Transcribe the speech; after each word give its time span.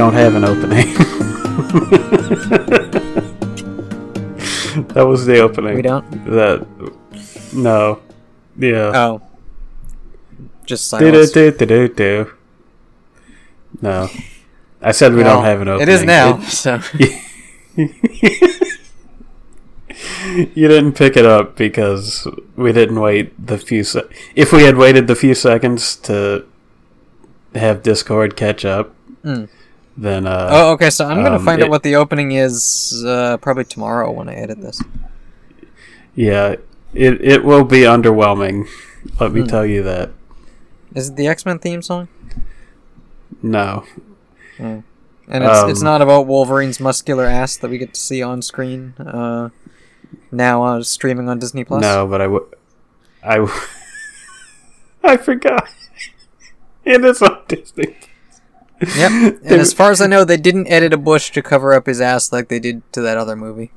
We 0.00 0.06
don't 0.06 0.14
have 0.14 0.34
an 0.34 0.44
opening. 0.44 0.94
that 4.94 5.04
was 5.06 5.26
the 5.26 5.40
opening. 5.40 5.76
We 5.76 5.82
don't? 5.82 6.10
That. 6.24 6.66
No. 7.52 8.00
Yeah. 8.56 8.92
Oh. 8.94 9.20
Just 10.64 10.88
silence. 10.88 11.32
do 11.32 11.50
do 11.50 11.66
do 11.66 11.88
do. 11.88 12.32
No. 13.82 14.08
I 14.80 14.92
said 14.92 15.12
we 15.12 15.22
Well, 15.22 15.34
don't 15.36 15.44
have 15.44 15.60
an 15.60 15.68
opening. 15.68 15.88
It 15.88 15.92
is 15.92 16.02
now. 16.04 16.38
It- 16.38 16.44
so 16.44 16.80
you 20.54 20.66
didn't 20.68 20.92
pick 20.94 21.14
it 21.18 21.26
up 21.26 21.56
because 21.56 22.26
we 22.56 22.72
didn't 22.72 23.00
wait 23.00 23.34
the 23.46 23.58
few 23.58 23.84
se- 23.84 24.08
if 24.34 24.50
we 24.50 24.62
had 24.62 24.78
waited 24.78 25.08
the 25.08 25.14
few 25.14 25.34
seconds 25.34 25.94
to 25.96 26.46
have 27.54 27.82
discord 27.82 28.34
catch 28.34 28.64
up 28.64 28.94
Mm. 29.22 29.50
Then 30.00 30.26
uh 30.26 30.48
Oh, 30.50 30.72
okay. 30.72 30.90
So 30.90 31.06
I'm 31.06 31.22
gonna 31.22 31.36
Um, 31.36 31.44
find 31.44 31.62
out 31.62 31.70
what 31.70 31.82
the 31.82 31.94
opening 31.96 32.32
is 32.32 33.04
uh, 33.06 33.36
probably 33.38 33.64
tomorrow 33.64 34.10
when 34.10 34.28
I 34.28 34.34
edit 34.34 34.60
this. 34.60 34.80
yeah 36.14 36.56
it 36.92 37.20
it 37.22 37.44
will 37.44 37.64
be 37.64 37.80
underwhelming 37.86 38.66
let 39.20 39.32
me 39.32 39.42
Hmm. 39.42 39.46
tell 39.46 39.64
you 39.64 39.82
that 39.84 40.10
Is 40.94 41.10
it 41.10 41.16
the 41.16 41.28
X 41.28 41.46
Men 41.46 41.58
theme 41.60 41.82
song? 41.82 42.08
no 43.42 43.84
And 44.58 44.82
it's 45.44 45.62
it's 45.62 45.80
Um, 45.80 45.84
not 45.86 46.02
about 46.02 46.26
Wolverine's 46.26 46.80
muscular 46.80 47.24
ass 47.26 47.56
that 47.58 47.70
we 47.70 47.78
get 47.78 47.94
to 47.94 48.00
see 48.00 48.20
on 48.22 48.42
screen. 48.42 48.94
Uh, 48.98 49.50
now 50.32 50.64
uh, 50.64 50.82
streaming 50.82 51.28
on 51.28 51.38
Disney 51.38 51.62
Plus. 51.64 51.80
no 51.82 52.06
but 52.06 52.20
i 52.20 52.24
w- 52.24 52.48
i 53.22 53.36
w- 53.36 53.54
i 55.04 55.16
forgot 55.16 55.68
And 56.84 57.04
it 57.04 57.08
is 57.10 57.22
on 57.22 57.38
disney 57.46 57.96
Yep. 58.80 59.40
And 59.44 59.60
as 59.60 59.72
far 59.72 59.90
as 59.90 60.00
I 60.00 60.06
know, 60.06 60.24
they 60.24 60.36
didn't 60.36 60.66
edit 60.68 60.92
a 60.92 60.96
bush 60.98 61.30
to 61.32 61.42
cover 61.42 61.72
up 61.74 61.86
his 61.86 62.00
ass 62.00 62.32
like 62.32 62.48
they 62.48 62.58
did 62.58 62.82
to 62.92 63.00
that 63.02 63.16
other 63.18 63.36
movie. 63.36 63.72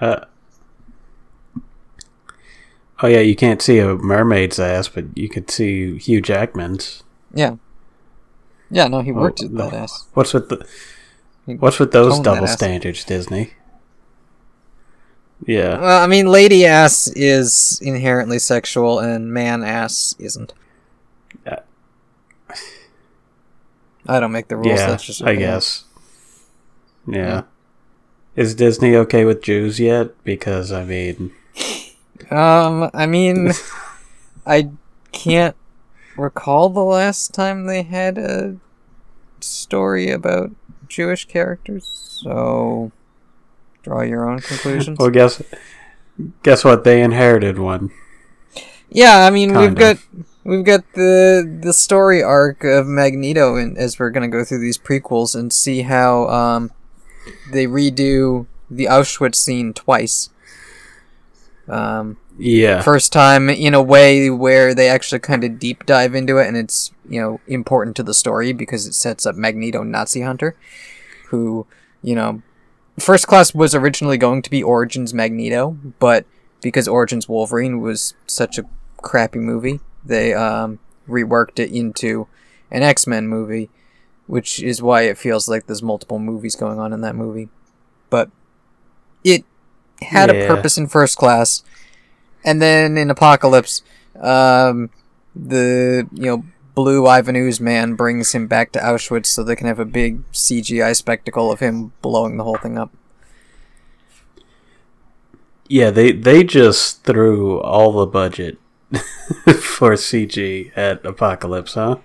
uh 0.00 0.24
Oh 3.02 3.08
yeah, 3.08 3.20
you 3.20 3.34
can't 3.34 3.60
see 3.60 3.78
a 3.78 3.94
mermaid's 3.96 4.60
ass, 4.60 4.88
but 4.88 5.06
you 5.16 5.28
could 5.28 5.50
see 5.50 5.98
Hugh 5.98 6.20
Jackman's. 6.20 7.02
Yeah. 7.34 7.56
Yeah. 8.70 8.86
No, 8.88 9.00
he 9.00 9.10
Oh, 9.10 9.14
worked 9.14 9.42
at 9.42 9.50
no. 9.50 9.68
that 9.70 9.74
ass. 9.74 10.06
What's 10.14 10.32
with 10.32 10.48
the 10.48 10.66
What's 11.46 11.80
with 11.80 11.90
those 11.90 12.20
double 12.20 12.46
standards, 12.46 13.04
Disney? 13.04 13.54
Yeah. 15.44 15.80
Well, 15.80 16.00
I 16.04 16.06
mean, 16.06 16.26
lady 16.26 16.64
ass 16.64 17.08
is 17.16 17.80
inherently 17.82 18.38
sexual, 18.38 19.00
and 19.00 19.32
man 19.32 19.64
ass 19.64 20.14
isn't. 20.20 20.52
Uh, 21.44 21.56
I 24.06 24.20
don't 24.20 24.32
make 24.32 24.48
the 24.48 24.56
rules. 24.56 24.78
yeah, 24.78 24.86
that's 24.88 25.04
just 25.04 25.22
I 25.22 25.34
guess. 25.36 25.84
Yeah. 27.06 27.42
Is 28.36 28.54
Disney 28.54 28.96
okay 28.96 29.24
with 29.24 29.42
Jews 29.42 29.78
yet? 29.78 30.22
Because 30.24 30.72
I 30.72 30.84
mean, 30.84 31.32
Um, 32.30 32.90
I 32.94 33.06
mean, 33.06 33.52
I 34.46 34.70
can't 35.12 35.56
recall 36.16 36.68
the 36.70 36.80
last 36.84 37.34
time 37.34 37.66
they 37.66 37.82
had 37.82 38.16
a 38.18 38.56
story 39.40 40.10
about 40.10 40.50
Jewish 40.88 41.26
characters, 41.26 41.86
so 42.22 42.90
draw 43.82 44.02
your 44.02 44.28
own 44.30 44.38
conclusions. 44.40 44.98
well, 44.98 45.10
guess 45.10 45.42
guess 46.42 46.64
what? 46.64 46.84
They 46.84 47.02
inherited 47.02 47.58
one. 47.58 47.90
yeah, 48.90 49.26
I 49.26 49.30
mean, 49.30 49.50
we've 49.50 49.74
kind 49.74 49.78
got 49.78 49.96
of. 49.96 50.26
We've 50.44 50.64
got 50.64 50.84
the 50.94 51.58
the 51.62 51.72
story 51.72 52.22
arc 52.22 52.64
of 52.64 52.86
Magneto, 52.86 53.56
and 53.56 53.76
as 53.78 53.98
we're 53.98 54.10
gonna 54.10 54.28
go 54.28 54.44
through 54.44 54.60
these 54.60 54.78
prequels 54.78 55.34
and 55.34 55.52
see 55.52 55.82
how 55.82 56.26
um 56.28 56.70
they 57.52 57.66
redo 57.66 58.46
the 58.70 58.86
Auschwitz 58.86 59.36
scene 59.36 59.72
twice. 59.72 60.30
Um, 61.68 62.16
Yeah. 62.38 62.82
first 62.82 63.12
time 63.12 63.48
in 63.48 63.72
a 63.74 63.82
way 63.82 64.28
where 64.30 64.74
they 64.74 64.88
actually 64.88 65.20
kind 65.20 65.44
of 65.44 65.58
deep 65.60 65.86
dive 65.86 66.14
into 66.14 66.38
it 66.38 66.48
and 66.48 66.56
it's 66.56 66.90
you 67.08 67.20
know 67.20 67.40
important 67.46 67.94
to 67.96 68.02
the 68.02 68.14
story 68.14 68.52
because 68.52 68.84
it 68.86 68.94
sets 68.94 69.24
up 69.26 69.36
magneto 69.36 69.84
nazi 69.84 70.22
hunter 70.22 70.56
who 71.28 71.66
you 72.02 72.16
know 72.16 72.42
first 72.98 73.28
class 73.28 73.54
was 73.54 73.74
originally 73.76 74.18
going 74.18 74.42
to 74.42 74.50
be 74.50 74.62
origins 74.62 75.14
magneto 75.14 75.76
but 76.00 76.26
because 76.62 76.88
origins 76.88 77.28
wolverine 77.28 77.80
was 77.80 78.14
such 78.26 78.58
a 78.58 78.64
crappy 79.02 79.38
movie 79.38 79.78
they 80.04 80.34
um, 80.34 80.78
reworked 81.08 81.58
it 81.58 81.70
into 81.70 82.26
an 82.70 82.82
x-men 82.82 83.28
movie 83.28 83.70
which 84.32 84.62
is 84.62 84.80
why 84.80 85.02
it 85.02 85.18
feels 85.18 85.48
like 85.48 85.66
there's 85.66 85.82
multiple 85.82 86.18
movies 86.18 86.56
going 86.56 86.78
on 86.78 86.92
in 86.92 87.00
that 87.02 87.14
movie. 87.14 87.50
But 88.08 88.30
it 89.22 89.44
had 90.00 90.30
a 90.30 90.46
purpose 90.46 90.78
in 90.78 90.86
first 90.86 91.18
class. 91.18 91.62
And 92.44 92.60
then 92.62 92.96
in 92.96 93.10
Apocalypse, 93.10 93.82
um, 94.18 94.88
the 95.34 96.08
you 96.12 96.24
know 96.24 96.44
blue 96.74 97.06
Ivan 97.06 97.36
Ooze 97.36 97.60
man 97.60 97.94
brings 97.94 98.32
him 98.32 98.46
back 98.46 98.72
to 98.72 98.78
Auschwitz 98.78 99.26
so 99.26 99.42
they 99.42 99.54
can 99.54 99.66
have 99.66 99.78
a 99.78 99.84
big 99.84 100.22
CGI 100.32 100.96
spectacle 100.96 101.52
of 101.52 101.60
him 101.60 101.92
blowing 102.00 102.38
the 102.38 102.44
whole 102.44 102.56
thing 102.56 102.78
up. 102.78 102.90
Yeah, 105.68 105.90
they 105.90 106.12
they 106.12 106.42
just 106.42 107.04
threw 107.04 107.60
all 107.60 107.92
the 107.92 108.06
budget 108.06 108.58
for 109.60 109.92
CG 109.92 110.70
at 110.76 111.04
Apocalypse, 111.04 111.74
huh? 111.74 111.96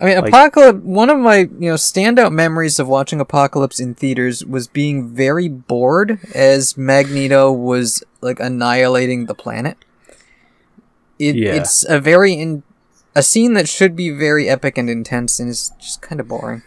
I 0.00 0.04
mean, 0.06 0.18
Like- 0.18 0.28
Apocalypse. 0.28 0.78
One 0.82 1.10
of 1.10 1.18
my 1.18 1.38
you 1.38 1.70
know 1.70 1.74
standout 1.74 2.32
memories 2.32 2.78
of 2.78 2.88
watching 2.88 3.20
Apocalypse 3.20 3.80
in 3.80 3.94
theaters 3.94 4.44
was 4.44 4.66
being 4.66 5.08
very 5.08 5.48
bored 5.48 6.18
as 6.34 6.76
Magneto 6.76 7.52
was 7.52 8.02
like 8.20 8.40
annihilating 8.40 9.26
the 9.26 9.34
planet. 9.34 9.76
It, 11.18 11.36
Yeah. 11.36 11.54
It's 11.54 11.84
a 11.88 12.00
very 12.00 12.32
in 12.34 12.62
a 13.14 13.22
scene 13.22 13.54
that 13.54 13.68
should 13.68 13.94
be 13.96 14.10
very 14.10 14.48
epic 14.48 14.78
and 14.78 14.88
intense, 14.88 15.38
and 15.40 15.50
is 15.50 15.72
just 15.78 16.00
kind 16.00 16.20
of 16.20 16.28
boring. 16.28 16.62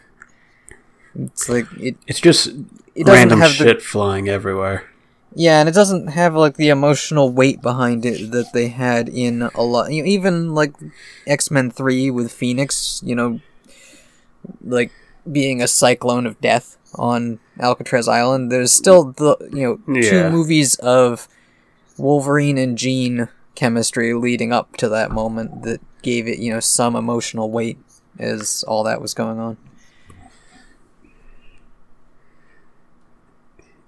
It's 1.15 1.47
like 1.49 1.65
it. 1.79 1.95
It's 2.07 2.19
just 2.19 2.47
It 2.47 3.05
doesn't 3.05 3.13
random 3.13 3.39
have 3.41 3.57
the 3.57 3.65
shit 3.65 3.81
flying 3.81 4.27
everywhere. 4.29 4.89
Yeah, 5.35 5.59
and 5.59 5.67
it 5.67 5.75
doesn't 5.75 6.07
have 6.07 6.35
like 6.35 6.57
the 6.57 6.69
emotional 6.69 7.31
weight 7.31 7.61
behind 7.61 8.05
it 8.05 8.31
that 8.31 8.53
they 8.53 8.67
had 8.67 9.09
in 9.09 9.43
a 9.55 9.63
lot. 9.63 9.91
You 9.91 10.03
know, 10.03 10.07
even 10.09 10.53
like 10.53 10.73
X 11.25 11.49
Men 11.49 11.71
Three 11.71 12.11
with 12.11 12.31
Phoenix, 12.31 13.01
you 13.03 13.15
know, 13.15 13.39
like 14.63 14.91
being 15.31 15.61
a 15.61 15.67
cyclone 15.67 16.25
of 16.25 16.39
death 16.41 16.77
on 16.95 17.39
Alcatraz 17.59 18.07
Island. 18.07 18.51
There's 18.51 18.71
still 18.73 19.05
the 19.11 19.37
you 19.51 19.79
know 19.87 20.01
two 20.01 20.29
movies 20.29 20.75
of 20.75 21.27
Wolverine 21.97 22.57
and 22.57 22.77
Jean 22.77 23.29
chemistry 23.55 24.13
leading 24.13 24.51
up 24.51 24.77
to 24.77 24.89
that 24.89 25.11
moment 25.11 25.63
that 25.63 25.79
gave 26.01 26.27
it 26.27 26.39
you 26.39 26.51
know 26.51 26.59
some 26.59 26.95
emotional 26.95 27.49
weight 27.51 27.77
as 28.19 28.63
all 28.67 28.83
that 28.83 29.01
was 29.01 29.13
going 29.13 29.39
on. 29.39 29.57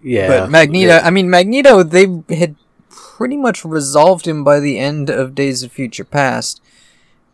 Yeah. 0.05 0.27
But 0.27 0.51
Magneto, 0.51 0.99
I 0.99 1.09
mean 1.09 1.29
Magneto, 1.29 1.81
they 1.81 2.05
had 2.29 2.55
pretty 2.89 3.37
much 3.37 3.65
resolved 3.65 4.27
him 4.27 4.43
by 4.43 4.59
the 4.59 4.77
end 4.77 5.09
of 5.09 5.33
Days 5.33 5.63
of 5.63 5.71
Future 5.71 6.03
Past, 6.03 6.61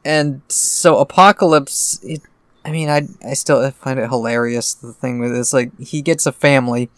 and 0.06 0.42
so 0.48 0.98
Apocalypse. 1.00 2.00
It, 2.02 2.22
I 2.64 2.72
mean, 2.72 2.88
I 2.90 3.10
I 3.28 3.34
still 3.34 3.70
find 3.72 4.00
it 4.00 4.10
hilarious. 4.10 4.74
The 4.74 4.94
thing 4.94 5.20
with 5.20 5.36
it's 5.36 5.52
like 5.52 5.78
he 5.80 6.02
gets 6.02 6.26
a 6.26 6.32
family, 6.32 6.90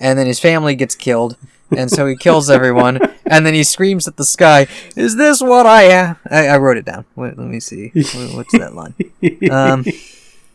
and 0.00 0.18
then 0.18 0.26
his 0.26 0.40
family 0.40 0.74
gets 0.74 0.94
killed, 0.94 1.36
and 1.76 1.90
so 1.90 2.06
he 2.06 2.16
kills 2.16 2.48
everyone, 2.48 2.98
and 3.26 3.44
then 3.44 3.52
he 3.52 3.64
screams 3.64 4.08
at 4.08 4.16
the 4.16 4.24
sky, 4.24 4.66
"Is 4.96 5.16
this 5.16 5.42
what 5.42 5.66
I 5.66 5.82
am?" 5.82 6.16
I, 6.30 6.48
I 6.48 6.56
wrote 6.56 6.78
it 6.78 6.86
down. 6.86 7.04
Wait, 7.16 7.36
let 7.36 7.48
me 7.48 7.60
see. 7.60 7.90
What's 8.34 8.52
that 8.52 8.72
line? 8.74 8.94
Um, 9.50 9.84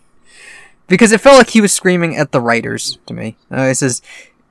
because 0.87 1.11
it 1.11 1.21
felt 1.21 1.37
like 1.37 1.51
he 1.51 1.61
was 1.61 1.73
screaming 1.73 2.17
at 2.17 2.31
the 2.31 2.41
writers 2.41 2.97
to 3.05 3.13
me. 3.13 3.35
Uh, 3.51 3.61
it 3.61 3.75
says, 3.75 4.01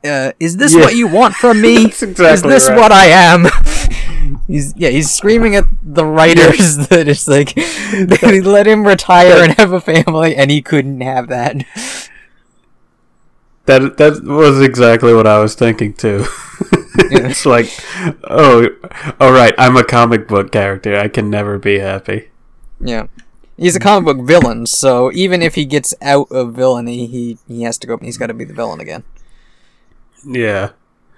uh, 0.05 0.33
"Is 0.41 0.57
this 0.57 0.75
Yeah. 0.75 0.81
what 0.81 0.95
you 0.97 1.07
want 1.07 1.35
from 1.35 1.61
me? 1.61 1.87
That's 2.01 2.03
Is 2.03 2.43
this 2.43 2.69
right. 2.69 2.77
what 2.79 2.93
I 2.93 3.07
am?" 3.07 3.47
he's 4.49 4.75
yeah, 4.77 4.91
he's 4.91 5.11
screaming 5.11 5.55
at 5.57 5.65
the 5.83 6.05
writers 6.05 6.77
that 6.89 7.09
it's 7.09 7.29
like 7.29 7.55
they 7.55 8.41
let 8.41 8.67
him 8.67 8.87
retire 8.87 9.43
and 9.43 9.55
have 9.59 9.73
a 9.73 9.81
family, 9.81 10.35
and 10.37 10.51
he 10.51 10.63
couldn't 10.63 11.01
have 11.01 11.29
that. 11.29 11.65
That 13.67 13.97
that 13.97 14.23
was 14.23 14.61
exactly 14.61 15.13
what 15.13 15.27
I 15.27 15.39
was 15.41 15.55
thinking 15.55 15.93
too. 15.93 16.25
Yeah. 17.11 17.29
it's 17.29 17.45
like, 17.45 17.69
oh, 18.25 18.69
all 19.21 19.31
right. 19.33 19.55
I'm 19.59 19.77
a 19.77 19.85
comic 19.85 20.27
book 20.27 20.51
character. 20.51 20.97
I 20.97 21.09
can 21.09 21.29
never 21.31 21.59
be 21.59 21.79
happy. 21.79 22.31
Yeah. 22.81 23.09
He's 23.57 23.77
a 23.77 23.81
comic 23.81 24.05
book 24.07 24.27
villain, 24.27 24.67
so 24.67 25.13
even 25.13 25.41
if 25.43 25.55
he 25.57 25.65
gets 25.67 25.95
out 26.03 26.29
of 26.31 26.55
villainy, 26.55 27.07
he, 27.07 27.39
he 27.49 27.63
has 27.63 27.79
to 27.79 27.87
go. 27.87 27.99
He's 27.99 28.19
got 28.19 28.27
to 28.29 28.35
be 28.35 28.45
the 28.45 28.55
villain 28.55 28.81
again. 28.81 29.03
Yeah, 30.25 30.71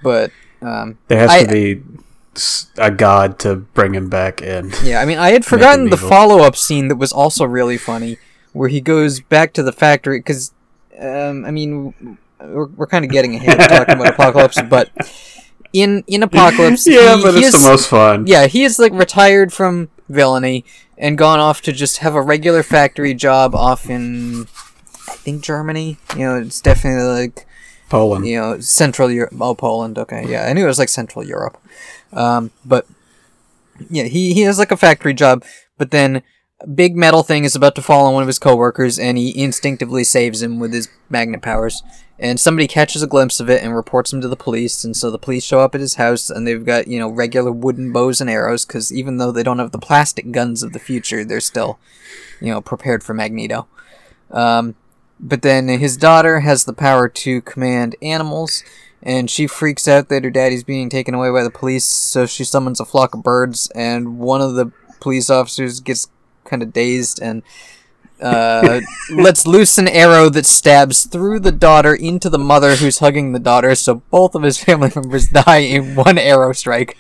But 0.03 0.31
um, 0.63 0.99
there 1.09 1.19
has 1.19 1.31
I- 1.31 1.45
to 1.45 1.49
be 1.51 1.83
a 2.77 2.91
god 2.91 3.39
to 3.41 3.57
bring 3.57 3.95
him 3.95 4.09
back 4.09 4.41
in. 4.43 4.73
Yeah, 4.85 5.01
I 5.01 5.05
mean, 5.05 5.19
I 5.19 5.31
had 5.31 5.45
forgotten 5.53 5.91
the 5.91 5.97
follow 5.97 6.41
up 6.41 6.57
scene 6.57 6.89
that 6.89 6.97
was 6.97 7.13
also 7.13 7.45
really 7.45 7.77
funny, 7.77 8.19
where 8.53 8.69
he 8.69 8.81
goes 8.81 9.21
back 9.21 9.53
to 9.55 9.63
the 9.63 9.73
factory 9.73 10.19
because, 10.21 10.53
um, 11.01 11.45
I 11.45 11.51
mean, 11.51 12.17
we're, 12.41 12.67
we're 12.67 12.87
kind 12.87 13.05
of 13.05 13.11
getting 13.11 13.35
ahead 13.35 13.59
talking 13.69 13.95
about 13.97 14.15
Apocalypse, 14.15 14.61
but 14.69 14.91
in 15.73 16.05
in 16.07 16.23
Apocalypse, 16.23 16.87
yeah, 16.87 17.17
he, 17.17 17.23
but 17.23 17.35
he 17.35 17.41
it's 17.45 17.55
is- 17.57 17.63
the 17.63 17.69
most 17.69 17.89
fun. 17.89 18.27
yeah, 18.27 18.47
he 18.47 18.63
is 18.65 18.79
like 18.79 18.93
retired 18.93 19.53
from 19.53 19.89
villainy 20.09 20.65
and 20.97 21.19
gone 21.19 21.39
off 21.41 21.61
to 21.63 21.73
just 21.73 21.99
have 21.99 22.15
a 22.15 22.23
regular 22.23 22.63
factory 22.63 23.15
job 23.15 23.55
off 23.55 23.89
in, 23.91 24.43
I 25.09 25.15
think 25.17 25.43
Germany. 25.43 25.99
You 26.17 26.21
know, 26.25 26.37
it's 26.41 26.61
definitely 26.61 27.03
like 27.25 27.47
Poland. 27.89 28.27
you 28.27 28.39
know 28.39 28.61
Central 28.61 29.11
Europe. 29.11 29.35
Oh, 29.41 29.55
Poland. 29.55 29.99
Okay, 29.99 30.27
yeah, 30.29 30.47
I 30.47 30.53
knew 30.53 30.65
it 30.65 30.69
was 30.69 30.79
like 30.79 30.89
Central 30.89 31.25
Europe. 31.25 31.59
Um, 32.13 32.51
but 32.65 32.87
yeah, 33.91 34.05
he 34.05 34.35
he 34.35 34.43
has 34.43 34.59
like 34.59 34.71
a 34.71 34.77
factory 34.77 35.15
job, 35.15 35.45
but 35.77 35.91
then 35.91 36.23
a 36.61 36.67
big 36.67 36.97
metal 36.97 37.23
thing 37.23 37.45
is 37.45 37.55
about 37.55 37.75
to 37.77 37.83
fall 37.83 38.07
on 38.07 38.15
one 38.15 38.23
of 38.23 38.27
his 38.27 38.39
coworkers, 38.39 38.99
and 38.99 39.17
he 39.17 39.43
instinctively 39.43 40.05
saves 40.05 40.43
him 40.43 40.59
with 40.59 40.73
his 40.73 40.89
magnet 41.09 41.43
powers. 41.43 41.83
And 42.21 42.41
somebody 42.41 42.67
catches 42.67 43.01
a 43.01 43.07
glimpse 43.07 43.39
of 43.39 43.49
it 43.49 43.63
and 43.63 43.77
reports 43.77 44.13
him 44.13 44.21
to 44.23 44.29
the 44.29 44.35
police, 44.35 44.83
and 44.83 44.97
so 44.97 45.09
the 45.09 45.21
police 45.21 45.45
show 45.45 45.61
up 45.61 45.77
at 45.77 45.81
his 45.81 45.95
house, 45.95 46.31
and 46.31 46.47
they've 46.47 46.65
got 46.65 46.89
you 46.89 46.99
know 46.99 47.09
regular 47.09 47.53
wooden 47.53 47.93
bows 47.93 48.21
and 48.21 48.29
arrows, 48.29 48.67
because 48.67 48.93
even 48.93 49.19
though 49.19 49.31
they 49.31 49.45
don't 49.45 49.61
have 49.61 49.71
the 49.71 49.79
plastic 49.79 50.33
guns 50.33 50.65
of 50.65 50.73
the 50.73 50.81
future, 50.81 51.25
they're 51.25 51.41
still 51.41 51.79
you 52.41 52.53
know 52.53 52.61
prepared 52.61 53.05
for 53.05 53.15
Magneto. 53.15 53.69
Um, 54.33 54.75
but 55.21 55.43
then 55.43 55.69
his 55.69 55.97
daughter 55.97 56.41
has 56.41 56.65
the 56.65 56.73
power 56.73 57.09
to 57.09 57.41
command 57.43 57.97
animals, 58.03 58.63
and 59.03 59.31
she 59.31 59.47
freaks 59.47 59.87
out 59.87 60.09
that 60.09 60.25
her 60.25 60.31
daddy's 60.31 60.65
being 60.65 60.89
taken 60.89 61.15
away 61.15 61.31
by 61.31 61.43
the 61.43 61.51
police, 61.51 61.85
so 61.85 62.27
she 62.27 62.45
summons 62.45 62.81
a 62.81 62.85
flock 62.85 63.15
of 63.15 63.23
birds, 63.23 63.71
and 63.75 64.19
one 64.19 64.41
of 64.41 64.55
the 64.55 64.73
police 65.01 65.31
officers 65.31 65.81
gets 65.81 66.09
kind 66.45 66.63
of 66.63 66.73
dazed 66.73 67.21
and 67.21 67.43
uh, 68.21 68.81
lets 69.11 69.47
loose 69.47 69.79
an 69.79 69.89
arrow 69.89 70.29
that 70.29 70.47
stabs 70.47 71.05
through 71.05 71.41
the 71.41 71.53
daughter 71.53 71.95
into 71.95 72.29
the 72.29 72.39
mother 72.39 72.77
who's 72.77 72.99
hugging 72.99 73.33
the 73.33 73.39
daughter, 73.39 73.75
so 73.75 73.97
both 74.11 74.35
of 74.35 74.43
his 74.43 74.59
family 74.59 74.91
members 74.95 75.29
die 75.29 75.59
in 75.59 75.95
one 75.95 76.19
arrow 76.19 76.53
strike. 76.53 76.97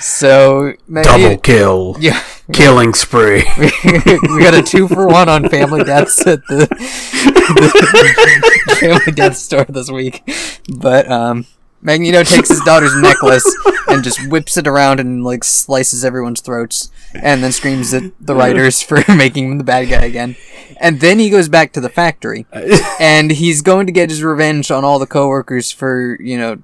So 0.00 0.74
Double 1.02 1.38
kill. 1.38 1.96
yeah, 2.00 2.22
Killing 2.52 2.94
spree. 2.94 3.44
we 3.58 4.42
got 4.42 4.54
a 4.54 4.62
two 4.62 4.88
for 4.88 5.06
one 5.06 5.28
on 5.28 5.48
family 5.48 5.84
deaths 5.84 6.26
at 6.26 6.44
the, 6.46 6.66
the 8.66 8.76
family 8.80 9.12
death 9.12 9.36
store 9.36 9.64
this 9.64 9.90
week. 9.90 10.22
But 10.68 11.10
um, 11.10 11.46
Magneto 11.80 12.24
takes 12.24 12.48
his 12.48 12.60
daughter's 12.60 12.94
necklace 12.96 13.44
and 13.88 14.02
just 14.02 14.28
whips 14.28 14.56
it 14.56 14.66
around 14.66 15.00
and 15.00 15.24
like 15.24 15.44
slices 15.44 16.04
everyone's 16.04 16.40
throats, 16.40 16.90
and 17.14 17.42
then 17.42 17.52
screams 17.52 17.94
at 17.94 18.02
the 18.20 18.34
writers 18.34 18.82
for 18.82 19.02
making 19.08 19.50
him 19.50 19.58
the 19.58 19.64
bad 19.64 19.88
guy 19.88 20.04
again. 20.04 20.36
And 20.80 21.00
then 21.00 21.18
he 21.18 21.30
goes 21.30 21.48
back 21.48 21.72
to 21.72 21.80
the 21.80 21.88
factory, 21.88 22.46
and 23.00 23.30
he's 23.30 23.62
going 23.62 23.86
to 23.86 23.92
get 23.92 24.10
his 24.10 24.22
revenge 24.22 24.70
on 24.70 24.84
all 24.84 24.98
the 24.98 25.06
coworkers 25.06 25.70
for 25.70 26.16
you 26.20 26.38
know 26.38 26.62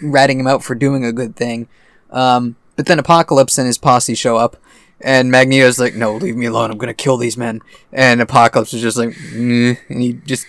ratting 0.00 0.40
him 0.40 0.46
out 0.46 0.62
for 0.62 0.74
doing 0.74 1.04
a 1.04 1.12
good 1.12 1.36
thing. 1.36 1.68
Um, 2.12 2.56
but 2.76 2.86
then 2.86 2.98
Apocalypse 2.98 3.58
and 3.58 3.66
his 3.66 3.78
posse 3.78 4.14
show 4.14 4.36
up, 4.36 4.56
and 5.00 5.30
Magneto's 5.30 5.78
like, 5.78 5.94
"No, 5.94 6.14
leave 6.16 6.36
me 6.36 6.46
alone. 6.46 6.70
I'm 6.70 6.78
gonna 6.78 6.94
kill 6.94 7.16
these 7.16 7.36
men." 7.36 7.60
And 7.92 8.20
Apocalypse 8.20 8.72
is 8.74 8.82
just 8.82 8.96
like, 8.96 9.16
"Meh," 9.34 9.74
and 9.88 10.00
he 10.00 10.12
just, 10.14 10.46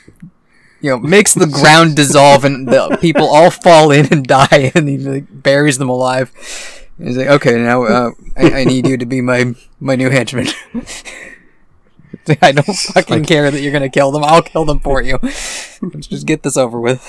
you 0.81 0.89
know, 0.91 0.97
makes 0.99 1.33
the 1.33 1.47
ground 1.47 1.95
dissolve, 2.01 2.43
and 2.45 2.67
the 2.67 2.97
people 3.01 3.25
all 3.27 3.49
fall 3.49 3.91
in 3.91 4.07
and 4.11 4.25
die, 4.25 4.71
and 4.75 4.87
he 4.87 4.97
like 4.97 5.25
buries 5.29 5.77
them 5.77 5.89
alive. 5.89 6.31
And 6.99 7.07
he's 7.07 7.17
like, 7.17 7.27
"Okay, 7.27 7.55
now 7.57 7.83
uh, 7.83 8.11
I, 8.37 8.61
I 8.61 8.63
need 8.65 8.87
you 8.87 8.97
to 8.97 9.05
be 9.05 9.21
my 9.21 9.53
my 9.79 9.95
new 9.95 10.09
henchman." 10.09 10.47
I 12.41 12.51
don't 12.53 12.63
fucking 12.65 13.19
like- 13.19 13.27
care 13.27 13.51
that 13.51 13.59
you're 13.61 13.73
gonna 13.73 13.89
kill 13.89 14.11
them. 14.11 14.23
I'll 14.23 14.41
kill 14.43 14.65
them 14.65 14.79
for 14.79 15.01
you. 15.01 15.19
Let's 15.21 16.07
just 16.07 16.25
get 16.25 16.43
this 16.43 16.55
over 16.57 16.79
with. 16.79 17.01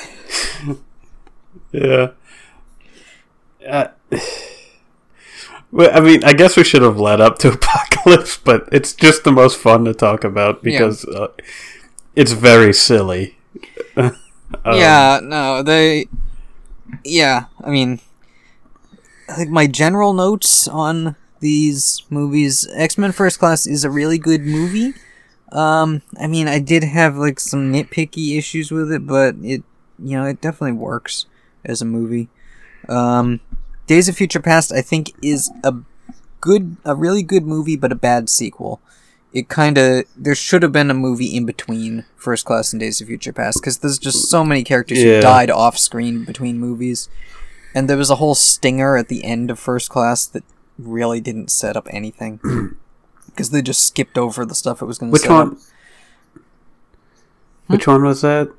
Yeah. 1.73 2.13
Uh, 3.67 3.89
well, 5.73 5.91
I 5.93 6.01
mean, 6.01 6.25
I 6.25 6.33
guess 6.33 6.57
we 6.57 6.65
should 6.65 6.83
have 6.83 6.99
led 6.99 7.21
up 7.21 7.39
to 7.41 7.53
Apocalypse, 7.55 8.39
but 8.39 8.69
it's 8.73 8.93
just 8.93 9.25
the 9.25 9.33
most 9.33 9.59
fun 9.59 9.85
to 9.85 9.95
talk 9.95 10.25
about 10.25 10.63
because 10.63 11.05
uh, 11.07 11.29
it's 12.17 12.33
very 12.33 12.73
silly. 12.73 13.37
Um, 14.65 14.77
yeah, 14.79 15.21
no, 15.21 15.63
they. 15.65 16.07
Yeah, 17.03 17.47
I 17.65 17.71
mean, 17.71 17.99
I 19.29 19.33
think 19.35 19.51
my 19.51 19.67
general 19.67 20.13
notes 20.13 20.69
on 20.69 21.17
these 21.41 22.03
movies, 22.09 22.69
X 22.75 22.97
Men 22.97 23.13
First 23.13 23.39
Class 23.39 23.67
is 23.67 23.85
a 23.85 23.91
really 23.91 24.19
good 24.19 24.43
movie. 24.43 24.95
Um, 25.51 26.03
I 26.19 26.27
mean, 26.27 26.49
I 26.49 26.59
did 26.59 26.85
have 26.85 27.17
like 27.17 27.41
some 27.41 27.73
nitpicky 27.73 28.37
issues 28.37 28.71
with 28.71 28.93
it, 28.93 29.07
but 29.07 29.37
it, 29.43 29.63
you 29.99 30.17
know, 30.17 30.25
it 30.27 30.41
definitely 30.41 30.73
works 30.73 31.27
as 31.65 31.83
a 31.83 31.85
movie. 31.85 32.29
Um, 32.89 33.41
Days 33.87 34.09
of 34.09 34.17
Future 34.17 34.41
Past, 34.41 34.73
I 34.73 34.81
think, 34.81 35.13
is 35.23 35.51
a 35.63 35.75
good, 36.41 36.77
a 36.85 36.95
really 36.95 37.23
good 37.23 37.45
movie, 37.47 37.77
but 37.77 37.93
a 37.93 37.97
bad 37.97 38.29
sequel 38.29 38.81
it 39.33 39.49
kind 39.49 39.77
of 39.79 40.05
there 40.17 40.35
should 40.37 40.63
have 40.63 40.71
been 40.71 40.93
a 40.93 40.95
movie 40.95 41.37
in 41.37 41.45
between 41.45 42.05
First 42.15 42.47
Class 42.47 42.73
and 42.73 42.79
Days 42.79 43.01
of 43.01 43.09
Future 43.09 43.33
Past 43.33 43.59
because 43.61 43.79
there's 43.79 43.99
just 43.99 44.31
so 44.31 44.45
many 44.45 44.63
characters 44.63 45.03
Yeah. 45.03 45.17
who 45.17 45.23
died 45.23 45.51
off 45.51 45.77
screen 45.77 46.25
between 46.25 46.61
movies, 46.61 47.09
and 47.75 47.91
there 47.91 47.97
was 47.97 48.11
a 48.11 48.15
whole 48.15 48.37
stinger 48.37 48.97
at 48.97 49.09
the 49.09 49.25
end 49.25 49.51
of 49.51 49.59
First 49.59 49.91
Class 49.91 50.25
that 50.27 50.45
really 50.79 51.21
didn't 51.21 51.51
set 51.51 51.77
up 51.77 51.89
anything 51.91 52.39
because 53.27 53.51
they 53.51 53.61
just 53.61 53.85
skipped 53.85 54.17
over 54.17 54.47
the 54.47 54.55
stuff 54.55 54.81
it 54.81 54.85
was 54.87 54.99
going 54.99 55.11
to 55.11 55.13
which 55.13 55.23
set 55.23 55.31
one? 55.33 55.49
up. 55.55 55.59
Which 57.67 57.89
one 57.89 58.05
was 58.05 58.21
that? 58.23 58.53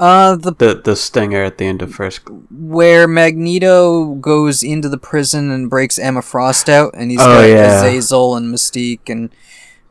Uh, 0.00 0.34
the 0.36 0.52
The 0.54 0.80
the 0.82 0.96
stinger 0.96 1.42
at 1.44 1.58
the 1.58 1.66
end 1.66 1.82
of 1.82 1.92
first. 1.94 2.22
where 2.50 3.06
Magneto 3.06 4.14
goes 4.14 4.62
into 4.62 4.88
the 4.88 4.96
prison 4.98 5.50
and 5.50 5.68
breaks 5.68 5.98
Emma 5.98 6.22
Frost 6.22 6.68
out, 6.70 6.92
and 6.94 7.10
he's 7.10 7.20
Oh, 7.20 7.26
got 7.26 7.42
yeah. 7.48 7.84
Azazel 7.84 8.34
and 8.36 8.52
Mystique 8.54 9.08
and 9.10 9.30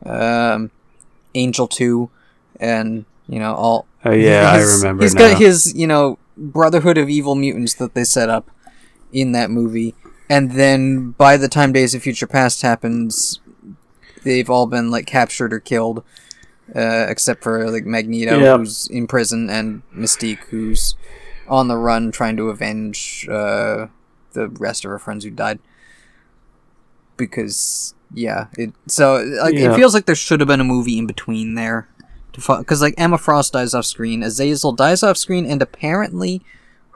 um, 0.04 0.70
Angel 1.34 1.68
Two, 1.68 2.10
and 2.58 3.04
you 3.28 3.38
know 3.38 3.54
all. 3.54 3.86
Oh 4.04 4.10
yeah, 4.12 4.58
his- 4.58 4.72
I 4.72 4.76
remember 4.78 5.02
He's 5.04 5.14
now. 5.14 5.28
got 5.28 5.38
his 5.38 5.72
you 5.76 5.86
know 5.86 6.18
Brotherhood 6.36 6.98
of 6.98 7.08
Evil 7.08 7.34
Mutants 7.36 7.74
that 7.74 7.94
they 7.94 8.02
set 8.04 8.28
up 8.28 8.50
in 9.12 9.30
that 9.32 9.50
movie, 9.50 9.94
and 10.28 10.52
then 10.52 11.12
by 11.12 11.36
the 11.36 11.48
time 11.48 11.72
Days 11.72 11.94
of 11.94 12.02
Future 12.02 12.26
Past 12.26 12.62
happens, 12.62 13.38
they've 14.24 14.50
all 14.50 14.66
been 14.66 14.90
like 14.90 15.06
captured 15.06 15.52
or 15.52 15.60
killed. 15.60 16.02
Uh, 16.74 17.06
except 17.08 17.42
for 17.42 17.68
like 17.70 17.84
Magneto, 17.84 18.38
who's 18.58 18.86
in 18.88 19.06
prison, 19.06 19.50
and 19.50 19.82
Mystique, 19.94 20.44
who's 20.50 20.94
on 21.48 21.66
the 21.68 21.76
run 21.76 22.12
trying 22.12 22.36
to 22.36 22.48
avenge 22.48 23.26
uh, 23.28 23.86
the 24.32 24.48
rest 24.48 24.84
of 24.84 24.90
her 24.90 24.98
friends 24.98 25.24
who 25.24 25.30
died. 25.30 25.58
Because 27.16 27.94
yeah, 28.14 28.46
it 28.56 28.72
so 28.86 29.16
like 29.42 29.54
Yeah. 29.54 29.72
it 29.72 29.76
feels 29.76 29.94
like 29.94 30.06
there 30.06 30.14
should 30.14 30.40
have 30.40 30.46
been 30.48 30.60
a 30.60 30.64
movie 30.64 30.98
in 30.98 31.06
between 31.06 31.54
there, 31.54 31.88
to 32.32 32.58
because 32.58 32.80
like 32.80 32.94
Emma 32.96 33.18
Frost 33.18 33.52
dies 33.52 33.74
off 33.74 33.84
screen, 33.84 34.22
Azazel 34.22 34.72
dies 34.72 35.02
off 35.02 35.16
screen, 35.16 35.44
and 35.46 35.60
apparently 35.60 36.42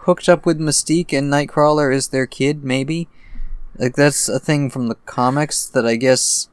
hooked 0.06 0.28
up 0.28 0.46
with 0.46 0.58
Mystique 0.58 1.12
and 1.12 1.32
Nightcrawler 1.32 1.92
is 1.94 2.08
their 2.08 2.26
kid, 2.26 2.64
maybe. 2.64 3.08
Like 3.76 3.96
that's 3.96 4.28
a 4.28 4.38
thing 4.38 4.70
from 4.70 4.88
the 4.88 4.94
comics 5.06 5.66
that 5.66 5.84
I 5.86 5.96
guess 5.96 6.48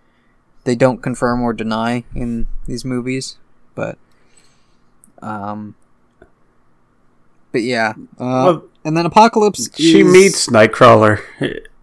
they 0.64 0.76
don't 0.76 1.02
confirm 1.02 1.42
or 1.42 1.54
deny 1.54 2.04
in 2.16 2.48
these 2.66 2.84
movies, 2.86 3.38
but 3.76 3.98
um, 5.22 5.76
but 7.52 7.64
yeah, 7.64 7.94
uh, 8.20 8.44
Well, 8.46 8.64
and 8.86 8.96
then 8.98 9.06
Apocalypse. 9.06 9.70
she 9.76 10.02
is- 10.02 10.12
meets 10.12 10.48
Nightcrawler 10.48 11.20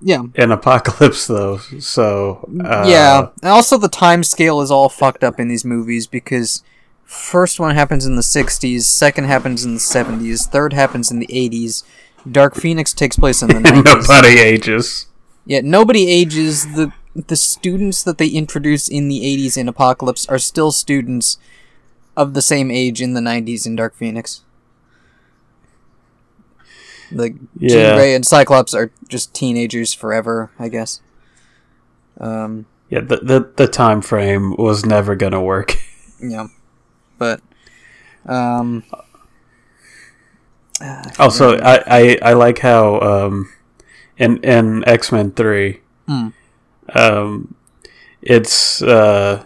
yeah, 0.00 0.23
in 0.35 0.50
Apocalypse, 0.52 1.26
though. 1.26 1.58
So 1.80 2.49
uh, 2.64 2.85
yeah. 2.88 3.28
And 3.42 3.50
also, 3.50 3.78
the 3.78 3.88
time 3.88 4.23
scale 4.25 4.61
is 4.61 4.70
all 4.70 4.88
fucked 4.88 5.23
up 5.25 5.38
in 5.40 5.49
these 5.49 5.64
movies 5.64 6.06
because 6.06 6.62
first 7.04 7.58
one 7.61 7.75
happens 7.75 8.06
in 8.06 8.16
the 8.16 8.23
'60s, 8.23 8.82
second 8.82 9.25
happens 9.25 9.64
in 9.64 9.75
the 9.75 9.80
'70s, 9.80 10.47
third 10.47 10.73
happens 10.73 11.11
in 11.11 11.18
the 11.18 11.26
'80s. 11.28 11.82
Dark 12.30 12.54
Phoenix 12.54 12.92
takes 12.92 13.16
place 13.16 13.42
in 13.42 13.49
the 13.49 13.54
'90s. 13.61 14.08
nobody 14.08 14.38
ages. 14.38 15.06
Yeah, 15.47 15.61
nobody 15.64 16.08
ages. 16.11 16.64
The 16.75 16.92
the 17.15 17.37
students 17.37 18.03
that 18.03 18.19
they 18.19 18.29
introduce 18.29 18.88
in 18.88 19.09
the 19.09 19.21
80s 19.21 19.57
in 19.57 19.69
Apocalypse 19.69 20.27
are 20.29 20.38
still 20.38 20.71
students 20.73 21.38
of 22.17 22.35
the 22.35 22.43
same 22.43 22.71
age 22.71 23.00
in 23.00 23.15
the 23.15 23.21
90s 23.21 23.67
in 23.67 23.77
Dark 23.77 23.95
Phoenix. 23.95 24.43
Like 27.11 27.37
Yeah. 27.59 27.69
Jean 27.69 27.97
Grey 27.97 28.15
and 28.15 28.27
Cyclops 28.27 28.75
are 28.75 28.91
just 29.09 29.35
teenagers 29.35 29.95
forever, 29.95 30.50
I 30.59 30.69
guess. 30.69 31.00
Um, 32.21 32.67
Yeah, 32.91 33.00
the, 33.00 33.17
the 33.19 33.53
the 33.57 33.67
time 33.69 34.00
frame 34.03 34.55
was 34.57 34.85
never 34.85 35.15
gonna 35.15 35.41
work. 35.43 35.77
yeah. 36.21 36.49
But 37.19 37.41
um 38.27 38.85
I 40.81 41.11
Also. 41.19 41.59
I, 41.59 41.83
I, 41.87 42.19
I 42.23 42.33
like 42.35 42.59
how 42.61 43.00
um, 43.00 43.49
in 44.17 44.38
in 44.45 44.85
X 44.87 45.11
Men 45.11 45.33
Three, 45.33 45.81
Hmm. 46.07 46.29
Um, 46.95 47.54
it's 48.23 48.83
uh, 48.83 49.45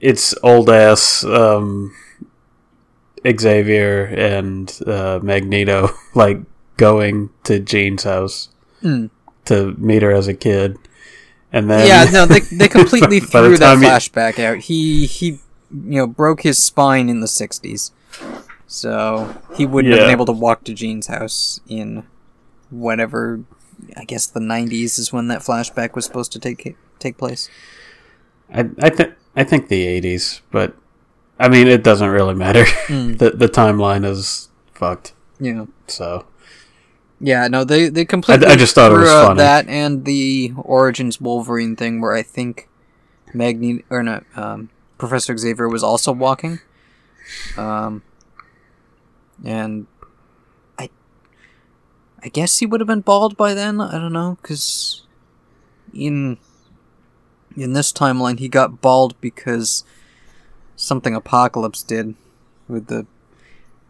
it's 0.00 0.34
old 0.42 0.68
ass 0.70 1.24
um, 1.24 1.94
Xavier 3.26 4.04
and 4.06 4.76
uh, 4.86 5.20
Magneto 5.22 5.90
like 6.14 6.40
going 6.76 7.30
to 7.44 7.58
Jean's 7.60 8.04
house 8.04 8.48
Mm. 8.82 9.10
to 9.44 9.74
meet 9.78 10.02
her 10.02 10.10
as 10.10 10.26
a 10.26 10.34
kid, 10.34 10.76
and 11.52 11.70
then 11.70 11.86
yeah, 11.86 12.10
no, 12.10 12.26
they 12.26 12.40
they 12.40 12.66
completely 12.80 13.20
threw 13.20 13.56
that 13.56 13.74
time 13.74 13.80
he- 13.80 13.86
flashback 13.86 14.40
out. 14.40 14.58
He 14.58 15.06
he, 15.06 15.26
you 15.26 15.38
know, 15.70 16.06
broke 16.08 16.42
his 16.42 16.60
spine 16.60 17.08
in 17.08 17.20
the 17.20 17.28
'60s, 17.28 17.92
so 18.66 19.40
he 19.56 19.66
wouldn't 19.66 19.94
have 19.94 20.00
been 20.02 20.10
able 20.10 20.26
to 20.26 20.32
walk 20.32 20.64
to 20.64 20.74
Jean's 20.74 21.06
house 21.06 21.60
in 21.68 22.02
whatever. 22.70 23.44
I 23.96 24.04
guess 24.04 24.26
the 24.26 24.40
'90s 24.40 24.98
is 24.98 25.12
when 25.12 25.28
that 25.28 25.40
flashback 25.40 25.94
was 25.94 26.04
supposed 26.04 26.32
to 26.32 26.38
take 26.38 26.76
take 26.98 27.16
place. 27.18 27.48
I 28.52 28.68
I 28.80 28.90
think 28.90 29.14
I 29.36 29.44
think 29.44 29.68
the 29.68 29.86
eighties, 29.86 30.42
but 30.50 30.74
I 31.38 31.48
mean 31.48 31.66
it 31.68 31.82
doesn't 31.82 32.10
really 32.10 32.34
matter. 32.34 32.64
Mm. 32.88 33.18
the 33.18 33.30
the 33.30 33.48
timeline 33.48 34.04
is 34.04 34.48
fucked. 34.74 35.14
Yeah, 35.40 35.64
So 35.86 36.26
yeah, 37.20 37.48
no, 37.48 37.64
they 37.64 37.88
they 37.88 38.04
completely. 38.04 38.46
I 38.46 38.56
just 38.56 38.74
thought 38.74 38.92
it 38.92 38.98
was 38.98 39.08
funny. 39.10 39.38
that 39.38 39.68
and 39.68 40.04
the 40.04 40.52
Origins 40.56 41.20
Wolverine 41.20 41.76
thing, 41.76 42.00
where 42.00 42.12
I 42.14 42.22
think 42.22 42.68
Magneto 43.34 43.82
or 43.90 44.02
not, 44.02 44.24
um, 44.36 44.70
Professor 44.98 45.36
Xavier 45.36 45.68
was 45.68 45.82
also 45.82 46.12
walking. 46.12 46.58
Um, 47.56 48.02
and 49.44 49.86
I, 49.86 49.91
I 52.24 52.28
guess 52.28 52.58
he 52.58 52.66
would 52.66 52.80
have 52.80 52.86
been 52.86 53.00
bald 53.00 53.36
by 53.36 53.54
then. 53.54 53.80
I 53.80 53.92
don't 53.98 54.12
know, 54.12 54.38
because 54.40 55.02
in 55.92 56.38
in 57.56 57.72
this 57.74 57.92
timeline 57.92 58.38
he 58.38 58.48
got 58.48 58.80
bald 58.80 59.20
because 59.20 59.84
something 60.76 61.14
Apocalypse 61.14 61.82
did 61.82 62.14
with 62.68 62.86
the 62.86 63.06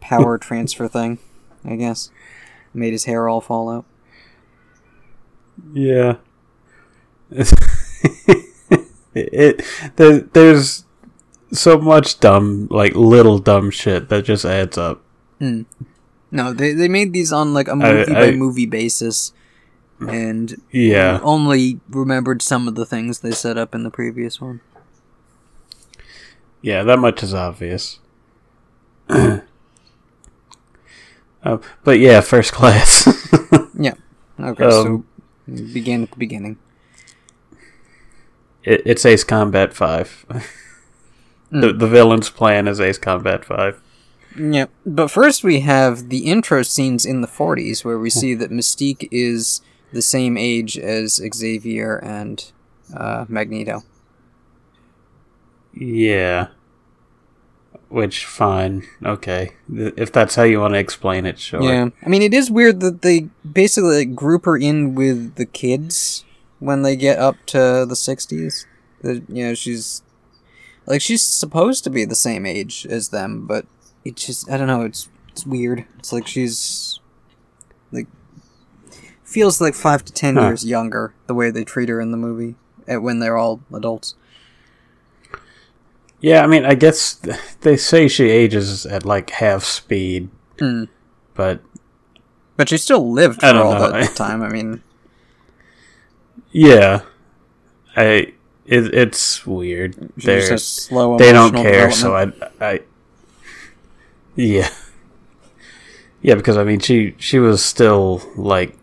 power 0.00 0.38
transfer 0.38 0.88
thing. 0.88 1.18
I 1.64 1.76
guess 1.76 2.10
made 2.74 2.92
his 2.92 3.04
hair 3.04 3.28
all 3.28 3.40
fall 3.40 3.68
out. 3.70 3.84
yeah, 5.74 6.16
it 9.14 9.62
there, 9.96 10.20
there's 10.20 10.84
so 11.52 11.78
much 11.78 12.18
dumb 12.18 12.66
like 12.70 12.94
little 12.94 13.38
dumb 13.38 13.70
shit 13.70 14.08
that 14.08 14.24
just 14.24 14.44
adds 14.44 14.78
up. 14.78 15.02
Hmm. 15.38 15.62
No, 16.34 16.52
they 16.52 16.72
they 16.72 16.88
made 16.88 17.12
these 17.12 17.30
on 17.32 17.52
like 17.54 17.68
a 17.68 17.76
movie 17.76 18.12
by 18.12 18.28
I- 18.28 18.30
movie 18.34 18.66
basis, 18.66 19.32
and 20.00 20.56
Yeah, 20.72 21.20
only 21.22 21.78
remembered 21.90 22.40
some 22.42 22.66
of 22.66 22.74
the 22.74 22.86
things 22.86 23.20
they 23.20 23.32
set 23.32 23.56
up 23.58 23.74
in 23.74 23.82
the 23.84 23.90
previous 23.90 24.40
one. 24.40 24.60
yeah, 26.62 26.82
that 26.82 26.98
much 26.98 27.22
is 27.22 27.34
obvious. 27.34 27.98
Uh, 29.08 29.40
but 31.84 31.98
yeah, 31.98 32.20
first 32.20 32.52
class. 32.58 33.06
Yeah. 33.78 33.94
Okay, 34.40 34.64
Um, 34.64 35.04
so 35.46 35.64
begin 35.74 36.04
at 36.04 36.10
the 36.12 36.16
beginning. 36.16 36.56
it, 38.64 38.80
it's 38.86 39.04
Ace 39.04 39.24
Combat 39.24 39.74
Five. 39.74 40.24
the 41.50 41.72
the 41.72 41.86
villain's 41.86 42.30
plan 42.30 42.66
is 42.68 42.80
Ace 42.80 42.98
Combat 42.98 43.44
Five. 43.44 43.80
Yeah, 44.36 44.66
but 44.86 45.10
first 45.10 45.44
we 45.44 45.60
have 45.60 46.08
the 46.08 46.30
intro 46.30 46.62
scenes 46.62 47.04
in 47.04 47.20
the 47.20 47.28
40s 47.28 47.84
where 47.84 47.98
we 47.98 48.10
see 48.10 48.34
that 48.34 48.50
Mystique 48.50 49.08
is 49.10 49.60
the 49.92 50.02
same 50.02 50.36
age 50.36 50.78
as 50.78 51.20
Xavier 51.34 51.96
and 51.98 52.50
uh, 52.94 53.26
Magneto. 53.28 53.82
Yeah. 55.74 56.48
Which 57.88 58.24
fine, 58.24 58.84
okay. 59.04 59.52
If 59.70 60.12
that's 60.12 60.34
how 60.34 60.44
you 60.44 60.60
want 60.60 60.72
to 60.72 60.78
explain 60.78 61.26
it, 61.26 61.38
sure. 61.38 61.62
Yeah, 61.62 61.90
I 62.02 62.08
mean 62.08 62.22
it 62.22 62.32
is 62.32 62.50
weird 62.50 62.80
that 62.80 63.02
they 63.02 63.28
basically 63.50 64.06
like, 64.06 64.14
group 64.14 64.46
her 64.46 64.56
in 64.56 64.94
with 64.94 65.34
the 65.34 65.44
kids 65.44 66.24
when 66.58 66.82
they 66.82 66.96
get 66.96 67.18
up 67.18 67.36
to 67.48 67.84
the 67.86 67.96
sixties. 67.96 68.66
That 69.02 69.28
you 69.28 69.44
know 69.44 69.54
she's 69.54 70.02
like 70.86 71.02
she's 71.02 71.20
supposed 71.20 71.84
to 71.84 71.90
be 71.90 72.06
the 72.06 72.14
same 72.14 72.46
age 72.46 72.86
as 72.88 73.10
them, 73.10 73.46
but 73.46 73.66
it 74.04 74.16
just 74.16 74.50
I 74.50 74.56
don't 74.56 74.66
know. 74.66 74.82
It's 74.82 75.08
it's 75.28 75.46
weird. 75.46 75.86
It's 75.98 76.12
like 76.12 76.26
she's 76.26 77.00
like 77.90 78.06
feels 79.24 79.60
like 79.60 79.74
five 79.74 80.04
to 80.04 80.12
ten 80.12 80.36
Huh. 80.36 80.48
years 80.48 80.64
younger 80.64 81.14
the 81.26 81.34
way 81.34 81.50
they 81.50 81.64
treat 81.64 81.88
her 81.88 82.00
in 82.00 82.10
the 82.10 82.16
movie 82.18 82.56
at 82.86 83.02
when 83.02 83.18
they're 83.20 83.36
all 83.38 83.60
adults. 83.72 84.14
Yeah, 86.20 86.42
I 86.44 86.46
mean, 86.46 86.64
I 86.64 86.74
guess 86.74 87.20
they 87.62 87.76
say 87.76 88.06
she 88.06 88.30
ages 88.30 88.86
at 88.86 89.04
like 89.04 89.30
half 89.30 89.64
speed, 89.64 90.28
Hmm. 90.58 90.84
but 91.34 91.60
But 92.56 92.68
she 92.68 92.76
still 92.76 93.10
lived 93.10 93.40
for 93.40 93.46
all 93.46 93.74
know. 93.74 93.90
that 93.90 94.14
time. 94.16 94.40
I 94.42 94.48
mean, 94.48 94.82
yeah, 96.52 97.00
I 97.96 98.34
it, 98.66 98.94
it's 98.94 99.44
weird. 99.46 100.12
They're, 100.16 100.56
slow. 100.58 101.18
they 101.18 101.32
don't 101.32 101.54
care, 101.54 101.90
so. 101.90 102.14
I, 102.14 102.32
I, 102.60 102.80
yeah, 104.36 104.70
yeah, 106.22 106.34
because 106.34 106.56
I 106.56 106.64
mean, 106.64 106.80
she 106.80 107.14
she 107.18 107.38
was 107.38 107.64
still 107.64 108.22
like 108.36 108.76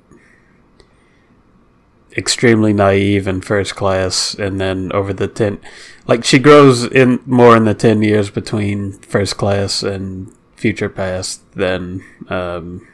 extremely 2.18 2.74
naive 2.74 3.28
in 3.28 3.42
first 3.42 3.76
class, 3.76 4.34
and 4.34 4.60
then 4.60 4.92
over 4.94 5.14
the 5.14 5.28
ten, 5.28 5.60
like 6.08 6.24
she 6.24 6.40
grows 6.40 6.84
in 6.84 7.20
more 7.26 7.56
in 7.56 7.66
the 7.66 7.74
ten 7.74 8.02
years 8.02 8.30
between 8.30 8.94
first 9.00 9.38
class 9.38 9.84
and 9.84 10.34
future 10.56 10.90
past 10.90 11.50
than 11.54 12.04
um, 12.30 12.88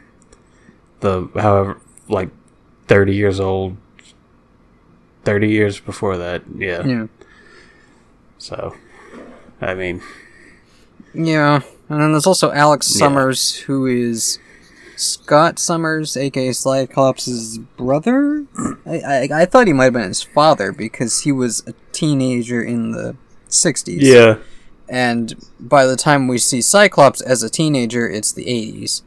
the 1.00 1.28
however 1.36 1.80
like 2.08 2.30
thirty 2.88 3.16
years 3.16 3.40
old. 3.40 3.78
Thirty 5.24 5.50
years 5.50 5.80
before 5.80 6.18
that, 6.18 6.44
yeah. 6.56 6.86
yeah. 6.86 7.08
So, 8.38 8.76
I 9.60 9.74
mean, 9.74 10.04
Yeah, 11.16 11.62
and 11.89 12.01
then 12.01 12.12
there's 12.12 12.27
also 12.27 12.51
Alex 12.51 12.92
Yeah. 12.94 13.00
Summers, 13.00 13.56
who 13.62 13.86
is 13.86 14.39
Scott 14.96 15.60
Summers, 15.60 16.15
aka 16.18 16.51
Cyclops' 16.54 17.58
brother. 17.77 18.46
I, 18.86 19.00
I 19.00 19.30
I 19.42 19.46
thought 19.46 19.68
he 19.68 19.74
might 19.74 19.86
have 19.86 19.94
been 19.94 20.04
his 20.08 20.22
father 20.24 20.72
because 20.72 21.22
he 21.22 21.32
was 21.32 21.63
a 21.68 21.74
teenager 21.92 22.63
in 22.63 22.92
the 22.92 23.15
'60s. 23.50 23.98
yeah, 24.00 24.38
and 24.89 25.36
by 25.60 25.86
the 25.86 25.96
time 25.96 26.27
we 26.27 26.38
see 26.38 26.62
Cyclops 26.62 27.22
as 27.22 27.44
a 27.44 27.50
teenager, 27.50 28.10
it's 28.10 28.32
the 28.32 28.46
'80s. 28.46 29.01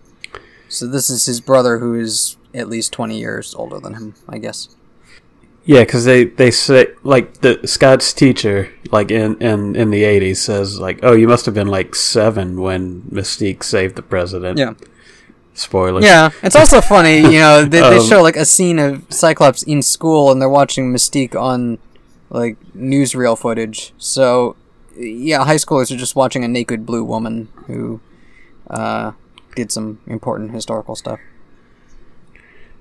So 0.68 0.86
this 0.86 1.08
is 1.08 1.24
his 1.24 1.40
brother, 1.40 1.78
who 1.78 1.94
is 1.94 2.36
at 2.54 2.68
least 2.68 2.92
20 2.92 3.18
years 3.18 3.54
older 3.54 3.78
than 3.80 3.94
him, 3.94 4.14
I 4.28 4.36
guess. 4.38 4.68
Yeah, 5.68 5.80
because 5.80 6.06
they 6.06 6.24
they 6.24 6.50
say 6.50 6.86
like 7.02 7.42
the 7.42 7.60
Scott's 7.66 8.14
teacher, 8.14 8.72
like 8.90 9.10
in 9.10 9.36
in 9.42 9.76
in 9.76 9.90
the 9.90 10.02
eighties, 10.02 10.40
says 10.40 10.80
like, 10.80 11.00
oh, 11.02 11.12
you 11.12 11.28
must 11.28 11.44
have 11.44 11.54
been 11.54 11.66
like 11.68 11.94
seven 11.94 12.58
when 12.62 13.02
Mystique 13.02 13.62
saved 13.62 13.94
the 13.94 14.02
president. 14.02 14.58
Yeah. 14.58 14.72
Spoilers. 15.52 16.04
Yeah, 16.04 16.30
it's 16.42 16.56
also 16.56 16.80
funny, 16.94 17.18
you 17.18 17.40
know, 17.40 17.64
they, 17.64 17.80
they 17.80 17.98
Um, 17.98 18.08
show 18.08 18.22
like 18.22 18.36
a 18.36 18.46
scene 18.46 18.78
of 18.78 19.04
Cyclops 19.10 19.62
in 19.64 19.82
school 19.82 20.32
and 20.32 20.40
they're 20.40 20.48
watching 20.48 20.90
Mystique 20.90 21.38
on 21.38 21.76
like 22.30 22.56
newsreel 22.74 23.36
footage. 23.36 23.92
So, 23.98 24.56
yeah, 24.96 25.44
high 25.44 25.56
schoolers 25.56 25.92
are 25.92 25.96
just 25.98 26.16
watching 26.16 26.44
a 26.44 26.48
naked 26.48 26.86
blue 26.86 27.04
woman 27.04 27.48
who 27.66 28.00
uh, 28.70 29.12
did 29.54 29.70
some 29.70 29.98
important 30.06 30.52
historical 30.52 30.96
stuff. 30.96 31.20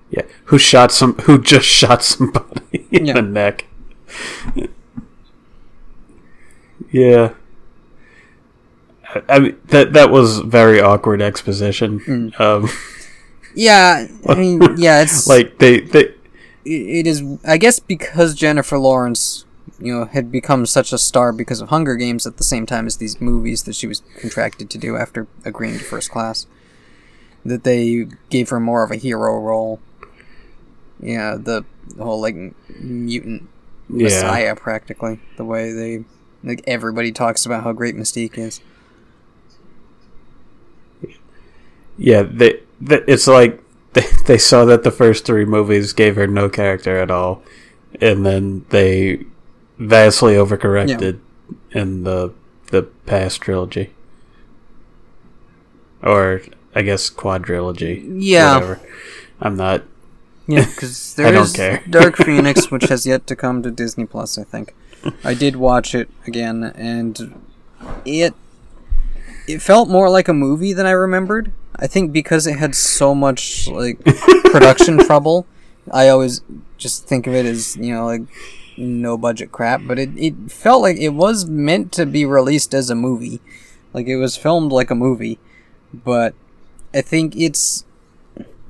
Yeah. 0.09 0.23
Who 0.45 0.57
shot 0.57 0.91
some? 0.91 1.15
Who 1.19 1.41
just 1.41 1.65
shot 1.79 2.03
somebody 2.03 2.85
in 2.91 3.05
Yeah. 3.07 3.13
the 3.13 3.21
neck? 3.21 3.65
Yeah. 6.91 7.33
I- 9.13 9.23
I 9.29 9.39
mean 9.39 9.57
that 9.67 9.93
that 9.93 10.09
was 10.11 10.39
very 10.39 10.79
awkward 10.81 11.21
exposition. 11.21 11.99
Mm. 12.01 12.39
Um, 12.39 12.69
Yeah, 13.55 14.07
I 14.27 14.35
mean, 14.35 14.61
yeah, 14.77 15.01
it's 15.01 15.27
like 15.27 15.57
they 15.57 15.79
they 15.81 16.03
it- 16.03 16.15
it 16.65 17.07
is. 17.07 17.23
I 17.45 17.57
guess 17.57 17.79
because 17.79 18.35
Jennifer 18.35 18.77
Lawrence, 18.77 19.45
you 19.79 19.93
know, 19.93 20.05
had 20.05 20.31
become 20.31 20.65
such 20.65 20.93
a 20.93 20.97
star 20.97 21.31
because 21.31 21.61
of 21.61 21.69
Hunger 21.69 21.95
Games 21.95 22.27
at 22.27 22.37
the 22.37 22.43
same 22.43 22.65
time 22.65 22.85
as 22.85 22.97
these 22.97 23.19
movies 23.19 23.63
that 23.63 23.75
she 23.75 23.87
was 23.87 24.01
contracted 24.19 24.69
to 24.69 24.77
do 24.77 24.95
after 24.97 25.27
agreeing 25.45 25.77
to 25.79 25.83
First 25.83 26.11
Class, 26.11 26.45
that 27.45 27.63
they 27.63 28.07
gave 28.29 28.49
her 28.49 28.59
more 28.59 28.83
of 28.83 28.91
a 28.91 28.95
hero 28.97 29.39
role. 29.39 29.79
Yeah, 30.99 31.35
the, 31.35 31.63
whole 31.97 32.19
like 32.19 32.35
mutant 32.79 33.49
yeah 33.89 34.03
messiah, 34.03 34.55
practically 34.55 35.19
the 35.37 35.45
way 35.45 35.71
they 35.71 36.03
like 36.43 36.61
everybody 36.67 37.11
talks 37.11 37.45
about 37.45 37.63
how 37.63 37.71
great 37.71 37.95
Mystique 37.95 38.37
is. 38.37 38.59
yeah 41.97 42.21
they, 42.23 42.61
they 42.81 43.01
it's 43.07 43.27
like 43.27 43.63
they 43.93 44.05
they 44.25 44.37
saw 44.37 44.65
that 44.65 44.83
the 44.83 44.91
first 44.91 45.25
three 45.25 45.45
movies 45.45 45.93
gave 45.93 46.15
her 46.15 46.27
no 46.27 46.49
character 46.49 46.97
at 46.97 47.09
all, 47.09 47.41
and 48.01 48.25
then 48.25 48.65
they 48.69 49.25
vastly 49.77 50.33
overcorrected 50.33 51.19
in 51.71 52.03
the 52.03 52.33
the 52.67 52.83
past 53.05 53.41
trilogy, 53.41 53.93
or 56.03 56.41
I 56.75 56.81
guess 56.81 57.09
quadrilogy. 57.09 58.05
Yeah. 58.19 58.55
whatever. 58.55 58.81
I'm 59.39 59.55
not. 59.55 59.83
Yeah, 60.47 60.65
because 60.69 61.13
there 61.15 61.33
is. 61.33 61.53
Dark 61.89 62.15
Phoenix, 62.25 62.71
which 62.71 62.85
has 62.85 63.05
yet 63.05 63.27
to 63.27 63.35
come 63.35 63.61
to 63.63 63.71
Disney 63.71 64.05
Plus. 64.05 64.37
I 64.37 64.43
think 64.43 64.73
I 65.23 65.33
did 65.33 65.55
watch 65.55 65.93
it 65.93 66.09
again, 66.25 66.63
and 66.63 67.39
it 68.05 68.33
it 69.47 69.61
felt 69.61 69.89
more 69.89 70.09
like 70.09 70.27
a 70.27 70.33
movie 70.33 70.73
than 70.73 70.85
I 70.85 70.91
remembered. 70.91 71.53
I 71.75 71.87
think 71.87 72.11
because 72.11 72.47
it 72.47 72.57
had 72.57 72.75
so 72.75 73.13
much 73.13 73.67
like 73.67 74.03
production 74.45 74.97
trouble, 74.97 75.45
I 75.91 76.09
always 76.09 76.41
just 76.77 77.07
think 77.07 77.27
of 77.27 77.33
it 77.33 77.45
as 77.45 77.75
you 77.77 77.93
know 77.93 78.05
like 78.05 78.21
no 78.77 79.17
budget 79.17 79.51
crap. 79.51 79.81
But 79.85 79.99
it 79.99 80.09
it 80.17 80.51
felt 80.51 80.81
like 80.81 80.97
it 80.97 81.09
was 81.09 81.45
meant 81.45 81.91
to 81.93 82.05
be 82.05 82.25
released 82.25 82.73
as 82.73 82.89
a 82.89 82.95
movie, 82.95 83.41
like 83.93 84.07
it 84.07 84.17
was 84.17 84.37
filmed 84.37 84.71
like 84.71 84.89
a 84.89 84.95
movie. 84.95 85.39
But 85.93 86.33
I 86.93 87.01
think 87.01 87.35
it's 87.35 87.85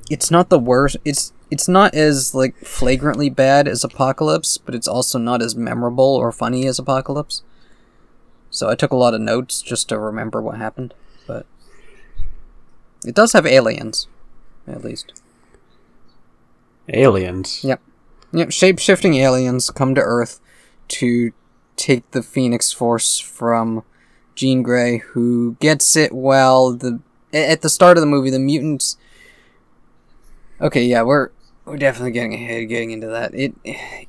it's 0.09 0.31
not 0.31 0.49
the 0.49 0.59
worst. 0.59 0.97
It's 1.05 1.33
it's 1.49 1.67
not 1.67 1.93
as 1.95 2.35
like 2.35 2.55
flagrantly 2.57 3.29
bad 3.29 3.67
as 3.67 3.83
Apocalypse, 3.83 4.57
but 4.57 4.75
it's 4.75 4.87
also 4.87 5.17
not 5.17 5.41
as 5.41 5.55
memorable 5.55 6.15
or 6.15 6.31
funny 6.31 6.67
as 6.67 6.79
Apocalypse. 6.79 7.43
So 8.49 8.69
I 8.69 8.75
took 8.75 8.91
a 8.91 8.97
lot 8.97 9.13
of 9.13 9.21
notes 9.21 9.61
just 9.61 9.89
to 9.89 9.99
remember 9.99 10.41
what 10.41 10.57
happened, 10.57 10.93
but 11.25 11.45
it 13.05 13.15
does 13.15 13.33
have 13.33 13.45
aliens, 13.45 14.07
at 14.67 14.83
least. 14.83 15.21
Aliens. 16.89 17.63
Yep. 17.63 17.81
Yep, 18.33 18.51
shape-shifting 18.51 19.15
aliens 19.15 19.69
come 19.69 19.95
to 19.95 20.01
Earth 20.01 20.41
to 20.89 21.31
take 21.77 22.09
the 22.11 22.23
Phoenix 22.23 22.71
Force 22.73 23.19
from 23.19 23.83
Jean 24.35 24.63
Grey, 24.63 24.97
who 24.97 25.55
gets 25.59 25.95
it 25.95 26.13
while 26.13 26.73
the 26.73 26.99
at 27.33 27.61
the 27.61 27.69
start 27.69 27.97
of 27.97 28.01
the 28.01 28.07
movie 28.07 28.29
the 28.29 28.39
mutants. 28.39 28.97
Okay, 30.59 30.85
yeah, 30.85 31.03
we're 31.03 31.29
we're 31.67 31.77
definitely 31.77 32.11
getting 32.11 32.33
ahead, 32.33 32.67
getting 32.69 32.91
into 32.91 33.07
that. 33.07 33.33
It 33.35 33.53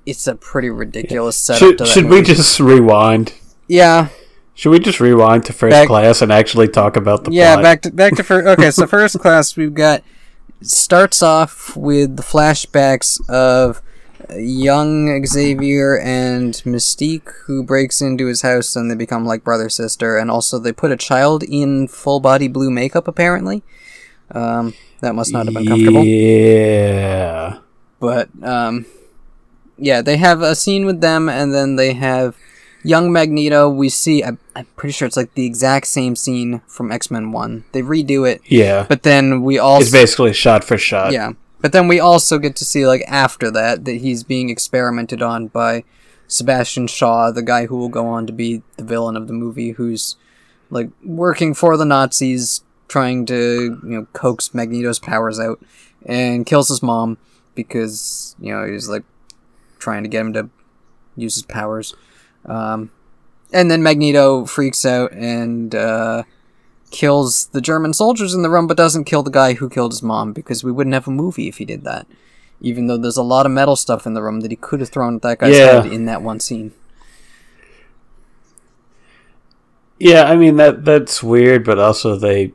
it's 0.07 0.27
a 0.27 0.35
pretty 0.35 0.71
ridiculous 0.71 1.37
setup. 1.37 1.59
Should 1.59 1.79
to 1.79 1.85
that 1.85 1.91
should 1.91 2.07
we 2.07 2.23
just 2.23 2.61
rewind? 2.61 3.35
Yeah, 3.67 4.09
Should 4.55 4.71
we 4.71 4.79
just 4.79 5.01
rewind 5.01 5.45
to 5.47 5.53
first 5.53 5.73
Back- 5.73 5.89
class 5.89 6.23
and 6.23 6.33
actually 6.33 6.69
talk 6.69 6.97
about 6.97 7.25
the 7.25 7.33
yeah. 7.33 7.55
plot? 7.55 7.63
Back 7.63 7.83
to 7.83 7.91
back 7.91 8.17
to 8.17 8.23
first. 8.23 8.47
Okay, 8.59 8.71
so 8.71 8.87
first 8.87 9.19
class 9.19 9.57
we've 9.57 9.75
got 9.75 10.03
starts 10.63 11.23
off 11.23 11.77
with 11.77 12.17
the 12.17 12.23
flashbacks 12.23 13.21
of 13.29 13.83
young 14.37 15.25
Xavier 15.25 15.99
and 15.99 16.55
Mystique, 16.65 17.31
who 17.47 17.63
breaks 17.63 18.01
into 18.01 18.27
his 18.27 18.43
house 18.43 18.75
and 18.77 18.91
they 18.91 18.95
become 18.95 19.25
like 19.25 19.45
brother 19.45 19.69
sister, 19.69 20.17
and 20.17 20.31
also 20.31 20.59
they 20.59 20.73
put 20.73 20.91
a 20.93 20.97
child 20.97 21.43
in 21.43 21.89
full 21.89 22.21
body 22.21 22.49
blue 22.49 22.71
makeup. 22.71 23.07
Apparently, 23.07 23.63
um, 24.33 24.75
that 25.01 25.15
must 25.15 25.33
not 25.33 25.47
have 25.47 25.55
been 25.55 25.67
comfortable. 25.67 26.05
Yeah. 26.05 27.59
But 28.01 28.29
um, 28.43 28.87
yeah, 29.77 30.03
they 30.03 30.17
have 30.17 30.43
a 30.43 30.55
scene 30.55 30.87
with 30.87 31.01
them, 31.01 31.29
and 31.29 31.53
then 31.55 31.77
they 31.77 31.95
have 31.95 32.37
young 32.85 33.13
Magneto. 33.13 33.69
We 33.69 33.89
see. 33.89 34.23
I, 34.23 34.37
I'm 34.55 34.67
pretty 34.77 34.93
sure 34.93 35.07
it's 35.07 35.17
like 35.17 35.35
the 35.35 35.47
exact 35.47 35.87
same 35.87 36.15
scene 36.17 36.61
from 36.67 36.93
X 36.93 37.11
Men 37.11 37.33
One. 37.33 37.65
They 37.73 37.83
redo 37.83 38.29
it, 38.31 38.41
Yeah. 38.47 38.87
but 38.89 39.03
then 39.03 39.43
we 39.43 39.59
also 39.59 39.83
it's 39.83 39.91
basically 39.93 40.33
shot 40.33 40.65
for 40.65 40.79
shot. 40.79 41.13
yeah. 41.13 41.33
But 41.61 41.73
then 41.73 41.89
we 41.89 41.99
also 41.99 42.39
get 42.39 42.55
to 42.57 42.65
see 42.65 42.87
like 42.87 43.03
after 43.09 43.51
that 43.51 43.85
that 43.85 43.95
he's 43.97 44.23
being 44.23 44.49
experimented 44.49 45.23
on 45.23 45.49
by 45.49 45.83
Sebastian 46.29 46.87
Shaw, 46.87 47.33
the 47.33 47.43
guy 47.43 47.67
who 47.67 47.77
will 47.79 47.89
go 47.89 48.07
on 48.07 48.29
to 48.29 48.33
be 48.33 48.63
the 48.77 48.85
villain 48.85 49.17
of 49.17 49.27
the 49.27 49.33
movie, 49.33 49.73
who's 49.73 50.17
like 50.71 50.91
working 51.03 51.55
for 51.55 51.77
the 51.77 51.85
Nazis, 51.85 52.63
trying 52.89 53.27
to 53.27 53.79
you 53.83 53.89
know 53.89 54.07
coax 54.13 54.53
Magneto's 54.55 54.99
powers 54.99 55.39
out, 55.39 55.61
and 56.05 56.45
kills 56.47 56.69
his 56.69 56.83
mom 56.83 57.19
because 57.55 58.35
you 58.41 58.53
know 58.53 58.67
he's 58.67 58.89
like 58.89 59.05
trying 59.79 60.03
to 60.03 60.09
get 60.09 60.21
him 60.23 60.33
to 60.33 60.51
use 61.17 61.35
his 61.37 61.45
powers. 61.45 61.95
Um, 62.47 62.91
and 63.53 63.71
then 63.71 63.83
Magneto 63.83 64.45
freaks 64.45 64.85
out 64.85 65.13
and 65.13 65.75
uh, 65.75 66.23
kills 66.91 67.47
the 67.49 67.61
German 67.61 67.93
soldiers 67.93 68.35
in 68.35 68.43
the 68.43 68.51
room, 68.51 68.67
but 68.67 68.77
doesn't 68.77 69.05
kill 69.05 69.23
the 69.23 69.31
guy 69.31 69.55
who 69.55 69.69
killed 69.71 69.93
his 69.93 70.03
mom 70.03 70.33
because 70.33 70.63
we 70.65 70.73
wouldn't 70.73 70.95
have 70.95 71.09
a 71.09 71.11
movie 71.13 71.49
if 71.49 71.59
he 71.59 71.65
did 71.65 71.85
that. 71.85 72.07
Even 72.61 72.87
though 72.89 72.97
there's 72.97 73.17
a 73.17 73.23
lot 73.23 73.47
of 73.47 73.53
metal 73.53 73.77
stuff 73.77 74.07
in 74.07 74.15
the 74.15 74.23
room 74.23 74.41
that 74.41 74.51
he 74.51 74.57
could 74.57 74.81
have 74.81 74.89
thrown 74.91 75.17
at 75.17 75.23
that 75.23 75.39
guy's 75.39 75.57
Yeah. 75.57 75.83
head 75.83 75.93
in 75.93 76.07
that 76.07 76.23
one 76.23 76.41
scene. 76.41 76.73
Yeah, 79.99 80.25
I 80.25 80.37
mean 80.37 80.57
that 80.57 80.85
that's 80.85 81.23
weird, 81.23 81.65
but 81.65 81.79
also 81.79 82.17
they 82.17 82.53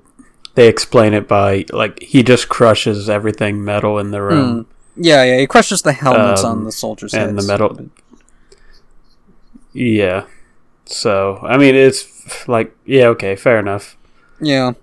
they 0.55 0.67
explain 0.67 1.13
it 1.13 1.27
by 1.27 1.65
like 1.71 2.01
he 2.01 2.23
just 2.23 2.49
crushes 2.49 3.09
everything 3.09 3.63
metal 3.63 3.97
in 3.99 4.11
the 4.11 4.21
room. 4.21 4.65
Yeah, 4.95 5.23
yeah, 5.23 5.37
he 5.39 5.47
crushes 5.47 5.81
the 5.81 5.93
helmets 5.93 6.43
on 6.43 6.59
Um, 6.59 6.63
the 6.65 6.71
soldiers' 6.71 7.13
and 7.13 7.31
the 7.37 7.41
heads. 7.41 7.47
metal- 7.47 7.89
Yeah. 9.73 10.25
So 10.85 11.39
I 11.41 11.57
mean 11.57 11.75
it's 11.75 12.47
like 12.47 12.75
yeah, 12.85 13.07
okay, 13.07 13.35
fair 13.35 13.59
enough. 13.59 13.97
Yeah, 14.41 14.73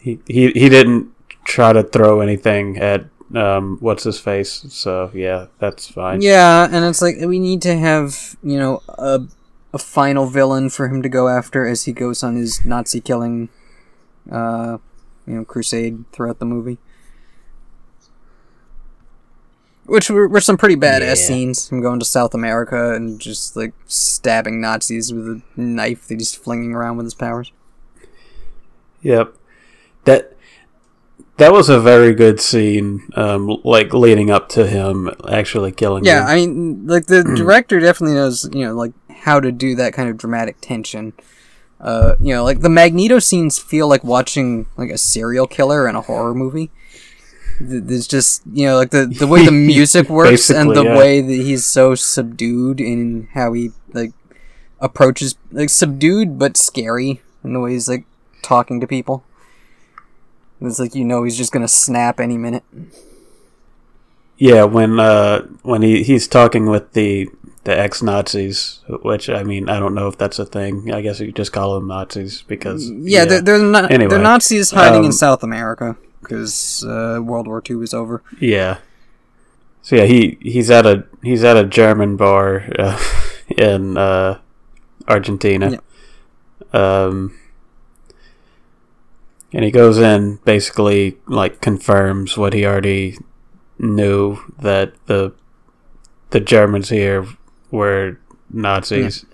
He 0.00 0.18
he 0.26 0.50
he 0.52 0.68
didn't 0.68 1.12
try 1.44 1.72
to 1.72 1.82
throw 1.82 2.20
anything 2.20 2.78
at 2.78 3.04
um 3.34 3.76
what's 3.80 4.04
his 4.04 4.18
face, 4.18 4.64
so 4.70 5.10
yeah, 5.14 5.46
that's 5.58 5.86
fine. 5.88 6.20
yeah, 6.22 6.64
and 6.70 6.84
it's 6.84 7.02
like 7.02 7.16
we 7.20 7.38
need 7.38 7.62
to 7.62 7.76
have 7.76 8.36
you 8.42 8.58
know 8.58 8.82
a 8.88 9.20
a 9.72 9.78
final 9.78 10.26
villain 10.26 10.68
for 10.70 10.88
him 10.88 11.02
to 11.02 11.08
go 11.08 11.28
after 11.28 11.64
as 11.66 11.84
he 11.84 11.92
goes 11.92 12.24
on 12.24 12.34
his 12.34 12.64
Nazi 12.64 13.00
killing, 13.00 13.48
uh, 14.32 14.78
you 15.26 15.34
know, 15.34 15.44
crusade 15.44 16.04
throughout 16.12 16.38
the 16.38 16.44
movie. 16.46 16.78
Which 19.86 20.08
were, 20.08 20.28
were 20.28 20.40
some 20.40 20.56
pretty 20.56 20.76
badass 20.76 21.00
Yeah. 21.00 21.14
scenes. 21.14 21.68
Him 21.70 21.80
going 21.80 21.98
to 21.98 22.04
South 22.04 22.32
America 22.34 22.94
and 22.94 23.18
just 23.20 23.56
like 23.56 23.72
stabbing 23.86 24.60
Nazis 24.60 25.12
with 25.12 25.26
a 25.26 25.42
knife 25.56 26.06
that 26.08 26.20
he's 26.20 26.34
flinging 26.34 26.72
around 26.74 26.96
with 26.96 27.06
his 27.06 27.14
powers. 27.14 27.52
Yep. 29.02 29.34
That 30.04 30.36
that 31.38 31.52
was 31.52 31.70
a 31.70 31.80
very 31.80 32.12
good 32.14 32.38
scene, 32.38 33.08
um, 33.14 33.60
like 33.64 33.94
leading 33.94 34.30
up 34.30 34.50
to 34.50 34.66
him 34.66 35.10
actually 35.28 35.72
killing. 35.72 36.04
Yeah, 36.04 36.20
him. 36.20 36.26
I 36.28 36.34
mean, 36.36 36.86
like 36.86 37.06
the 37.06 37.22
director 37.36 37.80
definitely 37.80 38.14
knows, 38.14 38.48
you 38.52 38.66
know, 38.66 38.74
like 38.74 38.92
how 39.10 39.40
to 39.40 39.50
do 39.50 39.74
that 39.76 39.94
kind 39.94 40.08
of 40.10 40.18
dramatic 40.18 40.56
tension. 40.60 41.14
Uh, 41.80 42.14
you 42.20 42.34
know, 42.34 42.44
like 42.44 42.60
the 42.60 42.68
Magneto 42.68 43.18
scenes 43.18 43.58
feel 43.58 43.88
like 43.88 44.04
watching 44.04 44.66
like 44.76 44.90
a 44.90 44.98
serial 44.98 45.46
killer 45.46 45.88
in 45.88 45.96
a 45.96 46.02
horror 46.02 46.34
movie. 46.34 46.70
Th- 47.58 47.82
There's 47.82 48.06
just 48.06 48.42
you 48.52 48.66
know 48.66 48.76
like 48.76 48.90
the 48.90 49.06
the 49.06 49.26
way 49.26 49.44
the 49.44 49.52
music 49.74 50.08
works 50.10 50.50
and 50.50 50.74
the 50.76 50.84
yeah. 50.84 50.98
way 50.98 51.20
that 51.22 51.32
he's 51.32 51.64
so 51.66 51.94
subdued 51.94 52.80
in 52.80 53.28
how 53.34 53.52
he 53.54 53.70
like 53.92 54.12
approaches 54.80 55.36
like 55.52 55.70
subdued 55.70 56.38
but 56.38 56.56
scary 56.56 57.20
in 57.44 57.52
the 57.54 57.60
way 57.60 57.72
he's 57.72 57.88
like 57.88 58.04
talking 58.42 58.80
to 58.80 58.86
people. 58.86 59.24
It's 60.60 60.78
like 60.78 60.94
you 60.94 61.04
know 61.04 61.24
he's 61.24 61.36
just 61.38 61.52
gonna 61.52 61.68
snap 61.68 62.20
any 62.20 62.36
minute. 62.36 62.64
yeah. 64.36 64.64
When 64.64 65.00
uh, 65.00 65.42
when 65.62 65.82
he 65.82 66.02
he's 66.02 66.28
talking 66.28 66.66
with 66.66 66.92
the 66.92 67.28
the 67.64 67.78
ex 67.78 68.02
Nazis, 68.02 68.80
which 69.02 69.28
I 69.28 69.42
mean, 69.42 69.68
I 69.68 69.78
don't 69.78 69.94
know 69.94 70.08
if 70.08 70.16
that's 70.16 70.38
a 70.38 70.46
thing. 70.46 70.92
I 70.92 71.02
guess 71.02 71.20
you 71.20 71.32
just 71.32 71.52
call 71.52 71.74
them 71.74 71.88
Nazis 71.88 72.42
because 72.42 72.90
Yeah, 72.90 73.24
they're 73.24 73.42
they're, 73.42 73.58
not, 73.58 73.90
Anyway, 73.90 74.10
they're 74.10 74.18
Nazis 74.18 74.70
hiding 74.70 75.00
in 75.04 75.06
um, 75.06 75.12
South 75.12 75.42
America 75.42 75.96
because 76.22 76.84
uh, 76.84 77.20
World 77.22 77.46
War 77.46 77.62
II 77.68 77.82
is 77.82 77.92
over. 77.92 78.22
Yeah. 78.38 78.78
So 79.82 79.96
yeah, 79.96 80.04
he 80.04 80.38
he's 80.40 80.70
at 80.70 80.86
a 80.86 81.06
he's 81.22 81.44
at 81.44 81.56
a 81.56 81.64
German 81.64 82.16
bar 82.16 82.64
uh, 82.78 83.02
in 83.48 83.96
uh, 83.96 84.38
Argentina. 85.08 85.78
Um, 86.72 87.36
and 89.52 89.64
he 89.64 89.70
goes 89.70 89.98
in 89.98 90.36
basically 90.44 91.18
like 91.26 91.60
confirms 91.60 92.36
what 92.36 92.52
he 92.52 92.64
already 92.64 93.18
knew 93.78 94.38
that 94.58 94.94
the 95.06 95.32
the 96.30 96.40
Germans 96.40 96.90
here 96.90 97.26
were 97.70 98.18
Nazis. 98.50 99.24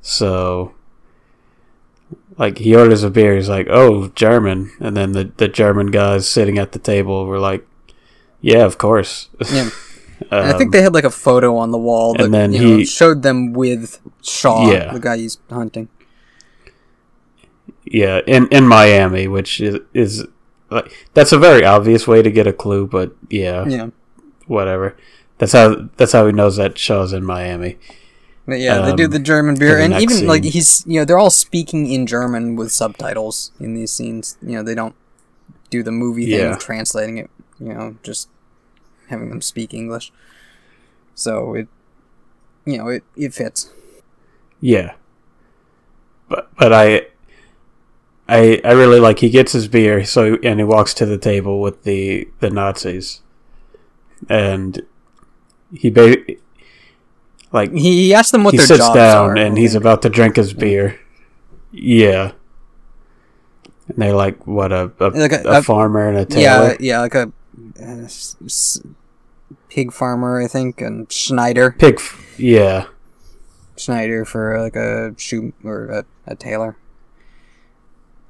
So 0.00 0.74
like 2.38 2.58
he 2.58 2.74
orders 2.74 3.02
a 3.02 3.10
beer, 3.10 3.36
he's 3.36 3.48
like, 3.48 3.66
"Oh, 3.70 4.08
German," 4.14 4.70
and 4.80 4.96
then 4.96 5.12
the 5.12 5.30
the 5.36 5.48
German 5.48 5.88
guys 5.90 6.26
sitting 6.28 6.58
at 6.58 6.72
the 6.72 6.78
table 6.78 7.26
were 7.26 7.38
like, 7.38 7.66
"Yeah, 8.40 8.64
of 8.64 8.78
course." 8.78 9.28
Yeah. 9.52 9.70
And 10.30 10.46
I 10.46 10.52
think 10.52 10.68
Um, 10.68 10.70
they 10.70 10.82
had 10.82 10.94
like 10.94 11.02
a 11.04 11.10
photo 11.10 11.56
on 11.56 11.72
the 11.72 11.78
wall 11.78 12.14
that 12.14 12.24
and 12.26 12.32
then 12.32 12.52
you 12.52 12.60
know, 12.62 12.76
he- 12.76 12.84
showed 12.84 13.22
them 13.22 13.52
with 13.52 13.98
Shaw, 14.22 14.70
Yeah. 14.70 14.92
the 14.92 15.00
guy 15.00 15.16
he's 15.16 15.38
hunting. 15.50 15.88
yeah, 17.84 18.20
in 18.26 18.46
in 18.48 18.66
Miami, 18.68 19.26
which 19.26 19.60
is 19.60 19.78
is 19.92 20.24
like 20.70 20.92
that's 21.14 21.32
a 21.32 21.38
very 21.38 21.64
obvious 21.64 22.06
way 22.06 22.22
to 22.22 22.30
get 22.30 22.46
a 22.46 22.52
clue, 22.52 22.86
but 22.86 23.12
yeah, 23.30 23.66
Yeah, 23.66 23.88
whatever. 24.46 24.96
That's 25.42 25.54
how 25.54 25.88
that's 25.96 26.12
how 26.12 26.24
he 26.26 26.30
knows 26.32 26.54
that 26.54 26.78
Shaw's 26.78 27.12
in 27.12 27.24
Miami. 27.24 27.76
But 28.46 28.60
yeah, 28.60 28.80
they 28.82 28.94
do 28.94 29.06
Um, 29.06 29.10
the 29.10 29.18
German 29.18 29.56
beer, 29.56 29.76
and 29.76 29.92
even 29.94 30.24
like 30.24 30.44
he's 30.44 30.84
you 30.86 31.00
know 31.00 31.04
they're 31.04 31.18
all 31.18 31.30
speaking 31.30 31.88
in 31.90 32.06
German 32.06 32.54
with 32.54 32.70
subtitles 32.70 33.50
in 33.58 33.74
these 33.74 33.90
scenes. 33.92 34.36
You 34.40 34.52
know 34.52 34.62
they 34.62 34.76
don't 34.76 34.94
do 35.68 35.82
the 35.82 35.90
movie 35.90 36.26
thing 36.26 36.38
Yeah. 36.38 36.52
of 36.52 36.60
translating 36.60 37.18
it. 37.18 37.28
You 37.58 37.74
know, 37.74 37.96
just 38.04 38.28
having 39.08 39.30
them 39.30 39.42
speak 39.42 39.74
English. 39.74 40.12
So 41.16 41.54
it, 41.54 41.66
you 42.64 42.78
know, 42.78 42.86
it 42.86 43.02
it 43.16 43.34
fits. 43.34 43.68
Yeah. 44.60 44.92
But 46.28 46.50
but 46.56 46.72
I 46.72 47.06
I 48.28 48.60
I 48.64 48.72
really 48.74 49.00
like 49.00 49.18
he 49.18 49.28
gets 49.28 49.50
his 49.50 49.66
beer 49.66 50.04
so 50.04 50.38
and 50.44 50.60
he 50.60 50.64
walks 50.64 50.94
to 50.94 51.04
the 51.04 51.18
table 51.18 51.60
with 51.60 51.82
the 51.82 52.28
the 52.38 52.48
Nazis. 52.48 53.22
And 54.28 54.82
he 55.74 55.90
ba- 55.90 56.16
like 57.52 57.72
He, 57.72 58.14
asked 58.14 58.32
them 58.32 58.44
what 58.44 58.52
he 58.52 58.58
their 58.58 58.66
sits 58.66 58.80
jobs 58.80 58.94
down 58.94 59.30
are, 59.30 59.36
and 59.36 59.56
he's 59.58 59.74
about 59.74 60.02
to 60.02 60.08
drink 60.08 60.36
his 60.36 60.52
beer. 60.54 60.98
Yeah. 61.70 62.32
And 63.88 63.96
they're 63.98 64.14
like 64.14 64.46
what 64.46 64.72
a 64.72 64.92
a, 65.00 65.08
Like 65.10 65.32
a- 65.32 65.42
a, 65.48 65.58
a- 65.58 65.62
farmer 65.62 66.08
and 66.08 66.18
a 66.18 66.38
yeah, 66.40 66.58
tailor. 66.58 66.76
yeah, 66.80 67.00
like 67.00 67.14
a 67.14 67.32
uh, 67.80 67.84
s- 68.04 68.36
s- 68.44 68.80
pig 69.68 69.92
farmer, 69.92 70.40
I 70.42 70.46
think, 70.46 70.80
and 70.80 71.10
Schneider, 71.12 71.72
Pig 71.72 71.96
f- 71.96 72.34
yeah. 72.38 72.86
Schneider 73.76 74.24
for 74.24 74.60
like 74.60 74.76
a 74.76 75.14
shoe 75.18 75.52
or 75.64 75.86
a, 75.86 76.04
a 76.26 76.36
tailor. 76.36 76.76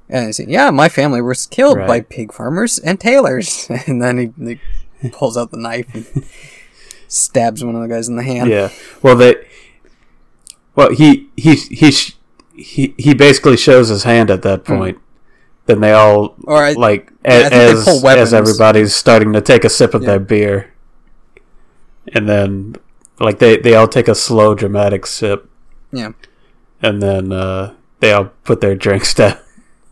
And 0.09 0.27
he 0.27 0.33
said, 0.33 0.49
"Yeah, 0.49 0.69
my 0.71 0.89
family 0.89 1.21
was 1.21 1.45
killed 1.45 1.77
by 1.77 2.01
pig 2.01 2.33
farmers 2.33 2.77
and 2.79 2.99
tailors." 2.99 3.67
And 3.87 4.01
then 4.01 4.17
he, 4.37 4.59
he 5.01 5.09
pulls 5.09 5.37
out 5.37 5.51
the 5.51 5.57
knife 5.57 5.93
and 5.93 6.05
stabs 7.13 7.63
one 7.63 7.75
of 7.75 7.81
the 7.81 7.87
guys 7.87 8.07
in 8.09 8.15
the 8.15 8.23
hand. 8.23 8.49
Yeah. 8.49 8.69
Well, 9.01 9.15
they. 9.15 9.35
Well, 10.75 10.91
he 10.91 11.29
he 11.37 11.55
he 11.55 11.91
he 12.55 12.95
he 12.97 13.13
basically 13.13 13.57
shows 13.57 13.89
his 13.89 14.03
hand 14.03 14.29
at 14.31 14.41
that 14.41 14.63
point. 14.65 14.97
Then 15.65 15.79
they 15.79 15.93
all 15.93 16.35
Or 16.43 16.61
I, 16.61 16.73
like 16.73 17.11
yeah, 17.23 17.31
I 17.31 17.35
a- 17.35 17.41
think 17.41 17.51
they 17.51 17.69
as 17.69 18.03
as 18.03 18.33
everybody's 18.33 18.93
starting 18.93 19.31
to 19.33 19.39
take 19.41 19.63
a 19.63 19.69
sip 19.69 19.93
of 19.93 20.01
Yeah. 20.01 20.07
their 20.09 20.19
beer, 20.19 20.73
and 22.11 22.27
then 22.27 22.75
like 23.19 23.39
they 23.39 23.55
they 23.57 23.75
all 23.75 23.87
take 23.87 24.09
a 24.09 24.15
slow 24.15 24.55
dramatic 24.55 25.05
sip, 25.05 25.49
yeah, 25.91 26.11
and 26.81 27.01
then 27.01 27.31
uh, 27.31 27.75
they 28.01 28.11
all 28.11 28.31
put 28.43 28.59
their 28.59 28.75
drinks 28.75 29.13
down, 29.19 29.37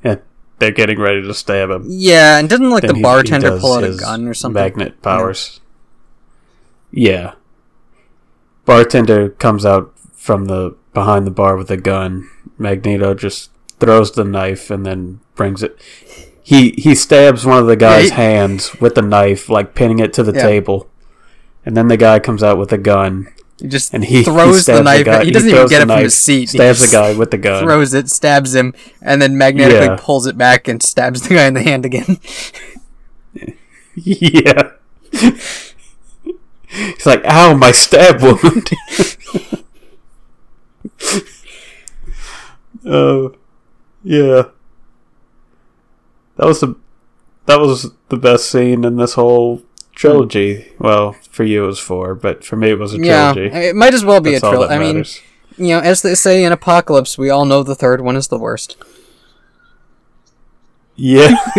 and 0.04 0.20
they're 0.60 0.72
getting 0.72 1.00
ready 1.00 1.22
to 1.22 1.34
stab 1.34 1.70
him. 1.70 1.86
yeah, 1.88 2.38
and 2.38 2.50
didn't 2.50 2.70
like 2.72 2.82
Then 2.82 2.90
the 2.90 2.94
he- 2.96 3.00
he 3.00 3.04
bartender 3.04 3.50
does 3.52 3.62
pull 3.62 3.74
out 3.76 3.84
a 3.86 3.96
gun 3.96 4.28
or 4.28 4.34
something? 4.34 4.62
Magnet 4.62 5.02
powers. 5.02 5.61
Yeah. 6.92 7.34
Bartender 8.66 9.30
comes 9.30 9.66
out 9.66 9.94
from 10.14 10.46
the 10.46 10.76
behind 10.94 11.26
the 11.26 11.32
bar 11.32 11.56
with 11.58 11.72
a 11.72 11.78
gun. 11.78 12.30
Magneto 12.58 13.14
just 13.14 13.50
throws 13.80 14.12
the 14.12 14.24
knife 14.24 14.70
and 14.70 14.86
then 14.86 15.20
brings 15.36 15.64
it. 15.64 15.80
He 16.44 16.72
he 16.78 16.94
stabs 16.96 17.46
one 17.46 17.58
of 17.60 17.68
the 17.68 17.76
guy's 17.76 18.10
Yeah, 18.10 18.16
hands 18.16 18.80
with 18.80 18.96
the 18.96 19.02
knife, 19.02 19.50
like 19.50 19.74
pinning 19.74 20.00
it 20.00 20.14
to 20.14 20.24
the 20.24 20.34
Yeah. 20.34 20.42
table. 20.44 20.90
And 21.66 21.76
then 21.78 21.88
the 21.88 21.98
guy 21.98 22.20
comes 22.20 22.44
out 22.44 22.58
with 22.58 22.72
a 22.72 22.78
gun, 22.78 23.28
He 23.62 23.68
just 23.68 23.94
and 23.94 24.04
he 24.04 24.18
he 24.18 24.24
throws 24.24 24.64
stabs 24.64 24.80
the 24.80 24.84
knife. 24.84 25.06
guy- 25.06 25.24
he 25.26 25.32
doesn't 25.32 25.50
even 25.50 25.68
get 25.68 25.78
the 25.88 25.94
it 25.94 25.96
from 25.96 26.04
his 26.04 26.16
seat. 26.16 26.52
He 26.52 26.58
Stabs 26.58 26.80
the 26.92 26.96
guy 26.96 27.14
with 27.14 27.32
the 27.32 27.38
gun. 27.38 27.64
throws 27.64 27.94
it, 27.94 28.10
stabs 28.10 28.54
him, 28.56 28.74
and 29.02 29.22
then 29.22 29.38
magnetically 29.38 29.86
Yeah. 29.88 29.98
pulls 30.00 30.26
it 30.28 30.38
back 30.38 30.68
and 30.68 30.82
stabs 30.84 31.22
the 31.28 31.36
guy 31.36 31.46
in 31.46 31.54
the 31.54 31.62
hand 31.64 31.86
again. 31.86 32.18
Yeah. 33.96 34.72
He's 36.72 37.06
like, 37.06 37.22
"Ow, 37.26 37.56
my 37.56 37.72
stab 37.72 38.22
wound." 38.22 38.70
Oh, 42.86 43.36
yeah. 44.04 44.44
That 46.38 46.48
was 46.48 46.62
the 46.62 46.76
that 47.46 47.60
was 47.60 47.92
the 48.10 48.18
best 48.18 48.50
scene 48.50 48.84
in 48.84 48.96
this 48.96 49.14
whole 49.14 49.64
trilogy. 49.94 50.72
Well, 50.80 51.14
for 51.30 51.44
you 51.44 51.66
it 51.66 51.68
was 51.68 51.80
four, 51.80 52.16
but 52.16 52.44
for 52.44 52.56
me 52.56 52.72
it 52.72 52.80
was 52.80 52.94
a 52.94 52.98
trilogy. 52.98 53.10
yeah, 53.10 53.34
trilogy. 53.34 53.68
it 53.68 53.76
might 53.76 53.94
as 53.94 54.06
well 54.06 54.22
be 54.22 54.32
That's 54.32 54.44
a 54.44 54.50
trilogy. 54.50 54.74
I 54.74 54.80
mean, 54.80 55.06
you 55.58 55.76
know, 55.76 55.80
as 55.80 56.02
they 56.02 56.16
say 56.16 56.44
in 56.44 56.52
Apocalypse, 56.52 57.18
we 57.18 57.30
all 57.30 57.46
know 57.46 57.64
the 57.64 57.76
third 57.76 58.02
one 58.02 58.16
is 58.16 58.30
the 58.30 58.40
worst. 58.40 58.78
Yeah. 61.02 61.30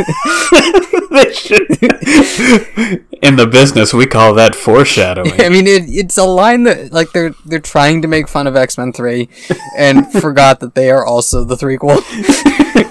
In 3.23 3.35
the 3.37 3.49
business, 3.51 3.93
we 3.93 4.07
call 4.07 4.35
that 4.35 4.55
foreshadowing. 4.55 5.41
I 5.41 5.49
mean, 5.49 5.67
it, 5.67 5.83
it's 5.89 6.17
a 6.17 6.25
line 6.25 6.63
that 6.63 6.93
like 6.93 7.11
they're 7.11 7.35
they're 7.45 7.59
trying 7.59 8.03
to 8.03 8.09
make 8.09 8.29
fun 8.29 8.47
of 8.47 8.55
X 8.55 8.79
Men 8.79 8.93
Three, 8.93 9.29
and 9.77 10.11
forgot 10.21 10.61
that 10.61 10.77
they 10.77 10.91
are 10.91 11.05
also 11.05 11.43
the 11.43 11.57
threequel, 11.57 12.03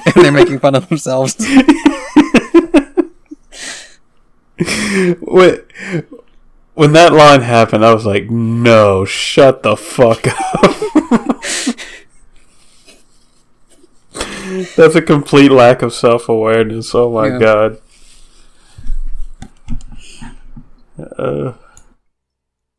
and 0.15 0.25
they're 0.25 0.31
making 0.33 0.59
fun 0.59 0.75
of 0.75 0.89
themselves. 0.89 1.37
when, 5.21 5.61
when 6.73 6.91
that 6.91 7.13
line 7.13 7.41
happened, 7.41 7.85
I 7.85 7.93
was 7.93 8.05
like, 8.05 8.29
"No, 8.29 9.05
shut 9.05 9.63
the 9.63 9.77
fuck 9.77 10.27
up." 10.27 11.20
That's 14.75 14.95
a 14.95 15.01
complete 15.01 15.51
lack 15.51 15.82
of 15.82 15.93
self 15.93 16.30
awareness. 16.30 16.93
Oh 16.95 17.12
my 17.12 17.27
Yeah. 17.27 17.39
god. 17.39 17.77
Uh, 21.17 21.54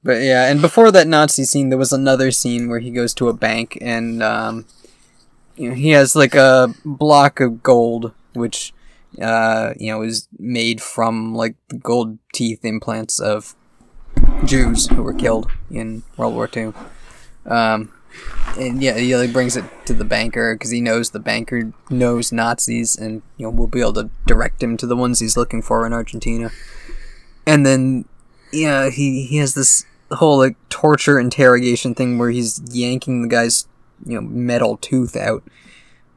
But 0.05 0.23
yeah, 0.23 0.51
and 0.51 0.61
before 0.61 0.91
that 0.91 1.07
Nazi 1.07 1.45
scene, 1.45 1.69
there 1.69 1.79
was 1.79 1.93
another 1.93 2.31
scene 2.33 2.69
where 2.69 2.81
he 2.81 2.91
goes 2.91 3.15
to 3.15 3.29
a 3.29 3.33
bank 3.33 3.79
and 3.81 4.23
um, 4.23 4.65
you 5.57 5.69
know, 5.69 5.75
he 5.77 5.91
has 5.91 6.17
like 6.17 6.35
a 6.35 6.75
block 6.85 7.39
of 7.41 7.63
gold, 7.63 8.13
which 8.35 8.75
uh, 9.21 9.75
you 9.77 9.93
know 9.93 10.03
is 10.03 10.27
made 10.39 10.81
from 10.83 11.35
like 11.35 11.55
the 11.69 11.77
gold 11.79 12.19
teeth 12.33 12.65
implants 12.65 13.21
of 13.21 13.55
Jews 14.45 14.89
who 14.89 15.03
were 15.03 15.15
killed 15.15 15.51
in 15.71 16.03
World 16.17 16.35
War 16.35 16.49
Two. 16.49 16.75
Um, 17.47 17.93
and 18.59 18.83
yeah, 18.83 18.97
he 18.99 19.17
like 19.17 19.33
brings 19.33 19.57
it 19.57 19.65
to 19.87 19.95
the 19.95 20.05
banker 20.05 20.55
because 20.55 20.71
he 20.71 20.81
knows 20.81 21.11
the 21.11 21.19
banker 21.21 21.73
knows 21.91 22.33
Nazis, 22.33 22.97
and 22.97 23.23
you 23.37 23.47
know 23.47 23.51
we'll 23.51 23.67
be 23.67 23.81
able 23.81 23.95
to 23.95 24.11
direct 24.27 24.63
him 24.63 24.77
to 24.79 24.87
the 24.87 24.97
ones 24.97 25.21
he's 25.21 25.37
looking 25.37 25.63
for 25.63 25.87
in 25.87 25.93
Argentina. 25.93 26.51
And 27.47 27.65
then, 27.67 28.05
yeah, 28.53 28.91
he 28.91 29.25
he 29.27 29.37
has 29.39 29.55
this 29.55 29.85
whole 30.13 30.39
like 30.39 30.57
torture 30.69 31.19
interrogation 31.19 31.95
thing 31.95 32.19
where 32.19 32.31
he's 32.31 32.61
yanking 32.71 33.23
the 33.23 33.29
guy's 33.29 33.67
you 34.05 34.15
know 34.15 34.21
metal 34.21 34.77
tooth 34.77 35.17
out 35.17 35.43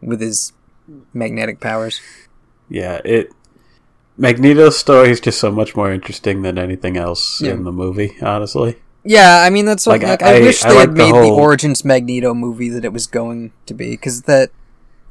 with 0.02 0.20
his 0.22 0.52
magnetic 1.14 1.60
powers. 1.60 2.02
yeah, 2.70 3.02
it. 3.06 3.32
Magneto's 4.18 4.78
story 4.78 5.10
is 5.10 5.20
just 5.20 5.40
so 5.42 5.52
much 5.52 5.76
more 5.76 5.92
interesting 5.92 6.42
than 6.42 6.58
anything 6.58 6.96
else 6.96 7.42
Yeah. 7.42 7.52
in 7.52 7.64
the 7.66 7.72
movie. 7.72 8.16
Honestly, 8.22 8.78
Yeah, 9.06 9.44
I 9.46 9.50
mean 9.52 9.66
that's 9.66 9.86
what 9.86 10.02
Like, 10.02 10.22
like, 10.22 10.24
I- 10.24 10.38
I, 10.38 10.42
wish 10.42 10.64
I 10.66 10.70
they 10.70 10.76
like 10.76 10.88
had 10.90 10.96
the 10.98 11.04
made 11.04 11.14
the 11.14 11.30
Origins 11.30 11.86
Magneto 11.86 12.34
movie 12.34 12.70
that 12.70 12.84
it 12.84 12.92
was 12.92 13.06
going 13.08 13.52
to 13.68 13.74
be 13.74 13.92
because 13.92 14.24
that 14.24 14.50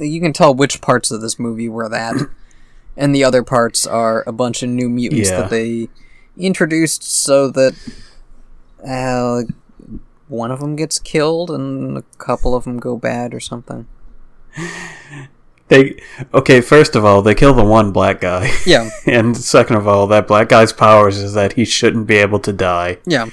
you 0.01 0.21
can 0.21 0.33
tell 0.33 0.53
which 0.55 0.81
parts 0.81 1.11
of 1.13 1.21
this 1.21 1.39
movie 1.39 1.69
were 1.69 1.89
that, 1.89 2.17
and 2.97 3.15
the 3.15 3.23
other 3.25 3.43
parts 3.45 3.87
are 3.87 4.25
a 4.27 4.33
bunch 4.33 4.63
of 4.65 4.69
new 4.71 4.89
mutants 4.89 5.31
Yeah. 5.31 5.43
that 5.43 5.51
they 5.51 5.89
introduced 6.37 7.05
so 7.05 7.49
that 7.51 7.75
uh, 8.85 9.43
one 10.27 10.51
of 10.51 10.59
them 10.59 10.75
gets 10.75 10.99
killed 10.99 11.51
and 11.51 11.97
a 11.99 12.03
couple 12.19 12.57
of 12.57 12.65
them 12.65 12.79
go 12.81 12.97
bad 12.97 13.33
or 13.33 13.39
something. 13.41 13.87
they 15.69 16.01
okay. 16.33 16.61
First 16.61 16.97
of 16.97 17.05
all, 17.05 17.23
they 17.23 17.35
kill 17.35 17.55
the 17.55 17.65
one 17.65 17.93
black 17.93 18.21
guy. 18.21 18.51
Yeah, 18.67 18.91
And 19.07 19.37
second 19.37 19.77
of 19.77 19.87
all, 19.89 20.07
that 20.09 20.27
black 20.27 20.49
guy's 20.49 20.73
powers 20.73 21.19
is 21.19 21.35
that 21.35 21.53
he 21.55 21.65
shouldn't 21.65 22.07
be 22.07 22.17
able 22.17 22.41
to 22.41 22.53
die. 22.53 22.99
yeah. 23.07 23.27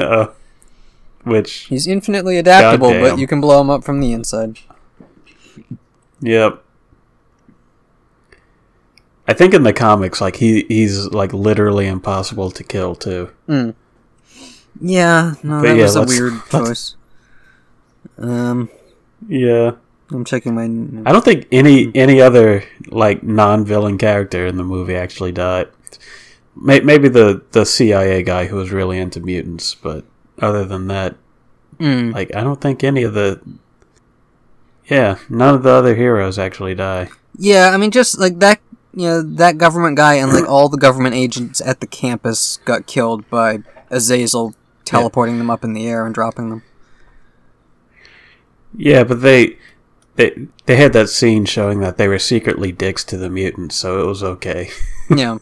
Uh, 0.00 0.28
which, 1.24 1.66
He's 1.66 1.86
infinitely 1.86 2.38
adaptable, 2.38 2.90
but 2.90 3.18
you 3.18 3.26
can 3.26 3.40
blow 3.40 3.60
him 3.60 3.70
up 3.70 3.84
from 3.84 4.00
the 4.00 4.12
inside. 4.12 4.58
yep. 6.20 6.62
I 9.28 9.32
think 9.32 9.54
in 9.54 9.62
the 9.62 9.72
comics, 9.72 10.20
like 10.20 10.36
he 10.36 10.64
he's 10.66 11.06
like 11.06 11.32
literally 11.32 11.86
impossible 11.86 12.50
to 12.50 12.64
kill 12.64 12.96
too. 12.96 13.30
Mm. 13.48 13.74
Yeah, 14.80 15.34
no, 15.42 15.60
But 15.60 15.68
that 15.68 15.76
yeah, 15.76 15.82
was 15.84 15.96
a 15.96 16.02
weird 16.02 16.32
choice. 16.50 16.96
Um, 18.18 18.68
Yeah, 19.28 19.72
I'm 20.10 20.24
checking 20.24 20.54
my. 20.54 20.64
I 21.08 21.12
don't 21.12 21.24
think 21.24 21.46
any 21.52 21.92
any 21.94 22.20
other 22.20 22.64
like 22.88 23.22
non-villain 23.22 23.98
character 23.98 24.46
in 24.46 24.56
the 24.56 24.64
movie 24.64 24.96
actually 24.96 25.32
died. 25.32 25.68
May- 26.56 26.80
Maybe 26.80 27.08
the 27.08 27.42
the 27.52 27.64
CIA 27.64 28.22
guy 28.22 28.46
who 28.46 28.56
was 28.56 28.70
really 28.70 28.98
into 28.98 29.20
mutants, 29.20 29.74
but 29.74 30.04
other 30.40 30.64
than 30.64 30.88
that, 30.88 31.16
Mm. 31.78 32.12
like 32.12 32.34
I 32.34 32.42
don't 32.42 32.60
think 32.60 32.84
any 32.84 33.02
of 33.04 33.14
the 33.14 33.40
yeah, 34.86 35.18
none 35.28 35.54
of 35.54 35.62
the 35.62 35.70
other 35.70 35.94
heroes 35.94 36.38
actually 36.38 36.74
die. 36.74 37.08
Yeah, 37.38 37.70
I 37.72 37.76
mean, 37.76 37.90
just 37.92 38.18
like 38.18 38.38
that, 38.40 38.60
you 38.94 39.06
know, 39.06 39.22
that 39.22 39.56
government 39.56 39.96
guy 39.96 40.14
and 40.14 40.32
like 40.32 40.48
all 40.48 40.68
the 40.68 40.76
government 40.76 41.14
agents 41.14 41.60
at 41.60 41.80
the 41.80 41.86
campus 41.86 42.58
got 42.64 42.86
killed 42.86 43.28
by 43.30 43.60
Azazel 43.90 44.54
teleporting 44.84 45.38
them 45.38 45.48
up 45.50 45.62
in 45.64 45.72
the 45.72 45.86
air 45.86 46.04
and 46.04 46.14
dropping 46.14 46.50
them. 46.50 46.62
Yeah, 48.76 49.04
but 49.04 49.22
they 49.22 49.56
they 50.16 50.48
they 50.66 50.76
had 50.76 50.92
that 50.92 51.08
scene 51.08 51.44
showing 51.44 51.80
that 51.80 51.96
they 51.96 52.08
were 52.08 52.18
secretly 52.18 52.72
dicks 52.72 53.04
to 53.04 53.16
the 53.16 53.30
mutants, 53.30 53.76
so 53.76 54.02
it 54.02 54.06
was 54.06 54.22
okay. 54.22 54.70
yeah. 55.10 55.38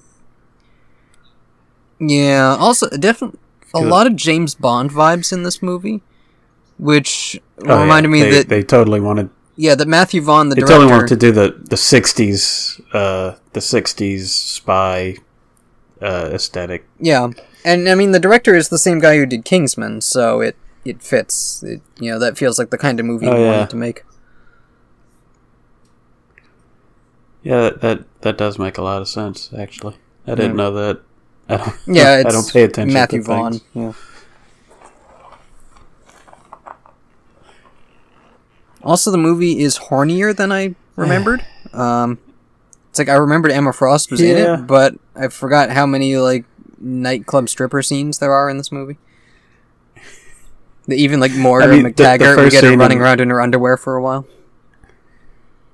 Yeah. 2.01 2.57
Also, 2.59 2.89
definitely 2.91 3.39
a 3.75 3.81
lot 3.81 4.07
of 4.07 4.17
James 4.17 4.55
Bond 4.55 4.91
vibes 4.91 5.33
in 5.33 5.43
this 5.43 5.63
movie, 5.63 6.01
which 6.79 7.41
Oh, 7.67 7.75
yeah, 7.75 7.83
reminded 7.83 8.09
me 8.09 8.23
they, 8.23 8.31
that 8.31 8.49
they 8.49 8.63
totally 8.63 9.01
wanted 9.01 9.31
yeah, 9.57 9.75
that 9.75 9.89
Matthew 9.89 10.23
Vaughn, 10.23 10.49
the 10.49 10.55
director. 10.55 10.75
they 10.75 10.79
director, 10.79 10.87
totally 10.87 10.93
wanted 10.93 11.09
to 11.09 11.17
do 11.17 11.33
the 11.33 11.69
the 11.69 11.77
'60s 11.77 12.81
uh 12.95 13.37
the 13.53 13.61
'60s 13.61 14.27
spy 14.29 15.17
uh 16.01 16.31
aesthetic. 16.33 16.87
yeah, 17.01 17.29
and 17.65 17.89
I 17.89 17.95
mean 17.97 18.13
the 18.13 18.21
director 18.21 18.55
is 18.55 18.69
the 18.69 18.79
same 18.79 19.01
guy 19.01 19.17
who 19.17 19.27
did 19.27 19.45
Kingsman, 19.45 20.01
so 20.01 20.41
it 20.41 20.57
it 20.85 21.03
fits. 21.03 21.63
It, 21.65 21.83
you 21.99 22.11
know, 22.13 22.19
that 22.21 22.39
feels 22.39 22.59
like 22.59 22.71
the 22.71 22.79
kind 22.79 23.01
of 23.01 23.07
movie 23.07 23.27
Oh, 23.27 23.35
he 23.37 23.43
yeah. 23.43 23.51
wanted 23.51 23.71
to 23.71 23.77
make. 23.77 24.05
Yeah, 27.43 27.61
that, 27.71 27.81
that 27.81 28.21
that 28.23 28.39
does 28.39 28.59
make 28.59 28.79
a 28.79 28.83
lot 28.83 29.01
of 29.03 29.09
sense. 29.09 29.51
Actually, 29.53 29.97
I 30.27 30.35
didn't 30.35 30.53
Yeah. 30.53 30.57
know 30.65 30.73
that. 30.73 31.03
I 31.51 31.57
don't. 31.57 31.75
Yeah, 31.87 32.17
it's 32.19 32.27
I 32.27 32.31
don't 32.31 32.53
pay 32.53 32.63
attention. 32.65 32.93
Matthew 32.95 33.21
to 33.21 33.25
Vaughn. 33.27 33.53
things. 33.53 33.65
Yeah. 33.75 33.93
Also, 38.83 39.11
the 39.11 39.19
movie 39.19 39.61
is 39.61 39.79
hornier 39.79 40.35
than 40.37 40.53
I 40.53 40.75
remembered. 40.97 41.45
um, 41.73 42.19
it's 42.91 42.99
like 42.99 43.09
I 43.09 43.15
remembered 43.15 43.51
Emma 43.53 43.73
Frost 43.73 44.11
was 44.11 44.21
in 44.21 44.37
it, 44.37 44.67
but 44.67 44.95
I 45.15 45.29
forgot 45.29 45.71
how 45.71 45.87
many 45.87 46.17
like 46.17 46.45
nightclub 46.81 47.49
stripper 47.49 47.83
scenes 47.83 48.19
there 48.19 48.33
are 48.33 48.49
in 48.49 48.57
this 48.57 48.71
movie. 48.73 48.97
Even 50.91 51.21
like 51.21 51.33
Morgan 51.33 51.69
I 51.69 51.73
mean, 51.73 51.83
the- 51.83 51.91
the 51.91 52.03
MacTaggert, 52.03 52.37
we 52.37 52.43
first 52.45 52.53
get 52.55 52.65
her 52.65 52.77
running 52.77 52.99
in- 52.99 53.05
around 53.05 53.21
in 53.21 53.29
her 53.31 53.41
underwear 53.43 53.77
for 53.77 53.97
a 53.97 54.03
while. 54.03 54.27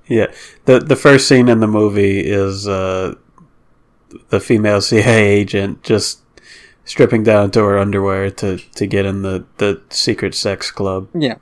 Yeah, 0.07 0.31
the 0.65 0.79
the 0.79 0.95
first 0.95 1.27
scene 1.27 1.47
in 1.47 1.61
the 1.61 1.67
movie 1.67 2.19
is 2.19 2.67
uh, 2.67 3.15
the 4.29 4.39
female 4.39 4.81
CIA 4.81 5.25
agent 5.27 5.83
just 5.83 6.21
stripping 6.83 7.23
down 7.23 7.51
to 7.51 7.59
her 7.63 7.77
underwear 7.79 8.29
to, 8.29 8.57
to 8.57 8.85
get 8.85 9.05
in 9.05 9.21
the, 9.23 9.45
the 9.57 9.81
secret 9.89 10.35
sex 10.35 10.71
club. 10.71 11.07
Yeah. 11.13 11.35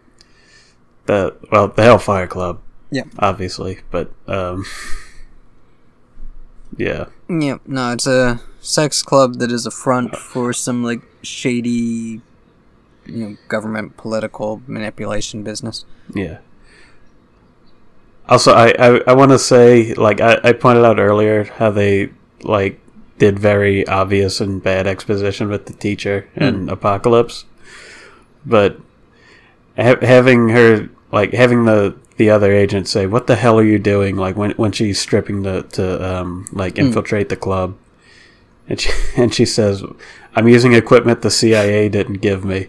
The 1.05 1.35
well, 1.51 1.67
the 1.67 1.83
Hellfire 1.83 2.27
Club. 2.27 2.61
Yeah. 2.91 3.03
obviously, 3.19 3.79
but 3.91 4.11
um, 4.27 4.65
yeah, 6.77 7.05
Yeah, 7.27 7.57
no, 7.65 7.91
it's 7.91 8.07
a 8.07 8.39
sex 8.61 9.01
club 9.01 9.39
that 9.39 9.51
is 9.51 9.65
a 9.65 9.71
front 9.71 10.15
for 10.15 10.53
some 10.53 10.83
like 10.83 11.01
shady, 11.23 12.21
you 13.05 13.17
know, 13.17 13.37
government 13.47 13.97
political 13.97 14.61
manipulation 14.67 15.43
business. 15.43 15.85
yeah. 16.13 16.37
Also, 18.29 18.53
I 18.53 18.73
I, 18.79 19.01
I 19.07 19.13
want 19.13 19.31
to 19.31 19.39
say 19.39 19.93
like 19.95 20.21
I, 20.21 20.39
I 20.43 20.53
pointed 20.53 20.85
out 20.85 20.99
earlier 20.99 21.43
how 21.43 21.71
they 21.71 22.11
like 22.43 22.79
did 23.17 23.39
very 23.39 23.87
obvious 23.87 24.41
and 24.41 24.61
bad 24.61 24.87
exposition 24.87 25.49
with 25.49 25.65
the 25.65 25.73
teacher 25.73 26.27
hmm. 26.35 26.43
and 26.43 26.69
Apocalypse, 26.69 27.45
but 28.45 28.77
ha- 29.77 30.01
having 30.01 30.49
her 30.49 30.89
like 31.11 31.33
having 31.33 31.65
the 31.65 31.95
the 32.17 32.29
other 32.29 32.51
agent 32.53 32.87
say, 32.87 33.05
"What 33.05 33.27
the 33.27 33.35
hell 33.35 33.59
are 33.59 33.63
you 33.63 33.79
doing?" 33.79 34.15
Like 34.15 34.35
when 34.35 34.51
when 34.51 34.71
she's 34.71 34.99
stripping 34.99 35.43
to 35.43 35.63
to 35.63 36.15
um 36.15 36.47
like 36.51 36.75
hmm. 36.75 36.85
infiltrate 36.85 37.29
the 37.29 37.35
club, 37.35 37.75
and 38.67 38.79
she 38.79 38.91
and 39.17 39.33
she 39.33 39.45
says, 39.45 39.83
"I'm 40.35 40.47
using 40.47 40.73
equipment 40.73 41.21
the 41.21 41.31
CIA 41.31 41.89
didn't 41.89 42.21
give 42.21 42.43
me." 42.43 42.67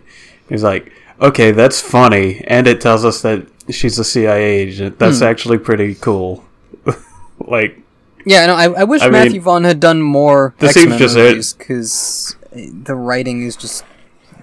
He's 0.49 0.63
like, 0.63 0.93
"Okay, 1.21 1.51
that's 1.51 1.81
funny," 1.81 2.45
and 2.47 2.67
it 2.67 2.81
tells 2.81 3.05
us 3.05 3.23
that 3.23 3.47
she's 3.71 3.99
a 3.99 4.05
CIA 4.05 4.61
agent. 4.61 4.99
That's 4.99 5.19
hmm. 5.19 5.25
actually 5.25 5.59
pretty 5.59 5.95
cool. 5.95 6.45
like, 7.39 7.84
Yeah, 8.25 8.47
no, 8.47 8.55
I, 8.55 8.71
I 8.81 8.85
wish 8.85 9.03
I 9.03 9.11
Matthew 9.11 9.33
mean, 9.35 9.43
Vaughn 9.43 9.65
had 9.65 9.81
done 9.81 10.01
more 10.01 10.55
this 10.59 10.71
X 10.71 10.75
seems 10.81 10.91
Men 10.91 10.99
just 10.99 11.17
movies 11.17 11.53
because 11.53 12.37
eh, 12.53 12.71
the 12.73 12.95
writing 12.95 13.43
is 13.43 13.57
just 13.57 13.85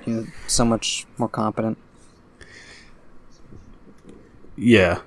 you 0.06 0.14
know, 0.14 0.28
so 0.48 0.66
much 0.66 1.06
more 1.18 1.30
competent. 1.30 1.78
yeah. 4.58 5.00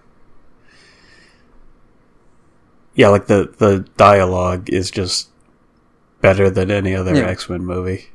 Yeah, 2.96 3.08
like 3.08 3.26
the 3.26 3.52
the 3.58 3.86
dialogue 3.96 4.70
is 4.70 4.90
just 4.90 5.28
better 6.20 6.48
than 6.48 6.70
any 6.70 6.94
other 6.94 7.14
Yeah. 7.14 7.26
X 7.26 7.48
Men 7.48 7.64
movie. 7.66 8.10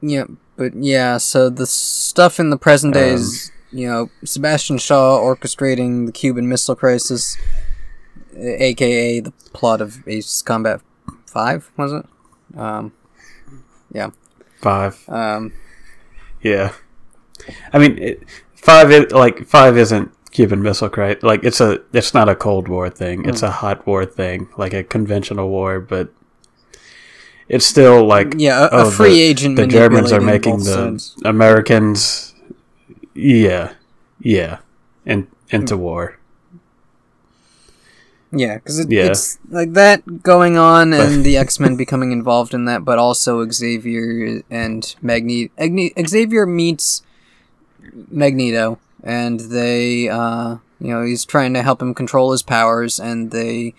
Yeah, 0.00 0.24
but 0.56 0.74
yeah, 0.76 1.18
so 1.18 1.50
the 1.50 1.66
stuff 1.66 2.38
in 2.40 2.50
the 2.50 2.56
present 2.56 2.94
day 2.94 3.10
um, 3.10 3.16
is, 3.16 3.50
you 3.72 3.86
know, 3.88 4.08
Sebastian 4.24 4.78
Shaw 4.78 5.18
orchestrating 5.20 6.06
the 6.06 6.12
Cuban 6.12 6.48
Missile 6.48 6.76
Crisis, 6.76 7.36
aka 8.36 9.20
the 9.20 9.32
plot 9.52 9.80
of 9.80 10.06
Ace 10.08 10.42
Combat 10.42 10.80
5, 11.26 11.70
was 11.76 11.92
it? 11.92 12.06
Um, 12.56 12.92
yeah, 13.92 14.10
Five. 14.60 15.08
um, 15.08 15.52
Yeah, 16.42 16.72
I 17.72 17.78
mean, 17.78 17.98
it, 17.98 18.22
five. 18.54 18.90
Is, 18.90 19.12
like 19.12 19.46
five 19.46 19.76
isn't 19.76 20.12
Cuban 20.30 20.62
Missile 20.62 20.88
Crisis. 20.90 21.22
Like 21.22 21.44
it's 21.44 21.60
a. 21.60 21.80
It's 21.92 22.14
not 22.14 22.28
a 22.28 22.34
Cold 22.34 22.68
War 22.68 22.90
thing. 22.90 23.28
It's 23.28 23.42
a 23.42 23.50
hot 23.50 23.86
war 23.86 24.04
thing, 24.04 24.48
like 24.56 24.72
a 24.72 24.84
conventional 24.84 25.48
war. 25.48 25.80
But 25.80 26.12
it's 27.48 27.66
still 27.66 28.04
like 28.06 28.34
yeah, 28.36 28.66
a, 28.66 28.68
oh, 28.70 28.88
a 28.88 28.90
free 28.90 29.14
the, 29.14 29.22
agent. 29.22 29.56
The 29.56 29.66
Germans 29.66 30.12
are 30.12 30.20
making 30.20 30.58
the 30.58 30.64
sides. 30.64 31.16
Americans. 31.24 32.34
Yeah, 33.14 33.74
yeah, 34.20 34.58
and 35.04 35.26
into 35.50 35.76
war. 35.76 36.19
Yeah, 38.32 38.56
because 38.56 38.78
it, 38.78 38.90
Yeah. 38.90 39.06
it's 39.06 39.38
like 39.50 39.72
that 39.72 40.22
going 40.22 40.56
on, 40.56 40.92
and 40.92 41.24
the 41.24 41.36
X 41.46 41.58
Men 41.58 41.76
becoming 41.76 42.12
involved 42.12 42.54
in 42.54 42.64
that, 42.66 42.84
but 42.84 42.98
also 42.98 43.48
Xavier 43.50 44.42
and 44.50 44.94
Magneto. 45.02 45.52
Xavier 46.06 46.46
meets 46.46 47.02
Magneto, 48.10 48.78
and 49.02 49.40
they, 49.40 50.08
uh, 50.08 50.56
you 50.80 50.88
know, 50.88 51.02
he's 51.04 51.24
trying 51.24 51.54
to 51.54 51.62
help 51.62 51.82
him 51.82 51.94
control 51.94 52.32
his 52.32 52.42
powers, 52.42 53.00
and 53.00 53.30
they 53.32 53.74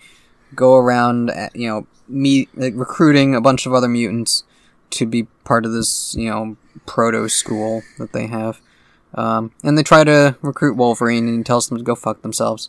go 0.54 0.76
around, 0.76 1.30
uh, 1.30 1.48
you 1.54 1.68
know, 1.68 1.86
meet 2.08 2.50
like 2.56 2.74
recruiting 2.76 3.34
a 3.34 3.40
bunch 3.40 3.64
of 3.64 3.72
other 3.72 3.88
mutants 3.88 4.44
to 4.90 5.06
be 5.06 5.24
part 5.44 5.64
of 5.64 5.72
this, 5.72 6.14
you 6.14 6.28
know, 6.28 6.56
proto 6.84 7.26
school 7.28 7.82
that 7.98 8.12
they 8.12 8.26
have. 8.26 8.60
Um, 9.14 9.52
and 9.62 9.76
they 9.78 9.82
try 9.82 10.04
to 10.04 10.36
recruit 10.42 10.76
Wolverine, 10.76 11.26
and 11.28 11.38
he 11.38 11.44
tells 11.44 11.68
them 11.68 11.78
to 11.78 11.84
go 11.84 11.94
fuck 11.94 12.20
themselves 12.20 12.68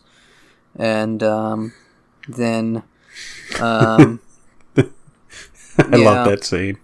and 0.76 1.22
um, 1.22 1.72
then 2.28 2.82
um, 3.60 4.20
I 4.76 4.84
Yeah. 5.92 5.96
love 5.96 6.28
that 6.28 6.44
scene. 6.44 6.78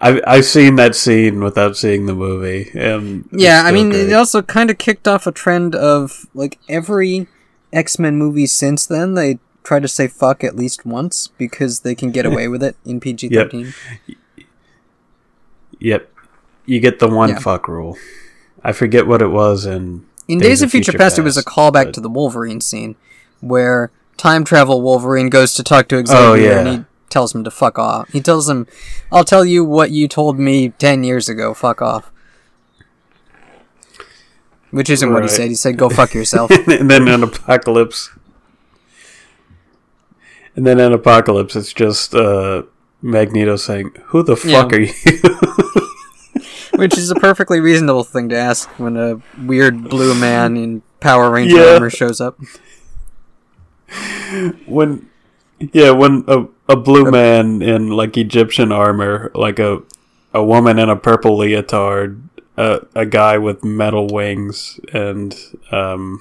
I've 0.00 0.20
I've 0.26 0.44
seen 0.44 0.76
that 0.76 0.94
scene 0.96 1.42
without 1.44 1.76
seeing 1.76 2.06
the 2.06 2.14
movie, 2.14 2.70
yeah, 2.74 3.62
I 3.64 3.70
mean, 3.70 3.90
great. 3.90 4.08
it 4.08 4.12
also 4.12 4.42
kind 4.42 4.68
of 4.70 4.78
kicked 4.78 5.06
off 5.06 5.26
a 5.28 5.32
trend 5.32 5.74
of 5.76 6.26
like 6.34 6.58
every 6.68 7.28
X 7.72 7.98
Men 8.00 8.16
movie 8.16 8.46
since 8.46 8.84
then. 8.86 9.14
They 9.14 9.38
try 9.62 9.78
to 9.78 9.86
say 9.86 10.08
fuck 10.08 10.42
at 10.42 10.56
least 10.56 10.84
once 10.84 11.28
because 11.38 11.80
they 11.80 11.94
can 11.94 12.10
get 12.10 12.26
away 12.26 12.48
with 12.52 12.64
it 12.64 12.76
in 12.84 12.98
PG 12.98 13.28
thirteen. 13.28 13.74
Yep. 15.78 16.08
You 16.66 16.80
get 16.80 16.98
the 16.98 17.08
one 17.08 17.30
Yeah. 17.30 17.38
fuck 17.38 17.68
rule. 17.68 17.96
I 18.64 18.72
forget 18.72 19.06
what 19.06 19.22
it 19.22 19.28
was 19.28 19.66
in 19.66 20.04
In 20.28 20.38
Days, 20.38 20.62
of 20.62 20.70
Future, 20.70 20.92
Past, 20.92 21.18
it 21.18 21.22
was 21.22 21.36
a 21.36 21.42
callback 21.44 21.86
but- 21.86 21.94
to 21.94 22.00
the 22.00 22.08
Wolverine 22.08 22.60
scene 22.60 22.96
where 23.40 23.90
time 24.16 24.44
travel 24.44 24.80
Wolverine 24.82 25.28
goes 25.28 25.52
to 25.54 25.62
talk 25.64 25.88
to 25.88 25.96
Xavier 26.06 26.16
Oh, 26.16 26.34
yeah. 26.34 26.58
and 26.60 26.68
he 26.68 26.84
tells 27.10 27.34
him 27.34 27.42
to 27.44 27.50
fuck 27.50 27.78
off. 27.78 28.08
He 28.10 28.20
tells 28.20 28.48
him, 28.48 28.66
"I'll 29.10 29.24
tell 29.24 29.44
you 29.44 29.64
what 29.64 29.90
you 29.90 30.06
told 30.08 30.38
me 30.38 30.68
ten 30.78 31.02
years 31.04 31.28
ago. 31.28 31.52
Fuck 31.54 31.82
off." 31.82 32.10
Which 34.70 34.88
isn't 34.88 35.12
what 35.12 35.22
he 35.22 35.28
said. 35.28 35.48
He 35.48 35.54
said, 35.54 35.76
"Go 35.76 35.90
fuck 35.90 36.14
yourself." 36.14 36.50
and 36.68 36.88
then 36.90 37.08
an 37.08 37.22
Apocalypse 37.22 38.10
And 40.54 40.66
then 40.66 40.78
an 40.80 40.92
Apocalypse 40.92 41.56
it's 41.56 41.72
just 41.72 42.14
uh 42.14 42.62
Magneto 43.02 43.56
saying, 43.56 43.90
Who 44.06 44.22
the 44.22 44.36
Yeah. 44.44 44.62
fuck 44.62 44.72
are 44.74 44.80
you? 44.80 44.92
Which 46.74 46.96
is 46.96 47.10
a 47.10 47.14
perfectly 47.14 47.60
reasonable 47.60 48.04
thing 48.04 48.28
to 48.30 48.36
ask 48.36 48.68
when 48.78 48.96
a 48.96 49.20
weird 49.44 49.84
blue 49.88 50.14
man 50.18 50.56
in 50.56 50.82
Power 51.00 51.30
Ranger 51.30 51.56
Yeah. 51.56 51.74
armor 51.74 51.90
shows 51.90 52.20
up. 52.20 52.38
when 54.66 55.08
yeah, 55.72 55.90
when 55.90 56.24
a 56.28 56.46
a 56.68 56.76
blue 56.76 57.10
man 57.10 57.62
in 57.62 57.88
like 57.88 58.16
Egyptian 58.16 58.72
armor, 58.72 59.30
like 59.34 59.58
a 59.58 59.82
a 60.32 60.42
woman 60.42 60.78
in 60.78 60.88
a 60.88 60.96
purple 60.96 61.36
leotard, 61.36 62.22
a 62.56 62.80
a 62.94 63.06
guy 63.06 63.38
with 63.38 63.62
metal 63.64 64.06
wings, 64.08 64.80
and 64.92 65.36
um, 65.70 66.20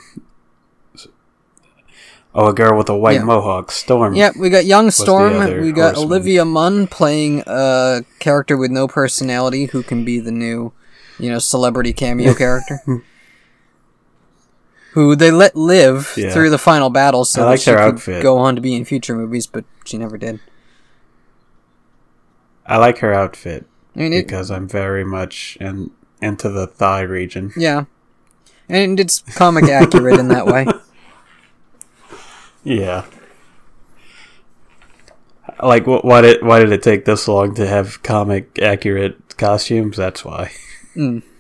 oh, 2.34 2.48
a 2.48 2.54
girl 2.54 2.78
with 2.78 2.90
a 2.90 2.96
white 2.98 3.16
Yeah. 3.16 3.24
mohawk, 3.24 3.72
Storm. 3.72 4.16
Yep, 4.16 4.36
we 4.38 4.50
got 4.50 4.66
Young 4.66 4.92
Storm. 4.92 5.34
We 5.62 5.72
got 5.72 5.96
horseman? 5.96 6.06
Olivia 6.12 6.46
Munn 6.46 6.88
playing 6.88 7.44
a 7.48 8.04
character 8.20 8.58
with 8.58 8.72
no 8.72 8.88
personality 8.88 9.66
who 9.66 9.84
can 9.84 10.04
be 10.06 10.20
the 10.20 10.32
new, 10.32 10.72
you 11.20 11.30
know, 11.30 11.40
celebrity 11.40 11.94
cameo 11.94 12.34
character. 12.44 12.80
who 14.94 15.16
they 15.16 15.32
let 15.32 15.56
live 15.56 16.14
Yeah. 16.18 16.32
through 16.32 16.50
the 16.50 16.58
final 16.58 16.90
battle, 16.90 17.24
so 17.24 17.48
I 17.48 17.52
that 17.52 17.62
she 17.62 17.72
could 17.72 17.80
outfit. 17.80 18.22
go 18.24 18.38
on 18.38 18.56
to 18.56 18.62
be 18.62 18.76
in 18.76 18.84
future 18.86 19.16
movies, 19.16 19.48
but 19.48 19.64
she 19.86 19.98
never 19.98 20.18
did. 20.18 20.40
I 22.66 22.78
like 22.78 23.00
her 23.00 23.14
outfit 23.14 23.66
I 23.96 24.00
mean, 24.00 24.14
it, 24.14 24.24
because 24.28 24.52
I'm 24.52 24.68
very 24.68 25.04
much 25.04 25.58
in, 25.60 25.92
into 26.22 26.50
the 26.50 26.68
thigh 26.68 27.02
region. 27.02 27.52
yeah, 27.58 27.86
and 28.70 29.00
it's 29.00 29.20
comic 29.36 29.66
accurate 29.66 30.20
in 30.20 30.28
that 30.30 30.46
way. 30.46 30.66
Yeah. 32.64 33.06
Like, 35.62 35.84
wh- 35.86 36.04
why 36.06 36.22
did 36.22 36.44
why 36.44 36.60
did 36.60 36.72
it 36.72 36.82
take 36.84 37.06
this 37.06 37.28
long 37.28 37.56
to 37.56 37.68
have 37.68 38.02
comic 38.04 38.60
accurate 38.62 39.38
costumes? 39.38 39.98
That's 39.98 40.24
why. 40.26 40.52
Mm. 40.96 41.24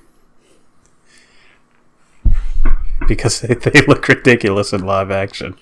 Because 3.08 3.42
they, 3.42 3.56
they 3.56 3.82
look 3.88 4.08
ridiculous 4.08 4.74
in 4.74 4.86
live 4.86 5.10
action. 5.12 5.56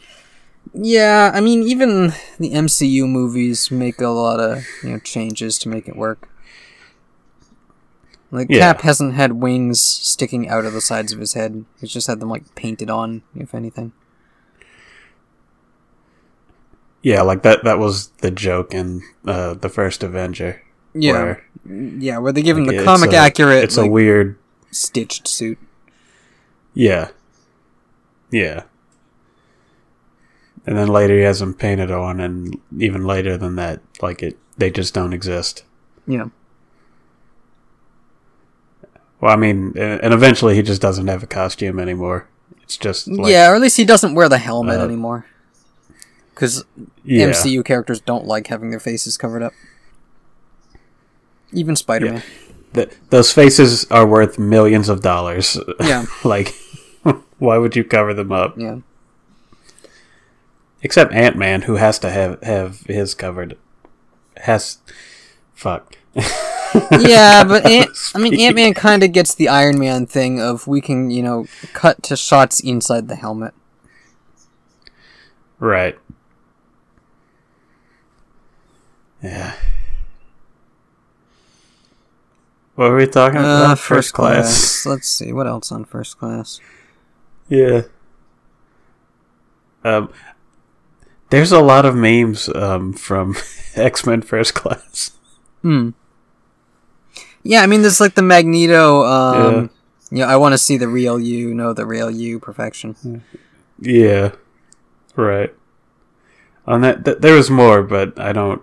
Yeah, 0.73 1.31
I 1.33 1.39
mean, 1.39 1.63
even 1.63 2.13
the 2.37 2.51
MCU 2.51 3.07
movies 3.07 3.71
make 3.71 3.99
a 4.01 4.09
lot 4.09 4.39
of 4.39 4.65
you 4.83 4.91
know 4.91 4.99
changes 4.99 5.57
to 5.59 5.69
make 5.69 5.87
it 5.87 5.95
work. 5.95 6.29
Like 8.29 8.47
Yeah. 8.49 8.59
Cap 8.73 8.81
hasn't 8.81 9.15
had 9.15 9.33
wings 9.33 9.79
sticking 9.81 10.47
out 10.49 10.65
of 10.65 10.73
the 10.73 10.81
sides 10.81 11.11
of 11.13 11.19
his 11.19 11.33
head; 11.33 11.65
he's 11.79 11.91
just 11.93 12.07
had 12.07 12.19
them 12.19 12.29
like 12.29 12.53
painted 12.55 12.89
on, 12.89 13.23
if 13.35 13.55
anything. 13.55 13.93
Yeah, 17.01 17.21
like 17.21 17.43
that. 17.43 17.63
That 17.63 17.79
was 17.79 18.07
the 18.19 18.31
joke 18.31 18.73
in 18.73 19.01
uh, 19.25 19.53
the 19.53 19.69
first 19.69 20.03
Avenger. 20.03 20.61
Yeah, 20.93 21.11
where, 21.13 21.45
yeah, 21.99 22.17
where 22.17 22.31
they 22.33 22.41
give 22.41 22.57
him 22.57 22.65
like, 22.65 22.75
the 22.75 22.81
it's 22.81 22.85
comic 22.85 23.13
a- 23.13 23.17
accurate, 23.17 23.63
It's 23.63 23.77
like, 23.77 23.87
a 23.87 23.91
weird. 23.91 24.37
stitched 24.71 25.27
suit. 25.27 25.57
Yeah. 26.73 27.09
Yeah. 28.31 28.63
And 30.65 30.77
then 30.77 30.87
later 30.87 31.15
he 31.15 31.21
has 31.23 31.39
them 31.39 31.53
painted 31.53 31.89
on, 31.91 32.19
and 32.19 32.57
even 32.77 33.05
later 33.05 33.37
than 33.37 33.55
that, 33.55 33.81
like 34.01 34.21
it, 34.21 34.37
they 34.57 34.69
just 34.69 34.93
don't 34.93 35.13
exist. 35.13 35.63
Yeah, 36.05 36.25
Well, 39.21 39.31
I 39.31 39.35
mean, 39.35 39.73
and 39.77 40.01
and 40.01 40.13
eventually 40.13 40.55
he 40.55 40.61
just 40.61 40.81
doesn't 40.81 41.07
have 41.07 41.23
a 41.23 41.27
costume 41.27 41.79
anymore. 41.79 42.27
It's 42.63 42.77
just 42.77 43.07
like, 43.07 43.31
yeah, 43.31 43.49
or 43.51 43.55
at 43.55 43.61
least 43.61 43.77
he 43.77 43.85
doesn't 43.85 44.15
wear 44.15 44.29
the 44.29 44.37
helmet 44.37 44.79
uh, 44.79 44.83
anymore. 44.83 45.25
Because 46.39 46.63
yeah, 47.03 47.31
MCU 47.31 47.65
characters 47.65 47.99
don't 47.99 48.25
like 48.25 48.47
having 48.47 48.69
their 48.69 48.79
faces 48.79 49.17
covered 49.17 49.43
up. 49.43 49.51
Even 51.51 51.75
Spider 51.75 52.13
Man. 52.13 52.23
Th- 52.73 52.89
those 53.09 53.33
faces 53.33 53.83
are 53.91 54.07
worth 54.07 54.39
millions 54.39 54.87
of 54.87 55.01
dollars. 55.01 55.57
Yeah. 55.81 56.05
like, 56.23 56.55
why 57.39 57.57
would 57.57 57.75
you 57.75 57.83
cover 57.83 58.13
them 58.13 58.31
up? 58.31 58.57
Yeah. 58.57 58.77
Except 60.81 61.11
Ant 61.11 61.35
Man, 61.35 61.63
who 61.63 61.75
has 61.75 61.99
to 61.99 62.09
have 62.09 62.41
have 62.41 62.79
his 62.85 63.13
covered. 63.15 63.57
Has, 64.37 64.77
fuck. 65.53 65.97
yeah, 66.15 67.43
but 67.43 67.65
Ant- 67.65 67.89
I 68.15 68.17
mean, 68.17 68.39
Ant 68.39 68.55
Man 68.55 68.73
kind 68.73 69.03
of 69.03 69.11
gets 69.11 69.35
the 69.35 69.49
Iron 69.49 69.77
Man 69.77 70.05
thing 70.05 70.39
of 70.39 70.67
we 70.67 70.79
can, 70.79 71.11
you 71.11 71.21
know, 71.21 71.47
cut 71.73 72.01
to 72.03 72.15
shots 72.15 72.61
inside 72.61 73.09
the 73.09 73.17
helmet. 73.17 73.53
Right. 75.59 75.99
Yeah. 79.23 79.53
What 82.75 82.91
were 82.91 82.97
we 82.97 83.07
talking 83.07 83.39
Uh, 83.39 83.41
about? 83.43 83.79
first 83.79 84.13
class. 84.13 84.85
Let's 84.85 85.07
see 85.09 85.33
what 85.33 85.47
else 85.47 85.71
on 85.71 85.83
first 85.85 86.17
class. 86.17 86.59
Yeah. 87.49 87.81
Um, 89.83 90.09
there's 91.29 91.51
a 91.51 91.59
lot 91.61 91.85
of 91.85 91.95
memes 91.95 92.47
um, 92.49 92.93
from 92.93 93.35
X 93.75 94.05
Men 94.05 94.21
First 94.21 94.53
Class. 94.53 95.11
Hmm. 95.61 95.89
Yeah, 97.43 97.61
I 97.61 97.67
mean, 97.67 97.81
there's 97.81 97.99
like 98.01 98.15
the 98.15 98.21
Magneto. 98.21 99.03
Um, 99.05 99.69
yeah. 100.11 100.27
I 100.27 100.35
want 100.35 100.53
to 100.53 100.57
see 100.57 100.77
the 100.77 100.87
real 100.87 101.19
you, 101.19 101.53
know 101.53 101.73
the 101.73 101.85
real 101.85 102.11
you, 102.11 102.39
perfection. 102.39 103.23
Yeah. 103.79 104.33
Right. 105.15 105.53
On 106.67 106.81
that, 106.81 107.03
th- 107.05 107.17
there 107.19 107.35
was 107.35 107.49
more, 107.49 107.81
but 107.83 108.19
I 108.19 108.31
don't. 108.33 108.61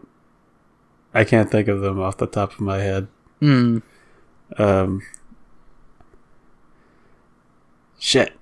I 1.19 1.25
can't 1.25 1.51
think 1.51 1.69
of 1.69 1.81
them 1.81 2.01
off 2.01 2.17
the 2.19 2.27
top 2.27 2.53
of 2.53 2.61
my 2.61 2.79
head. 2.79 3.09
Hmm. 3.41 3.79
Um. 4.59 5.03
Shit. 7.99 8.33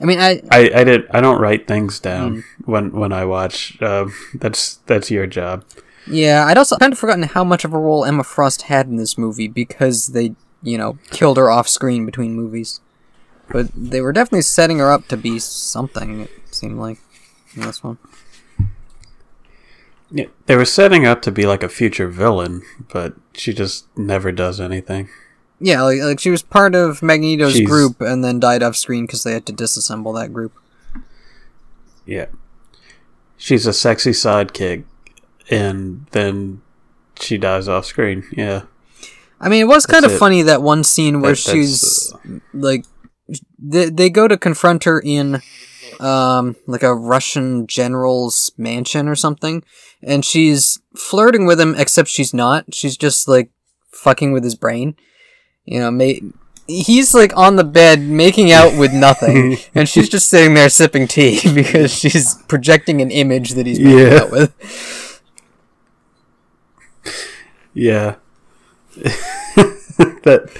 I 0.00 0.04
mean, 0.06 0.18
I 0.18 0.42
I, 0.50 0.70
I 0.74 0.84
did 0.84 1.06
I 1.10 1.20
don't 1.20 1.40
write 1.40 1.66
things 1.68 2.00
down 2.00 2.36
Mm. 2.38 2.44
when 2.66 2.92
when 2.92 3.12
I 3.12 3.24
watch. 3.24 3.80
Um, 3.80 4.12
that's 4.34 4.76
that's 4.86 5.10
your 5.10 5.26
job. 5.26 5.64
yeah, 6.06 6.44
I'd 6.46 6.58
also 6.58 6.76
kind 6.76 6.92
of 6.92 6.98
forgotten 6.98 7.22
how 7.24 7.44
much 7.44 7.64
of 7.64 7.72
a 7.72 7.78
role 7.78 8.04
Emma 8.04 8.24
Frost 8.24 8.62
had 8.62 8.86
in 8.88 8.96
this 8.96 9.16
movie 9.16 9.48
because 9.48 10.08
they, 10.08 10.34
you 10.62 10.76
know, 10.76 10.98
killed 11.10 11.36
her 11.36 11.50
off 11.50 11.68
screen 11.68 12.04
between 12.04 12.34
movies. 12.34 12.80
But 13.50 13.68
they 13.74 14.00
were 14.00 14.12
definitely 14.12 14.42
setting 14.42 14.78
her 14.78 14.90
up 14.90 15.06
to 15.08 15.16
be 15.16 15.38
something. 15.38 16.22
It 16.22 16.30
seemed 16.54 16.78
like 16.78 16.98
in 17.54 17.62
this 17.62 17.82
one. 17.84 17.98
Yeah, 20.16 20.26
they 20.46 20.54
were 20.56 20.64
setting 20.64 21.04
up 21.04 21.22
to 21.22 21.32
be 21.32 21.44
like 21.44 21.64
a 21.64 21.68
future 21.68 22.06
villain, 22.08 22.62
but 22.92 23.14
she 23.34 23.52
just 23.52 23.86
never 23.98 24.30
does 24.30 24.60
anything. 24.60 25.08
Yeah, 25.58 25.82
like, 25.82 25.98
like 26.00 26.20
she 26.20 26.30
was 26.30 26.40
part 26.42 26.74
of 26.76 27.02
Magneto's 27.02 27.54
She's- 27.54 27.68
group 27.68 28.00
and 28.00 28.22
then 28.22 28.38
died 28.38 28.62
off 28.62 28.76
screen 28.76 29.06
because 29.06 29.24
they 29.24 29.32
had 29.32 29.44
to 29.46 29.52
disassemble 29.52 30.14
that 30.20 30.32
group. 30.32 30.52
Yeah, 32.06 32.26
she's 33.36 33.66
a 33.66 33.72
sexy 33.72 34.10
sidekick, 34.12 34.84
and 35.50 36.06
then 36.12 36.60
she 37.18 37.36
dies 37.38 37.66
off 37.66 37.86
screen. 37.86 38.24
Yeah, 38.30 38.62
I 39.40 39.48
mean, 39.48 39.62
it 39.62 39.68
was 39.68 39.84
kind 39.86 40.04
of 40.04 40.12
it. 40.12 40.18
funny 40.18 40.42
that 40.42 40.62
one 40.62 40.84
scene 40.84 41.20
where 41.22 41.32
That- 41.32 41.38
that's, 41.44 41.50
she's 41.50 42.12
like, 42.52 42.84
they 43.58 43.88
they 43.90 44.10
go 44.10 44.28
to 44.28 44.36
confront 44.36 44.84
her 44.84 45.00
in, 45.00 45.40
um, 46.04 46.56
like 46.66 46.82
a 46.82 46.94
Russian 46.94 47.66
general's 47.66 48.52
mansion 48.58 49.08
or 49.08 49.14
something, 49.14 49.62
and 50.02 50.24
she's 50.24 50.78
flirting 50.96 51.46
with 51.46 51.58
him, 51.60 51.74
except 51.76 52.08
she's 52.08 52.34
not. 52.34 52.74
She's 52.74 52.96
just 52.96 53.26
like 53.28 53.50
fucking 53.92 54.32
with 54.32 54.44
his 54.44 54.54
brain. 54.54 54.96
You 55.64 55.80
know, 55.80 56.14
he's 56.66 57.14
like 57.14 57.34
on 57.36 57.56
the 57.56 57.64
bed 57.64 58.00
making 58.02 58.52
out 58.52 58.76
with 58.78 58.92
nothing, 58.92 59.56
and 59.74 59.88
she's 59.88 60.08
just 60.08 60.28
sitting 60.28 60.54
there 60.54 60.68
sipping 60.68 61.08
tea 61.08 61.40
because 61.54 61.90
she's 61.92 62.34
projecting 62.48 63.00
an 63.00 63.10
image 63.10 63.50
that 63.52 63.66
he's 63.66 63.80
making 63.80 63.98
Yeah. 63.98 64.18
out 64.22 64.30
with. 64.30 65.20
yeah. 67.72 68.16
that 70.24 70.50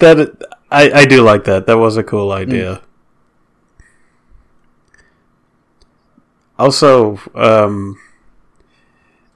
that 0.00 0.36
I 0.70 0.90
I 0.92 1.04
do 1.04 1.22
like 1.22 1.44
that. 1.44 1.66
That 1.66 1.78
was 1.78 1.96
a 1.96 2.02
cool 2.02 2.32
idea. 2.32 2.80
Also, 6.58 7.18
um, 7.34 7.98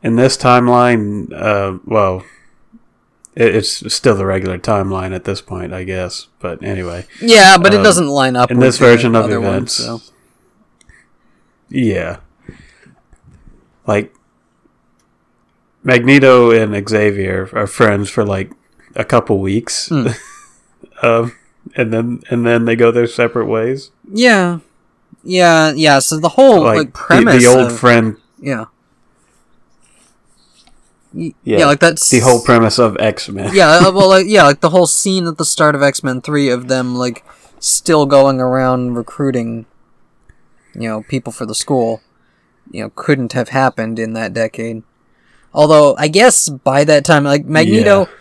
in 0.03 0.17
this 0.17 0.37
timeline, 0.37 1.33
uh, 1.33 1.79
well, 1.85 2.23
it's 3.35 3.93
still 3.93 4.14
the 4.17 4.25
regular 4.27 4.59
timeline 4.59 5.14
at 5.14 5.25
this 5.25 5.41
point, 5.41 5.73
I 5.75 5.85
guess. 5.85 6.29
But 6.39 6.62
anyway, 6.62 7.07
Yeah, 7.21 7.59
but 7.59 7.75
it 7.75 7.79
Um, 7.79 7.83
doesn't 7.85 8.09
line 8.09 8.37
up 8.37 8.51
in 8.51 8.61
this 8.61 8.79
version 8.79 9.14
of 9.17 9.31
events, 9.31 9.87
Ones, 9.87 10.05
so. 10.07 10.12
yeah, 11.69 12.19
like 13.87 14.14
Magneto 15.83 16.51
and 16.51 16.89
Xavier 16.89 17.49
are 17.53 17.67
friends 17.67 18.09
for 18.11 18.25
like 18.25 18.53
a 18.95 19.05
couple 19.05 19.39
weeks, 19.41 19.89
Hmm. 19.89 20.09
um, 21.03 21.33
and 21.75 21.93
then 21.93 22.23
and 22.31 22.47
then 22.47 22.64
they 22.64 22.77
go 22.77 22.91
their 22.91 23.07
separate 23.07 23.47
ways. 23.47 23.91
Yeah, 24.11 24.61
yeah, 25.27 25.72
yeah. 25.74 25.99
So 25.99 26.18
the 26.18 26.29
whole 26.31 26.62
like, 26.62 26.77
like 26.79 26.93
premise, 26.95 27.43
the, 27.43 27.49
old 27.51 27.72
of- 27.72 27.79
friend, 27.79 28.16
yeah. 28.41 28.66
Yeah, 31.12 31.33
yeah, 31.45 31.66
like 31.66 31.81
that's 31.81 32.11
the 32.11 32.20
whole 32.20 32.43
premise 32.43 32.79
of 32.79 32.97
X 33.01 33.29
Men. 33.31 33.55
yeah, 33.55 33.79
uh, 33.83 33.91
well, 33.93 34.09
like, 34.09 34.27
yeah, 34.29 34.43
like 34.43 34.61
the 34.61 34.70
whole 34.70 34.87
scene 34.87 35.27
at 35.27 35.39
the 35.39 35.45
start 35.47 35.74
of 35.74 35.83
X 35.83 36.03
Men 36.03 36.20
Three 36.20 36.51
of 36.51 36.68
them 36.68 36.95
like 36.95 37.24
still 37.59 38.05
going 38.05 38.39
around 38.39 38.95
recruiting, 38.97 39.64
you 40.74 40.89
know, 40.89 41.03
people 41.09 41.33
for 41.33 41.47
the 41.47 41.55
school, 41.55 42.03
you 42.70 42.83
know, 42.83 42.91
couldn't 42.95 43.33
have 43.33 43.49
happened 43.49 43.99
in 43.99 44.12
that 44.12 44.35
decade. 44.35 44.83
Although 45.55 45.97
I 45.97 46.09
guess 46.09 46.51
by 46.51 46.85
that 46.85 47.05
time, 47.07 47.24
like 47.24 47.47
Magneto 47.47 48.01
Yeah. 48.01 48.12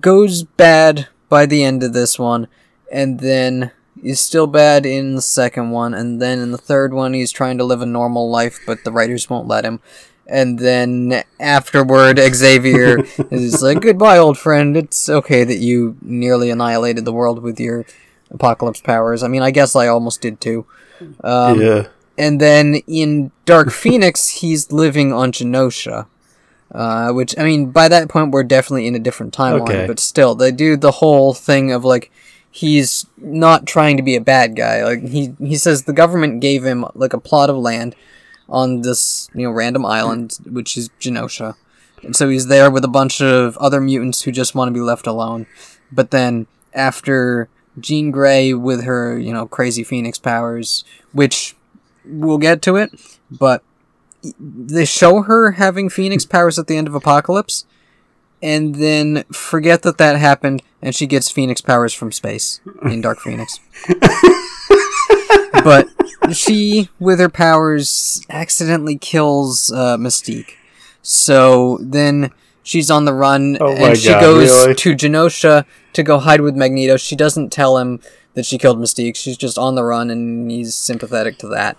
goes 0.00 0.42
bad 0.42 1.06
by 1.28 1.46
the 1.46 1.62
end 1.62 1.84
of 1.84 1.92
this 1.92 2.18
one, 2.18 2.48
and 2.90 3.20
then 3.20 3.70
is 4.04 4.20
still 4.20 4.46
bad 4.46 4.86
in 4.86 5.14
the 5.16 5.22
second 5.22 5.70
one, 5.70 5.94
and 5.94 6.20
then 6.22 6.38
in 6.38 6.52
the 6.52 6.58
third 6.58 6.92
one 6.94 7.14
he's 7.14 7.32
trying 7.32 7.58
to 7.58 7.64
live 7.64 7.80
a 7.82 7.86
normal 7.86 8.30
life, 8.30 8.60
but 8.66 8.84
the 8.84 8.92
writers 8.92 9.28
won't 9.28 9.48
let 9.48 9.64
him. 9.64 9.80
And 10.26 10.58
then 10.58 11.22
afterward, 11.40 12.18
Xavier 12.18 12.98
is 13.30 13.62
like, 13.62 13.80
"Goodbye, 13.80 14.18
old 14.18 14.38
friend. 14.38 14.76
It's 14.76 15.08
okay 15.08 15.44
that 15.44 15.58
you 15.58 15.96
nearly 16.00 16.50
annihilated 16.50 17.04
the 17.04 17.12
world 17.12 17.42
with 17.42 17.58
your 17.60 17.84
Apocalypse 18.30 18.80
powers. 18.80 19.22
I 19.22 19.28
mean, 19.28 19.42
I 19.42 19.50
guess 19.50 19.76
I 19.76 19.86
almost 19.88 20.20
did 20.20 20.40
too. 20.40 20.66
Um, 21.22 21.60
yeah. 21.60 21.86
And 22.16 22.40
then 22.40 22.76
in 22.86 23.32
Dark 23.44 23.70
Phoenix, 23.82 24.28
he's 24.28 24.72
living 24.72 25.12
on 25.12 25.32
Genosha. 25.32 26.06
Uh, 26.72 27.12
which, 27.12 27.38
I 27.38 27.44
mean, 27.44 27.70
by 27.70 27.86
that 27.88 28.08
point, 28.08 28.32
we're 28.32 28.42
definitely 28.42 28.88
in 28.88 28.96
a 28.96 28.98
different 28.98 29.32
timeline, 29.32 29.60
Okay. 29.62 29.86
but 29.86 30.00
still, 30.00 30.34
they 30.34 30.50
do 30.50 30.76
the 30.76 30.90
whole 30.90 31.32
thing 31.32 31.70
of 31.70 31.84
like, 31.84 32.10
he's 32.54 33.06
not 33.16 33.66
trying 33.66 33.96
to 33.96 34.02
be 34.02 34.14
a 34.14 34.20
bad 34.20 34.54
guy. 34.54 34.84
Like, 34.84 35.02
he, 35.02 35.34
he 35.40 35.56
says 35.56 35.82
the 35.82 35.92
government 35.92 36.40
gave 36.40 36.64
him, 36.64 36.84
like, 36.94 37.12
a 37.12 37.18
plot 37.18 37.50
of 37.50 37.56
land 37.56 37.96
on 38.48 38.82
this, 38.82 39.28
you 39.34 39.42
know, 39.42 39.50
random 39.50 39.84
island, 39.84 40.38
which 40.48 40.76
is 40.76 40.88
Genosha. 41.00 41.56
And 42.04 42.14
so 42.14 42.28
he's 42.28 42.46
there 42.46 42.70
with 42.70 42.84
a 42.84 42.88
bunch 42.88 43.20
of 43.20 43.56
other 43.56 43.80
mutants 43.80 44.22
who 44.22 44.30
just 44.30 44.54
want 44.54 44.68
to 44.68 44.72
be 44.72 44.80
left 44.80 45.08
alone. 45.08 45.46
But 45.90 46.12
then, 46.12 46.46
after 46.72 47.48
Jean 47.80 48.12
Grey 48.12 48.54
with 48.54 48.84
her, 48.84 49.18
you 49.18 49.32
know, 49.32 49.46
crazy 49.46 49.82
Phoenix 49.82 50.20
powers, 50.20 50.84
which 51.10 51.56
we'll 52.04 52.38
get 52.38 52.62
to 52.62 52.76
it, 52.76 52.92
but 53.32 53.64
they 54.38 54.84
show 54.84 55.22
her 55.22 55.52
having 55.52 55.88
Phoenix 55.88 56.24
powers 56.24 56.56
at 56.56 56.68
the 56.68 56.76
end 56.76 56.86
of 56.86 56.94
Apocalypse, 56.94 57.66
and 58.44 58.74
then 58.74 59.24
forget 59.32 59.82
that 59.82 59.96
that 59.96 60.18
happened, 60.18 60.62
and 60.82 60.94
she 60.94 61.06
gets 61.06 61.30
Phoenix 61.30 61.62
powers 61.62 61.94
from 61.94 62.12
space 62.12 62.60
in 62.82 63.00
Dark 63.00 63.18
Phoenix. 63.20 63.58
but 65.64 65.88
she, 66.30 66.90
with 67.00 67.20
her 67.20 67.30
powers, 67.30 68.22
accidentally 68.28 68.98
kills 68.98 69.72
uh, 69.72 69.96
Mystique. 69.96 70.56
So 71.00 71.78
then 71.80 72.32
she's 72.62 72.90
on 72.90 73.06
the 73.06 73.14
run, 73.14 73.56
Oh 73.62 73.74
and 73.74 73.96
she 73.96 74.10
God, 74.10 74.20
goes 74.20 74.50
really? 74.50 74.74
to 74.74 74.94
Genosha 74.94 75.64
to 75.94 76.02
go 76.02 76.18
hide 76.18 76.42
with 76.42 76.54
Magneto. 76.54 76.98
She 76.98 77.16
doesn't 77.16 77.50
tell 77.50 77.78
him 77.78 77.98
that 78.34 78.44
she 78.44 78.58
killed 78.58 78.78
Mystique. 78.78 79.16
She's 79.16 79.38
just 79.38 79.56
on 79.56 79.74
the 79.74 79.84
run, 79.84 80.10
and 80.10 80.50
he's 80.50 80.74
sympathetic 80.74 81.38
to 81.38 81.48
that. 81.48 81.78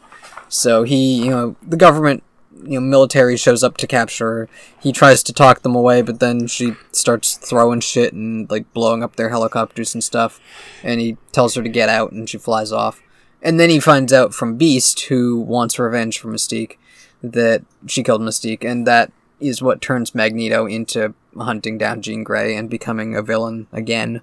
So 0.49 0.81
he, 0.81 1.25
you 1.25 1.29
know, 1.29 1.55
the 1.61 1.77
government, 1.77 2.23
you 2.63 2.79
know, 2.79 2.81
military 2.81 3.37
shows 3.37 3.63
up 3.63 3.77
to 3.77 3.87
capture 3.87 4.25
her. 4.25 4.49
He 4.81 4.91
tries 4.91 5.23
to 5.23 5.33
talk 5.33 5.61
them 5.61 5.75
away, 5.75 6.01
but 6.01 6.19
then 6.19 6.47
she 6.47 6.75
starts 6.91 7.35
throwing 7.35 7.79
shit 7.81 8.13
and 8.13 8.49
like 8.49 8.71
blowing 8.73 9.03
up 9.03 9.15
their 9.15 9.29
helicopters 9.29 9.93
and 9.93 10.03
stuff. 10.03 10.39
And 10.83 10.99
he 10.99 11.17
tells 11.31 11.55
her 11.55 11.63
to 11.63 11.69
get 11.69 11.89
out, 11.89 12.11
and 12.11 12.29
she 12.29 12.37
flies 12.37 12.71
off. 12.71 13.01
And 13.41 13.59
then 13.59 13.69
he 13.69 13.79
finds 13.79 14.11
out 14.13 14.33
from 14.33 14.57
Beast, 14.57 15.01
who 15.01 15.39
wants 15.39 15.77
revenge 15.77 16.19
for 16.19 16.29
Mystique, 16.29 16.77
that 17.21 17.63
she 17.87 18.03
killed 18.03 18.21
Mystique, 18.21 18.63
and 18.63 18.87
that 18.87 19.11
is 19.39 19.61
what 19.61 19.81
turns 19.81 20.15
Magneto 20.15 20.65
into 20.65 21.13
hunting 21.37 21.77
down 21.77 22.01
Jean 22.01 22.23
Grey 22.23 22.55
and 22.55 22.69
becoming 22.69 23.15
a 23.15 23.21
villain 23.21 23.67
again. 23.71 24.21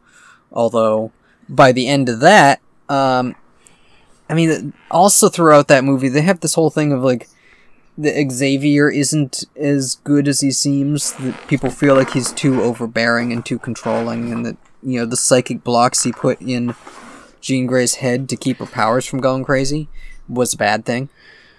Although 0.51 1.12
by 1.49 1.72
the 1.72 1.87
end 1.87 2.09
of 2.09 2.20
that, 2.20 2.61
um, 2.89 3.37
I 4.28 4.35
mean, 4.35 4.72
also 4.91 5.28
throughout 5.28 5.68
that 5.68 5.85
movie, 5.85 6.09
they 6.09 6.22
have 6.22 6.41
this 6.41 6.55
whole 6.55 6.70
thing 6.70 6.93
of 6.93 7.03
like 7.03 7.28
the 7.97 8.28
Xavier 8.30 8.90
isn't 8.90 9.45
as 9.57 9.97
good 9.97 10.28
as 10.28 10.40
he 10.40 10.51
seems. 10.51 11.12
That 11.14 11.47
people 11.47 11.70
feel 11.70 11.95
like 11.95 12.11
he's 12.11 12.32
too 12.32 12.62
overbearing 12.62 13.32
and 13.32 13.45
too 13.45 13.59
controlling, 13.59 14.32
and 14.32 14.47
that 14.47 14.57
you 14.82 15.01
know 15.01 15.07
the 15.07 15.16
psychic 15.16 15.62
blocks 15.62 16.03
he 16.03 16.12
put 16.12 16.40
in 16.40 16.74
Jean 17.40 17.66
Grey's 17.66 17.97
head 17.97 18.28
to 18.30 18.36
keep 18.36 18.59
her 18.59 18.66
powers 18.66 19.05
from 19.05 19.20
going 19.20 19.45
crazy 19.45 19.88
was 20.28 20.55
a 20.55 20.59
bad 20.59 20.84
thing. 20.84 21.11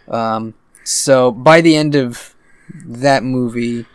Um, 0.08 0.56
so 0.84 1.32
by 1.32 1.62
the 1.62 1.76
end 1.76 1.96
of 1.96 2.36
that 2.86 3.24
movie, 3.24 3.86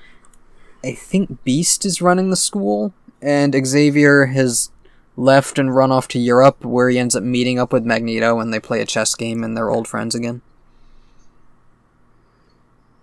I 0.84 0.92
think 0.92 1.42
Beast 1.44 1.84
is 1.84 2.00
running 2.00 2.30
the 2.30 2.36
school, 2.36 2.94
and 3.20 3.54
Xavier 3.66 4.26
has 4.26 4.70
left 5.16 5.58
and 5.58 5.74
run 5.74 5.90
off 5.90 6.06
to 6.08 6.18
Europe, 6.18 6.64
where 6.64 6.88
he 6.88 6.98
ends 6.98 7.16
up 7.16 7.24
meeting 7.24 7.58
up 7.58 7.72
with 7.72 7.84
Magneto, 7.84 8.38
and 8.38 8.54
they 8.54 8.60
play 8.60 8.80
a 8.80 8.86
chess 8.86 9.14
game, 9.14 9.42
and 9.42 9.56
they're 9.56 9.70
old 9.70 9.88
friends 9.88 10.14
again. 10.14 10.42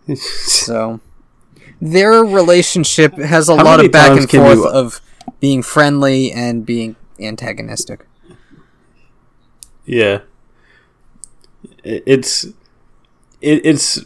So 0.16 1.00
their 1.82 2.24
relationship 2.24 3.14
has 3.18 3.50
a 3.50 3.56
How 3.58 3.64
lot 3.64 3.84
of 3.84 3.92
back 3.92 4.12
and 4.18 4.30
forth 4.30 4.58
you- 4.58 4.68
of 4.70 5.02
being 5.40 5.62
friendly 5.64 6.32
and 6.32 6.66
being 6.66 6.96
antagonistic. 7.20 8.06
Yeah. 9.86 10.22
It's 11.84 12.46
it, 13.42 13.66
it's 13.66 14.00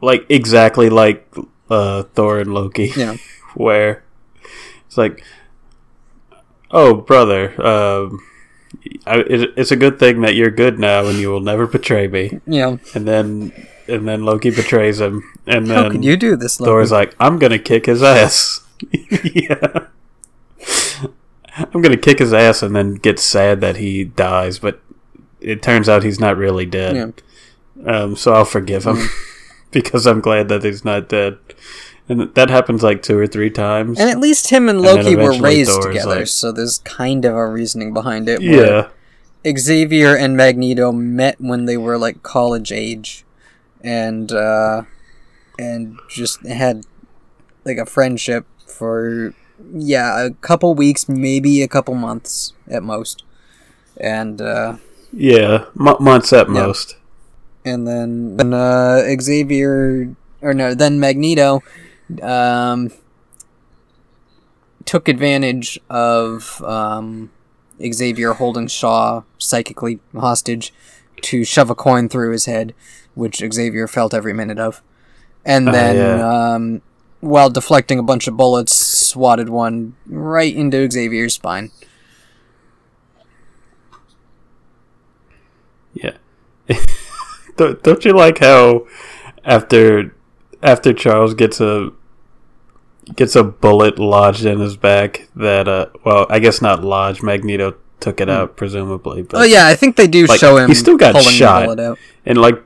like 0.00 0.24
exactly 0.28 0.88
like 0.90 1.26
uh 1.70 2.04
Thor 2.14 2.40
and 2.40 2.52
Loki 2.54 2.92
Yeah. 2.96 3.16
where 3.54 4.04
it's 4.86 4.96
like 4.96 5.22
oh 6.70 6.94
brother 6.94 7.54
um 7.64 8.20
I, 9.06 9.18
it, 9.20 9.52
it's 9.56 9.70
a 9.70 9.76
good 9.76 9.98
thing 9.98 10.20
that 10.22 10.34
you're 10.34 10.50
good 10.50 10.78
now 10.78 11.06
and 11.06 11.18
you 11.18 11.30
will 11.30 11.40
never 11.40 11.66
betray 11.66 12.06
me 12.08 12.40
Yeah. 12.46 12.76
and 12.94 13.06
then 13.06 13.52
and 13.88 14.06
then 14.06 14.24
Loki 14.24 14.50
betrays 14.50 15.00
him 15.00 15.22
and 15.46 15.66
then 15.66 15.84
How 15.84 15.90
could 15.90 16.04
you 16.04 16.16
do 16.16 16.36
this, 16.36 16.56
Thor's 16.58 16.90
Loki? 16.92 17.06
like 17.06 17.16
I'm 17.20 17.38
going 17.38 17.52
to 17.52 17.58
kick 17.58 17.86
his 17.86 18.02
ass 18.02 18.60
yeah 19.34 19.86
I'm 21.56 21.82
going 21.82 21.90
to 21.90 21.96
kick 21.96 22.18
his 22.20 22.32
ass 22.32 22.62
and 22.62 22.74
then 22.74 22.94
get 22.94 23.18
sad 23.18 23.60
that 23.60 23.76
he 23.76 24.04
dies 24.04 24.58
but 24.58 24.80
it 25.40 25.62
turns 25.62 25.88
out 25.88 26.02
he's 26.04 26.20
not 26.20 26.36
really 26.36 26.66
dead 26.66 27.22
Yeah. 27.76 27.92
um, 28.02 28.16
so 28.16 28.32
I'll 28.34 28.44
forgive 28.44 28.84
him 28.84 29.08
because 29.70 30.06
I'm 30.06 30.20
glad 30.20 30.48
that 30.48 30.64
he's 30.64 30.84
not 30.84 31.08
dead. 31.08 31.38
And 32.10 32.34
that 32.34 32.48
happens 32.48 32.82
like 32.82 33.02
two 33.02 33.18
or 33.18 33.26
three 33.26 33.50
times. 33.50 34.00
And 34.00 34.08
at 34.08 34.18
least 34.18 34.48
him 34.48 34.66
and 34.70 34.80
Loki 34.80 35.14
were 35.14 35.38
raised 35.38 35.70
Thor's 35.72 35.84
together, 35.84 36.14
like- 36.20 36.26
so 36.26 36.50
there's 36.52 36.78
kind 36.78 37.24
of 37.26 37.34
a 37.34 37.46
reasoning 37.46 37.92
behind 37.92 38.30
it. 38.30 38.40
yeah, 38.40 38.88
Xavier 39.46 40.16
and 40.16 40.34
Magneto 40.34 40.90
met 40.90 41.38
when 41.38 41.66
they 41.66 41.76
were 41.76 41.98
like 41.98 42.22
college 42.22 42.72
age, 42.72 43.26
and 43.82 44.32
uh, 44.32 44.82
and 45.58 45.98
just 46.08 46.44
had 46.46 46.84
like 47.64 47.78
a 47.78 47.86
friendship 47.86 48.46
for 48.66 49.34
yeah 49.72 50.24
a 50.26 50.30
couple 50.30 50.74
weeks, 50.74 51.08
maybe 51.08 51.62
a 51.62 51.68
couple 51.68 51.94
months 51.94 52.52
at 52.68 52.82
most, 52.82 53.24
and 53.98 54.40
uh, 54.40 54.76
yeah, 55.12 55.64
m- 55.78 55.96
months 56.00 56.32
at 56.32 56.46
Yeah. 56.48 56.52
most. 56.66 56.96
and 57.64 57.86
then 57.86 58.36
then 58.36 58.54
uh, 58.54 59.02
Xavier 59.20 60.14
or 60.40 60.54
no, 60.54 60.74
then 60.74 61.00
Magneto 61.00 61.62
um, 62.22 62.90
took 64.84 65.08
advantage 65.08 65.78
of 65.90 66.62
um, 66.62 67.30
Xavier 67.92 68.34
holding 68.34 68.68
Shaw 68.68 69.22
psychically 69.38 70.00
hostage 70.16 70.72
to 71.22 71.44
shove 71.44 71.68
a 71.70 71.74
coin 71.74 72.08
through 72.08 72.30
his 72.32 72.46
head, 72.46 72.74
which 73.18 73.42
Xavier 73.52 73.88
felt 73.88 74.14
every 74.14 74.32
minute 74.32 74.58
of, 74.58 74.80
and 75.44 75.68
Ah, 75.68 75.72
then 75.72 75.96
yeah. 75.96 76.54
um, 76.54 76.82
while 77.20 77.50
deflecting 77.50 77.98
a 77.98 78.02
bunch 78.02 78.28
of 78.28 78.36
bullets, 78.36 78.74
swatted 78.74 79.48
one 79.48 79.94
right 80.06 80.54
into 80.54 80.88
Xavier's 80.90 81.34
spine. 81.34 81.70
Yeah. 85.94 86.16
don't, 87.56 87.82
don't 87.82 88.04
you 88.04 88.12
like 88.12 88.38
how 88.38 88.86
after 89.44 90.14
after 90.62 90.92
Charles 90.92 91.34
gets 91.34 91.60
a 91.60 91.90
gets 93.16 93.34
a 93.36 93.42
bullet 93.42 93.98
lodged 93.98 94.44
in 94.44 94.60
his 94.60 94.76
back 94.76 95.28
that 95.34 95.66
uh 95.66 95.86
well 96.04 96.26
I 96.28 96.38
guess 96.40 96.60
not 96.60 96.84
lodged 96.84 97.22
Magneto 97.22 97.74
took 98.00 98.20
it 98.20 98.28
out 98.28 98.56
presumably 98.56 99.22
but 99.22 99.38
Oh 99.40 99.44
yeah, 99.44 99.66
I 99.66 99.74
think 99.74 99.96
they 99.96 100.06
do 100.06 100.26
Like, 100.26 100.38
show 100.38 100.56
him. 100.58 100.68
he 100.68 100.74
still 100.74 100.96
got 100.96 101.20
shot. 101.22 101.60
The 101.60 101.66
bullet 101.74 101.80
out. 101.80 101.98
and 102.26 102.38
like 102.38 102.62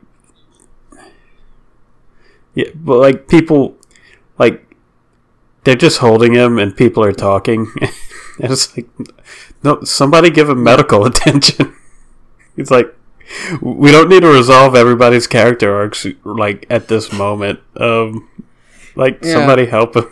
yeah 2.55 2.69
but 2.75 2.99
like 2.99 3.29
people 3.29 3.77
like 4.39 4.65
they're 5.65 5.75
just 5.77 5.99
holding 5.99 6.35
him 6.35 6.59
and 6.59 6.77
people 6.77 7.03
are 7.05 7.13
talking 7.13 7.71
and 7.81 8.51
it's 8.53 8.77
like 8.77 8.89
no 9.63 9.83
somebody 9.85 10.31
give 10.31 10.49
him 10.49 10.63
medical 10.63 11.05
attention 11.11 11.75
it's 12.57 12.71
like 12.71 12.95
we 13.61 13.91
don't 13.91 14.09
need 14.11 14.21
to 14.21 14.29
resolve 14.29 14.75
everybody's 14.75 15.27
character 15.27 15.75
arcs 15.75 16.07
like 16.25 16.67
at 16.69 16.89
this 16.89 17.13
moment 17.13 17.61
um 17.77 18.29
like 18.97 19.19
Yeah. 19.23 19.33
somebody 19.35 19.67
help 19.67 19.97
him 19.97 20.11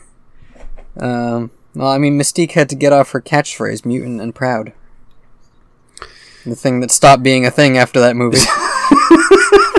Um, 0.98 1.50
well, 1.74 1.88
I 1.88 1.98
mean, 1.98 2.18
Mystique 2.18 2.52
had 2.52 2.68
to 2.70 2.74
get 2.74 2.92
off 2.92 3.12
her 3.12 3.20
catchphrase, 3.20 3.86
mutant 3.86 4.20
and 4.20 4.34
proud. 4.34 4.72
The 6.44 6.56
thing 6.56 6.80
that 6.80 6.90
stopped 6.90 7.22
being 7.22 7.46
a 7.46 7.50
thing 7.50 7.78
after 7.78 8.00
that 8.00 8.16
movie. 8.16 8.38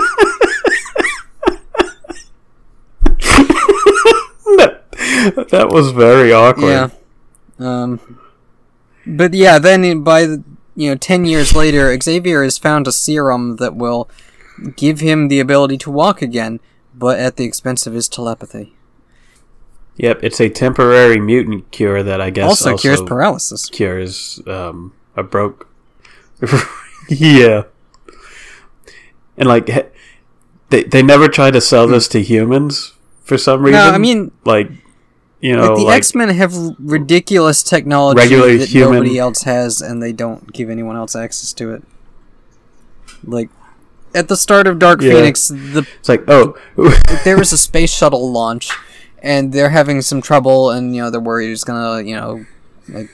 that, 5.30 5.68
was 5.70 5.90
very 5.92 6.32
awkward 6.32 6.68
yeah. 6.68 6.88
Um, 7.58 8.18
but 9.06 9.34
yeah, 9.34 9.58
then 9.58 10.02
by 10.02 10.26
the, 10.26 10.42
you 10.74 10.90
know, 10.90 10.96
10 10.96 11.24
years 11.26 11.54
later, 11.54 11.96
Xavier 12.00 12.42
has 12.42 12.58
found 12.58 12.86
a 12.88 12.92
serum 12.92 13.56
that 13.56 13.76
will 13.76 14.08
give 14.76 15.00
him 15.00 15.28
the 15.28 15.38
ability 15.38 15.76
to 15.78 15.90
walk 15.90 16.22
again, 16.22 16.60
but 16.94 17.18
at 17.18 17.36
the 17.36 17.44
expense 17.44 17.86
of 17.86 17.92
his 17.94 18.08
telepathy. 18.08 18.74
yep 19.96 20.18
it's 20.22 20.40
a 20.40 20.48
temporary 20.48 21.20
mutant 21.20 21.70
cure 21.70 22.02
that 22.02 22.18
i 22.20 22.30
guess 22.30 22.48
Also, 22.48 22.70
also, 22.72 22.80
cures 22.80 23.02
paralysis. 23.02 23.68
cures 23.68 24.40
um, 24.46 24.92
a 25.16 25.22
broke 25.22 25.68
yeah. 27.08 27.62
And 29.36 29.48
like 29.48 29.66
they 30.70 30.82
they 30.84 31.02
never 31.02 31.28
try 31.28 31.50
to 31.50 31.60
sell 31.60 31.86
this 31.86 32.08
to 32.08 32.20
humans 32.22 32.94
for 33.22 33.38
some 33.38 33.62
reason. 33.62 33.80
No, 33.80 33.90
I 33.90 33.98
mean, 33.98 34.32
like 34.44 34.68
you 35.42 35.56
know, 35.56 35.68
like 35.68 35.76
the 35.76 35.82
like, 35.84 35.96
X 35.98 36.14
Men 36.14 36.28
have 36.30 36.54
ridiculous 36.78 37.62
technology 37.62 38.28
that 38.58 38.68
human- 38.68 38.92
nobody 38.94 39.18
else 39.18 39.42
has, 39.42 39.80
and 39.82 40.02
they 40.02 40.12
don't 40.12 40.52
give 40.52 40.70
anyone 40.70 40.96
else 40.96 41.14
access 41.14 41.52
to 41.54 41.74
it. 41.74 41.82
Like 43.24 43.50
at 44.14 44.28
the 44.28 44.36
start 44.36 44.66
of 44.66 44.78
Dark 44.78 45.02
Yeah. 45.02 45.12
Phoenix, 45.12 45.48
the 45.48 45.86
it's 45.98 46.08
like 46.08 46.24
oh 46.28 46.56
there 47.24 47.36
was 47.36 47.52
a 47.52 47.58
space 47.58 47.92
shuttle 47.92 48.30
launch, 48.30 48.70
and 49.22 49.52
they're 49.52 49.70
having 49.70 50.00
some 50.00 50.22
trouble, 50.22 50.70
and 50.70 50.94
you 50.94 51.02
know 51.02 51.10
they're 51.10 51.20
worried 51.20 51.50
it's 51.50 51.64
gonna 51.64 52.02
you 52.02 52.14
know 52.14 52.46
like 52.88 53.10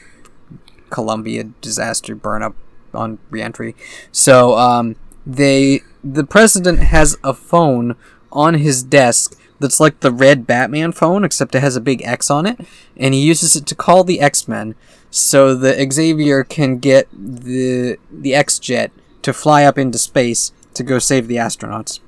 Columbia 0.91 1.45
disaster 1.61 2.15
burn 2.15 2.43
up 2.43 2.55
on 2.93 3.19
reentry. 3.31 3.75
So 4.13 4.57
um, 4.59 4.97
they 5.27 5.81
the 6.05 6.25
president 6.25 6.81
has 6.81 7.17
a 7.25 7.33
phone 7.33 7.97
on 8.33 8.55
his 8.55 8.83
desk 8.83 9.38
that's 9.61 9.81
like 9.81 10.01
the 10.01 10.13
red 10.13 10.47
Batman 10.47 10.93
phone, 10.93 11.25
except 11.25 11.55
it 11.55 11.61
has 11.61 11.77
a 11.77 11.81
big 11.81 12.03
X 12.03 12.31
on 12.31 12.47
it, 12.47 12.61
and 12.97 13.15
he 13.15 13.21
uses 13.21 13.57
it 13.57 13.67
to 13.67 13.75
call 13.75 14.05
the 14.05 14.21
X 14.21 14.49
Men, 14.49 14.75
so 15.11 15.55
that 15.55 15.93
Xavier 15.93 16.45
can 16.45 16.79
get 16.79 17.09
the 17.13 17.99
the 18.11 18.35
X 18.35 18.59
jet 18.59 18.91
to 19.23 19.33
fly 19.33 19.65
up 19.65 19.79
into 19.79 19.99
space 19.99 20.53
to 20.75 20.83
go 20.83 20.99
save 20.99 21.29
the 21.29 21.37
astronauts. 21.37 22.01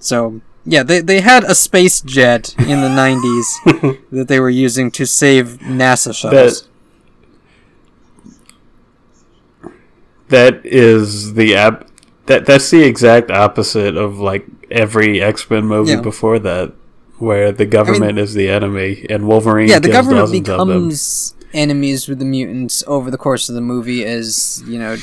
So 0.00 0.40
yeah, 0.64 0.82
they 0.82 1.00
they 1.00 1.20
had 1.20 1.44
a 1.44 1.54
space 1.54 2.00
jet 2.00 2.54
in 2.58 2.80
the 2.80 2.88
'90s 2.88 3.98
that 4.12 4.28
they 4.28 4.40
were 4.40 4.50
using 4.50 4.90
to 4.92 5.06
save 5.06 5.58
NASA 5.58 6.14
shuttles. 6.14 6.68
that 10.28 10.64
is 10.64 11.34
the 11.34 11.56
app 11.56 11.88
that 12.26 12.46
that's 12.46 12.70
the 12.70 12.82
exact 12.82 13.30
opposite 13.30 13.96
of 13.96 14.18
like 14.18 14.46
every 14.70 15.22
X 15.22 15.48
Men 15.50 15.66
movie 15.66 15.92
Yeah. 15.92 16.00
before 16.00 16.38
that, 16.40 16.72
where 17.18 17.52
the 17.52 17.66
government 17.66 18.18
is 18.18 18.34
the 18.34 18.48
enemy 18.48 19.06
and 19.08 19.26
Wolverine. 19.26 19.68
yeah, 19.68 19.78
the 19.78 19.88
government 19.90 20.20
dozens 20.20 20.48
of 20.48 20.58
them. 20.58 20.68
becomes 20.68 21.34
enemies 21.54 22.08
with 22.08 22.18
the 22.18 22.24
mutants 22.24 22.84
over 22.86 23.10
the 23.10 23.16
course 23.18 23.48
of 23.48 23.54
the 23.54 23.60
movie 23.60 24.04
as 24.04 24.62
you 24.66 24.78
know 24.78 24.96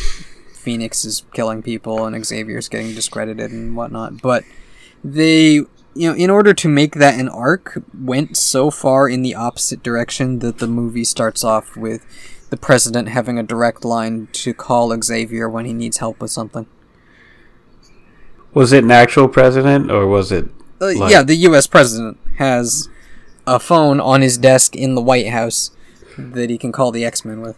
Phoenix 0.54 1.04
is 1.06 1.24
killing 1.34 1.62
people 1.64 2.06
and 2.06 2.26
Xavier's 2.26 2.70
getting 2.70 2.94
discredited 2.96 3.52
and 3.52 3.76
whatnot. 3.76 4.22
But 4.22 4.44
they, 5.04 5.54
you 5.54 5.68
know, 5.96 6.14
in 6.16 6.30
order 6.30 6.54
to 6.54 6.68
make 6.68 6.96
that 6.96 7.20
an 7.20 7.30
arc, 7.30 7.84
went 8.00 8.36
so 8.38 8.72
far 8.72 9.08
in 9.08 9.22
the 9.22 9.36
opposite 9.36 9.84
direction 9.84 10.40
that 10.40 10.58
the 10.58 10.68
movie 10.68 11.04
starts 11.04 11.44
off 11.44 11.76
with 11.78 12.04
the 12.50 12.58
president 12.58 13.10
having 13.10 13.38
a 13.38 13.44
direct 13.44 13.86
line 13.86 14.28
to 14.32 14.54
call 14.54 14.96
Xavier 15.04 15.48
when 15.50 15.66
he 15.66 15.74
needs 15.74 15.98
help 15.98 16.20
with 16.20 16.32
something. 16.32 16.66
Was 18.56 18.74
it 18.74 18.84
an 18.84 18.90
actual 18.92 19.28
president 19.28 19.92
or 19.92 20.08
was 20.08 20.32
it? 20.32 20.46
Uh, 20.82 20.92
Like- 20.96 21.12
yeah, 21.12 21.22
the 21.22 21.36
U.S. 21.50 21.68
president 21.68 22.18
has 22.38 22.90
a 23.46 23.60
phone 23.60 24.00
on 24.00 24.22
his 24.22 24.38
desk 24.40 24.76
in 24.76 24.96
the 24.96 25.02
White 25.02 25.28
House 25.28 25.70
that 26.18 26.50
he 26.50 26.58
can 26.58 26.72
call 26.72 26.92
the 26.92 27.06
X 27.06 27.24
Men 27.24 27.42
with. 27.42 27.58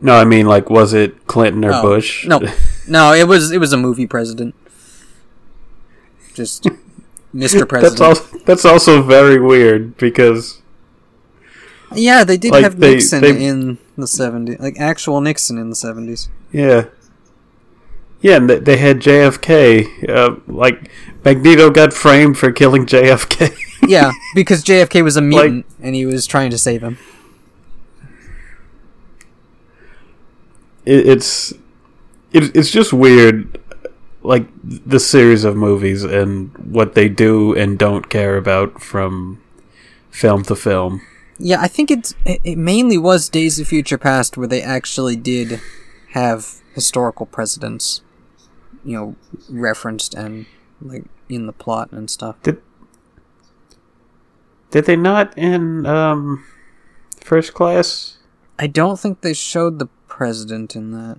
No, 0.00 0.14
I 0.16 0.24
mean 0.24 0.46
like 0.46 0.68
was 0.68 0.92
it 0.92 1.26
Clinton 1.26 1.64
or 1.64 1.72
Oh, 1.74 1.82
Bush? 1.82 2.26
No, 2.26 2.40
no, 2.88 3.12
it 3.12 3.28
was 3.28 3.50
it 3.52 3.58
was 3.58 3.72
a 3.72 3.76
movie 3.78 4.06
president. 4.06 4.54
Just 6.34 6.64
Mr. 7.34 7.68
President. 7.68 7.98
that's 7.98 8.00
also 8.00 8.38
that's 8.46 8.64
also 8.64 9.02
very 9.02 9.38
weird 9.40 9.96
because 9.96 10.60
Yeah, 11.94 12.24
they 12.24 12.36
did 12.36 12.52
Like, 12.52 12.64
have 12.64 12.78
they- 12.80 12.94
Nixon 12.94 13.20
they- 13.22 13.44
in 13.46 13.78
the 13.96 14.06
'70s, 14.06 14.60
like 14.60 14.78
actual 14.80 15.20
Nixon 15.20 15.56
in 15.58 15.70
the 15.70 15.76
'70s. 15.76 16.28
yeah, 16.52 16.86
yeah, 18.20 18.36
and 18.36 18.48
they- 18.50 18.58
they 18.58 18.76
had 18.76 19.00
JFK. 19.00 20.08
Uh, 20.08 20.36
like 20.46 20.90
Magneto 21.24 21.70
got 21.70 21.92
framed 21.92 22.38
for 22.38 22.50
killing 22.52 22.86
JFK. 22.86 23.54
Yeah, 23.86 24.10
because 24.34 24.64
JFK 24.64 25.04
was 25.04 25.16
a 25.16 25.20
mutant 25.22 25.66
and 25.80 25.94
he 25.94 26.06
was 26.06 26.26
trying 26.26 26.50
to 26.50 26.58
save 26.58 26.82
him. 26.82 26.96
it, 30.84 31.06
it's 31.06 31.52
it, 32.32 32.56
it's 32.56 32.70
just 32.70 32.92
weird 32.92 33.60
like 34.22 34.46
the 34.64 34.98
series 34.98 35.44
of 35.44 35.56
movies 35.56 36.02
and 36.02 36.56
what 36.58 36.94
they 36.94 37.08
do 37.08 37.54
and 37.54 37.78
don't 37.78 38.08
care 38.08 38.36
about 38.36 38.80
from 38.80 39.40
film 40.10 40.42
to 40.44 40.56
film 40.56 41.02
Yeah, 41.38 41.60
I 41.60 41.68
think 41.68 41.90
it's 41.90 42.14
it 42.24 42.40
it 42.42 42.58
mainly 42.58 42.98
was 42.98 43.28
Days 43.28 43.60
of 43.60 43.68
Future 43.68 43.98
Past 43.98 44.36
where 44.36 44.48
they 44.48 44.62
actually 44.62 45.16
did 45.16 45.60
have 46.12 46.60
historical 46.74 47.26
presidents, 47.26 48.00
you 48.86 48.96
know, 48.96 49.16
referenced 49.50 50.14
and 50.14 50.46
like 50.80 51.04
in 51.28 51.46
the 51.46 51.52
plot 51.52 51.90
and 51.92 52.08
stuff. 52.10 52.36
did 52.42 52.62
did 54.70 54.84
they 54.86 54.96
not 54.96 55.36
in 55.36 55.86
um 55.86 56.44
first 57.20 57.54
class 57.54 58.18
I 58.58 58.66
don't 58.66 58.98
think 58.98 59.20
they 59.20 59.34
showed 59.34 59.78
the 59.78 59.86
president 60.08 60.74
in 60.74 60.92
that. 60.92 61.18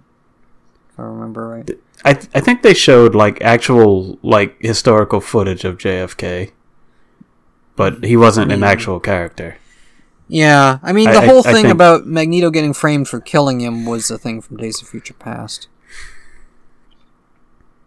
If 0.92 1.00
I 1.00 1.04
remember 1.04 1.48
right. 1.48 1.70
i 2.06 2.14
th- 2.14 2.30
i 2.34 2.40
think 2.40 2.62
they 2.64 2.74
showed 2.74 3.14
like 3.16 3.42
actual 3.42 4.18
like 4.24 4.56
historical 4.62 5.20
footage 5.22 5.64
of 5.66 5.78
jfk 5.78 6.52
but 7.76 8.04
he 8.04 8.16
wasn't 8.18 8.52
an 8.52 8.64
actual 8.64 9.00
character 9.00 9.58
Yeah, 10.30 10.80
I 10.84 10.92
mean 10.94 11.10
the 11.12 11.20
I- 11.22 11.26
whole 11.26 11.40
I 11.48 11.54
thing 11.54 11.64
think- 11.64 11.74
about 11.80 12.06
Magneto 12.08 12.50
getting 12.50 12.74
framed 12.74 13.08
for 13.08 13.20
killing 13.22 13.62
him 13.62 13.86
was 13.86 14.10
a 14.12 14.18
thing 14.18 14.42
from 14.42 14.58
Days 14.58 14.82
of 14.82 14.88
Future 14.90 15.14
Past. 15.14 15.68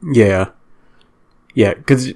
Yeah, 0.03 0.51
yeah, 1.55 1.75
because 1.75 2.13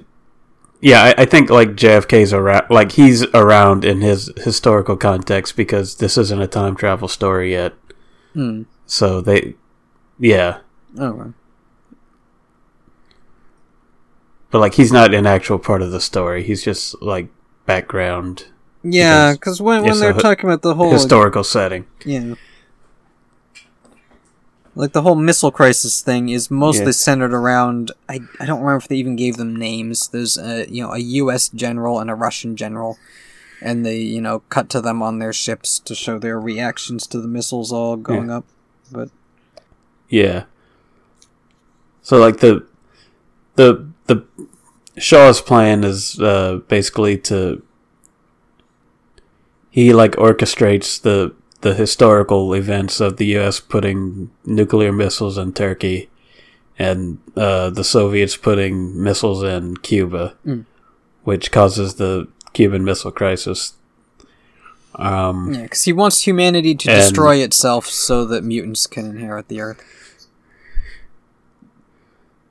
yeah, 0.81 1.03
I, 1.17 1.23
I 1.23 1.25
think 1.25 1.49
like 1.49 1.69
JFK's 1.71 2.33
around, 2.33 2.69
like 2.69 2.93
he's 2.93 3.23
around 3.33 3.85
in 3.85 4.01
his 4.01 4.31
historical 4.37 4.97
context 4.97 5.55
because 5.55 5.95
this 5.95 6.17
isn't 6.17 6.41
a 6.41 6.47
time 6.47 6.75
travel 6.75 7.07
story 7.07 7.51
yet. 7.51 7.73
Hmm. 8.33 8.63
So 8.85 9.21
they, 9.21 9.55
yeah, 10.19 10.59
Oh, 10.97 11.11
right. 11.11 11.33
but 14.51 14.59
like 14.59 14.75
he's 14.75 14.91
not 14.91 15.13
an 15.13 15.25
actual 15.25 15.59
part 15.59 15.81
of 15.81 15.91
the 15.91 16.01
story. 16.01 16.43
He's 16.43 16.63
just 16.63 17.01
like 17.01 17.27
background 17.65 18.45
yeah, 18.87 19.33
Because 19.33 19.59
when 19.59 19.83
when 19.83 19.99
they're 19.99 20.13
talking 20.13 20.47
about 20.47 20.61
the 20.61 20.75
whole 20.75 20.91
historical 20.91 21.43
setting. 21.43 21.85
Yeah. 22.05 22.35
Like 24.75 24.91
the 24.91 25.01
whole 25.03 25.15
missile 25.15 25.51
crisis 25.51 26.01
thing 26.01 26.29
is 26.29 26.51
mostly 26.51 26.85
Yeah. 26.87 26.91
centered 26.91 27.33
around 27.33 27.91
I, 28.09 28.19
I 28.39 28.45
don't 28.45 28.59
remember 28.59 28.77
if 28.77 28.87
they 28.89 28.97
even 28.97 29.15
gave 29.15 29.37
them 29.37 29.55
names. 29.55 30.09
There's 30.09 30.37
a 30.37 30.69
you 30.69 30.83
know 30.83 30.91
a 30.93 30.99
US 30.99 31.47
general 31.49 31.99
and 31.99 32.09
a 32.09 32.15
Russian 32.15 32.55
general 32.55 32.97
and 33.61 33.85
they, 33.85 33.99
you 33.99 34.19
know, 34.21 34.39
cut 34.49 34.69
to 34.69 34.81
them 34.81 35.01
on 35.01 35.19
their 35.19 35.31
ships 35.33 35.79
to 35.79 35.95
show 35.95 36.19
their 36.19 36.39
reactions 36.39 37.07
to 37.07 37.21
the 37.21 37.27
missiles 37.27 37.71
all 37.71 37.95
going 37.95 38.29
up. 38.29 38.45
But 38.91 39.09
Yeah. 40.09 40.43
So 42.01 42.17
like 42.17 42.37
the 42.41 42.65
the 43.55 43.87
the 44.07 44.23
Shaw's 44.97 45.41
plan 45.41 45.83
is 45.83 46.19
uh, 46.19 46.59
basically 46.67 47.17
to 47.19 47.63
he 49.71 49.93
like 49.93 50.11
orchestrates 50.13 51.01
the 51.01 51.33
the 51.65 51.73
historical 51.73 52.53
events 52.53 53.01
of 53.01 53.17
the 53.17 53.25
U.S. 53.41 53.59
putting 53.59 54.29
nuclear 54.45 54.91
missiles 54.91 55.35
in 55.35 55.51
Turkey, 55.51 56.09
and 56.77 57.17
uh, 57.35 57.71
the 57.71 57.83
Soviets 57.83 58.37
putting 58.37 59.01
missiles 59.01 59.41
in 59.41 59.77
Cuba, 59.77 60.35
Mm. 60.45 60.65
which 61.23 61.51
causes 61.51 61.95
the 61.95 62.27
Cuban 62.53 62.83
Missile 62.85 63.11
Crisis. 63.11 63.73
Um, 64.93 65.53
yeah, 65.55 65.65
cuz 65.67 65.83
he 65.89 65.91
wants 65.93 66.21
humanity 66.27 66.75
to 66.75 66.89
And- 66.91 67.01
destroy 67.01 67.37
itself 67.37 67.87
so 67.87 68.23
that 68.25 68.43
mutants 68.43 68.85
can 68.87 69.05
inherit 69.09 69.47
the 69.47 69.59
earth. 69.59 69.81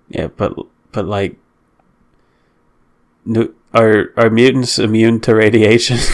Yeah, 0.09 0.27
but 0.37 0.53
but 0.93 1.07
like, 1.07 1.37
nu- 3.25 3.55
are 3.73 4.11
are 4.17 4.29
mutants 4.31 4.79
immune 4.79 5.21
to 5.21 5.35
radiation? 5.35 5.99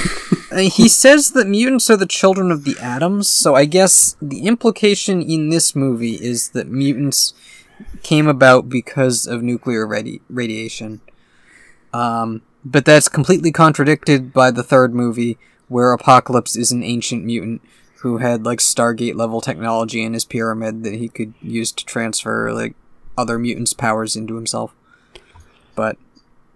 Uh, 0.50 0.58
he 0.58 0.88
says 0.88 1.30
that 1.32 1.46
mutants 1.46 1.88
are 1.88 1.96
the 1.96 2.06
children 2.06 2.50
of 2.50 2.64
the 2.64 2.76
atoms, 2.80 3.28
so 3.28 3.54
I 3.54 3.66
guess 3.66 4.16
the 4.20 4.46
implication 4.46 5.22
in 5.22 5.48
this 5.48 5.76
movie 5.76 6.14
is 6.14 6.50
that 6.50 6.68
mutants 6.68 7.34
came 8.02 8.26
about 8.26 8.68
because 8.68 9.26
of 9.26 9.42
nuclear 9.42 9.86
radi- 9.86 10.20
radiation. 10.28 11.00
Um, 11.92 12.42
but 12.64 12.84
that's 12.84 13.08
completely 13.08 13.52
contradicted 13.52 14.32
by 14.32 14.50
the 14.50 14.62
third 14.62 14.92
movie, 14.94 15.38
where 15.68 15.92
Apocalypse 15.92 16.56
is 16.56 16.72
an 16.72 16.82
ancient 16.82 17.24
mutant 17.24 17.62
who 18.00 18.18
had 18.18 18.44
like 18.44 18.58
Stargate 18.58 19.14
level 19.14 19.40
technology 19.40 20.02
in 20.02 20.14
his 20.14 20.24
pyramid 20.24 20.82
that 20.84 20.94
he 20.94 21.08
could 21.08 21.34
use 21.40 21.70
to 21.72 21.84
transfer 21.84 22.52
like 22.52 22.74
other 23.16 23.38
mutants' 23.38 23.72
powers 23.72 24.16
into 24.16 24.34
himself. 24.34 24.74
But 25.74 25.96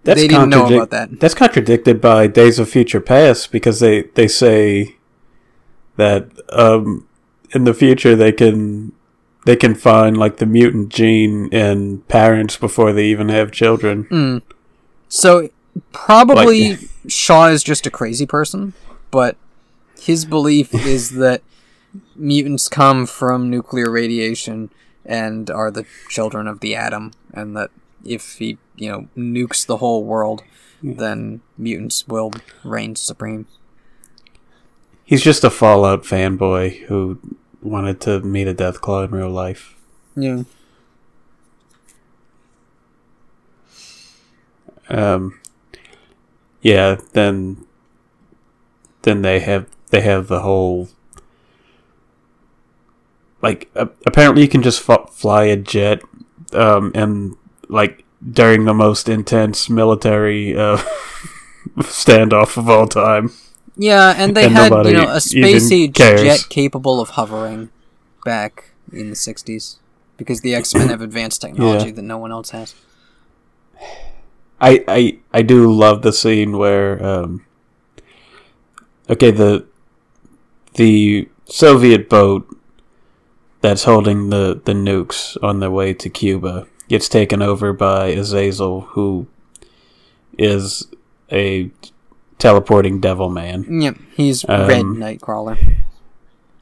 That's 0.05 0.21
they 0.21 0.27
didn't 0.27 0.49
know 0.49 0.67
about 0.67 0.91
that. 0.91 1.19
That's 1.19 1.33
contradicted 1.33 1.99
by 1.99 2.27
Days 2.27 2.59
of 2.59 2.69
Future 2.69 3.01
Past 3.01 3.51
because 3.51 3.79
they 3.79 4.03
they 4.03 4.27
say 4.27 4.97
that 5.97 6.29
um, 6.49 7.07
in 7.51 7.63
the 7.63 7.73
future 7.73 8.15
they 8.15 8.31
can 8.31 8.91
they 9.45 9.55
can 9.55 9.73
find 9.73 10.15
like 10.15 10.37
the 10.37 10.45
mutant 10.45 10.89
gene 10.89 11.49
in 11.51 12.01
parents 12.01 12.55
before 12.55 12.93
they 12.93 13.05
even 13.07 13.29
have 13.29 13.51
children. 13.51 14.05
Mm. 14.05 14.41
So 15.09 15.49
probably 15.91 16.71
like, 16.71 16.79
Shaw 17.07 17.47
is 17.47 17.63
just 17.63 17.87
a 17.87 17.91
crazy 17.91 18.27
person, 18.27 18.73
but 19.09 19.37
his 19.99 20.23
belief 20.23 20.71
is 20.85 21.11
that 21.11 21.41
mutants 22.15 22.69
come 22.69 23.07
from 23.07 23.49
nuclear 23.49 23.89
radiation 23.89 24.69
and 25.03 25.49
are 25.49 25.71
the 25.71 25.85
children 26.09 26.47
of 26.47 26.59
the 26.59 26.75
atom, 26.75 27.11
and 27.33 27.55
that 27.57 27.71
if 28.05 28.37
he 28.37 28.57
you 28.75 28.89
know 28.91 29.07
nukes 29.17 29.65
the 29.65 29.77
whole 29.77 30.03
world, 30.03 30.43
then 30.81 31.41
mutants 31.57 32.07
will 32.07 32.31
reign 32.63 32.95
supreme. 32.95 33.47
He's 35.03 35.23
just 35.23 35.43
a 35.43 35.49
Fallout 35.49 36.03
fanboy 36.03 36.85
who 36.85 37.19
wanted 37.61 38.01
to 38.01 38.21
meet 38.21 38.47
a 38.47 38.53
Deathclaw 38.55 39.05
in 39.05 39.11
real 39.11 39.29
life. 39.29 39.75
Yeah. 40.15 40.43
Um. 44.89 45.39
Yeah. 46.61 46.97
Then. 47.13 47.65
Then 49.03 49.21
they 49.21 49.39
have 49.39 49.67
they 49.91 50.01
have 50.01 50.27
the 50.27 50.41
whole. 50.41 50.89
Like 53.43 53.69
uh, 53.75 53.87
apparently 54.07 54.41
you 54.41 54.47
can 54.47 54.63
just 54.63 54.89
f- 54.89 55.13
fly 55.13 55.43
a 55.43 55.55
jet, 55.55 56.01
um, 56.53 56.91
and 56.95 57.35
like 57.69 58.05
during 58.31 58.65
the 58.65 58.73
most 58.73 59.07
intense 59.09 59.69
military 59.69 60.57
uh, 60.57 60.77
standoff 61.77 62.57
of 62.57 62.69
all 62.69 62.87
time. 62.87 63.31
Yeah, 63.77 64.13
and 64.17 64.35
they 64.35 64.45
and 64.45 64.53
had 64.53 64.85
you 64.85 64.93
know 64.93 65.09
a 65.09 65.21
space 65.21 65.71
age 65.71 65.93
jet 65.93 66.45
capable 66.49 67.01
of 67.01 67.09
hovering 67.09 67.69
back 68.23 68.71
in 68.91 69.09
the 69.09 69.15
'60s 69.15 69.77
because 70.17 70.41
the 70.41 70.55
X 70.55 70.73
Men 70.73 70.89
have 70.89 71.01
advanced 71.01 71.41
technology 71.41 71.87
yeah. 71.87 71.95
that 71.95 72.01
no 72.01 72.17
one 72.17 72.31
else 72.31 72.51
has. 72.51 72.73
I 74.61 74.83
I 74.87 75.17
I 75.33 75.41
do 75.41 75.71
love 75.71 76.01
the 76.01 76.13
scene 76.13 76.57
where 76.57 77.03
um, 77.05 77.45
okay 79.09 79.31
the 79.31 79.65
the 80.75 81.27
Soviet 81.45 82.09
boat 82.09 82.47
that's 83.59 83.83
holding 83.83 84.29
the 84.29 84.61
the 84.63 84.73
nukes 84.73 85.37
on 85.43 85.59
their 85.59 85.71
way 85.71 85.93
to 85.93 86.09
Cuba 86.09 86.67
gets 86.87 87.09
taken 87.09 87.41
over 87.41 87.73
by 87.73 88.07
Azazel, 88.07 88.81
who 88.81 89.27
is 90.37 90.87
a 91.31 91.71
teleporting 92.37 92.99
devil 92.99 93.29
man. 93.29 93.81
Yep, 93.81 93.97
he's 94.15 94.47
um, 94.47 94.67
Red 94.67 94.85
Nightcrawler, 94.85 95.77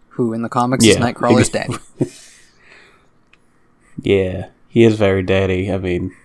who 0.10 0.34
in 0.34 0.42
the 0.42 0.50
comics 0.50 0.86
yeah, 0.86 0.94
is 0.94 0.98
Nightcrawler's 1.00 1.50
daddy. 1.50 1.76
yeah, 4.02 4.50
he 4.68 4.84
is 4.84 4.98
very 4.98 5.24
daddy. 5.24 5.72
I 5.72 5.78
mean, 5.78 6.16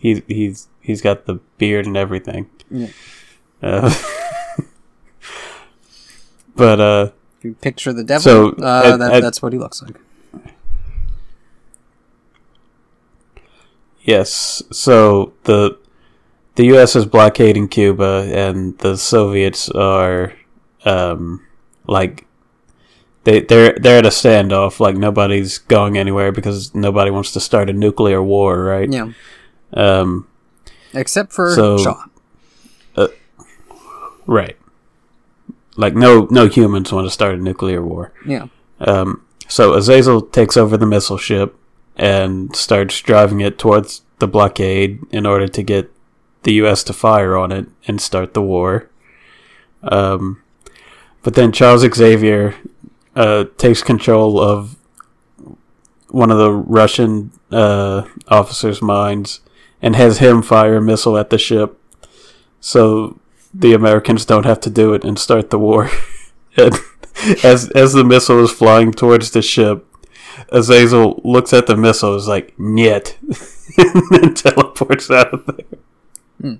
he's 0.00 0.22
he's 0.26 0.68
he's 0.80 1.00
got 1.00 1.26
the 1.26 1.34
beard 1.58 1.86
and 1.86 1.96
everything. 1.96 2.50
Yeah. 2.70 2.88
Uh, 3.62 3.94
but 6.56 6.80
uh, 6.80 7.10
if 7.38 7.44
you 7.44 7.54
picture 7.54 7.92
the 7.92 8.04
devil, 8.04 8.22
so 8.22 8.48
uh, 8.60 8.82
at, 8.84 8.96
that, 8.98 9.12
at, 9.14 9.22
that's 9.22 9.42
what 9.42 9.52
he 9.52 9.58
looks 9.58 9.82
like. 9.82 9.96
Yes. 14.08 14.62
So 14.72 15.34
the 15.44 15.78
the 16.54 16.64
U.S. 16.68 16.96
is 16.96 17.04
blockading 17.04 17.68
Cuba, 17.68 18.30
and 18.32 18.76
the 18.78 18.96
Soviets 18.96 19.68
are 19.68 20.32
um, 20.86 21.46
like 21.86 22.26
they 23.24 23.40
they're 23.40 23.74
they're 23.78 23.98
at 23.98 24.06
a 24.06 24.08
standoff. 24.08 24.80
Like 24.80 24.96
nobody's 24.96 25.58
going 25.58 25.98
anywhere 25.98 26.32
because 26.32 26.74
nobody 26.74 27.10
wants 27.10 27.32
to 27.32 27.40
start 27.40 27.68
a 27.68 27.74
nuclear 27.74 28.22
war, 28.22 28.64
right? 28.64 28.90
Yeah. 28.90 29.12
Um, 29.74 30.26
except 30.94 31.30
for 31.34 31.54
so, 31.54 31.76
Shaw. 31.76 32.04
Uh, 32.96 33.08
right. 34.26 34.56
Like 35.76 35.94
no 35.94 36.28
no 36.30 36.48
humans 36.48 36.90
want 36.90 37.06
to 37.06 37.10
start 37.10 37.34
a 37.34 37.42
nuclear 37.42 37.84
war. 37.84 38.14
Yeah. 38.24 38.46
Um, 38.80 39.26
so 39.48 39.74
Azazel 39.74 40.22
takes 40.22 40.56
over 40.56 40.78
the 40.78 40.86
missile 40.86 41.18
ship 41.18 41.57
and 41.98 42.54
starts 42.54 43.00
driving 43.00 43.40
it 43.40 43.58
towards 43.58 44.02
the 44.18 44.28
blockade 44.28 45.00
in 45.10 45.26
order 45.26 45.48
to 45.48 45.62
get 45.62 45.90
the 46.44 46.54
U.S. 46.54 46.84
to 46.84 46.92
fire 46.92 47.36
on 47.36 47.52
it 47.52 47.66
and 47.86 48.00
start 48.00 48.34
the 48.34 48.42
war. 48.42 48.88
Um, 49.82 50.42
but 51.22 51.34
then 51.34 51.52
Charles 51.52 51.82
Xavier 51.82 52.54
uh, 53.16 53.44
takes 53.56 53.82
control 53.82 54.40
of 54.40 54.76
one 56.08 56.30
of 56.30 56.38
the 56.38 56.52
Russian 56.52 57.32
uh, 57.50 58.06
officers' 58.28 58.80
minds 58.80 59.40
and 59.82 59.96
has 59.96 60.18
him 60.18 60.42
fire 60.42 60.76
a 60.76 60.82
missile 60.82 61.18
at 61.18 61.30
the 61.30 61.38
ship, 61.38 61.80
so 62.60 63.18
the 63.52 63.72
Americans 63.74 64.24
don't 64.24 64.46
have 64.46 64.60
to 64.60 64.70
do 64.70 64.94
it 64.94 65.04
and 65.04 65.18
start 65.18 65.50
the 65.50 65.58
war. 65.58 65.90
and 66.56 66.74
as 67.42 67.70
as 67.70 67.92
the 67.92 68.04
missile 68.04 68.42
is 68.42 68.52
flying 68.52 68.92
towards 68.92 69.30
the 69.30 69.42
ship, 69.42 69.84
Azazel 70.50 71.20
looks 71.24 71.52
at 71.52 71.66
the 71.66 71.76
missile, 71.76 72.14
is 72.16 72.28
like, 72.28 72.56
"Niet," 72.58 73.16
and 73.78 74.02
then 74.10 74.34
teleports 74.34 75.10
out 75.10 75.32
of 75.32 75.46
there. 75.46 75.78
Hmm. 76.40 76.54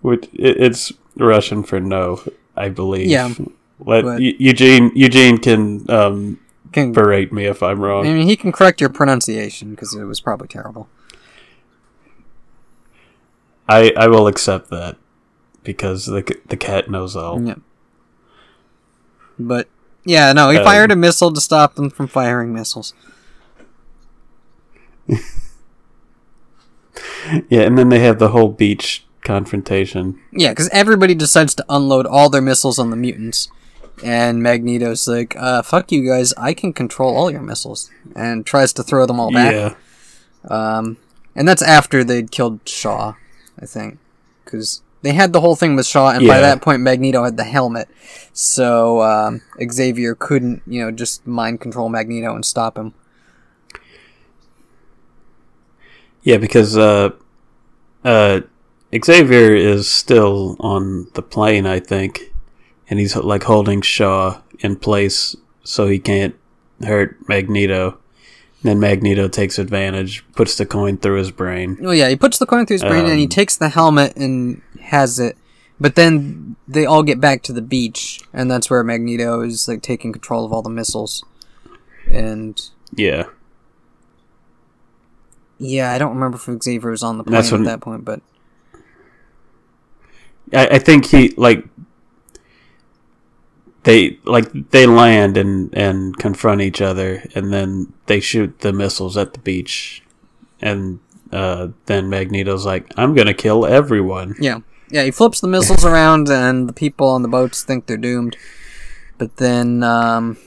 Which 0.00 0.24
it, 0.32 0.60
it's 0.60 0.92
Russian 1.16 1.62
for 1.62 1.80
no, 1.80 2.22
I 2.56 2.68
believe. 2.68 3.08
Yeah. 3.08 3.32
Let 3.78 4.20
Eugene 4.20 4.92
Eugene 4.94 5.38
can 5.38 5.90
um, 5.90 6.40
can 6.72 6.92
berate 6.92 7.32
me 7.32 7.46
if 7.46 7.62
I'm 7.62 7.80
wrong. 7.80 8.06
I 8.06 8.12
mean, 8.12 8.26
he 8.26 8.36
can 8.36 8.52
correct 8.52 8.80
your 8.80 8.90
pronunciation 8.90 9.70
because 9.70 9.94
it 9.94 10.04
was 10.04 10.20
probably 10.20 10.48
terrible. 10.48 10.88
I 13.68 13.92
I 13.96 14.08
will 14.08 14.26
accept 14.26 14.68
that 14.70 14.96
because 15.62 16.06
the 16.06 16.22
the 16.48 16.56
cat 16.56 16.90
knows 16.90 17.16
all. 17.16 17.40
Yeah. 17.40 17.54
But 19.38 19.68
yeah, 20.04 20.32
no, 20.32 20.50
he 20.50 20.58
um, 20.58 20.64
fired 20.64 20.90
a 20.90 20.96
missile 20.96 21.32
to 21.32 21.40
stop 21.40 21.74
them 21.74 21.90
from 21.90 22.06
firing 22.06 22.52
missiles. 22.52 22.94
yeah, 25.08 25.18
and 27.62 27.76
then 27.76 27.88
they 27.88 28.00
have 28.00 28.18
the 28.18 28.28
whole 28.28 28.48
beach 28.48 29.04
confrontation. 29.22 30.20
Yeah, 30.32 30.50
because 30.50 30.68
everybody 30.70 31.14
decides 31.14 31.54
to 31.56 31.64
unload 31.68 32.06
all 32.06 32.30
their 32.30 32.42
missiles 32.42 32.78
on 32.78 32.90
the 32.90 32.96
mutants. 32.96 33.48
And 34.02 34.42
Magneto's 34.42 35.06
like, 35.06 35.36
uh, 35.36 35.62
fuck 35.62 35.92
you 35.92 36.06
guys, 36.06 36.32
I 36.34 36.54
can 36.54 36.72
control 36.72 37.14
all 37.14 37.30
your 37.30 37.42
missiles. 37.42 37.90
And 38.16 38.46
tries 38.46 38.72
to 38.74 38.82
throw 38.82 39.06
them 39.06 39.20
all 39.20 39.32
back. 39.32 39.52
Yeah. 39.52 39.74
Um, 40.48 40.96
and 41.34 41.46
that's 41.46 41.62
after 41.62 42.02
they'd 42.02 42.30
killed 42.30 42.66
Shaw, 42.66 43.14
I 43.60 43.66
think. 43.66 43.98
Because 44.44 44.82
they 45.02 45.12
had 45.12 45.32
the 45.32 45.40
whole 45.40 45.56
thing 45.56 45.76
with 45.76 45.86
Shaw, 45.86 46.10
and 46.10 46.22
yeah. 46.22 46.34
by 46.34 46.40
that 46.40 46.60
point, 46.60 46.82
Magneto 46.82 47.24
had 47.24 47.36
the 47.36 47.44
helmet. 47.44 47.88
So 48.32 49.02
um, 49.02 49.40
Xavier 49.70 50.14
couldn't, 50.14 50.62
you 50.66 50.82
know, 50.82 50.90
just 50.90 51.26
mind 51.26 51.60
control 51.60 51.88
Magneto 51.88 52.34
and 52.34 52.44
stop 52.44 52.76
him. 52.76 52.94
Yeah, 56.22 56.36
because 56.36 56.76
uh, 56.76 57.10
uh, 58.04 58.40
Xavier 58.94 59.54
is 59.54 59.88
still 59.88 60.56
on 60.60 61.08
the 61.14 61.22
plane, 61.22 61.66
I 61.66 61.80
think, 61.80 62.32
and 62.88 62.98
he's 62.98 63.16
like 63.16 63.44
holding 63.44 63.80
Shaw 63.80 64.42
in 64.58 64.76
place 64.76 65.34
so 65.64 65.86
he 65.86 65.98
can't 65.98 66.34
hurt 66.82 67.16
Magneto. 67.28 67.98
Then 68.62 68.78
Magneto 68.78 69.26
takes 69.28 69.58
advantage, 69.58 70.22
puts 70.32 70.56
the 70.56 70.66
coin 70.66 70.98
through 70.98 71.16
his 71.16 71.30
brain. 71.30 71.78
Oh 71.82 71.92
yeah, 71.92 72.10
he 72.10 72.16
puts 72.16 72.38
the 72.38 72.44
coin 72.44 72.66
through 72.66 72.74
his 72.74 72.82
brain, 72.82 73.04
um, 73.04 73.10
and 73.10 73.18
he 73.18 73.24
um, 73.24 73.30
takes 73.30 73.56
the 73.56 73.70
helmet 73.70 74.16
and 74.16 74.60
has 74.90 75.18
it. 75.18 75.36
But 75.80 75.94
then 75.94 76.56
they 76.68 76.84
all 76.84 77.02
get 77.02 77.20
back 77.20 77.42
to 77.44 77.52
the 77.54 77.62
beach, 77.62 78.20
and 78.34 78.50
that's 78.50 78.68
where 78.68 78.84
Magneto 78.84 79.40
is 79.40 79.66
like 79.66 79.80
taking 79.82 80.12
control 80.12 80.44
of 80.44 80.52
all 80.52 80.62
the 80.62 80.68
missiles. 80.68 81.24
And 82.10 82.60
yeah, 82.94 83.24
yeah, 85.58 85.92
I 85.92 85.98
don't 85.98 86.14
remember 86.14 86.36
if 86.36 86.62
Xavier 86.62 86.90
was 86.90 87.02
on 87.02 87.18
the 87.18 87.24
plane 87.24 87.36
at 87.36 87.64
that 87.64 87.80
point, 87.80 88.04
but 88.04 88.20
I, 90.52 90.66
I 90.66 90.78
think 90.78 91.06
he 91.06 91.30
like 91.36 91.64
they 93.84 94.18
like 94.24 94.70
they 94.70 94.86
land 94.86 95.36
and 95.36 95.74
and 95.74 96.16
confront 96.16 96.60
each 96.60 96.80
other, 96.80 97.22
and 97.34 97.52
then 97.52 97.92
they 98.06 98.20
shoot 98.20 98.58
the 98.60 98.72
missiles 98.72 99.16
at 99.16 99.32
the 99.32 99.40
beach, 99.40 100.02
and 100.60 100.98
uh, 101.32 101.68
then 101.86 102.08
Magneto's 102.08 102.66
like, 102.66 102.92
"I'm 102.96 103.14
gonna 103.14 103.34
kill 103.34 103.64
everyone." 103.64 104.36
Yeah, 104.40 104.60
yeah. 104.90 105.04
He 105.04 105.10
flips 105.10 105.40
the 105.40 105.48
missiles 105.48 105.84
around, 105.86 106.28
and 106.28 106.68
the 106.68 106.72
people 106.72 107.08
on 107.08 107.22
the 107.22 107.28
boats 107.28 107.64
think 107.64 107.86
they're 107.86 107.96
doomed. 107.96 108.36
But 109.18 109.36
then, 109.36 109.82
um, 109.82 110.38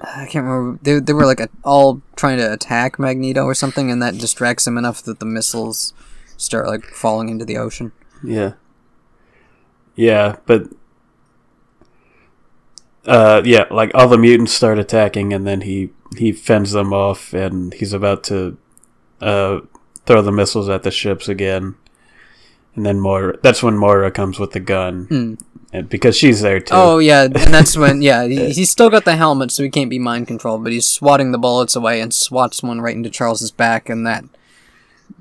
I 0.00 0.26
can't 0.26 0.44
remember. 0.44 0.78
They 0.82 0.98
they 1.00 1.12
were 1.12 1.26
like 1.26 1.40
a, 1.40 1.48
all 1.64 2.02
trying 2.16 2.38
to 2.38 2.52
attack 2.52 2.98
Magneto 2.98 3.44
or 3.44 3.54
something, 3.54 3.90
and 3.90 4.02
that 4.02 4.18
distracts 4.18 4.66
him 4.66 4.78
enough 4.78 5.02
that 5.02 5.20
the 5.20 5.26
missiles 5.26 5.92
start 6.36 6.66
like 6.66 6.84
falling 6.84 7.28
into 7.28 7.44
the 7.44 7.56
ocean. 7.58 7.92
Yeah. 8.22 8.54
Yeah, 9.96 10.36
but 10.46 10.68
uh, 13.06 13.42
yeah, 13.44 13.64
like 13.70 13.90
all 13.94 14.08
the 14.08 14.18
mutants 14.18 14.52
start 14.52 14.78
attacking, 14.78 15.32
and 15.32 15.46
then 15.46 15.62
he 15.62 15.90
he 16.16 16.32
fends 16.32 16.72
them 16.72 16.92
off, 16.92 17.32
and 17.32 17.74
he's 17.74 17.92
about 17.92 18.24
to 18.24 18.56
uh, 19.20 19.60
throw 20.06 20.22
the 20.22 20.32
missiles 20.32 20.68
at 20.68 20.82
the 20.82 20.90
ships 20.90 21.28
again. 21.28 21.74
And 22.76 22.86
then 22.86 23.00
Moira, 23.00 23.36
that's 23.42 23.62
when 23.62 23.76
Moira 23.76 24.10
comes 24.10 24.38
with 24.38 24.52
the 24.52 24.60
gun, 24.60 25.06
Hmm. 25.06 25.34
and 25.72 25.88
because 25.88 26.16
she's 26.16 26.40
there 26.40 26.60
too. 26.60 26.72
Oh 26.74 26.98
yeah, 26.98 27.22
and 27.24 27.34
that's 27.34 27.76
when 27.76 28.00
yeah 28.10 28.24
he, 28.26 28.52
he's 28.52 28.70
still 28.70 28.90
got 28.90 29.04
the 29.04 29.16
helmet, 29.16 29.50
so 29.50 29.62
he 29.62 29.68
can't 29.70 29.90
be 29.90 29.98
mind 29.98 30.28
controlled, 30.28 30.62
but 30.62 30.72
he's 30.72 30.86
swatting 30.86 31.32
the 31.32 31.38
bullets 31.38 31.74
away 31.74 32.00
and 32.00 32.14
swats 32.14 32.62
one 32.62 32.80
right 32.80 32.94
into 32.96 33.10
Charles's 33.10 33.50
back, 33.50 33.88
and 33.88 34.06
that 34.06 34.24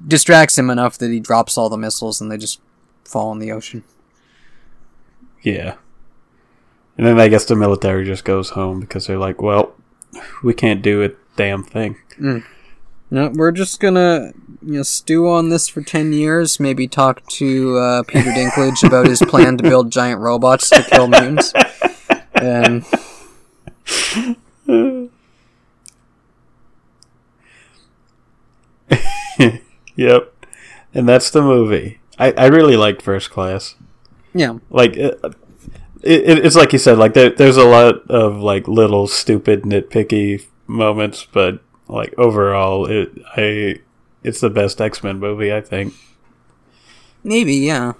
distracts 0.08 0.58
him 0.58 0.70
enough 0.70 0.98
that 1.00 1.10
he 1.10 1.20
drops 1.20 1.58
all 1.58 1.70
the 1.70 1.78
missiles 1.78 2.22
and 2.22 2.32
they 2.32 2.38
just 2.38 2.62
fall 3.04 3.32
in 3.32 3.40
the 3.40 3.52
ocean. 3.52 3.84
Yeah. 5.42 5.76
And 6.98 7.08
then 7.08 7.20
I 7.20 7.28
guess 7.30 7.46
the 7.46 7.56
military 7.56 8.06
just 8.06 8.24
goes 8.26 8.52
home 8.52 8.80
because 8.82 9.08
they're 9.08 9.18
like, 9.18 9.42
well, 9.42 9.74
we 10.44 10.54
can't 10.54 10.82
do 10.82 11.04
a 11.04 11.10
damn 11.38 11.64
thing. 11.64 11.96
No, 13.12 13.30
we're 13.34 13.52
just 13.52 13.80
gonna 13.80 14.34
you 14.62 14.74
know 14.74 14.84
stew 14.84 15.28
on 15.28 15.50
this 15.50 15.68
for 15.68 15.82
ten 15.82 16.14
years. 16.14 16.60
Maybe 16.60 16.88
talk 16.88 17.26
to 17.28 17.78
uh, 17.78 18.04
Peter 18.04 18.32
Dinklage 18.32 18.86
about 18.86 19.08
his 19.08 19.22
plan 19.22 19.58
to 19.58 19.64
build 19.64 19.92
giant 19.92 20.22
robots 20.22 20.70
to 20.70 20.84
kill 20.84 21.08
mutants. 21.08 21.54
And 22.34 22.86
Yep. 30.00 30.34
And 30.94 31.10
that's 31.10 31.30
the 31.30 31.42
movie. 31.42 32.00
I, 32.18 32.32
I 32.32 32.46
really 32.48 32.78
liked 32.78 33.02
First 33.02 33.32
Class. 33.32 33.76
yeah, 34.34 34.58
Like, 34.70 34.96
it, 34.96 35.20
it, 36.02 36.46
it's 36.46 36.56
like 36.56 36.72
you 36.72 36.80
said, 36.80 36.98
like, 36.98 37.14
there, 37.14 37.30
there's 37.30 37.58
a 37.58 37.66
lot 37.66 38.10
of, 38.10 38.38
like, 38.38 38.68
little 38.70 39.08
stupid, 39.08 39.64
nitpicky 39.64 40.46
moments, 40.68 41.28
but, 41.30 41.60
like, 41.90 42.14
overall, 42.18 42.86
it, 42.86 43.12
I, 43.36 43.82
it's 44.24 44.40
the 44.42 44.50
best 44.50 44.80
X 44.82 45.04
Men 45.04 45.20
movie, 45.20 45.54
I 45.54 45.62
think. 45.62 45.94
maybe 47.24 47.56
yeah, 47.56 47.94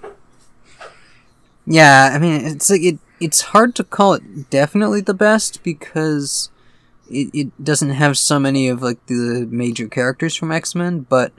yeah. 1.66 2.10
I 2.12 2.18
mean, 2.18 2.44
it's 2.44 2.70
like 2.70 2.82
it. 2.82 2.98
It's 3.20 3.42
hard 3.42 3.74
to 3.74 3.84
call 3.84 4.14
it 4.14 4.48
definitely 4.50 5.02
the 5.02 5.12
best 5.14 5.62
because 5.62 6.48
it, 7.10 7.28
it 7.34 7.64
doesn't 7.64 7.90
have 7.90 8.16
so 8.16 8.38
many 8.40 8.68
of 8.68 8.80
like 8.82 9.04
the 9.06 9.46
major 9.50 9.88
characters 9.88 10.34
from 10.34 10.50
X 10.52 10.74
Men, 10.74 11.00
but 11.08 11.32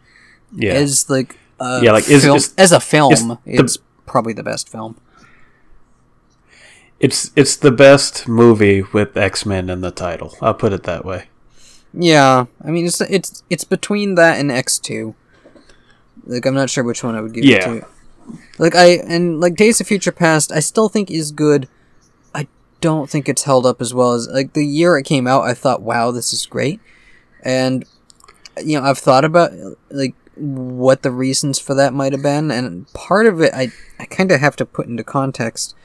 Yeah. 0.51 0.73
as 0.73 1.09
like 1.09 1.38
a 1.59 1.79
Yeah, 1.84 1.91
like, 1.93 2.03
film, 2.03 2.38
is- 2.38 2.53
as 2.57 2.71
a 2.71 2.79
film, 2.79 3.13
the- 3.13 3.39
it's 3.45 3.77
probably 4.05 4.34
the 4.34 4.43
best 4.43 4.69
film. 4.69 4.95
it's, 6.99 7.32
it's 7.36 7.55
the 7.55 7.71
best 7.71 8.27
movie 8.27 8.84
with 8.93 9.17
X 9.17 9.43
Men 9.45 9.69
in 9.69 9.82
the 9.82 9.89
title. 9.91 10.36
I'll 10.41 10.53
put 10.53 10.73
it 10.73 10.84
that 10.84 11.03
way. 11.03 11.29
Yeah, 11.93 12.45
I 12.63 12.71
mean 12.71 12.85
it's 12.85 13.01
it's 13.01 13.43
it's 13.49 13.63
between 13.63 14.15
that 14.15 14.39
and 14.39 14.51
X 14.51 14.79
two. 14.79 15.15
Like 16.25 16.45
I'm 16.45 16.53
not 16.53 16.69
sure 16.69 16.83
which 16.83 17.03
one 17.03 17.15
I 17.15 17.21
would 17.21 17.33
give 17.33 17.43
Yeah. 17.43 17.57
it 17.71 17.81
to. 17.81 17.87
Like 18.57 18.75
I 18.75 18.91
and 19.07 19.41
like 19.41 19.55
Days 19.55 19.81
of 19.81 19.87
Future 19.87 20.11
Past, 20.11 20.51
I 20.51 20.59
still 20.59 20.87
think 20.87 21.11
is 21.11 21.31
good. 21.31 21.67
I 22.33 22.47
don't 22.79 23.09
think 23.09 23.27
it's 23.27 23.43
held 23.43 23.65
up 23.65 23.81
as 23.81 23.93
well 23.93 24.13
as 24.13 24.27
like 24.29 24.53
the 24.53 24.65
year 24.65 24.97
it 24.97 25.03
came 25.03 25.27
out. 25.27 25.43
I 25.43 25.53
thought, 25.53 25.81
wow, 25.81 26.11
this 26.11 26.31
is 26.31 26.45
great, 26.45 26.79
and 27.43 27.83
you 28.63 28.79
know 28.79 28.85
I've 28.85 28.99
thought 28.99 29.25
about 29.25 29.51
like 29.89 30.15
what 30.35 31.01
the 31.01 31.11
reasons 31.11 31.59
for 31.59 31.73
that 31.75 31.93
might 31.93 32.13
have 32.13 32.21
been, 32.21 32.51
and 32.51 32.91
part 32.93 33.25
of 33.25 33.41
it 33.41 33.53
I 33.53 33.71
I 33.99 34.05
kind 34.05 34.31
of 34.31 34.39
have 34.39 34.55
to 34.57 34.65
put 34.65 34.87
into 34.87 35.03
context. 35.03 35.75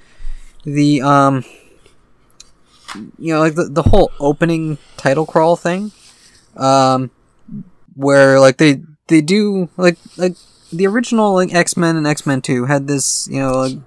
The 0.64 1.00
um 1.02 1.44
you 3.18 3.32
know, 3.34 3.40
like 3.40 3.54
the, 3.54 3.64
the 3.64 3.82
whole 3.82 4.10
opening 4.20 4.78
title 4.96 5.26
crawl 5.26 5.56
thing, 5.56 5.92
um, 6.56 7.10
where 7.94 8.38
like 8.40 8.56
they 8.58 8.80
they 9.08 9.20
do 9.20 9.68
like 9.76 9.96
like 10.16 10.36
the 10.72 10.86
original 10.86 11.34
like 11.34 11.54
X 11.54 11.76
Men 11.76 11.96
and 11.96 12.06
X 12.06 12.26
Men 12.26 12.42
Two 12.42 12.64
had 12.66 12.86
this 12.86 13.28
you 13.30 13.40
know 13.40 13.52
like 13.52 13.78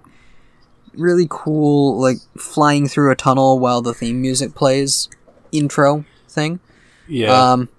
really 0.94 1.28
cool 1.30 2.00
like 2.00 2.18
flying 2.38 2.88
through 2.88 3.12
a 3.12 3.16
tunnel 3.16 3.60
while 3.60 3.82
the 3.82 3.94
theme 3.94 4.22
music 4.22 4.56
plays 4.56 5.10
intro 5.52 6.06
thing. 6.28 6.60
Yeah. 7.08 7.52
Um, 7.52 7.70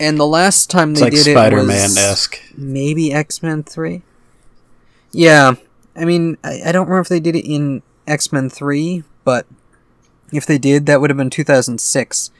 and 0.00 0.18
the 0.18 0.26
last 0.26 0.70
time 0.70 0.90
it's 0.92 1.00
they 1.00 1.06
like 1.06 1.12
did 1.12 1.32
Spider 1.34 1.58
it 1.58 1.64
Man 1.66 1.90
was 1.90 1.96
esque. 1.96 2.40
maybe 2.56 3.12
X 3.12 3.42
Men 3.42 3.62
Three. 3.62 4.02
Yeah, 5.12 5.54
I 5.94 6.04
mean, 6.04 6.36
I, 6.42 6.62
I 6.66 6.72
don't 6.72 6.86
remember 6.86 7.00
if 7.00 7.08
they 7.08 7.20
did 7.20 7.36
it 7.36 7.46
in 7.46 7.82
X 8.06 8.32
Men 8.32 8.50
Three, 8.50 9.04
but 9.24 9.46
if 10.32 10.46
they 10.46 10.58
did, 10.58 10.86
that 10.86 11.00
would 11.00 11.10
have 11.10 11.16
been 11.16 11.30
two 11.30 11.44
thousand 11.44 11.80
six. 11.80 12.30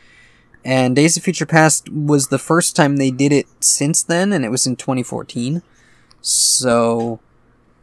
And 0.64 0.96
Days 0.96 1.16
of 1.16 1.22
Future 1.22 1.44
Past 1.44 1.90
was 1.90 2.28
the 2.28 2.38
first 2.38 2.74
time 2.74 2.96
they 2.96 3.10
did 3.10 3.32
it 3.32 3.46
since 3.60 4.02
then, 4.02 4.32
and 4.32 4.44
it 4.44 4.50
was 4.50 4.66
in 4.66 4.76
twenty 4.76 5.02
fourteen. 5.02 5.62
So 6.22 7.20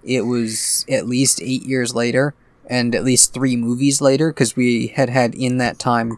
it 0.03 0.21
was 0.21 0.83
at 0.89 1.07
least 1.07 1.41
eight 1.43 1.63
years 1.63 1.93
later, 1.93 2.33
and 2.65 2.95
at 2.95 3.03
least 3.03 3.33
three 3.33 3.55
movies 3.55 4.01
later, 4.01 4.31
because 4.31 4.55
we 4.55 4.87
had 4.87 5.09
had 5.09 5.35
in 5.35 5.57
that 5.59 5.77
time 5.77 6.17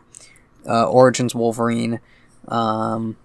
uh, 0.66 0.90
Origins 0.90 1.36
Wolverine, 1.36 2.00
um, 2.48 3.18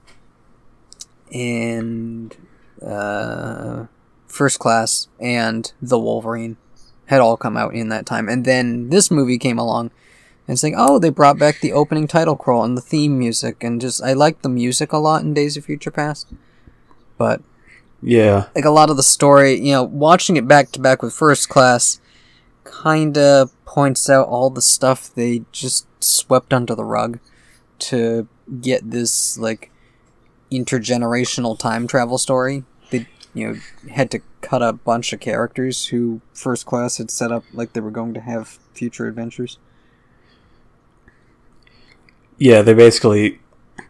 and 1.33 2.37
uh, 2.85 3.85
First 4.27 4.59
Class 4.59 5.07
and 5.21 5.73
The 5.81 5.99
Wolverine 5.99 6.57
had 7.07 7.21
all 7.21 7.37
come 7.37 7.57
out 7.57 7.75
in 7.75 7.89
that 7.91 8.05
time. 8.05 8.29
And 8.29 8.45
then 8.45 8.91
this 8.91 9.11
movie 9.11 9.39
came 9.39 9.59
along 9.59 9.93
and 10.49 10.55
it's 10.55 10.63
like, 10.63 10.73
oh, 10.79 10.99
they 10.99 11.11
brought 11.11 11.39
back 11.39 11.61
the 11.61 11.73
opening 11.75 12.09
title 12.09 12.35
crawl 12.35 12.65
and 12.65 12.75
the 12.75 12.81
theme 12.81 13.19
music. 13.19 13.63
And 13.63 13.81
just, 13.83 14.03
I 14.03 14.15
like 14.15 14.41
the 14.41 14.49
music 14.49 14.95
a 14.95 14.97
lot 14.97 15.23
in 15.23 15.35
Days 15.35 15.59
of 15.59 15.67
Future 15.67 15.91
Past. 15.91 16.27
But, 17.19 17.43
Yeah. 18.01 18.47
like, 18.57 18.65
a 18.65 18.71
lot 18.71 18.89
of 18.89 18.97
the 18.97 19.03
story, 19.03 19.61
you 19.61 19.73
know, 19.73 19.83
watching 19.83 20.39
it 20.39 20.49
back 20.49 20.73
to 20.73 20.81
back 20.81 21.03
with 21.03 21.13
First 21.13 21.51
Class 21.51 22.01
kinda 22.83 23.51
points 23.67 24.09
out 24.09 24.27
all 24.27 24.49
the 24.49 24.63
stuff 24.63 25.13
they 25.15 25.43
just 25.53 25.87
swept 26.03 26.55
under 26.55 26.75
the 26.75 26.85
rug 26.85 27.19
to 27.81 28.27
get 28.63 28.91
this, 28.91 29.37
like, 29.37 29.71
intergenerational 30.51 31.59
time 31.59 31.87
travel 31.87 32.17
story. 32.17 32.65
They, 32.91 33.07
you 33.35 33.49
know, 33.49 33.57
had 33.93 34.11
to 34.13 34.21
cut 34.41 34.63
a 34.63 34.73
bunch 34.73 35.13
of 35.13 35.21
characters 35.21 35.87
who 35.89 36.23
First 36.33 36.65
Class 36.65 36.97
had 36.97 37.11
set 37.11 37.31
up 37.31 37.45
like 37.53 37.75
they 37.75 37.81
were 37.81 37.91
going 37.91 38.15
to 38.15 38.21
have 38.21 38.59
future 38.73 39.07
adventures. 39.07 39.59
Yeah, 42.39 42.63
they 42.63 42.75
basically 42.75 43.41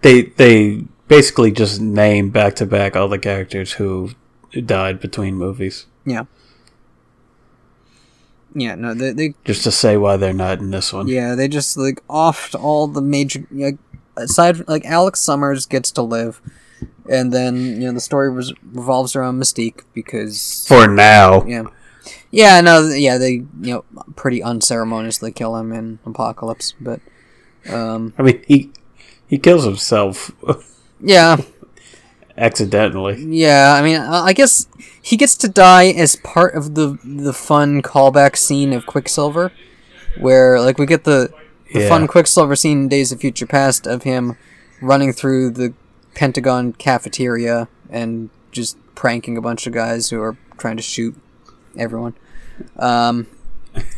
they 0.03 0.23
they 0.23 0.85
basically 1.07 1.51
just 1.53 1.81
name 1.81 2.31
back 2.31 2.57
to 2.57 2.67
back 2.67 2.97
all 2.97 3.09
the 3.09 3.19
characters 3.19 3.73
who 3.73 4.11
died 4.65 5.01
between 5.01 5.35
movies, 5.35 5.87
Yeah. 6.05 6.25
Yeah, 8.55 8.75
no, 8.77 8.95
they, 8.95 9.13
they 9.13 9.35
just 9.45 9.63
to 9.65 9.71
say 9.71 9.97
why 9.99 10.17
they're 10.17 10.33
not 10.33 10.59
in 10.59 10.71
this 10.71 10.93
one. 10.93 11.07
yeah, 11.07 11.35
they 11.35 11.49
just 11.49 11.77
like 11.77 12.05
offed 12.09 12.59
all 12.59 12.87
the 12.87 13.03
major 13.03 13.47
like 13.51 13.77
aside 14.17 14.67
like 14.69 14.85
Alex 14.87 15.21
Summers 15.21 15.67
gets 15.67 15.91
to 15.93 16.03
live, 16.03 16.41
and 17.09 17.31
then 17.33 17.57
you 17.81 17.87
know 17.87 17.93
the 17.93 18.01
story 18.01 18.31
res- 18.31 18.55
revolves 18.73 19.15
around 19.15 19.39
Mystique 19.39 19.83
because 19.93 20.65
For 20.67 20.89
now, 20.89 21.45
yeah, 21.45 21.65
yeah, 22.31 22.61
no, 22.63 22.89
yeah, 22.89 23.19
they 23.19 23.33
you 23.33 23.47
know 23.61 23.85
pretty 24.17 24.43
unceremoniously 24.43 25.31
kill 25.31 25.55
him 25.57 25.73
in 25.73 25.99
Apocalypse, 26.07 26.75
but 26.81 27.01
um, 27.71 28.13
I 28.19 28.23
mean 28.23 28.43
he 28.47 28.71
he 29.27 29.39
kills 29.39 29.65
himself 29.65 30.31
yeah, 31.01 31.37
accidentally. 32.37 33.23
Yeah, 33.25 33.75
I 33.79 33.83
mean, 33.83 33.97
I 34.01 34.33
guess 34.33 34.67
he 35.01 35.17
gets 35.17 35.37
to 35.39 35.49
die 35.49 35.89
as 35.91 36.17
part 36.17 36.55
of 36.55 36.75
the 36.75 36.99
the 37.05 37.33
fun 37.33 37.83
callback 37.83 38.37
scene 38.37 38.73
of 38.73 38.87
Quicksilver, 38.87 39.53
where 40.19 40.61
like 40.61 40.79
we 40.79 40.87
get 40.87 41.05
the 41.05 41.33
the 41.73 41.81
Yeah. 41.81 41.89
fun 41.89 42.07
Quicksilver 42.07 42.57
scene 42.57 42.83
in 42.83 42.89
Days 42.89 43.13
of 43.13 43.21
Future 43.21 43.47
Past 43.47 43.87
of 43.87 44.03
him 44.05 44.37
running 44.81 45.13
through 45.13 45.51
the 45.51 45.75
Pentagon 46.15 46.73
cafeteria 46.73 47.69
and 47.91 48.31
just 48.53 48.77
pranking 48.95 49.37
a 49.37 49.41
bunch 49.43 49.67
of 49.67 49.73
guys 49.73 50.09
who 50.11 50.21
are 50.21 50.37
trying 50.57 50.77
to 50.77 50.83
shoot 50.83 51.15
everyone. 51.77 52.15
Um, 52.79 53.27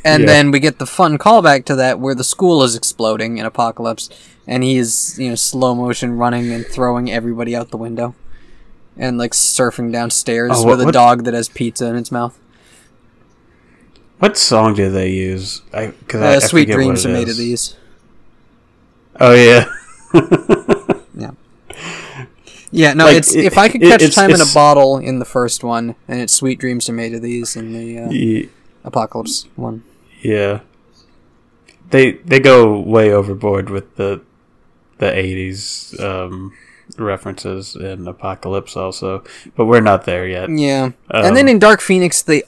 and 0.04 0.22
Yeah. 0.22 0.26
then 0.26 0.50
we 0.50 0.60
get 0.60 0.78
the 0.78 0.86
fun 0.86 1.18
callback 1.18 1.64
to 1.66 1.76
that 1.76 1.98
where 2.00 2.14
the 2.14 2.24
school 2.24 2.62
is 2.62 2.74
exploding 2.76 3.38
in 3.38 3.46
Apocalypse, 3.46 4.08
and 4.46 4.62
he 4.62 4.76
is 4.78 5.16
you 5.18 5.28
know 5.30 5.34
slow 5.34 5.74
motion 5.74 6.16
running 6.16 6.52
and 6.52 6.66
throwing 6.66 7.10
everybody 7.10 7.54
out 7.56 7.70
the 7.70 7.76
window, 7.76 8.14
and 8.96 9.18
like 9.18 9.32
surfing 9.32 9.92
downstairs 9.92 10.52
Oh, 10.54 10.62
what- 10.64 10.68
with 10.70 10.80
a 10.82 10.84
what- 10.86 10.94
dog 10.94 11.24
that 11.24 11.34
has 11.34 11.48
pizza 11.48 11.86
in 11.86 11.96
its 11.96 12.10
mouth. 12.12 12.36
What 14.18 14.36
song 14.36 14.74
do 14.74 14.90
they 14.90 15.08
use? 15.10 15.62
I, 15.72 15.92
cause 16.06 16.20
I, 16.20 16.32
I 16.32 16.36
Uh, 16.36 16.40
Sweet 16.40 16.68
dreams 16.70 17.06
are 17.06 17.08
made 17.08 17.28
of 17.30 17.36
these. 17.38 17.74
Oh 19.18 19.32
yeah. 19.34 19.64
Yeah, 21.14 21.32
Yeah, 22.70 22.92
no, 22.94 23.06
Like, 23.06 23.16
it's 23.16 23.34
it- 23.34 23.44
if 23.44 23.58
I 23.58 23.68
could 23.68 23.80
catch 23.82 24.00
it's- 24.02 24.14
time 24.14 24.30
in 24.30 24.40
a 24.40 24.46
bottle 24.54 24.96
in 24.98 25.18
the 25.18 25.24
first 25.24 25.64
one, 25.64 25.96
and 26.08 26.20
it's 26.20 26.32
sweet 26.32 26.58
dreams 26.58 26.88
are 26.88 26.92
made 26.92 27.14
of 27.14 27.20
these 27.22 27.56
in 27.56 27.72
the 27.72 27.98
uh, 27.98 28.48
apocalypse 28.84 29.46
one. 29.56 29.82
yeah. 30.22 30.60
they 31.90 32.12
they 32.12 32.40
go 32.40 32.78
way 32.78 33.12
overboard 33.12 33.70
with 33.70 33.96
the 33.96 34.22
the 34.98 35.06
80s 35.06 35.98
um, 35.98 36.52
references 36.98 37.74
in 37.74 38.06
Apocalypse 38.06 38.76
also, 38.76 39.24
but 39.56 39.64
we're 39.64 39.80
not 39.80 40.04
there 40.04 40.28
yet. 40.28 40.50
Yeah. 40.50 40.90
Um, 41.10 41.24
and 41.24 41.36
then 41.36 41.48
in 41.48 41.58
Dark 41.58 41.80
Phoenix, 41.80 42.20
they 42.22 42.42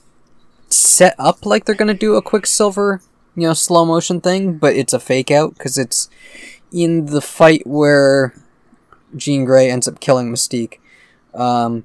set 0.68 1.14
up 1.18 1.46
like 1.46 1.64
they're 1.64 1.74
gonna 1.74 1.94
do 1.94 2.14
a 2.16 2.22
Quicksilver, 2.22 3.00
you 3.34 3.46
know, 3.48 3.54
slow 3.54 3.84
motion 3.84 4.20
thing, 4.20 4.58
but 4.58 4.76
it's 4.76 4.92
a 4.92 5.00
fake 5.00 5.30
out 5.30 5.54
because 5.54 5.78
it's 5.78 6.10
in 6.70 7.06
the 7.06 7.22
fight 7.22 7.66
where 7.66 8.34
Jean 9.16 9.44
Grey 9.44 9.70
ends 9.70 9.88
up 9.88 10.00
killing 10.00 10.30
Mystique. 10.30 10.78
Um, 11.34 11.84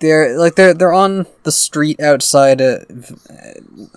they're 0.00 0.36
like 0.38 0.54
they're 0.56 0.74
they're 0.74 0.92
on 0.92 1.26
the 1.44 1.52
street 1.52 2.00
outside. 2.00 2.60
I- 2.60 2.84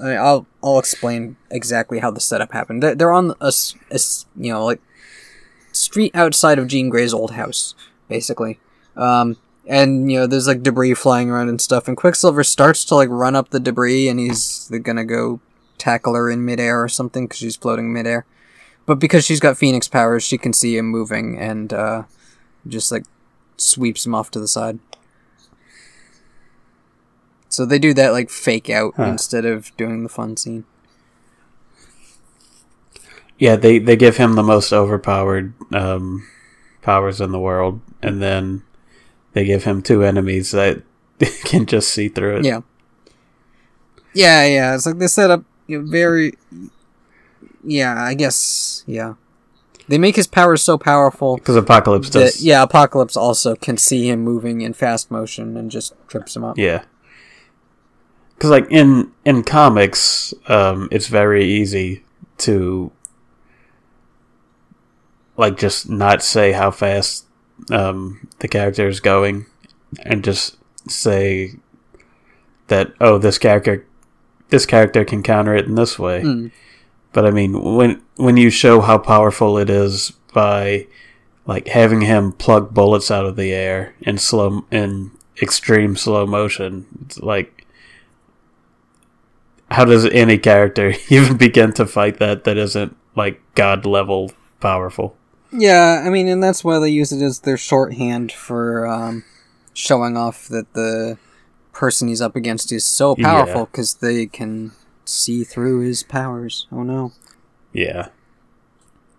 I'll 0.01 0.45
I'll 0.63 0.79
explain 0.79 1.37
exactly 1.49 1.99
how 1.99 2.11
the 2.11 2.19
setup 2.19 2.53
happened. 2.53 2.83
They're, 2.83 2.95
they're 2.95 3.11
on 3.11 3.33
a 3.41 3.51
you 4.35 4.53
know 4.53 4.65
like 4.65 4.81
street 5.71 6.15
outside 6.15 6.59
of 6.59 6.67
Jean 6.67 6.89
Grey's 6.89 7.13
old 7.13 7.31
house, 7.31 7.75
basically. 8.07 8.59
Um, 8.95 9.37
and 9.67 10.11
you 10.11 10.19
know 10.19 10.27
there's 10.27 10.47
like 10.47 10.63
debris 10.63 10.93
flying 10.93 11.29
around 11.29 11.49
and 11.49 11.61
stuff. 11.61 11.87
And 11.87 11.97
Quicksilver 11.97 12.43
starts 12.43 12.85
to 12.85 12.95
like 12.95 13.09
run 13.09 13.35
up 13.35 13.49
the 13.49 13.59
debris, 13.59 14.07
and 14.07 14.19
he's 14.19 14.69
gonna 14.83 15.05
go 15.05 15.39
tackle 15.77 16.15
her 16.15 16.29
in 16.29 16.43
midair 16.45 16.81
or 16.81 16.89
something 16.89 17.25
because 17.25 17.39
she's 17.39 17.55
floating 17.55 17.93
midair. 17.93 18.25
But 18.85 18.99
because 18.99 19.25
she's 19.25 19.39
got 19.41 19.57
Phoenix 19.57 19.87
powers, 19.87 20.23
she 20.23 20.37
can 20.37 20.53
see 20.53 20.77
him 20.77 20.85
moving 20.87 21.37
and 21.37 21.73
uh, 21.73 22.03
just 22.67 22.91
like 22.91 23.03
sweeps 23.57 24.05
him 24.05 24.15
off 24.15 24.31
to 24.31 24.39
the 24.39 24.47
side. 24.47 24.79
So 27.49 27.65
they 27.65 27.79
do 27.79 27.93
that 27.93 28.11
like 28.11 28.29
fake 28.29 28.69
out 28.69 28.93
Huh. 28.97 29.03
instead 29.05 29.45
of 29.45 29.75
doing 29.77 30.03
the 30.03 30.09
fun 30.09 30.35
scene. 30.37 30.65
Yeah, 33.39 33.55
they 33.55 33.77
they 33.79 33.95
give 33.95 34.17
him 34.17 34.33
the 34.35 34.43
most 34.43 34.73
overpowered 34.73 35.53
um, 35.73 36.27
powers 36.81 37.21
in 37.21 37.31
the 37.31 37.39
world, 37.39 37.81
and 38.01 38.21
then 38.21 38.63
they 39.33 39.45
give 39.45 39.63
him 39.63 39.81
two 39.81 40.03
enemies 40.03 40.51
that 40.51 40.81
can 41.45 41.65
just 41.67 41.89
see 41.89 42.09
through 42.09 42.37
it. 42.37 42.45
Yeah. 42.45 42.61
Yeah, 44.13 44.45
yeah. 44.47 44.73
It's 44.75 44.85
like 44.87 44.97
they 44.97 45.07
set 45.07 45.29
up 45.29 45.43
you 45.67 45.81
know, 45.81 45.87
very. 45.89 46.33
Yeah, 47.63 48.01
I 48.01 48.13
guess. 48.15 48.83
Yeah. 48.87 49.15
They 49.89 49.97
make 49.97 50.15
his 50.17 50.27
powers 50.27 50.61
so 50.63 50.77
powerful 50.77 51.37
Because 51.37 51.55
Apocalypse 51.55 52.09
that 52.09 52.19
does. 52.19 52.43
yeah, 52.43 52.61
Apocalypse 52.61 53.15
also 53.15 53.55
can 53.55 53.77
see 53.77 54.09
him 54.09 54.19
moving 54.21 54.59
in 54.61 54.73
fast 54.73 55.09
motion 55.09 55.55
and 55.55 55.71
just 55.71 55.93
trips 56.09 56.35
him 56.35 56.43
up. 56.43 56.57
Yeah. 56.57 56.83
Because 58.37 58.51
like 58.51 58.67
in 58.69 59.11
in 59.25 59.43
comics, 59.43 60.33
um, 60.47 60.87
it's 60.91 61.07
very 61.07 61.43
easy 61.43 62.03
to 62.39 62.91
like 65.37 65.57
just 65.57 65.89
not 65.89 66.21
say 66.21 66.51
how 66.51 66.69
fast 66.69 67.25
um, 67.71 68.29
the 68.39 68.47
character 68.47 68.87
is 68.87 68.99
going, 68.99 69.47
and 70.03 70.23
just 70.23 70.57
say 70.87 71.53
that 72.67 72.93
oh 73.01 73.17
this 73.17 73.39
character 73.39 73.85
this 74.49 74.65
character 74.65 75.03
can 75.03 75.23
counter 75.23 75.55
it 75.55 75.65
in 75.65 75.75
this 75.75 75.97
way. 75.97 76.21
Mm. 76.21 76.51
But 77.13 77.25
I 77.25 77.31
mean, 77.31 77.75
when 77.75 78.01
when 78.17 78.37
you 78.37 78.51
show 78.51 78.81
how 78.81 78.99
powerful 78.99 79.57
it 79.57 79.69
is 79.69 80.11
by 80.33 80.87
like 81.47 81.67
having 81.69 82.01
him 82.01 82.33
plug 82.33 82.73
bullets 82.73 83.09
out 83.09 83.25
of 83.25 83.35
the 83.35 83.51
air 83.53 83.95
in 84.01 84.19
slow 84.19 84.65
in 84.69 85.11
extreme 85.41 85.95
slow 85.95 86.27
motion, 86.27 86.85
it's 87.05 87.19
like 87.19 87.56
how 89.71 89.85
does 89.85 90.05
any 90.05 90.37
character 90.37 90.93
even 91.09 91.37
begin 91.37 91.73
to 91.73 91.85
fight 91.85 92.19
that 92.19 92.43
that 92.45 92.57
isn't 92.57 92.95
like 93.15 93.41
god 93.55 93.85
level 93.85 94.31
powerful? 94.59 95.15
Yeah, 95.51 96.03
I 96.05 96.09
mean, 96.09 96.27
and 96.27 96.43
that's 96.43 96.63
why 96.63 96.79
they 96.79 96.89
use 96.89 97.11
it 97.11 97.23
as 97.23 97.39
their 97.39 97.57
shorthand 97.57 98.31
for 98.31 98.85
um, 98.85 99.23
showing 99.73 100.17
off 100.17 100.47
that 100.49 100.73
the 100.73 101.17
person 101.71 102.07
he's 102.07 102.21
up 102.21 102.35
against 102.35 102.71
is 102.71 102.83
so 102.83 103.15
powerful 103.15 103.65
because 103.65 103.95
they 103.95 104.25
can 104.25 104.71
see 105.05 105.43
through 105.43 105.79
his 105.79 106.03
powers. 106.03 106.67
Oh 106.71 106.83
no. 106.83 107.13
Yeah, 107.71 108.09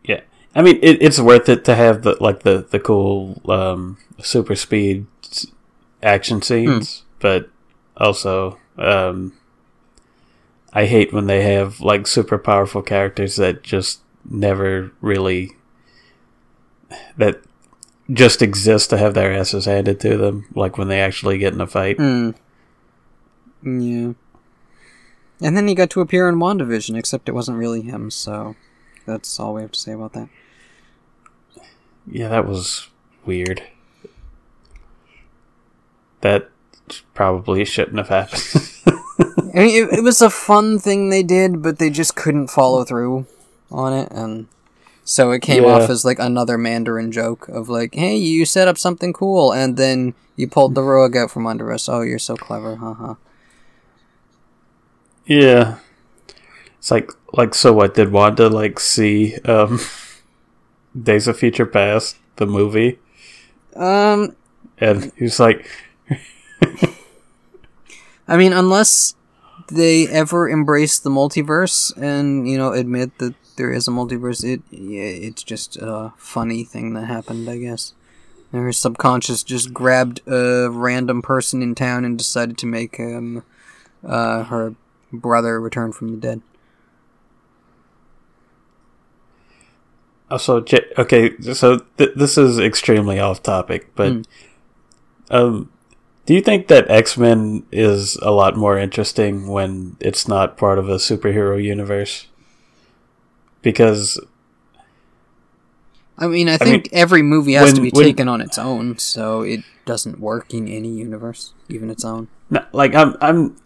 yeah. 0.05 0.21
I 0.55 0.63
mean, 0.63 0.79
it, 0.83 1.01
it's 1.01 1.21
worth 1.21 1.49
it 1.49 1.65
to 1.67 1.75
have 1.75 2.03
the 2.03 2.17
like 2.21 2.43
the 2.43 2.67
the 2.69 2.81
cool 2.81 3.41
um, 3.49 3.97
super 4.23 4.57
speed 4.57 5.07
action 6.03 6.43
scenes, 6.43 7.05
but 7.21 7.49
also 7.97 8.59
um, 8.77 9.38
I 10.79 10.87
hate 10.87 11.13
when 11.13 11.27
they 11.27 11.43
have 11.43 11.81
like 11.81 12.07
super 12.07 12.39
powerful 12.39 12.83
characters 12.83 13.35
that 13.35 13.65
just 13.65 14.01
never 14.31 14.93
really 15.01 15.57
that 17.17 17.43
just 18.13 18.43
exist 18.43 18.89
to 18.91 18.97
have 18.97 19.15
their 19.15 19.33
asses 19.33 19.65
handed 19.65 19.99
to 19.99 20.17
them, 20.17 20.47
like 20.55 20.79
when 20.79 20.87
they 20.87 21.01
actually 21.01 21.37
get 21.37 21.53
in 21.53 21.61
a 21.61 21.67
fight. 21.67 21.97
Hmm. 21.97 22.31
Yeah. 23.65 24.13
And 25.41 25.57
then 25.57 25.67
he 25.67 25.75
got 25.75 25.91
to 25.91 26.01
appear 26.01 26.29
in 26.29 26.37
WandaVision, 26.37 26.97
except 26.97 27.29
it 27.29 27.35
wasn't 27.35 27.59
really 27.59 27.83
him, 27.83 28.09
so 28.09 28.55
that's 29.05 29.41
all 29.41 29.55
we 29.55 29.63
have 29.63 29.73
to 29.73 29.81
say 29.81 29.91
about 29.91 30.13
that. 30.13 30.29
Yeah, 32.07 32.29
that 32.29 32.47
was 32.47 32.87
weird. 33.25 33.65
That 36.21 36.51
probably 37.15 37.65
shouldn't 37.65 37.99
have 37.99 38.11
happened. 38.11 38.71
I 39.19 39.25
mean, 39.59 39.85
it, 39.89 39.99
it 39.99 40.05
was 40.05 40.23
a 40.23 40.31
fun 40.31 40.79
thing 40.79 41.11
they 41.11 41.23
did, 41.23 41.63
but 41.63 41.79
they 41.79 41.91
just 41.91 42.15
couldn't 42.17 42.49
follow 42.49 42.85
through 42.85 43.27
on 43.71 43.93
it, 43.93 44.09
and 44.13 44.47
so 45.05 45.31
it 45.33 45.43
came 45.43 45.65
Yeah. 45.65 45.71
off 45.71 45.91
as 45.91 46.05
like 46.05 46.19
another 46.19 46.57
Mandarin 46.59 47.11
joke 47.13 47.49
of 47.49 47.69
like, 47.69 47.95
"Hey, 47.95 48.17
you 48.17 48.45
set 48.45 48.69
up 48.69 48.79
something 48.79 49.13
cool, 49.13 49.53
and 49.53 49.77
then 49.77 50.15
you 50.37 50.47
pulled 50.49 50.75
the 50.75 50.83
rug 50.83 51.17
out 51.17 51.31
from 51.31 51.47
under 51.47 51.73
us. 51.73 51.89
Oh, 51.89 52.03
you're 52.03 52.19
so 52.19 52.37
clever, 52.37 52.77
haha." 52.77 53.15
yeah. 55.27 55.79
It's 56.79 56.91
like 56.91 57.11
like 57.33 57.55
so 57.55 57.73
what 57.73 57.95
did 57.95 58.13
Wanda 58.13 58.49
like 58.49 58.79
see 58.81 59.35
um 59.45 59.81
Days 61.01 61.27
of 61.29 61.39
Future 61.39 61.67
Past, 61.67 62.17
the 62.37 62.47
movie? 62.47 62.99
Um, 63.77 64.35
And 64.79 65.13
he's 65.17 65.41
like 65.41 65.67
I 68.29 68.37
mean, 68.37 68.53
unless 68.53 69.15
they 69.71 70.07
ever 70.07 70.49
embrace 70.49 70.99
the 70.99 71.11
multiverse 71.11 71.97
and 72.01 72.49
you 72.49 72.57
know 72.59 72.73
admit 72.73 73.19
that 73.19 73.35
there 73.57 73.73
is 73.73 73.89
a 73.89 73.91
multiverse, 73.91 74.45
it 74.45 74.63
it's 74.71 75.43
just 75.43 75.77
a 75.77 76.13
funny 76.17 76.63
thing 76.65 76.93
that 76.95 77.07
happened, 77.07 77.49
I 77.49 77.59
guess. 77.59 77.95
Her 78.53 78.73
subconscious 78.73 79.43
just 79.43 79.75
grabbed 79.75 80.21
a 80.27 80.69
random 80.71 81.21
person 81.21 81.63
in 81.63 81.75
town 81.75 82.05
and 82.05 82.17
decided 82.17 82.57
to 82.59 82.67
make 82.67 82.97
him 82.97 83.43
uh, 84.07 84.45
her 84.45 84.75
brother 85.13 85.61
return 85.61 85.93
from 85.93 86.09
the 86.13 86.17
dead. 86.17 86.41
Also, 90.31 90.63
okay, 90.99 91.35
so 91.41 91.79
th- 91.97 92.11
this 92.15 92.37
is 92.37 92.59
extremely 92.59 93.19
off 93.19 93.43
topic, 93.43 93.91
but 93.95 94.13
Mm. 94.13 94.25
um, 95.31 95.71
do 96.29 96.35
you 96.35 96.43
think 96.43 96.67
that 96.69 96.91
X 96.91 97.17
Men 97.17 97.63
is 97.73 98.17
a 98.17 98.31
lot 98.31 98.55
more 98.55 98.77
interesting 98.77 99.49
when 99.49 99.97
it's 99.99 100.29
not 100.29 100.59
part 100.59 100.79
of 100.79 100.87
a 100.87 100.97
superhero 100.97 101.57
universe? 101.63 102.27
Because 103.63 104.21
I 106.19 106.27
mean, 106.27 106.51
I 106.51 106.53
mean, 106.53 106.59
think 106.59 106.91
every 106.93 107.23
movie 107.23 107.55
has 107.55 107.73
to 107.73 107.81
be 107.81 107.89
when- 107.89 108.05
taken 108.05 108.29
on 108.29 108.43
its 108.43 108.59
own, 108.59 108.99
so 108.99 109.41
it 109.41 109.61
doesn't 109.87 110.21
work 110.21 110.53
in 110.53 110.69
any 110.69 110.91
universe, 110.91 111.55
even 111.71 111.89
its 111.89 112.05
own. 112.05 112.29
no, 112.51 112.63
like 112.73 112.95
I'm 112.95 113.17
I'm 113.23 113.57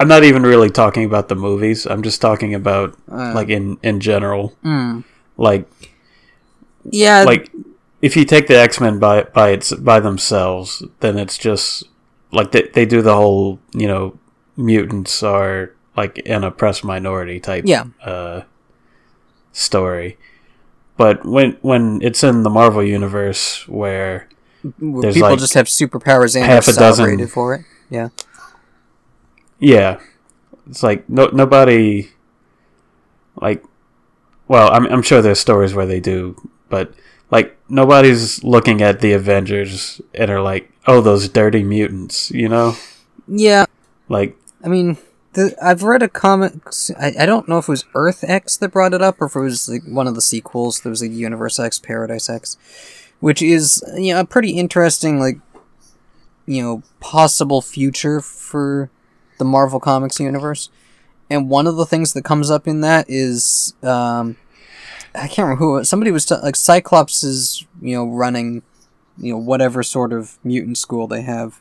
I'm 0.00 0.08
not 0.08 0.24
even 0.24 0.42
really 0.42 0.70
talking 0.70 1.04
about 1.04 1.28
the 1.28 1.36
movies. 1.36 1.84
I'm 1.84 2.02
just 2.02 2.22
talking 2.22 2.54
about 2.54 2.96
Uh, 3.12 3.34
like 3.34 3.50
in 3.50 3.76
in 3.82 4.00
general. 4.00 4.54
mm. 4.64 5.04
Like 5.36 5.68
yeah, 6.82 7.24
like 7.24 7.52
if 8.00 8.16
you 8.16 8.24
take 8.24 8.46
the 8.46 8.56
X 8.56 8.80
Men 8.80 8.98
by 8.98 9.24
by 9.24 9.50
its 9.50 9.74
by 9.74 10.00
themselves, 10.00 10.82
then 11.00 11.18
it's 11.18 11.36
just 11.36 11.84
like 12.32 12.52
they 12.52 12.62
they 12.74 12.84
do 12.84 13.02
the 13.02 13.14
whole 13.14 13.58
you 13.72 13.86
know 13.86 14.18
mutants 14.56 15.22
are 15.22 15.74
like 15.96 16.20
an 16.26 16.44
oppressed 16.44 16.84
minority 16.84 17.40
type 17.40 17.64
yeah, 17.66 17.84
uh, 18.04 18.42
story. 19.52 20.18
But 20.96 21.24
when 21.24 21.58
when 21.62 22.00
it's 22.02 22.22
in 22.24 22.42
the 22.42 22.50
Marvel 22.50 22.82
universe 22.82 23.66
where 23.68 24.28
where 24.78 25.02
there's, 25.02 25.14
people 25.14 25.30
like, 25.30 25.38
just 25.38 25.54
have 25.54 25.66
superpowers 25.66 26.34
and 26.36 26.44
half 26.44 26.68
are 26.68 26.72
a 26.72 26.74
dozen- 26.74 27.28
for 27.28 27.54
it. 27.54 27.64
Yeah. 27.88 28.08
yeah, 29.60 30.00
it's 30.68 30.82
like 30.82 31.08
no 31.08 31.26
nobody 31.26 32.10
like 33.40 33.64
well 34.48 34.72
I'm 34.72 34.86
I'm 34.86 35.02
sure 35.02 35.22
there's 35.22 35.38
stories 35.38 35.74
where 35.74 35.86
they 35.86 36.00
do, 36.00 36.36
but 36.68 36.94
like 37.30 37.56
nobody's 37.68 38.42
looking 38.44 38.82
at 38.82 39.00
the 39.00 39.12
Avengers 39.12 40.00
and 40.14 40.30
are 40.30 40.40
like 40.40 40.70
oh 40.86 41.00
those 41.00 41.28
dirty 41.28 41.62
mutants, 41.62 42.30
you 42.30 42.48
know? 42.48 42.76
Yeah, 43.28 43.66
Like 44.08 44.36
I 44.64 44.68
mean, 44.68 44.98
the 45.32 45.54
I've 45.62 45.82
read 45.82 46.02
a 46.02 46.08
comic. 46.08 46.52
I, 46.98 47.12
I 47.20 47.26
don't 47.26 47.48
know 47.48 47.58
if 47.58 47.68
it 47.68 47.72
was 47.72 47.84
Earth 47.94 48.24
X 48.26 48.56
that 48.58 48.72
brought 48.72 48.94
it 48.94 49.02
up, 49.02 49.20
or 49.20 49.26
if 49.26 49.36
it 49.36 49.40
was 49.40 49.68
like 49.68 49.82
one 49.86 50.06
of 50.06 50.14
the 50.14 50.20
sequels. 50.20 50.80
There 50.80 50.90
was 50.90 51.02
like 51.02 51.12
Universe 51.12 51.58
X, 51.58 51.78
Paradise 51.78 52.28
X, 52.28 52.56
which 53.20 53.42
is 53.42 53.82
you 53.96 54.14
know 54.14 54.20
a 54.20 54.24
pretty 54.24 54.52
interesting 54.52 55.18
like 55.18 55.38
you 56.46 56.62
know 56.62 56.82
possible 57.00 57.60
future 57.60 58.20
for 58.20 58.90
the 59.38 59.44
Marvel 59.44 59.80
Comics 59.80 60.20
universe. 60.20 60.70
And 61.28 61.50
one 61.50 61.66
of 61.66 61.76
the 61.76 61.86
things 61.86 62.12
that 62.12 62.24
comes 62.24 62.50
up 62.52 62.68
in 62.68 62.82
that 62.82 63.06
is 63.08 63.74
um, 63.82 64.36
I 65.16 65.28
can't 65.28 65.46
remember 65.46 65.64
who 65.64 65.84
somebody 65.84 66.10
was 66.10 66.26
t- 66.26 66.36
like 66.42 66.56
Cyclops 66.56 67.24
is 67.24 67.64
you 67.80 67.96
know 67.96 68.06
running 68.06 68.62
you 69.18 69.32
know 69.32 69.38
whatever 69.38 69.82
sort 69.82 70.12
of 70.12 70.38
mutant 70.44 70.78
school 70.78 71.06
they 71.06 71.22
have, 71.22 71.60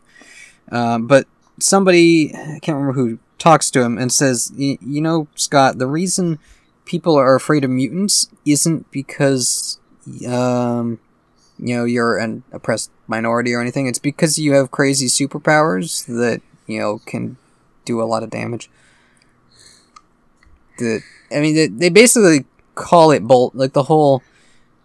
uh, 0.72 1.00
but 1.00 1.28
somebody 1.60 2.34
I 2.36 2.60
can't 2.62 2.78
remember 2.78 2.94
who 2.94 3.20
talks 3.38 3.70
to 3.72 3.82
him 3.82 3.98
and 3.98 4.12
says, 4.12 4.52
you 4.56 4.78
know, 4.82 5.28
Scott, 5.36 5.78
the 5.78 5.88
reason 5.88 6.40
people 6.86 7.16
are 7.16 7.36
afraid 7.36 7.64
of 7.64 7.70
mutants 7.70 8.30
isn't 8.46 8.90
because, 8.92 9.80
um, 10.28 11.00
you 11.58 11.76
know, 11.76 11.86
you're 11.86 12.18
an 12.18 12.44
oppressed 12.52 12.92
minority 13.08 13.54
or 13.54 13.62
anything. 13.62 13.88
It's 13.88 14.00
because 14.00 14.40
you 14.40 14.54
have 14.54 14.72
crazy 14.72 15.08
superpowers 15.08 16.06
that, 16.08 16.42
you 16.68 16.80
know, 16.80 17.00
can 17.06 17.38
do 17.84 18.02
a 18.02 18.06
lot 18.06 18.24
of 18.24 18.30
damage. 18.30 18.70
The, 20.78 21.02
I 21.32 21.40
mean, 21.40 21.56
they, 21.56 21.68
they 21.68 21.90
basically 21.90 22.46
call 22.76 23.12
it 23.12 23.24
bolt, 23.24 23.56
like 23.56 23.74
the 23.74 23.84
whole 23.84 24.22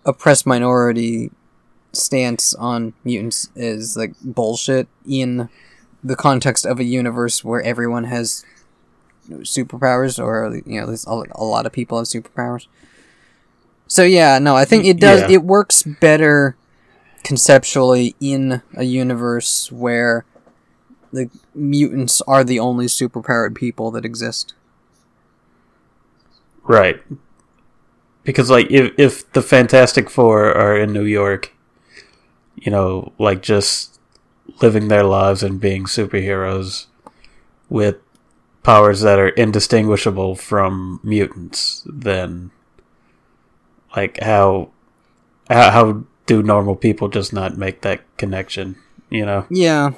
oppressed 0.04 0.46
minority 0.46 1.30
stance 1.92 2.54
on 2.54 2.94
mutants 3.04 3.50
is 3.54 3.96
like 3.96 4.14
bullshit 4.22 4.88
in 5.06 5.48
the 6.02 6.16
context 6.16 6.64
of 6.64 6.78
a 6.78 6.84
universe 6.84 7.44
where 7.44 7.60
everyone 7.60 8.04
has 8.04 8.44
superpowers, 9.28 10.22
or 10.22 10.56
you 10.66 10.80
know, 10.80 10.86
there's 10.86 11.06
a, 11.06 11.22
a 11.32 11.44
lot 11.44 11.66
of 11.66 11.72
people 11.72 11.98
have 11.98 12.06
superpowers. 12.06 12.66
So 13.86 14.02
yeah, 14.04 14.38
no, 14.38 14.56
I 14.56 14.64
think 14.64 14.84
it 14.84 15.00
does. 15.00 15.22
Yeah. 15.22 15.30
It 15.30 15.42
works 15.44 15.82
better 15.82 16.56
conceptually 17.24 18.14
in 18.20 18.62
a 18.74 18.84
universe 18.84 19.70
where 19.70 20.24
the 21.12 21.28
mutants 21.54 22.22
are 22.22 22.44
the 22.44 22.60
only 22.60 22.86
superpowered 22.86 23.54
people 23.54 23.90
that 23.90 24.04
exist. 24.04 24.54
Right. 26.62 27.02
Because 28.24 28.50
like 28.50 28.70
if 28.70 28.92
if 28.98 29.32
the 29.32 29.42
Fantastic 29.42 30.10
Four 30.10 30.52
are 30.52 30.76
in 30.76 30.92
New 30.92 31.04
York, 31.04 31.52
you 32.56 32.70
know, 32.70 33.12
like 33.18 33.42
just 33.42 33.98
living 34.60 34.88
their 34.88 35.04
lives 35.04 35.42
and 35.42 35.60
being 35.60 35.84
superheroes 35.84 36.86
with 37.68 37.96
powers 38.62 39.00
that 39.00 39.18
are 39.18 39.28
indistinguishable 39.30 40.36
from 40.36 41.00
mutants, 41.02 41.86
then 41.86 42.50
like 43.96 44.20
how 44.20 44.70
how, 45.48 45.70
how 45.70 46.04
do 46.26 46.42
normal 46.42 46.76
people 46.76 47.08
just 47.08 47.32
not 47.32 47.58
make 47.58 47.80
that 47.82 48.02
connection? 48.16 48.76
You 49.08 49.26
know? 49.26 49.46
Yeah. 49.50 49.92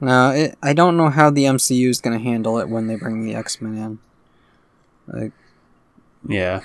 No, 0.00 0.30
it, 0.30 0.56
I 0.62 0.74
don't 0.74 0.96
know 0.96 1.10
how 1.10 1.30
the 1.30 1.44
MCU 1.44 1.88
is 1.88 2.00
going 2.00 2.16
to 2.16 2.22
handle 2.22 2.58
it 2.58 2.68
when 2.68 2.86
they 2.86 2.94
bring 2.94 3.24
the 3.24 3.34
X 3.34 3.60
Men 3.60 3.76
in. 3.76 3.98
Like, 5.08 5.32
yeah, 6.26 6.62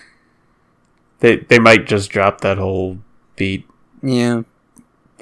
they 1.20 1.38
they 1.38 1.60
might 1.60 1.86
just 1.86 2.10
drop 2.10 2.42
that 2.42 2.58
whole 2.58 3.00
beat. 3.36 3.68
Yeah, 4.02 4.44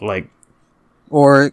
like 0.02 0.30
or 1.10 1.52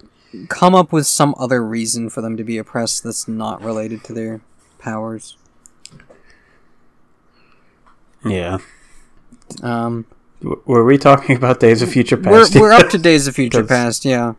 come 0.49 0.75
up 0.75 0.93
with 0.93 1.07
some 1.07 1.35
other 1.39 1.65
reason 1.65 2.11
for 2.11 2.21
them 2.21 2.37
to 2.37 2.45
be 2.45 2.59
oppressed 2.59 3.03
that's 3.03 3.27
not 3.27 3.63
related 3.63 4.05
to 4.05 4.13
their 4.13 4.41
powers. 4.79 5.37
Yeah. 8.25 8.59
Um, 9.63 10.07
were 10.41 10.85
we 10.85 10.99
talking 10.99 11.37
about 11.37 11.61
Days 11.61 11.83
of 11.83 11.91
Future 11.91 12.17
Past? 12.17 12.55
We're, 12.55 12.63
we're 12.63 12.73
up 12.73 12.91
to 12.91 12.99
Days 12.99 13.27
of 13.27 13.35
Future 13.35 13.65
Past, 13.65 14.05
yeah. 14.05 14.35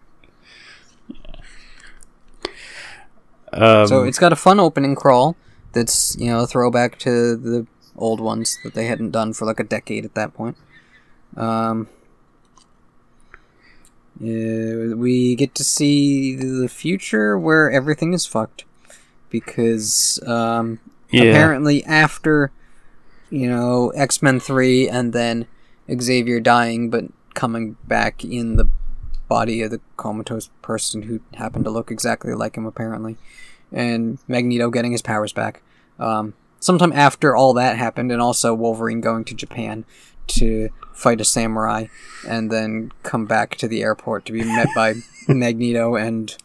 Um, 3.52 3.88
so 3.88 4.04
it's 4.04 4.20
got 4.20 4.32
a 4.32 4.36
fun 4.36 4.60
opening 4.60 4.96
crawl 4.96 5.36
that's, 5.74 6.16
you 6.20 6.28
know, 6.28 6.42
a 6.42 6.48
throwback 6.48 7.00
to 7.00 7.36
the 7.36 7.66
old 8.00 8.20
ones 8.20 8.58
that 8.64 8.74
they 8.74 8.86
hadn't 8.86 9.12
done 9.12 9.34
for 9.34 9.46
like 9.46 9.60
a 9.60 9.64
decade 9.64 10.06
at 10.06 10.16
that 10.16 10.34
point. 10.34 10.58
Um, 11.38 11.88
uh, 14.22 14.98
we 14.98 15.36
get 15.36 15.56
to 15.56 15.64
see 15.64 16.36
the 16.36 16.68
future 16.68 17.38
where 17.38 17.72
everything 17.72 18.14
is 18.14 18.26
fucked 18.26 18.66
because 19.30 20.20
um, 20.28 20.80
yeah. 21.12 21.24
apparently 21.24 21.84
after 21.86 22.52
you 23.30 23.48
know 23.48 23.90
X 23.92 24.22
Men 24.22 24.40
three 24.40 24.90
and 24.90 25.14
then 25.14 25.48
Xavier 25.90 26.40
dying 26.42 26.90
but 26.90 27.06
coming 27.34 27.78
back 27.88 28.26
in 28.26 28.58
the 28.58 28.70
body 29.30 29.62
of 29.62 29.72
the 29.72 29.80
comatose 29.96 30.50
person 30.62 31.04
who 31.04 31.22
happened 31.36 31.64
to 31.64 31.72
look 31.72 31.92
exactly 31.92 32.34
like 32.34 32.58
him 32.58 32.66
apparently, 32.66 33.16
and 33.72 34.18
Magneto 34.28 34.70
getting 34.70 34.92
his 34.92 35.02
powers 35.02 35.32
back. 35.32 35.62
Um, 35.98 36.34
sometime 36.60 36.94
after 36.94 37.36
all 37.36 37.54
that 37.54 37.78
happened, 37.78 38.12
and 38.12 38.22
also 38.22 38.54
Wolverine 38.54 39.02
going 39.02 39.26
to 39.26 39.34
Japan 39.34 39.86
to 40.28 40.70
fight 40.94 41.22
a 41.22 41.26
samurai 41.26 41.86
and 42.28 42.52
then 42.52 42.92
come 43.04 43.26
back 43.26 43.56
to 43.56 43.68
the 43.68 43.82
airport 43.82 44.26
to 44.26 44.32
be 44.34 44.44
met 44.44 44.68
by 44.76 44.94
Magneto 45.28 45.96
and 45.96 46.36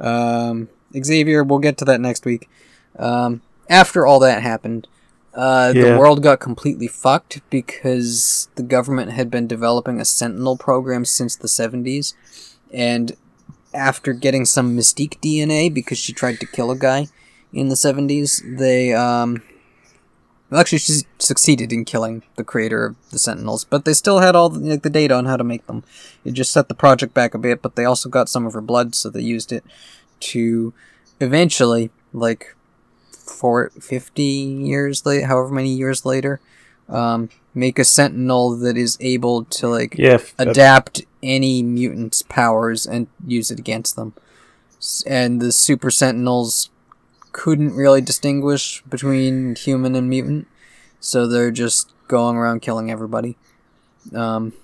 um, 0.00 0.68
Xavier. 0.96 1.42
We'll 1.42 1.58
get 1.58 1.76
to 1.78 1.84
that 1.86 2.00
next 2.00 2.24
week. 2.24 2.48
Um, 2.98 3.42
after 3.68 4.06
all 4.06 4.18
that 4.20 4.42
happened, 4.42 4.86
uh, 5.34 5.72
yeah. 5.74 5.82
the 5.82 5.98
world 5.98 6.22
got 6.22 6.38
completely 6.38 6.86
fucked 6.86 7.40
because 7.50 8.48
the 8.54 8.62
government 8.62 9.12
had 9.12 9.30
been 9.30 9.46
developing 9.46 10.00
a 10.00 10.04
Sentinel 10.04 10.56
program 10.56 11.04
since 11.04 11.34
the 11.34 11.48
70s. 11.48 12.14
And 12.72 13.16
after 13.72 14.12
getting 14.12 14.44
some 14.44 14.76
Mystique 14.76 15.20
DNA 15.20 15.72
because 15.72 15.98
she 15.98 16.12
tried 16.12 16.38
to 16.40 16.46
kill 16.46 16.70
a 16.70 16.76
guy 16.76 17.08
in 17.52 17.68
the 17.68 17.74
70s, 17.74 18.58
they 18.58 18.92
um, 18.92 19.42
well, 20.54 20.60
actually, 20.60 20.78
she 20.78 21.00
succeeded 21.18 21.72
in 21.72 21.84
killing 21.84 22.22
the 22.36 22.44
creator 22.44 22.86
of 22.86 23.10
the 23.10 23.18
Sentinels, 23.18 23.64
but 23.64 23.84
they 23.84 23.92
still 23.92 24.20
had 24.20 24.36
all 24.36 24.48
the, 24.48 24.60
like, 24.60 24.82
the 24.82 24.88
data 24.88 25.12
on 25.12 25.24
how 25.24 25.36
to 25.36 25.42
make 25.42 25.66
them. 25.66 25.82
It 26.24 26.34
just 26.34 26.52
set 26.52 26.68
the 26.68 26.76
project 26.76 27.12
back 27.12 27.34
a 27.34 27.38
bit, 27.38 27.60
but 27.60 27.74
they 27.74 27.84
also 27.84 28.08
got 28.08 28.28
some 28.28 28.46
of 28.46 28.52
her 28.52 28.60
blood, 28.60 28.94
so 28.94 29.10
they 29.10 29.20
used 29.20 29.50
it 29.50 29.64
to 30.20 30.72
eventually, 31.18 31.90
like, 32.12 32.54
for 33.10 33.70
50 33.80 34.22
years 34.22 35.04
later, 35.04 35.26
however 35.26 35.52
many 35.52 35.70
years 35.70 36.06
later, 36.06 36.40
um, 36.88 37.30
make 37.52 37.80
a 37.80 37.84
Sentinel 37.84 38.56
that 38.58 38.76
is 38.76 38.96
able 39.00 39.46
to, 39.46 39.66
like, 39.66 39.96
yeah, 39.98 40.18
adapt 40.38 41.04
any 41.20 41.64
mutant's 41.64 42.22
powers 42.22 42.86
and 42.86 43.08
use 43.26 43.50
it 43.50 43.58
against 43.58 43.96
them. 43.96 44.14
And 45.04 45.42
the 45.42 45.50
Super 45.50 45.90
Sentinels 45.90 46.70
couldn't 47.34 47.74
really 47.74 48.00
distinguish 48.00 48.80
between 48.82 49.56
human 49.56 49.94
and 49.94 50.08
mutant, 50.08 50.46
so 51.00 51.26
they're 51.26 51.50
just 51.50 51.92
going 52.08 52.36
around 52.36 52.62
killing 52.62 52.90
everybody. 52.90 53.36
Um, 54.14 54.54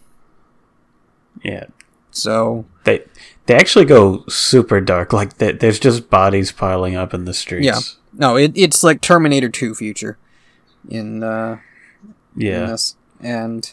yeah. 1.42 1.66
So 2.12 2.64
they 2.84 3.04
they 3.46 3.54
actually 3.54 3.84
go 3.84 4.24
super 4.28 4.80
dark. 4.80 5.12
Like 5.12 5.36
they, 5.38 5.52
there's 5.52 5.80
just 5.80 6.08
bodies 6.08 6.52
piling 6.52 6.94
up 6.94 7.12
in 7.12 7.24
the 7.24 7.34
streets. 7.34 7.66
Yeah. 7.66 7.80
No, 8.12 8.36
it, 8.36 8.52
it's 8.54 8.82
like 8.82 9.00
Terminator 9.00 9.48
Two 9.48 9.74
future. 9.74 10.16
In 10.88 11.22
uh, 11.22 11.58
yeah. 12.36 12.62
In 12.62 12.66
this. 12.70 12.96
And 13.20 13.70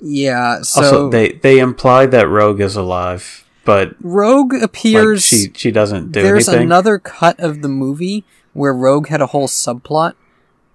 yeah. 0.00 0.62
So 0.62 0.82
also, 0.82 1.10
they 1.10 1.32
they 1.32 1.58
imply 1.58 2.06
that 2.06 2.28
Rogue 2.28 2.60
is 2.60 2.76
alive 2.76 3.44
but 3.64 3.94
Rogue 4.00 4.54
appears. 4.54 5.32
Like 5.32 5.40
she 5.54 5.58
she 5.58 5.70
doesn't 5.70 6.12
do 6.12 6.22
there's 6.22 6.48
anything. 6.48 6.66
another 6.66 6.98
cut 6.98 7.38
of 7.40 7.62
the 7.62 7.68
movie 7.68 8.24
where 8.52 8.74
Rogue 8.74 9.08
had 9.08 9.20
a 9.20 9.26
whole 9.26 9.48
subplot. 9.48 10.14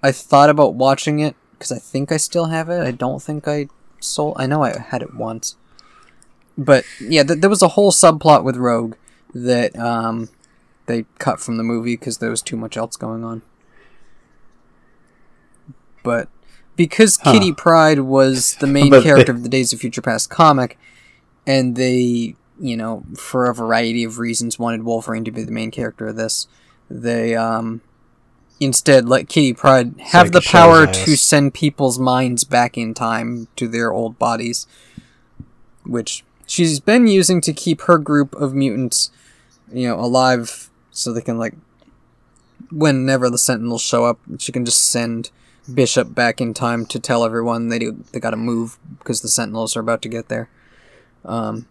I 0.01 0.11
thought 0.11 0.49
about 0.49 0.75
watching 0.75 1.19
it 1.19 1.35
because 1.53 1.71
I 1.71 1.79
think 1.79 2.11
I 2.11 2.17
still 2.17 2.45
have 2.45 2.69
it. 2.69 2.81
I 2.81 2.91
don't 2.91 3.21
think 3.21 3.47
I 3.47 3.67
sold. 3.99 4.35
I 4.39 4.45
know 4.45 4.63
I 4.63 4.77
had 4.77 5.01
it 5.01 5.13
once, 5.15 5.55
but 6.57 6.85
yeah, 7.01 7.23
th- 7.23 7.39
there 7.41 7.49
was 7.49 7.61
a 7.61 7.69
whole 7.69 7.91
subplot 7.91 8.43
with 8.43 8.55
Rogue 8.57 8.95
that 9.33 9.77
um, 9.77 10.29
they 10.85 11.05
cut 11.19 11.39
from 11.39 11.57
the 11.57 11.63
movie 11.63 11.95
because 11.95 12.19
there 12.19 12.29
was 12.29 12.41
too 12.41 12.55
much 12.57 12.77
else 12.77 12.95
going 12.95 13.23
on. 13.23 13.41
But 16.03 16.29
because 16.75 17.17
huh. 17.21 17.33
Kitty 17.33 17.51
Pryde 17.53 17.99
was 18.01 18.55
the 18.55 18.67
main 18.67 18.91
character 19.03 19.33
they- 19.33 19.38
of 19.38 19.43
the 19.43 19.49
Days 19.49 19.73
of 19.73 19.79
Future 19.79 20.01
Past 20.01 20.29
comic, 20.29 20.77
and 21.45 21.75
they 21.75 22.35
you 22.59 22.77
know, 22.77 23.03
for 23.15 23.49
a 23.49 23.53
variety 23.53 24.03
of 24.03 24.19
reasons, 24.19 24.59
wanted 24.59 24.83
Wolverine 24.83 25.25
to 25.25 25.31
be 25.31 25.43
the 25.43 25.51
main 25.51 25.71
character 25.71 26.07
of 26.07 26.15
this. 26.15 26.47
They 26.89 27.35
um, 27.35 27.81
instead 28.59 29.07
let 29.07 29.29
Kitty 29.29 29.53
Pryde 29.53 29.95
have 29.99 30.31
the 30.31 30.41
power 30.41 30.87
to 30.87 31.15
send 31.15 31.53
people's 31.53 31.99
minds 31.99 32.43
back 32.43 32.77
in 32.77 32.93
time 32.93 33.47
to 33.55 33.67
their 33.67 33.91
old 33.91 34.17
bodies, 34.17 34.67
which 35.85 36.23
she's 36.45 36.79
been 36.79 37.07
using 37.07 37.41
to 37.41 37.53
keep 37.53 37.81
her 37.81 37.97
group 37.97 38.33
of 38.35 38.53
mutants, 38.53 39.11
you 39.71 39.87
know, 39.87 39.99
alive, 39.99 40.69
so 40.91 41.13
they 41.13 41.21
can 41.21 41.37
like 41.37 41.53
whenever 42.71 43.29
the 43.29 43.37
Sentinels 43.37 43.81
show 43.81 44.05
up, 44.05 44.19
she 44.39 44.51
can 44.51 44.65
just 44.65 44.89
send 44.89 45.31
Bishop 45.73 46.13
back 46.13 46.39
in 46.39 46.53
time 46.53 46.85
to 46.87 46.99
tell 46.99 47.23
everyone 47.23 47.69
they 47.69 47.79
do, 47.79 48.03
they 48.11 48.19
got 48.19 48.31
to 48.31 48.37
move 48.37 48.77
because 48.99 49.21
the 49.21 49.27
Sentinels 49.27 49.75
are 49.75 49.81
about 49.81 50.01
to 50.01 50.09
get 50.09 50.29
there. 50.29 50.49
Um, 51.25 51.67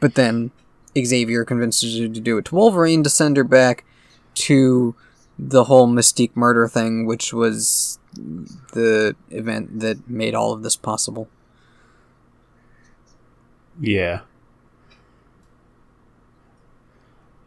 but 0.00 0.14
then 0.14 0.50
Xavier 0.98 1.44
convinces 1.44 1.98
her 1.98 2.08
to 2.08 2.20
do 2.20 2.38
it 2.38 2.46
to 2.46 2.54
Wolverine 2.54 3.02
to 3.02 3.10
send 3.10 3.36
her 3.36 3.44
back 3.44 3.84
to 4.34 4.94
the 5.38 5.64
whole 5.64 5.86
Mystique 5.86 6.34
murder 6.34 6.66
thing, 6.68 7.06
which 7.06 7.32
was 7.32 7.98
the 8.14 9.14
event 9.30 9.80
that 9.80 10.08
made 10.08 10.34
all 10.34 10.52
of 10.52 10.62
this 10.62 10.76
possible. 10.76 11.28
Yeah. 13.80 14.20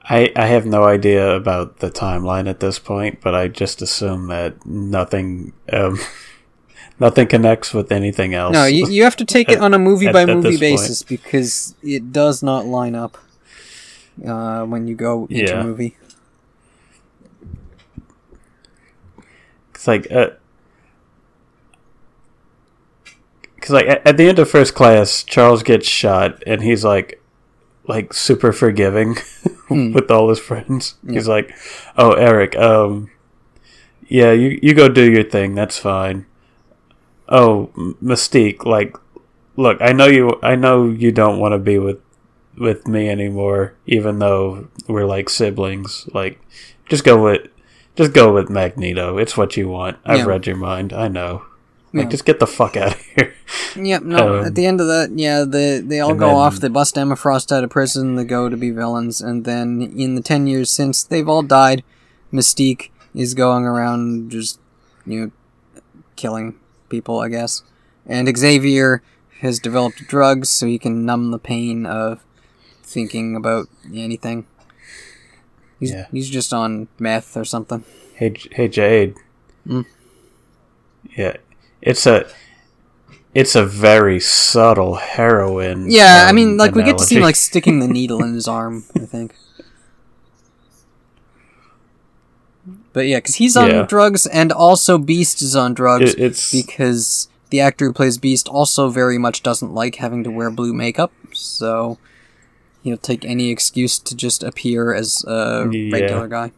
I 0.04 0.32
I 0.36 0.48
have 0.48 0.66
no 0.66 0.84
idea 0.86 1.36
about 1.36 1.80
the 1.80 1.92
timeline 1.92 2.50
at 2.50 2.60
this 2.60 2.80
point, 2.80 3.22
but 3.22 3.36
I 3.36 3.48
just 3.48 3.82
assume 3.82 4.28
that 4.28 4.66
nothing 4.66 5.54
um, 5.72 6.00
nothing 7.00 7.28
connects 7.28 7.74
with 7.74 7.92
anything 7.92 8.34
else. 8.34 8.54
No, 8.54 8.66
you, 8.66 8.88
you 8.88 9.04
have 9.04 9.16
to 9.18 9.26
take 9.26 9.50
it 9.50 9.60
on 9.62 9.74
a 9.74 9.80
movie 9.80 10.12
by 10.12 10.26
movie 10.26 10.58
basis 10.58 11.04
because 11.04 11.76
it 11.82 12.12
does 12.12 12.44
not 12.44 12.66
line 12.66 12.96
up 12.96 13.18
uh, 14.26 14.66
when 14.66 14.88
you 14.88 14.96
go 14.96 15.28
into 15.30 15.54
Yeah. 15.54 15.64
movie. 15.64 15.98
It's 19.74 19.88
like, 19.88 20.12
uh, 20.12 20.32
cause 23.62 23.70
like 23.70 23.88
at, 23.88 24.18
the 24.18 24.28
end 24.28 24.38
of 24.38 24.50
first 24.50 24.76
class, 24.76 25.24
Charles 25.24 25.64
gets 25.64 25.88
shot, 25.88 26.44
and 26.46 26.62
he's 26.62 26.84
like, 26.84 27.24
like 27.88 28.14
super 28.14 28.52
forgiving 28.52 29.16
Hmm. 29.70 29.94
with 29.94 30.10
all 30.12 30.30
his 30.30 30.40
friends. 30.40 30.96
He's 31.08 31.28
like, 31.28 31.56
"Oh, 31.96 32.14
Eric, 32.14 32.58
um, 32.58 33.10
yeah, 34.08 34.32
you 34.32 34.60
you 34.64 34.74
go 34.74 34.90
do 34.90 35.10
your 35.10 35.24
thing. 35.24 35.54
That's 35.54 35.78
fine." 35.78 36.26
Oh, 37.30 37.70
Mystique, 38.04 38.66
like, 38.66 38.96
look, 39.56 39.78
I 39.82 39.92
know 39.94 40.08
you, 40.08 40.40
I 40.42 40.56
know 40.56 40.90
you 40.90 41.12
don't 41.12 41.40
want 41.40 41.54
to 41.54 41.60
be 41.60 41.78
with 41.80 42.00
with 42.58 42.88
me 42.88 43.08
anymore, 43.10 43.76
even 43.88 44.20
though 44.20 44.68
we're 44.88 45.06
like 45.06 45.30
siblings. 45.30 46.10
Like, 46.14 46.42
just 46.90 47.04
go 47.06 47.24
with 47.24 47.48
just 47.96 48.14
go 48.14 48.34
with 48.34 48.50
Magneto. 48.50 49.18
It's 49.18 49.38
what 49.38 49.56
you 49.58 49.70
want. 49.70 49.98
I've 50.06 50.20
Yeah. 50.20 50.26
read 50.26 50.48
your 50.48 50.56
mind. 50.58 50.92
I 50.92 51.08
know. 51.08 51.44
Like, 51.94 52.06
Yeah. 52.06 52.10
just 52.10 52.26
get 52.26 52.40
the 52.40 52.48
fuck 52.48 52.76
out 52.78 52.94
of 52.96 53.00
here. 53.16 53.34
Yep. 53.76 54.04
No. 54.04 54.40
Um, 54.40 54.46
at 54.46 54.56
the 54.56 54.66
end 54.66 54.82
of 54.82 54.88
that, 54.88 55.12
yeah, 55.16 55.44
they 55.48 55.80
they 55.80 56.00
all 56.00 56.16
go 56.16 56.28
then- 56.28 56.36
off. 56.36 56.56
They 56.60 56.68
bust 56.68 56.98
Emma 56.98 57.16
Frost 57.16 57.52
out 57.52 57.64
of 57.64 57.70
prison. 57.70 58.16
They 58.16 58.24
go 58.26 58.50
to 58.50 58.58
be 58.58 58.72
villains, 58.72 59.22
and 59.22 59.46
then 59.46 59.94
in 59.96 60.16
the 60.16 60.22
ten 60.22 60.48
years 60.48 60.70
since 60.70 61.04
they've 61.04 61.28
all 61.30 61.44
died, 61.44 61.84
Mystique 62.34 62.90
is 63.14 63.34
going 63.36 63.66
around 63.66 64.30
just 64.32 64.60
you 65.06 65.20
know 65.22 65.32
killing 66.16 66.56
people, 66.90 67.20
I 67.20 67.30
guess. 67.30 67.64
And 68.06 68.36
Xavier 68.38 69.02
has 69.42 69.60
developed 69.60 70.08
drugs 70.08 70.50
so 70.50 70.66
he 70.66 70.80
can 70.80 71.06
numb 71.06 71.32
the 71.32 71.40
pain 71.40 71.86
of 71.86 72.24
thinking 72.84 73.36
about 73.36 73.68
anything. 73.94 74.46
He's, 75.80 75.92
Yeah. 75.92 76.08
he's 76.12 76.30
just 76.30 76.52
on 76.54 76.88
meth 77.00 77.38
or 77.38 77.46
something. 77.46 77.84
Hey, 78.16 78.34
hey, 78.52 78.68
Jade. 78.68 79.16
Mm. 79.66 79.86
Yeah, 81.16 81.38
it's 81.82 82.06
a, 82.06 82.30
it's 83.34 83.56
a 83.56 83.66
very 83.66 84.20
subtle 84.20 84.96
heroin. 84.96 85.90
Yeah, 85.90 86.26
I 86.26 86.30
um, 86.32 86.36
mean, 86.36 86.58
like 86.58 86.76
we 86.76 86.84
get 86.84 86.98
to 86.98 87.04
see 87.04 87.16
him 87.16 87.24
like 87.24 87.36
sticking 87.36 87.80
the 87.80 87.88
needle 88.00 88.24
in 88.24 88.34
his 88.34 88.48
arm. 88.48 88.84
I 88.96 89.06
think. 89.06 89.34
But 92.94 93.08
yeah, 93.08 93.18
because 93.18 93.36
he's 93.36 93.56
on 93.56 93.70
Yeah. 93.70 93.82
drugs, 93.84 94.26
and 94.26 94.52
also 94.52 94.98
Beast 94.98 95.42
is 95.42 95.56
on 95.56 95.74
drugs 95.74 96.14
It- 96.14 96.20
it's 96.20 96.52
because 96.52 97.28
the 97.52 97.60
actor 97.60 97.86
who 97.86 97.94
plays 97.94 98.18
Beast 98.18 98.48
also 98.48 98.90
very 98.90 99.18
much 99.18 99.44
doesn't 99.44 99.74
like 99.74 99.96
having 99.96 100.24
to 100.24 100.32
wear 100.32 100.50
blue 100.50 100.74
makeup, 100.74 101.12
so 101.34 101.98
he'll 102.84 102.98
take 102.98 103.24
any 103.26 103.50
excuse 103.50 104.00
to 104.00 104.16
just 104.16 104.42
appear 104.44 104.94
as 104.94 105.24
a 105.28 105.68
Yeah. 105.72 105.92
regular 105.94 106.28
guy. 106.28 106.52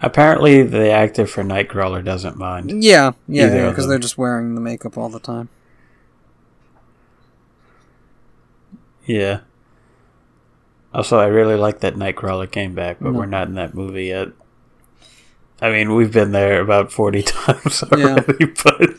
apparently 0.00 0.62
the 0.62 0.90
actor 0.92 1.26
for 1.26 1.42
Nightcrawler 1.42 2.04
doesn't 2.04 2.36
mind. 2.36 2.84
Yeah, 2.84 3.12
yeah, 3.26 3.68
because 3.68 3.84
them. 3.84 3.90
they're 3.90 3.98
just 3.98 4.16
wearing 4.16 4.54
the 4.54 4.60
makeup 4.60 4.96
all 4.96 5.08
the 5.08 5.18
time. 5.18 5.48
Yeah. 9.06 9.40
Also, 10.98 11.16
I 11.20 11.26
really 11.26 11.54
like 11.54 11.78
that 11.80 11.94
Nightcrawler 11.94 12.50
came 12.50 12.74
back, 12.74 12.96
but 13.00 13.12
No. 13.12 13.20
we're 13.20 13.26
not 13.26 13.46
in 13.46 13.54
that 13.54 13.72
movie 13.72 14.06
yet. 14.06 14.28
I 15.62 15.70
mean, 15.70 15.94
we've 15.94 16.12
been 16.12 16.32
there 16.32 16.60
about 16.60 16.90
forty 16.90 17.22
times 17.36 17.84
Yeah. 17.96 18.16
already, 18.16 18.46
but 18.64 18.94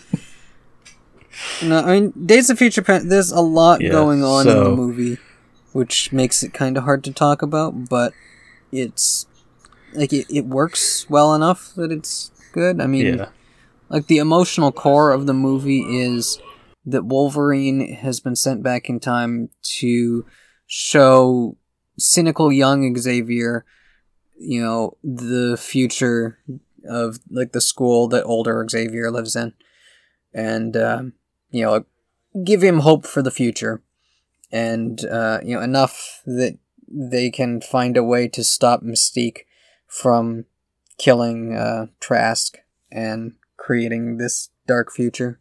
No, 1.62 1.80
I 1.82 2.00
mean 2.00 2.14
Days 2.26 2.50
of 2.50 2.58
Future 2.58 2.82
Past. 2.82 3.10
There's 3.10 3.32
a 3.32 3.42
lot 3.42 3.82
Yeah, 3.82 3.90
going 3.92 4.24
on 4.24 4.48
in 4.48 4.64
the 4.64 4.70
movie, 4.72 5.18
which 5.74 6.14
makes 6.14 6.42
it 6.42 6.54
kind 6.54 6.78
of 6.78 6.86
hard 6.86 7.04
to 7.04 7.12
talk 7.12 7.42
about. 7.42 7.90
But 7.90 8.14
it's 8.72 9.26
like 9.94 10.14
it, 10.14 10.26
it 10.30 10.46
works 10.46 11.06
well 11.10 11.36
enough 11.36 11.74
that 11.76 11.92
it's 11.92 12.32
good. 12.54 12.80
I 12.80 12.88
mean, 12.88 13.18
yeah, 13.18 13.30
like 13.90 14.08
the 14.08 14.20
emotional 14.20 14.72
core 14.72 15.12
of 15.12 15.26
the 15.28 15.34
movie 15.34 15.82
is 15.82 16.40
that 16.86 17.04
Wolverine 17.04 17.94
has 17.96 18.22
been 18.22 18.38
sent 18.38 18.64
back 18.64 18.88
in 18.88 19.02
time 19.02 19.50
to 19.80 20.26
show 20.66 21.58
cynical 22.00 22.52
young 22.52 22.98
Xavier, 22.98 23.66
you 24.40 24.62
know, 24.62 24.98
the 25.04 25.58
future 25.60 26.40
of 26.88 27.20
like 27.30 27.52
the 27.52 27.62
school 27.62 28.08
that 28.10 28.24
older 28.24 28.66
Xavier 28.70 29.12
lives 29.12 29.36
in, 29.36 29.54
and 30.34 30.76
um, 30.78 31.14
you 31.52 31.64
know, 31.64 31.86
give 32.44 32.64
him 32.64 32.80
hope 32.80 33.06
for 33.06 33.22
the 33.22 33.32
future, 33.32 33.82
and 34.52 35.06
uh, 35.06 35.40
you 35.44 35.56
know 35.56 35.62
enough 35.62 36.22
that 36.26 36.58
they 36.88 37.30
can 37.30 37.62
find 37.62 37.98
a 37.98 38.04
way 38.04 38.28
to 38.28 38.44
stop 38.44 38.82
Mystique 38.82 39.42
from 39.88 40.46
killing 40.98 41.56
uh, 41.56 41.88
Trask 42.00 42.58
and 42.92 43.34
creating 43.58 44.18
this 44.18 44.50
dark 44.68 44.92
future. 44.92 45.40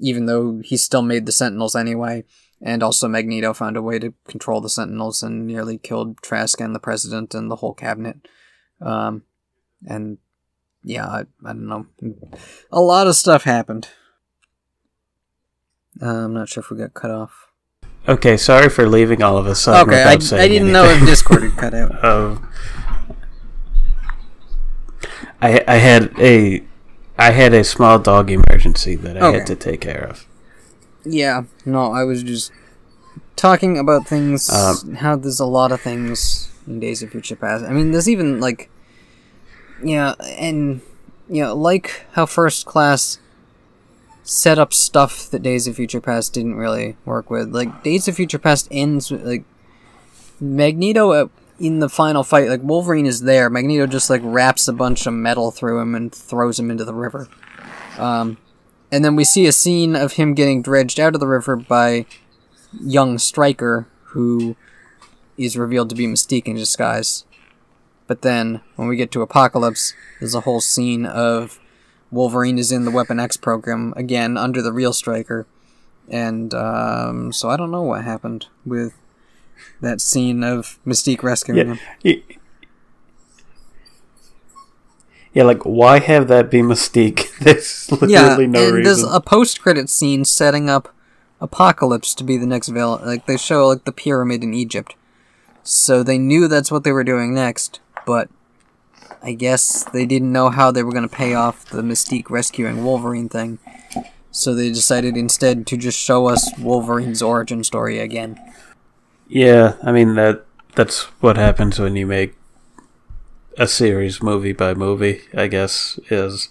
Even 0.00 0.26
though 0.26 0.60
he 0.64 0.76
still 0.76 1.02
made 1.02 1.26
the 1.26 1.32
Sentinels 1.32 1.74
anyway, 1.74 2.24
and 2.60 2.82
also 2.82 3.08
Magneto 3.08 3.52
found 3.54 3.76
a 3.76 3.82
way 3.82 3.98
to 3.98 4.12
control 4.26 4.60
the 4.60 4.68
Sentinels 4.68 5.22
and 5.22 5.46
nearly 5.46 5.78
killed 5.78 6.20
Trask 6.22 6.60
and 6.60 6.74
the 6.74 6.80
President 6.80 7.34
and 7.34 7.50
the 7.50 7.56
whole 7.56 7.74
cabinet. 7.74 8.26
Um, 8.80 9.22
and 9.86 10.18
yeah, 10.82 11.06
I, 11.06 11.20
I 11.44 11.52
don't 11.52 11.68
know. 11.68 11.86
A 12.72 12.80
lot 12.80 13.06
of 13.06 13.16
stuff 13.16 13.44
happened. 13.44 13.88
Uh, 16.00 16.24
I'm 16.24 16.34
not 16.34 16.48
sure 16.48 16.62
if 16.62 16.70
we 16.70 16.78
got 16.78 16.94
cut 16.94 17.10
off. 17.10 17.46
Okay, 18.06 18.36
sorry 18.36 18.68
for 18.68 18.88
leaving 18.88 19.22
all 19.22 19.36
of 19.36 19.46
a 19.46 19.54
sudden 19.54 19.88
okay, 19.92 20.02
I, 20.04 20.12
I 20.12 20.48
didn't 20.48 20.72
know 20.72 20.84
if. 20.84 21.04
Discord 21.04 21.42
had 21.42 21.56
cut 21.56 21.74
out. 21.74 22.04
Um, 22.04 22.48
I 25.40 25.62
I 25.68 25.74
had 25.76 26.12
a 26.18 26.62
I 27.18 27.30
had 27.32 27.52
a 27.54 27.62
small 27.64 27.98
dog 27.98 28.30
emergency 28.30 28.94
that 28.96 29.16
I 29.16 29.20
Okay. 29.20 29.38
had 29.38 29.46
to 29.48 29.56
take 29.56 29.80
care 29.80 30.04
of. 30.08 30.26
Yeah, 31.08 31.44
no, 31.64 31.92
I 31.92 32.04
was 32.04 32.22
just 32.22 32.52
talking 33.36 33.78
about 33.78 34.06
things. 34.06 34.50
Um, 34.50 34.96
how 34.96 35.16
there's 35.16 35.40
a 35.40 35.46
lot 35.46 35.72
of 35.72 35.80
things 35.80 36.52
in 36.66 36.80
Days 36.80 37.02
of 37.02 37.10
Future 37.10 37.36
Past. 37.36 37.64
I 37.64 37.72
mean, 37.72 37.92
there's 37.92 38.08
even 38.08 38.40
like, 38.40 38.70
yeah, 39.82 40.14
and 40.20 40.82
you 41.28 41.42
know, 41.42 41.54
like 41.54 42.04
how 42.12 42.26
First 42.26 42.66
Class 42.66 43.18
set 44.22 44.58
up 44.58 44.74
stuff 44.74 45.30
that 45.30 45.42
Days 45.42 45.66
of 45.66 45.76
Future 45.76 46.00
Past 46.00 46.34
didn't 46.34 46.56
really 46.56 46.96
work 47.04 47.30
with. 47.30 47.54
Like 47.54 47.82
Days 47.82 48.06
of 48.08 48.16
Future 48.16 48.38
Past 48.38 48.68
ends 48.70 49.10
with 49.10 49.26
like 49.26 49.44
Magneto 50.40 51.12
uh, 51.12 51.28
in 51.58 51.78
the 51.78 51.88
final 51.88 52.22
fight. 52.22 52.48
Like 52.48 52.62
Wolverine 52.62 53.06
is 53.06 53.22
there. 53.22 53.48
Magneto 53.48 53.86
just 53.86 54.10
like 54.10 54.20
wraps 54.22 54.68
a 54.68 54.72
bunch 54.74 55.06
of 55.06 55.14
metal 55.14 55.50
through 55.50 55.80
him 55.80 55.94
and 55.94 56.14
throws 56.14 56.58
him 56.58 56.70
into 56.70 56.84
the 56.84 56.94
river. 56.94 57.28
Um, 57.96 58.36
and 58.90 59.04
then 59.04 59.16
we 59.16 59.24
see 59.24 59.46
a 59.46 59.52
scene 59.52 59.94
of 59.96 60.14
him 60.14 60.34
getting 60.34 60.62
dredged 60.62 60.98
out 61.00 61.14
of 61.14 61.20
the 61.20 61.26
river 61.26 61.56
by 61.56 62.06
young 62.80 63.18
Stryker, 63.18 63.86
who 64.04 64.56
is 65.36 65.56
revealed 65.56 65.88
to 65.90 65.96
be 65.96 66.06
Mystique 66.06 66.46
in 66.46 66.56
disguise. 66.56 67.24
But 68.06 68.22
then, 68.22 68.60
when 68.76 68.88
we 68.88 68.96
get 68.96 69.10
to 69.12 69.22
Apocalypse, 69.22 69.92
there's 70.18 70.34
a 70.34 70.40
whole 70.40 70.60
scene 70.62 71.04
of 71.04 71.60
Wolverine 72.10 72.58
is 72.58 72.72
in 72.72 72.84
the 72.86 72.90
Weapon 72.90 73.20
X 73.20 73.36
program 73.36 73.92
again 73.96 74.36
under 74.38 74.62
the 74.62 74.72
real 74.72 74.94
Stryker, 74.94 75.46
and 76.08 76.54
um, 76.54 77.32
so 77.34 77.50
I 77.50 77.56
don't 77.58 77.70
know 77.70 77.82
what 77.82 78.02
happened 78.04 78.46
with 78.64 78.94
that 79.82 80.00
scene 80.00 80.42
of 80.42 80.78
Mystique 80.86 81.22
rescuing 81.22 81.58
Yeah, 81.58 81.74
him. 81.74 81.78
y- 82.02 82.22
yeah. 85.38 85.44
Like, 85.44 85.62
why 85.64 86.00
have 86.00 86.28
that 86.28 86.50
be 86.50 86.58
Mystique? 86.60 87.36
There's 87.40 87.88
Yeah, 88.06 88.36
literally 88.36 88.46
no 88.46 88.68
and 88.68 88.74
reason. 88.74 88.82
there's 88.84 89.02
a 89.04 89.20
post-credit 89.20 89.88
scene 89.90 90.24
setting 90.24 90.68
up 90.70 90.94
Apocalypse 91.40 92.14
to 92.16 92.24
be 92.24 92.36
the 92.36 92.46
next 92.46 92.68
villain. 92.68 93.04
Like 93.06 93.26
they 93.26 93.36
show 93.36 93.66
like 93.68 93.84
the 93.84 93.92
pyramid 93.92 94.42
in 94.42 94.54
Egypt, 94.54 94.94
So 95.62 96.02
they 96.02 96.18
knew 96.18 96.48
that's 96.48 96.70
what 96.70 96.84
they 96.84 96.92
were 96.92 97.04
doing 97.04 97.34
next, 97.34 97.80
but 98.06 98.28
I 99.22 99.32
guess 99.32 99.84
they 99.84 100.06
didn't 100.06 100.32
know 100.32 100.50
how 100.50 100.70
they 100.70 100.82
were 100.82 100.92
going 100.92 101.08
to 101.08 101.14
pay 101.16 101.34
off 101.34 101.64
the 101.66 101.82
Mystique 101.82 102.30
rescuing 102.30 102.84
Wolverine 102.84 103.28
thing. 103.28 103.58
So 104.30 104.54
they 104.54 104.68
decided 104.70 105.16
instead 105.16 105.66
to 105.68 105.76
just 105.76 105.98
show 105.98 106.26
us 106.28 106.50
Wolverine's 106.58 107.22
origin 107.22 107.64
story 107.64 107.98
again. 107.98 108.38
Yeah, 109.28 109.76
I 109.82 109.92
mean 109.92 110.14
that 110.14 110.44
that's 110.74 111.04
what 111.20 111.36
happens 111.36 111.78
when 111.78 111.96
you 111.96 112.06
make 112.06 112.34
a 113.58 113.66
series 113.68 114.22
movie 114.22 114.52
by 114.52 114.74
movie, 114.74 115.20
I 115.36 115.46
guess, 115.48 115.98
is 116.10 116.48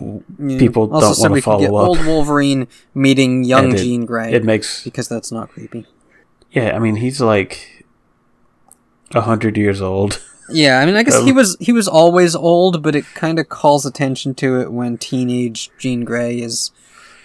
Yeah. 0.00 0.58
People 0.58 0.92
also, 0.94 1.22
don't 1.22 1.32
could 1.32 1.36
get 1.36 1.44
follow 1.44 1.76
up. 1.76 1.88
Old 1.88 2.06
Wolverine 2.06 2.68
meeting 2.94 3.44
young 3.44 3.72
it- 3.74 3.78
Jean 3.78 4.06
Grey 4.06 4.32
it 4.32 4.44
makes 4.44 4.82
because 4.82 5.08
that's 5.08 5.30
not 5.30 5.50
creepy. 5.50 5.86
yeah, 6.52 6.74
I 6.74 6.78
mean 6.78 6.96
he's 6.96 7.20
like 7.20 7.84
a 9.14 9.20
hundred 9.22 9.56
years 9.58 9.82
old. 9.82 10.22
Yeah, 10.52 10.80
I 10.80 10.86
mean, 10.86 10.96
I 10.96 11.04
guess 11.04 11.22
he 11.22 11.30
Um, 11.30 11.36
was 11.36 11.56
he 11.60 11.70
was 11.72 11.86
always 11.86 12.34
old, 12.34 12.82
but 12.82 12.96
it 12.96 13.04
kind 13.14 13.38
of 13.38 13.48
calls 13.48 13.86
attention 13.86 14.34
to 14.36 14.60
it 14.60 14.72
when 14.72 14.98
teenage 14.98 15.70
Jean 15.78 16.04
Grey 16.04 16.40
is 16.40 16.72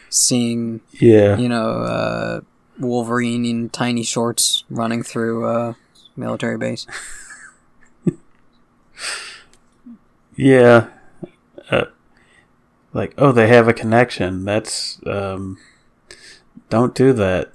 seeing, 0.10 0.82
Yeah. 1.00 1.36
you 1.38 1.50
know, 1.50 1.70
uh, 1.82 2.42
Wolverine 2.80 3.44
in 3.46 3.70
tiny 3.70 4.04
shorts 4.04 4.64
running 4.70 5.02
through 5.02 5.48
a 5.48 5.76
military 6.16 6.58
base. 6.58 6.86
Yeah. 10.36 10.88
Uh, 11.70 11.86
like, 12.94 13.14
oh, 13.18 13.32
they 13.32 13.48
have 13.48 13.68
a 13.68 13.74
connection. 13.74 14.46
That's 14.46 15.00
um 15.06 15.58
don't 16.70 16.96
do 16.96 17.14
that. 17.14 17.52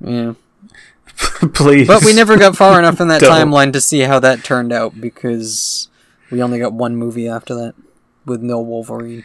Yeah, 0.00 0.34
Please. 1.54 1.86
but 1.86 2.04
we 2.04 2.12
never 2.12 2.36
got 2.36 2.56
far 2.56 2.78
enough 2.78 3.00
in 3.00 3.08
that 3.08 3.22
timeline 3.22 3.72
to 3.72 3.80
see 3.80 4.00
how 4.00 4.18
that 4.18 4.42
turned 4.44 4.72
out 4.72 5.00
because 5.00 5.88
we 6.30 6.42
only 6.42 6.58
got 6.58 6.72
one 6.72 6.96
movie 6.96 7.28
after 7.28 7.54
that 7.54 7.74
with 8.26 8.42
no 8.42 8.60
Wolverine, 8.60 9.24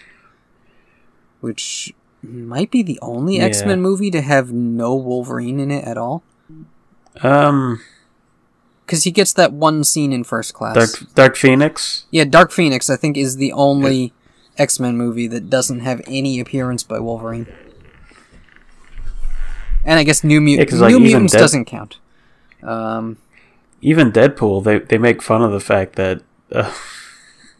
which 1.41 1.93
might 2.21 2.69
be 2.71 2.83
the 2.83 2.99
only 3.01 3.37
Yeah. 3.37 3.43
X 3.45 3.63
Men 3.65 3.81
movie 3.81 4.11
to 4.11 4.21
have 4.21 4.51
no 4.51 4.93
Wolverine 4.95 5.59
in 5.59 5.71
it 5.71 5.83
at 5.85 5.97
all. 5.97 6.23
um 7.23 7.81
Because 8.87 9.03
he 9.03 9.11
gets 9.11 9.33
that 9.33 9.51
one 9.51 9.83
scene 9.83 10.13
in 10.13 10.23
First 10.23 10.53
Class. 10.53 10.73
Dark 10.75 11.13
Dark 11.13 11.35
Phoenix. 11.35 12.05
Yeah, 12.09 12.23
Dark 12.23 12.51
Phoenix, 12.53 12.89
I 12.89 12.95
think, 12.95 13.17
is 13.17 13.35
the 13.35 13.51
only 13.51 14.13
X 14.57 14.79
Men 14.79 14.95
movie 14.97 15.27
that 15.27 15.49
doesn't 15.49 15.81
have 15.81 16.01
any 16.07 16.39
appearance 16.39 16.83
by 16.83 16.99
Wolverine. 16.99 17.47
And 19.83 19.99
I 19.99 20.03
guess 20.03 20.23
New, 20.23 20.39
Mut- 20.39 20.71
Yeah, 20.71 20.79
like, 20.79 20.91
New 20.91 20.99
Mutants 21.01 21.33
Dead- 21.33 21.39
doesn't 21.39 21.65
count. 21.65 21.97
Um, 22.63 23.17
Even 23.81 24.11
Deadpool, 24.11 24.63
they 24.63 24.79
they 24.79 24.97
make 24.97 25.21
fun 25.21 25.41
of 25.43 25.51
the 25.51 25.59
fact 25.59 25.95
that 25.97 26.21
uh, 26.51 26.73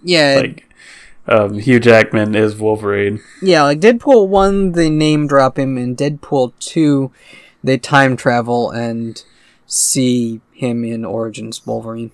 yeah, 0.04 0.36
like 0.42 0.70
um, 1.28 1.60
Hugh 1.60 1.80
Jackman 1.80 2.36
is 2.36 2.56
Wolverine. 2.56 3.22
yeah, 3.42 3.64
like 3.64 3.80
Deadpool 3.82 4.28
1, 4.30 4.72
they 4.72 4.90
name 4.90 5.28
drop 5.28 5.60
him, 5.60 5.78
and 5.78 5.98
Deadpool 5.98 6.54
2, 6.60 7.12
they 7.64 7.78
time 7.78 8.16
travel 8.16 8.72
and 8.72 9.24
see 9.66 10.40
him 10.58 10.84
in 10.84 11.06
Origins 11.06 11.66
Wolverine. 11.66 12.12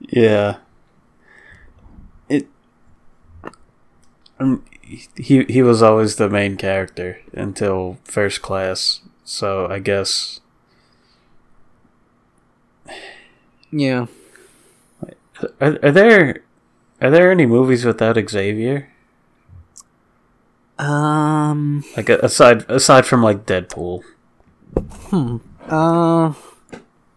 Yeah. 0.00 0.56
It. 2.28 2.46
Um, 4.38 4.64
he 5.16 5.44
he 5.44 5.62
was 5.62 5.82
always 5.82 6.16
the 6.16 6.28
main 6.28 6.56
character 6.56 7.20
until 7.32 7.98
first 8.04 8.42
class, 8.42 9.00
so 9.24 9.66
I 9.66 9.78
guess 9.78 10.40
Yeah. 13.70 14.06
are, 15.60 15.78
are 15.82 15.92
there 15.92 16.42
are 17.00 17.10
there 17.10 17.30
any 17.30 17.46
movies 17.46 17.84
without 17.84 18.18
Xavier? 18.28 18.89
Um. 20.80 21.84
Like 21.96 22.08
aside 22.08 22.64
aside 22.70 23.06
from 23.06 23.22
like 23.22 23.44
Deadpool. 23.46 24.02
Hmm. 25.10 25.36
Uh. 25.68 26.32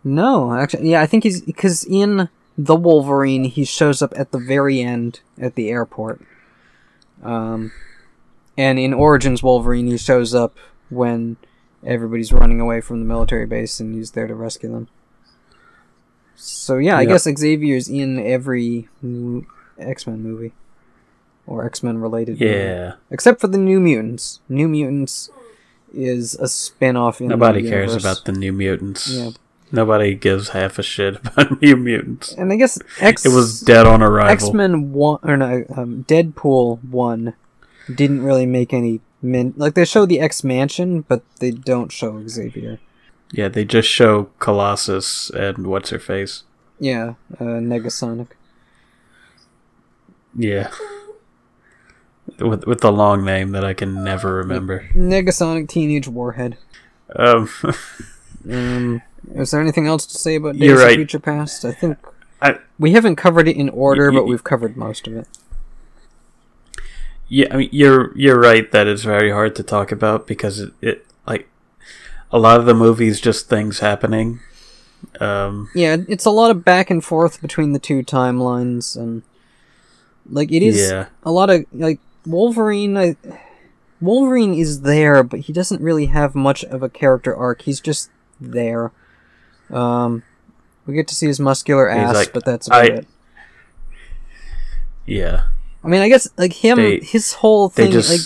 No, 0.04 0.54
actually, 0.54 0.90
yeah, 0.92 1.02
I 1.02 1.06
think 1.06 1.24
he's 1.24 1.40
because 1.42 1.86
in 1.86 2.28
the 2.58 2.76
Wolverine, 2.76 3.46
he 3.46 3.64
shows 3.64 4.02
up 4.02 4.12
at 4.18 4.32
the 4.32 4.38
very 4.38 4.82
end 4.82 5.22
at 5.42 5.56
the 5.56 5.70
airport. 5.70 6.22
Um, 7.24 7.72
and 8.58 8.78
in 8.78 8.94
Origins 8.94 9.42
Wolverine, 9.42 9.88
he 9.88 9.98
shows 9.98 10.36
up 10.36 10.58
when 10.90 11.38
everybody's 11.86 12.34
running 12.34 12.60
away 12.60 12.82
from 12.82 13.00
the 13.00 13.06
military 13.06 13.46
base, 13.46 13.80
and 13.80 13.96
he's 13.96 14.12
there 14.12 14.28
to 14.28 14.36
rescue 14.36 14.72
them. 14.74 14.90
So 16.36 16.78
yeah, 16.80 16.98
I 16.98 17.02
Yep. 17.04 17.10
guess 17.10 17.24
Xavier's 17.40 17.88
in 17.88 18.20
every 18.20 18.90
X 19.80 20.06
Men 20.06 20.22
movie 20.22 20.52
or 21.46 21.66
X 21.66 21.84
Men 21.84 21.98
related. 22.00 22.40
movie. 22.40 22.46
Yeah. 22.46 22.94
except 23.12 23.42
for 23.42 23.48
the 23.48 23.58
New 23.58 23.80
Mutants. 23.80 24.40
New 24.50 24.68
Mutants 24.68 25.30
is 25.94 26.36
a 26.36 26.48
spin-off 26.48 27.22
in 27.22 27.28
Nobody 27.28 27.62
cares 27.70 27.96
about 27.96 28.26
the 28.26 28.32
New 28.32 28.52
Mutants. 28.52 29.08
Yeah. 29.10 29.30
Nobody 29.72 30.14
gives 30.16 30.50
half 30.50 30.78
a 30.78 30.84
shit 30.84 31.16
about 31.18 31.62
New 31.62 31.76
Mutants. 31.76 32.32
And 32.34 32.52
I 32.54 32.56
guess 32.58 32.80
X 33.00 33.26
It 33.26 33.30
was 33.34 33.62
dead 33.62 33.86
on 33.88 34.02
arrival. 34.04 34.32
X 34.32 34.52
Men 34.54 34.92
one 34.94 35.20
or 35.24 35.36
no, 35.38 35.66
um, 35.76 36.04
Deadpool 36.08 36.84
one 36.90 37.34
didn't 37.94 38.24
really 38.24 38.46
make 38.46 38.74
any 38.74 39.02
min 39.22 39.54
like 39.58 39.74
they 39.74 39.86
show 39.86 40.06
the 40.06 40.20
X 40.20 40.44
Mansion, 40.44 41.02
but 41.02 41.24
they 41.40 41.52
don't 41.52 41.92
show 41.92 42.26
Xavier. 42.28 42.80
Yeah, 43.32 43.48
they 43.48 43.66
just 43.66 43.90
show 43.90 44.30
Colossus 44.40 45.32
and 45.32 45.66
what's 45.66 45.90
her 45.90 45.98
face. 46.00 46.44
Yeah, 46.80 47.16
uh, 47.40 47.44
Negasonic. 47.60 48.28
Yeah. 50.36 50.72
With 52.44 52.66
with 52.66 52.82
the 52.82 52.92
long 52.92 53.24
name 53.26 53.52
that 53.54 53.64
I 53.64 53.74
can 53.74 54.04
never 54.04 54.36
remember. 54.36 54.88
Negasonic 54.94 55.68
Teenage 55.70 56.08
Warhead. 56.08 56.58
Um, 57.16 57.50
Um, 58.50 59.02
is 59.36 59.52
there 59.52 59.62
anything 59.62 59.88
else 59.88 60.06
to 60.08 60.18
say 60.18 60.36
about 60.36 60.54
Days 60.54 60.64
You're 60.64 60.88
of. 60.88 60.94
Future 60.96 61.20
Past? 61.20 61.64
I 61.64 61.72
think 61.72 61.98
I, 62.42 62.58
we 62.78 62.92
haven't 62.92 63.16
covered 63.16 63.48
it 63.48 63.56
in 63.56 63.70
order, 63.70 64.12
y- 64.12 64.18
but 64.18 64.26
we've 64.26 64.44
covered 64.44 64.76
most 64.76 65.08
of 65.08 65.16
it. 65.16 65.28
yeah, 67.28 67.48
I 67.52 67.58
mean 67.58 67.70
you're 67.72 68.16
you're 68.18 68.40
right 68.40 68.70
that 68.72 68.88
it's 68.88 69.04
very 69.04 69.32
hard 69.32 69.56
to 69.56 69.64
talk 69.64 69.92
about 69.92 70.28
because 70.28 70.60
it, 70.60 70.74
it 70.82 71.06
like 71.26 71.48
a 72.32 72.40
lot 72.40 72.60
of 72.60 72.66
the 72.66 72.74
movies 72.74 73.22
just 73.22 73.48
things 73.48 73.80
happening. 73.80 74.40
Um, 75.20 75.70
Yeah, 75.76 75.98
it's 76.08 76.26
a 76.26 76.32
lot 76.32 76.52
of 76.52 76.66
back 76.66 76.90
and 76.90 77.04
forth 77.04 77.42
between 77.42 77.74
the 77.74 77.80
two 77.80 78.04
timelines, 78.04 78.96
and 78.98 79.24
like 80.30 80.52
it 80.52 80.64
is 80.64 80.90
yeah, 80.90 81.08
a 81.24 81.32
lot 81.32 81.50
of 81.50 81.66
like 81.74 82.00
Wolverine. 82.26 82.98
I, 82.98 83.16
Wolverine 84.02 84.54
is 84.54 84.82
there, 84.82 85.24
but 85.24 85.42
he 85.42 85.54
doesn't 85.54 85.82
really 85.82 86.08
have 86.08 86.36
much 86.36 86.64
of 86.66 86.84
a 86.84 86.90
character 86.90 87.36
arc. 87.36 87.62
He's 87.64 87.80
just 87.80 88.10
there. 88.40 88.92
Um, 89.70 90.24
we 90.86 90.94
get 90.94 91.08
to 91.08 91.16
see 91.16 91.28
his 91.28 91.40
muscular 91.40 91.88
ass, 91.90 92.14
like, 92.14 92.34
but 92.34 92.44
that's 92.46 92.68
about 92.68 92.82
I- 92.84 92.88
it. 92.88 93.08
yeah. 95.06 95.44
I 95.84 95.88
mean, 95.88 96.02
I 96.02 96.10
guess 96.10 96.28
like 96.38 96.54
him, 96.54 96.78
They- 96.78 97.00
his 97.00 97.34
whole 97.34 97.70
thing, 97.70 97.92
just 97.92 98.10
like 98.10 98.22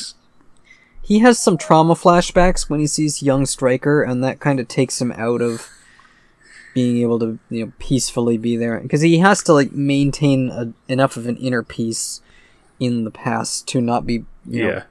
he 1.01 1.19
has 1.19 1.39
some 1.39 1.57
trauma 1.57 1.95
flashbacks 1.95 2.69
when 2.69 2.79
he 2.79 2.87
sees 2.87 3.23
young 3.23 3.45
Stryker, 3.45 4.03
and 4.03 4.23
that 4.23 4.39
kind 4.39 4.59
of 4.59 4.67
takes 4.67 5.01
him 5.01 5.11
out 5.13 5.41
of 5.41 5.67
being 6.75 6.97
able 7.01 7.17
to 7.17 7.39
you 7.49 7.65
know 7.65 7.71
peacefully 7.79 8.37
be 8.37 8.55
there 8.55 8.79
because 8.79 9.01
he 9.01 9.17
has 9.17 9.41
to 9.41 9.53
like 9.53 9.71
maintain 9.71 10.49
a, 10.49 10.71
enough 10.91 11.17
of 11.17 11.25
an 11.25 11.35
inner 11.37 11.63
peace 11.63 12.21
in 12.79 13.03
the 13.03 13.11
past 13.11 13.67
to 13.69 13.81
not 13.81 14.05
be 14.05 14.25
you 14.45 14.67
know, 14.67 14.81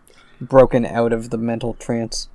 broken 0.41 0.85
out 0.85 1.13
of 1.13 1.31
the 1.31 1.39
mental 1.39 1.75
trance. 1.75 2.29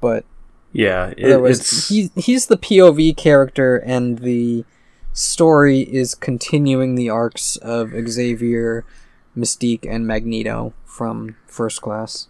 But 0.00 0.24
Yeah, 0.72 1.12
it, 1.16 1.26
otherwise, 1.26 1.60
it's 1.60 1.88
he 1.88 2.10
he's 2.16 2.46
the 2.46 2.56
POV 2.56 3.16
character, 3.16 3.76
and 3.76 4.18
the 4.18 4.64
story 5.12 5.80
is 5.80 6.14
continuing 6.14 6.94
the 6.94 7.10
arcs 7.10 7.56
of 7.56 7.92
Xavier, 8.08 8.84
Mystique, 9.36 9.86
and 9.88 10.06
Magneto 10.06 10.72
from 10.84 11.36
First 11.46 11.82
Class. 11.82 12.28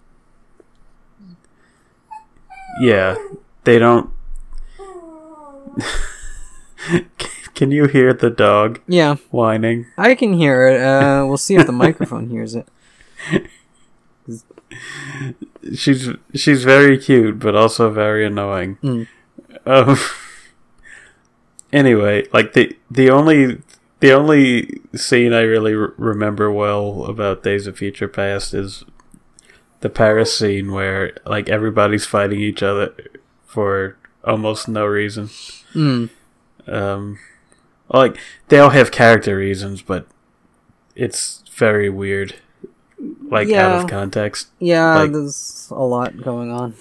yeah. 2.80 3.16
They 3.64 3.78
don't. 3.78 4.10
Can 7.54 7.70
you 7.70 7.86
hear 7.86 8.12
the 8.14 8.30
dog 8.30 8.80
Yeah, 8.86 9.16
whining? 9.30 9.86
I 9.98 10.14
can 10.14 10.32
hear 10.32 10.66
it. 10.68 10.80
Uh, 10.80 11.26
we'll 11.26 11.36
see 11.36 11.56
if 11.56 11.66
the 11.66 11.72
microphone 11.86 12.30
hears 12.30 12.54
it. 12.54 12.66
She's 15.74 16.08
she's 16.34 16.64
very 16.64 16.96
cute, 16.96 17.38
but 17.38 17.54
also 17.54 17.90
very 17.90 18.24
annoying. 18.26 18.76
Mm. 18.82 19.06
Um. 19.66 19.96
Anyway, 21.72 22.26
like 22.32 22.52
the 22.54 22.76
the 22.90 23.08
only 23.10 23.62
the 24.00 24.10
only 24.12 24.80
scene 24.96 25.32
I 25.32 25.42
really 25.42 25.72
re- 25.74 25.92
remember 25.98 26.50
well 26.50 27.04
about 27.04 27.44
Days 27.44 27.68
of 27.68 27.78
Future 27.78 28.08
Past 28.08 28.52
is 28.54 28.82
the 29.78 29.88
Paris 29.88 30.36
scene 30.36 30.72
where 30.72 31.12
like 31.24 31.48
everybody's 31.48 32.06
fighting 32.06 32.40
each 32.40 32.60
other 32.60 32.92
for 33.46 33.96
almost 34.24 34.66
no 34.66 34.84
reason. 34.84 35.26
Mm. 35.72 36.10
Um, 36.70 37.18
like 37.92 38.16
they 38.48 38.58
all 38.58 38.70
have 38.70 38.90
character 38.90 39.36
reasons, 39.36 39.82
but 39.82 40.06
it's 40.94 41.42
very 41.54 41.90
weird, 41.90 42.36
like 43.28 43.50
out 43.52 43.82
of 43.84 43.90
context. 43.90 44.48
Yeah, 44.58 44.94
Like- 44.94 45.12
there's 45.12 45.68
a 45.70 45.82
lot 45.82 46.22
going 46.22 46.50
on. 46.50 46.74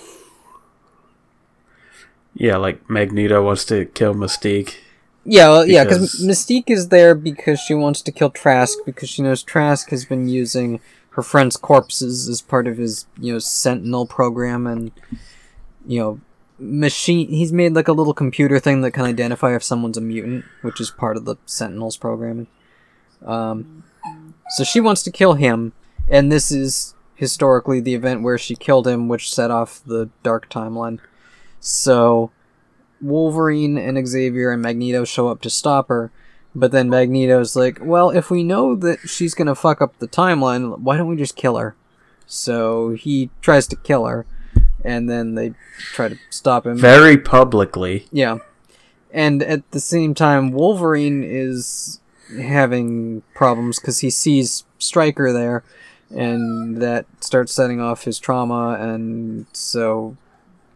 Yeah, 2.36 2.58
like 2.58 2.90
Magneto 2.90 3.44
wants 3.44 3.66
to 3.66 3.86
kill 3.86 4.14
Mystique. 4.14 4.76
Yeah, 5.26 5.50
well, 5.50 5.66
yeah, 5.68 5.84
because 5.84 6.14
Because- 6.14 6.26
Mystique 6.26 6.70
is 6.70 6.88
there 6.90 7.14
because 7.16 7.60
she 7.60 7.74
wants 7.74 8.02
to 8.04 8.12
kill 8.12 8.30
Trask 8.30 8.78
because 8.86 9.10
she 9.10 9.22
knows 9.22 9.44
Trask 9.44 9.90
has 9.90 10.06
been 10.06 10.28
using 10.30 10.80
her 11.12 11.22
friend's 11.22 11.58
corpses 11.58 12.30
as 12.30 12.42
part 12.42 12.68
of 12.68 12.78
his, 12.78 13.06
you 13.20 13.34
know, 13.34 13.40
Sentinel 13.40 14.06
program, 14.06 14.66
and 14.68 14.92
you 15.86 16.00
know, 16.00 16.20
machine. 16.60 17.28
He's 17.30 17.54
made 17.54 17.74
like 17.74 17.88
a 17.88 17.94
little 17.94 18.14
computer 18.14 18.60
thing 18.60 18.82
that 18.82 18.92
can 18.92 19.06
identify 19.06 19.56
if 19.56 19.64
someone's 19.64 19.98
a 19.98 20.02
mutant, 20.02 20.46
which 20.62 20.80
is 20.80 20.92
part 20.92 21.18
of 21.18 21.26
the 21.26 21.36
Sentinels 21.46 21.98
programming. 21.98 22.48
Um, 23.26 23.84
so 24.50 24.64
she 24.64 24.80
wants 24.80 25.04
to 25.04 25.12
kill 25.12 25.34
him, 25.34 25.74
and 26.10 26.32
this 26.32 26.52
is 26.52 26.96
historically 27.16 27.80
the 27.80 27.96
event 27.96 28.22
where 28.22 28.38
she 28.38 28.56
killed 28.56 28.88
him, 28.88 29.08
which 29.08 29.34
set 29.34 29.52
off 29.52 29.82
the 29.86 30.10
Dark 30.24 30.50
Timeline. 30.50 31.00
So 31.60 32.32
Wolverine 33.02 33.78
and 33.78 34.08
Xavier 34.08 34.52
and 34.52 34.62
Magneto 34.62 35.04
show 35.04 35.28
up 35.28 35.42
to 35.42 35.50
stop 35.50 35.90
her, 35.90 36.12
but 36.56 36.72
then 36.72 36.90
Magneto's 36.90 37.56
like, 37.56 37.80
"Well, 37.82 38.10
if 38.10 38.30
we 38.32 38.44
know 38.44 38.76
that 38.76 39.00
she's 39.08 39.34
gonna 39.34 39.56
fuck 39.56 39.82
up 39.82 40.00
the 40.00 40.08
timeline, 40.08 40.80
why 40.80 40.98
don't 40.98 41.08
we 41.08 41.16
just 41.16 41.36
kill 41.36 41.58
her?" 41.58 41.76
So 42.26 42.92
he 42.92 43.30
tries 43.42 43.68
to 43.68 43.76
kill 43.76 44.06
her, 44.06 44.26
and 44.84 45.10
then 45.10 45.36
they 45.36 45.54
try 45.78 46.10
to 46.10 46.18
stop 46.30 46.66
him. 46.66 46.78
Very 46.78 47.18
publicly. 47.18 48.08
Yeah. 48.12 48.40
And 49.12 49.42
at 49.42 49.70
the 49.72 49.80
same 49.80 50.14
time, 50.14 50.52
Wolverine 50.52 51.24
is 51.24 52.00
having 52.38 53.24
problems 53.34 53.80
because 53.80 54.00
he 54.00 54.10
sees 54.10 54.64
Stryker 54.78 55.34
there, 55.34 55.64
and 56.12 56.82
that 56.82 57.06
starts 57.20 57.54
setting 57.54 57.82
off 57.82 58.04
his 58.04 58.20
trauma, 58.20 58.78
and 58.80 59.48
so, 59.52 60.16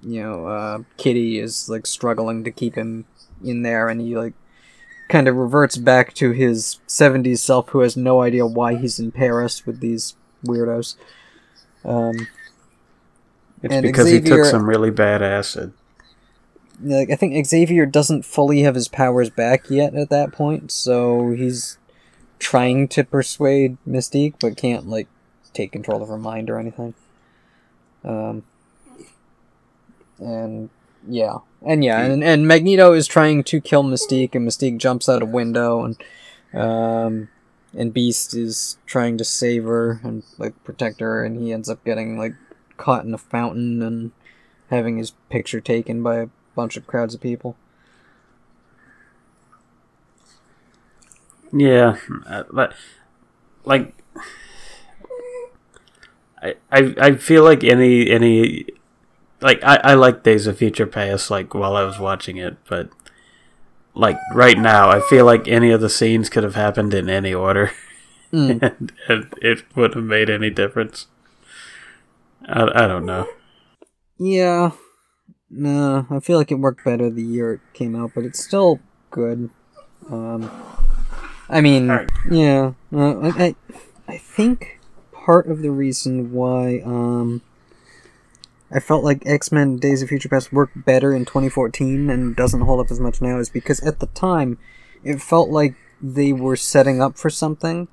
you 0.02 0.22
know, 0.22 0.48
uh, 0.48 0.80
Kitty 0.98 1.40
is 1.40 1.70
like 1.70 1.86
struggling 1.86 2.44
to 2.44 2.52
keep 2.52 2.76
him 2.76 3.06
in 3.44 3.62
there, 3.62 3.88
and 3.88 4.02
he 4.02 4.18
like 4.18 4.34
kind 5.10 5.28
of 5.28 5.36
reverts 5.36 5.78
back 5.78 6.14
to 6.16 6.32
his 6.32 6.80
70s 6.88 7.38
self 7.38 7.70
who 7.70 7.82
has 7.82 7.96
no 7.96 8.22
idea 8.22 8.48
why 8.48 8.76
he's 8.76 9.00
in 9.00 9.12
Paris 9.12 9.66
with 9.66 9.80
these 9.80 10.16
weirdos. 10.44 10.96
Um, 11.86 12.28
It's 13.64 13.74
And 13.74 13.82
because 13.82 14.10
he 14.10 14.22
took 14.22 14.46
some 14.46 14.70
really 14.70 14.92
bad 14.92 15.22
acid. 15.24 15.74
like 16.82 17.10
I 17.10 17.16
think 17.16 17.46
Xavier 17.46 17.86
doesn't 17.86 18.26
fully 18.26 18.62
have 18.62 18.76
his 18.76 18.88
powers 18.90 19.30
back 19.30 19.70
yet 19.70 19.96
at 19.96 20.10
that 20.10 20.32
point, 20.34 20.72
so 20.72 21.32
he's 21.32 21.78
trying 22.40 22.90
to 22.90 23.04
persuade 23.04 23.78
Mystique, 23.88 24.36
but 24.42 24.58
can't 24.58 24.88
like 24.88 25.08
take 25.54 25.72
control 25.72 26.04
of 26.04 26.10
her 26.10 26.18
mind 26.18 26.50
or 26.50 26.60
anything. 26.60 26.94
Um, 28.04 28.44
and 30.20 30.70
yeah, 31.08 31.38
and 31.66 31.84
yeah, 31.84 32.02
and 32.02 32.24
and 32.24 32.48
Magneto 32.48 32.94
is 32.94 33.08
trying 33.08 33.44
to 33.46 33.62
kill 33.62 33.84
Mystique, 33.84 34.36
and 34.36 34.48
Mystique 34.48 34.78
jumps 34.78 35.08
out 35.08 35.22
a 35.22 35.26
window, 35.26 35.86
and 35.86 36.04
um, 36.54 37.30
and 37.76 37.94
Beast 37.94 38.34
is 38.34 38.78
trying 38.86 39.18
to 39.18 39.24
save 39.24 39.64
her 39.64 40.02
and 40.04 40.24
like 40.38 40.62
protect 40.66 41.00
her, 41.00 41.24
and 41.24 41.42
he 41.42 41.54
ends 41.54 41.70
up 41.70 41.84
getting 41.86 42.18
like 42.18 42.34
caught 42.78 43.06
in 43.06 43.14
a 43.14 43.18
fountain 43.18 43.82
and 43.82 44.12
having 44.70 44.98
his 44.98 45.12
picture 45.30 45.62
taken 45.62 46.02
by 46.04 46.18
a 46.18 46.28
bunch 46.56 46.78
of 46.78 46.88
crowds 46.88 47.14
of 47.14 47.22
people. 47.22 47.56
Yeah, 51.52 51.98
uh, 52.26 52.44
but 52.52 52.74
like, 53.64 53.94
I, 56.42 56.56
I 56.72 56.96
I 56.98 57.16
feel 57.16 57.44
like 57.44 57.64
any 57.64 58.10
any 58.10 58.66
like 59.42 59.64
I 59.64 59.76
I 59.84 59.94
like 59.94 60.24
Days 60.24 60.48
of 60.48 60.58
Future 60.58 60.88
Past 60.88 61.30
like 61.30 61.54
while 61.54 61.76
I 61.76 61.84
was 61.84 62.00
watching 62.00 62.38
it, 62.38 62.58
but 62.68 62.90
like 63.94 64.18
right 64.34 64.58
now 64.58 64.90
I 64.90 65.00
feel 65.00 65.26
like 65.26 65.48
any 65.48 65.70
of 65.70 65.80
the 65.82 65.90
scenes 65.90 66.30
could 66.30 66.44
have 66.44 66.56
happened 66.56 66.94
in 66.94 67.10
any 67.10 67.34
order, 67.34 67.72
Mm. 68.32 68.64
and, 68.64 68.92
and 69.08 69.34
it 69.44 69.64
wouldn't 69.76 69.94
have 69.96 70.04
made 70.06 70.32
any 70.32 70.50
difference. 70.50 71.06
I 72.48 72.84
I 72.84 72.88
don't 72.88 73.06
know. 73.06 73.28
Yeah, 74.18 74.72
no, 75.50 76.06
I 76.10 76.20
feel 76.20 76.38
like 76.38 76.52
it 76.52 76.56
worked 76.56 76.84
better 76.86 77.10
the 77.10 77.24
year 77.24 77.54
it 77.54 77.62
came 77.74 77.96
out, 77.96 78.12
but 78.16 78.24
it's 78.26 78.44
still 78.44 78.80
good. 79.12 79.50
Um, 80.10 80.50
I 81.50 81.62
mean, 81.62 81.90
Alright. 81.90 82.10
yeah, 82.30 82.74
uh, 82.94 83.20
I, 83.20 83.28
I 83.46 83.56
I 84.08 84.18
think 84.18 84.80
part 85.12 85.48
of 85.48 85.62
the 85.62 85.72
reason 85.72 86.32
why 86.34 86.82
um 86.86 87.42
I 88.72 88.80
felt 88.80 89.04
like 89.04 89.24
X 89.26 89.52
Men 89.52 89.78
Days 89.78 90.02
of 90.02 90.10
Future 90.10 90.30
Past 90.30 90.52
worked 90.52 90.84
better 90.86 91.14
in 91.14 91.26
2014 91.26 92.10
and 92.10 92.36
doesn't 92.36 92.62
hold 92.62 92.80
up 92.80 92.92
as 92.92 93.00
much 93.00 93.22
now 93.22 93.38
is 93.40 93.50
because 93.50 93.80
at 93.82 94.00
the 94.00 94.08
time 94.08 94.58
it 95.04 95.22
felt 95.22 95.50
like 95.50 95.76
they 96.02 96.34
were 96.34 96.56
setting 96.56 97.02
up 97.02 97.18
for 97.18 97.30
something, 97.30 97.88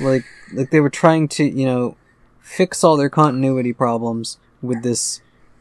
like 0.00 0.24
like 0.52 0.70
they 0.70 0.80
were 0.80 0.90
trying 0.90 1.28
to 1.28 1.44
you 1.44 1.66
know 1.66 1.96
fix 2.44 2.84
all 2.84 2.96
their 2.96 3.08
continuity 3.08 3.72
problems 3.72 4.38
with 4.62 4.82
this 4.82 5.20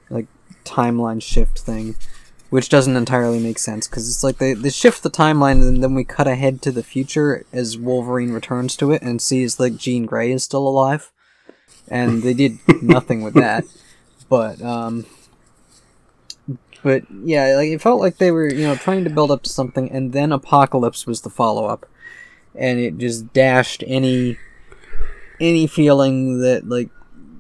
like 0.10 0.28
timeline 0.66 1.24
shift 1.24 1.60
thing, 1.60 1.96
which 2.50 2.70
doesn't 2.70 2.98
entirely 2.98 3.40
make 3.40 3.58
sense 3.58 3.88
because 3.88 4.08
it's 4.08 4.24
like 4.24 4.38
they, 4.38 4.54
they 4.54 4.70
shift 4.70 5.02
the 5.02 5.10
timeline 5.10 5.66
and 5.68 5.82
then 5.82 5.96
we 5.96 6.04
cut 6.04 6.28
ahead 6.28 6.62
to 6.62 6.72
the 6.72 6.84
future 6.84 7.46
as 7.52 7.78
Wolverine 7.78 8.32
returns 8.32 8.76
to 8.78 8.92
it 8.92 9.02
and 9.02 9.22
sees 9.22 9.60
like 9.60 9.78
Jean 9.78 10.06
Grey 10.06 10.32
is 10.32 10.44
still 10.44 10.68
alive, 10.68 11.12
and 11.88 12.22
they 12.22 12.34
did 12.34 12.60
nothing 12.84 13.24
with 13.24 13.34
that. 13.36 13.64
But 14.30 14.62
um, 14.62 15.06
but 16.84 17.04
yeah, 17.24 17.56
like 17.56 17.70
it 17.70 17.82
felt 17.82 18.02
like 18.02 18.18
they 18.18 18.32
were 18.32 18.54
you 18.54 18.68
know 18.68 18.76
trying 18.76 19.06
to 19.06 19.10
build 19.10 19.32
up 19.32 19.44
to 19.44 19.50
something, 19.50 19.90
and 19.90 20.12
then 20.12 20.34
Apocalypse 20.34 21.08
was 21.08 21.22
the 21.22 21.30
follow 21.30 21.66
up, 21.66 21.88
and 22.54 22.78
it 22.78 22.98
just 22.98 23.32
dashed 23.32 23.84
any 23.88 24.38
any 25.44 25.68
feeling 25.68 26.40
that 26.40 26.68
like 26.68 26.90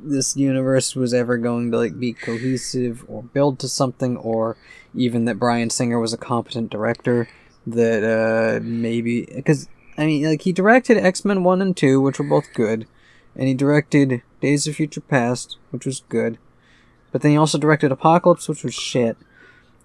this 0.03 0.35
universe 0.35 0.95
was 0.95 1.13
ever 1.13 1.37
going 1.37 1.71
to 1.71 1.77
like 1.77 1.97
be 1.97 2.11
cohesive 2.11 3.05
or 3.07 3.23
build 3.23 3.57
to 3.59 3.69
something 3.69 4.17
or 4.17 4.57
even 4.93 5.23
that 5.25 5.39
Bryan 5.39 5.69
Singer 5.69 5.99
was 5.99 6.11
a 6.11 6.17
competent 6.17 6.69
director 6.69 7.29
that 7.65 8.03
uh 8.03 8.59
maybe 8.61 9.25
because 9.33 9.69
I 9.97 10.05
mean 10.05 10.25
like 10.25 10.41
he 10.41 10.51
directed 10.51 10.97
X-Men 10.97 11.45
1 11.45 11.61
and 11.61 11.77
2 11.77 12.01
which 12.01 12.19
were 12.19 12.25
both 12.25 12.53
good 12.53 12.85
and 13.37 13.47
he 13.47 13.53
directed 13.53 14.21
Days 14.41 14.67
of 14.67 14.75
Future 14.75 15.01
Past 15.01 15.57
which 15.71 15.85
was 15.85 16.03
good 16.09 16.37
but 17.13 17.21
then 17.21 17.31
he 17.31 17.37
also 17.37 17.57
directed 17.57 17.91
Apocalypse 17.91 18.49
which 18.49 18.65
was 18.65 18.73
shit 18.73 19.15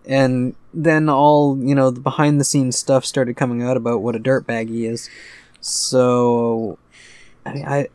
and 0.04 0.56
then 0.74 1.08
all 1.08 1.56
you 1.56 1.74
know 1.74 1.92
the 1.92 2.00
behind 2.00 2.40
the 2.40 2.44
scenes 2.44 2.76
stuff 2.76 3.04
started 3.04 3.36
coming 3.36 3.62
out 3.62 3.76
about 3.76 4.02
what 4.02 4.16
a 4.16 4.20
dirtbag 4.20 4.68
he 4.68 4.86
is 4.86 5.08
so 5.60 6.78
I 7.48 7.54
mean, 7.54 7.64
I 7.66 7.88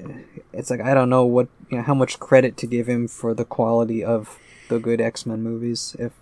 it's 0.52 0.70
like 0.70 0.82
I 0.82 0.94
don't 0.94 1.10
know 1.10 1.26
what 1.26 1.48
you 1.70 1.78
know 1.78 1.84
how 1.84 1.94
much 1.94 2.20
credit 2.20 2.58
to 2.58 2.68
give 2.68 2.88
him 2.88 3.08
for 3.08 3.34
the 3.34 3.46
quality 3.46 4.04
of 4.04 4.40
the 4.70 4.80
good 4.80 5.00
X 5.00 5.26
Men 5.26 5.42
movies. 5.44 5.96
If 6.00 6.14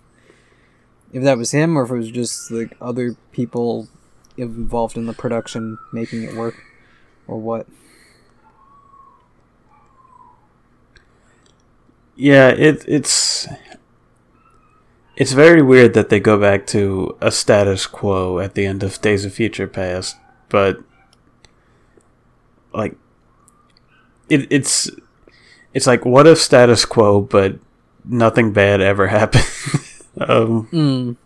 if 1.12 1.22
that 1.22 1.38
was 1.38 1.52
him, 1.52 1.76
or 1.76 1.84
if 1.84 1.90
it 1.90 1.96
was 1.96 2.10
just 2.10 2.50
like 2.50 2.76
other 2.80 3.16
people 3.32 3.88
involved 4.36 4.96
in 4.96 5.06
the 5.06 5.12
production 5.12 5.78
making 5.92 6.22
it 6.22 6.34
work, 6.34 6.56
or 7.26 7.38
what. 7.38 7.66
Yeah, 12.14 12.48
it 12.48 12.84
it's 12.86 13.48
it's 15.16 15.32
very 15.32 15.62
weird 15.62 15.94
that 15.94 16.08
they 16.08 16.20
go 16.20 16.38
back 16.38 16.66
to 16.68 17.16
a 17.20 17.30
status 17.30 17.86
quo 17.86 18.38
at 18.38 18.54
the 18.54 18.66
end 18.66 18.82
of 18.82 19.00
Days 19.00 19.24
of 19.24 19.32
Future 19.32 19.66
Past, 19.66 20.16
but 20.48 20.78
like 22.72 22.96
it 24.28 24.46
it's 24.50 24.90
it's 25.74 25.86
like 25.86 26.04
what 26.04 26.26
if 26.26 26.38
status 26.38 26.84
quo 26.84 27.20
but 27.20 27.56
nothing 28.04 28.52
bad 28.52 28.80
ever 28.80 29.06
happened. 29.18 29.44
um 30.20 30.68
Mm. 30.72 31.16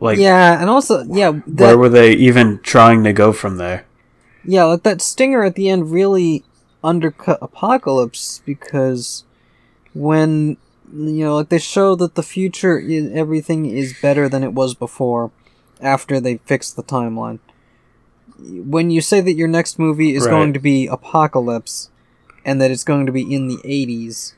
like 0.00 0.18
yeah, 0.18 0.60
and 0.60 0.68
also 0.70 1.04
yeah, 1.04 1.30
where 1.32 1.78
were 1.78 1.88
they 1.88 2.12
even 2.12 2.60
trying 2.60 3.04
to 3.04 3.12
go 3.12 3.32
from 3.32 3.56
there? 3.56 3.86
yeah, 4.44 4.64
like 4.64 4.82
that 4.82 5.00
stinger 5.00 5.42
at 5.42 5.54
the 5.54 5.68
end 5.68 5.90
really 5.90 6.44
undercut 6.82 7.38
Apocalypse 7.40 8.42
because 8.44 9.24
when 9.94 10.56
you 10.92 11.24
know, 11.24 11.36
like 11.36 11.48
they 11.48 11.58
show 11.58 11.94
that 11.96 12.14
the 12.14 12.22
future 12.22 12.78
is 12.78 13.10
everything 13.12 13.66
is 13.66 13.94
better 14.00 14.28
than 14.28 14.44
it 14.44 14.52
was 14.52 14.74
before 14.74 15.30
after 15.80 16.20
they 16.20 16.36
fixed 16.38 16.76
the 16.76 16.82
timeline. 16.82 17.38
When 18.64 18.90
you 18.90 19.00
say 19.00 19.20
that 19.20 19.34
your 19.34 19.48
next 19.48 19.78
movie 19.78 20.14
is 20.14 20.24
Right. 20.24 20.30
going 20.30 20.52
to 20.52 20.58
be 20.60 20.86
Apocalypse, 20.86 21.90
and 22.44 22.60
that 22.60 22.70
it's 22.70 22.84
going 22.84 23.06
to 23.06 23.12
be 23.12 23.22
in 23.34 23.48
the 23.48 23.58
80s. 23.64 24.34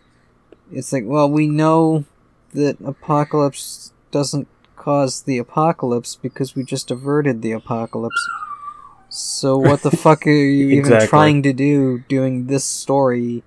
It's 0.72 0.92
like, 0.92 1.04
well, 1.06 1.30
we 1.30 1.46
know 1.46 2.04
that 2.52 2.76
apocalypse 2.84 3.92
doesn't 4.10 4.48
cause 4.76 5.22
the 5.22 5.38
apocalypse 5.38 6.16
because 6.16 6.54
we 6.54 6.62
just 6.62 6.90
averted 6.90 7.42
the 7.42 7.52
apocalypse. 7.52 8.28
So 9.08 9.56
what 9.56 9.82
the 9.82 9.90
fuck 10.04 10.26
are 10.26 10.30
you 10.30 10.68
even 10.68 10.98
trying 11.06 11.42
to 11.42 11.52
do 11.52 12.04
doing 12.08 12.46
this 12.46 12.64
story 12.64 13.42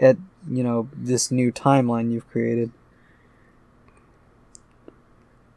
at, 0.00 0.16
you 0.50 0.62
know, 0.62 0.88
this 0.94 1.30
new 1.30 1.52
timeline 1.52 2.10
you've 2.12 2.28
created? 2.30 2.70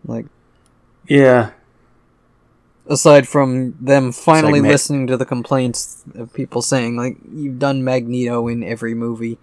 Like 0.05 0.25
Yeah. 1.07 1.51
Aside 2.87 3.27
from 3.27 3.75
them 3.79 4.11
finally 4.11 4.61
listening 4.61 5.07
to 5.07 5.17
the 5.17 5.25
complaints 5.25 6.03
of 6.15 6.33
people 6.33 6.61
saying 6.61 6.95
like 6.95 7.17
you've 7.33 7.59
done 7.59 7.83
Magneto 7.83 8.47
in 8.47 8.63
every 8.63 8.93
movie, 8.93 9.37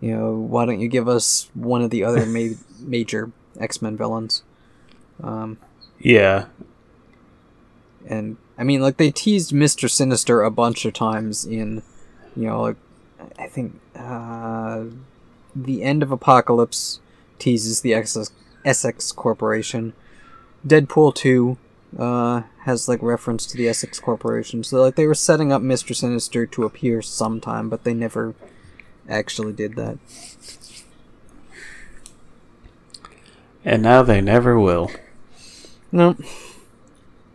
you 0.00 0.14
know, 0.16 0.32
why 0.34 0.66
don't 0.66 0.80
you 0.80 0.88
give 0.88 1.08
us 1.08 1.48
one 1.54 1.82
of 1.82 1.90
the 1.90 2.04
other 2.04 2.26
ma- 2.36 2.56
major 2.80 3.30
X-Men 3.58 3.96
villains? 3.96 4.42
Um 5.22 5.58
Yeah. 5.98 6.46
and 8.06 8.36
I 8.58 8.64
mean 8.64 8.80
like 8.82 8.96
they 8.98 9.10
teased 9.10 9.52
Mr. 9.52 9.88
Sinister 9.90 10.42
a 10.42 10.50
bunch 10.50 10.84
of 10.84 10.92
times 10.92 11.44
in 11.44 11.82
you 12.36 12.46
know 12.48 12.60
like 12.62 12.76
I 13.38 13.46
think 13.48 13.80
uh 13.96 14.84
the 15.56 15.82
end 15.82 16.02
of 16.02 16.10
Apocalypse 16.10 17.00
teases 17.38 17.80
the 17.80 17.94
Essex, 17.94 18.32
Essex 18.64 19.12
Corporation. 19.12 19.92
Deadpool 20.66 21.14
2 21.14 21.56
uh, 21.98 22.42
has 22.62 22.88
like 22.88 23.02
reference 23.02 23.46
to 23.46 23.56
the 23.56 23.68
Essex 23.68 24.00
Corporation. 24.00 24.64
So 24.64 24.80
like 24.80 24.96
they 24.96 25.06
were 25.06 25.14
setting 25.14 25.52
up 25.52 25.62
Mr. 25.62 25.94
Sinister 25.94 26.46
to 26.46 26.64
appear 26.64 27.02
sometime, 27.02 27.68
but 27.68 27.84
they 27.84 27.94
never 27.94 28.34
actually 29.08 29.52
did 29.52 29.76
that. 29.76 29.98
And 33.64 33.82
now 33.82 34.02
they 34.02 34.20
never 34.20 34.58
will. 34.58 34.90
No. 35.90 36.16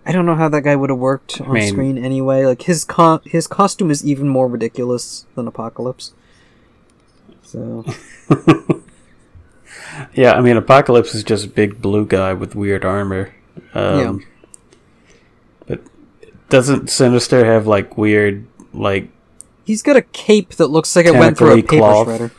I 0.06 0.12
don't 0.12 0.26
know 0.26 0.36
how 0.36 0.50
that 0.50 0.62
guy 0.62 0.76
would 0.76 0.90
have 0.90 1.00
worked 1.00 1.42
on 1.42 1.54
mean- 1.54 1.68
screen 1.72 1.98
anyway. 1.98 2.46
Like 2.46 2.64
his 2.64 2.84
co- 2.84 3.22
his 3.26 3.48
costume 3.48 3.92
is 3.92 4.06
even 4.06 4.28
more 4.28 4.48
ridiculous 4.48 5.26
than 5.36 5.48
Apocalypse. 5.48 6.14
So 7.44 7.84
Yeah, 10.14 10.34
I 10.34 10.42
mean, 10.42 10.56
Apocalypse 10.58 11.14
is 11.16 11.24
just 11.24 11.46
a 11.46 11.50
big 11.50 11.82
blue 11.82 12.06
guy 12.06 12.34
with 12.34 12.56
weird 12.56 12.86
armor. 12.86 13.34
Um, 13.74 14.26
But 14.39 14.39
doesn't 16.50 16.90
Sinister 16.90 17.46
have 17.46 17.68
like 17.68 17.98
weird, 17.98 18.46
like 18.74 19.10
he's 19.66 19.82
got 19.82 19.96
a 19.96 20.02
cape 20.02 20.52
that 20.56 20.68
looks 20.68 20.96
like 20.96 21.06
it 21.06 21.14
went 21.14 21.38
through 21.38 21.52
a 21.54 21.56
paper 21.62 21.78
cloth. 21.78 22.08
shredder. 22.08 22.32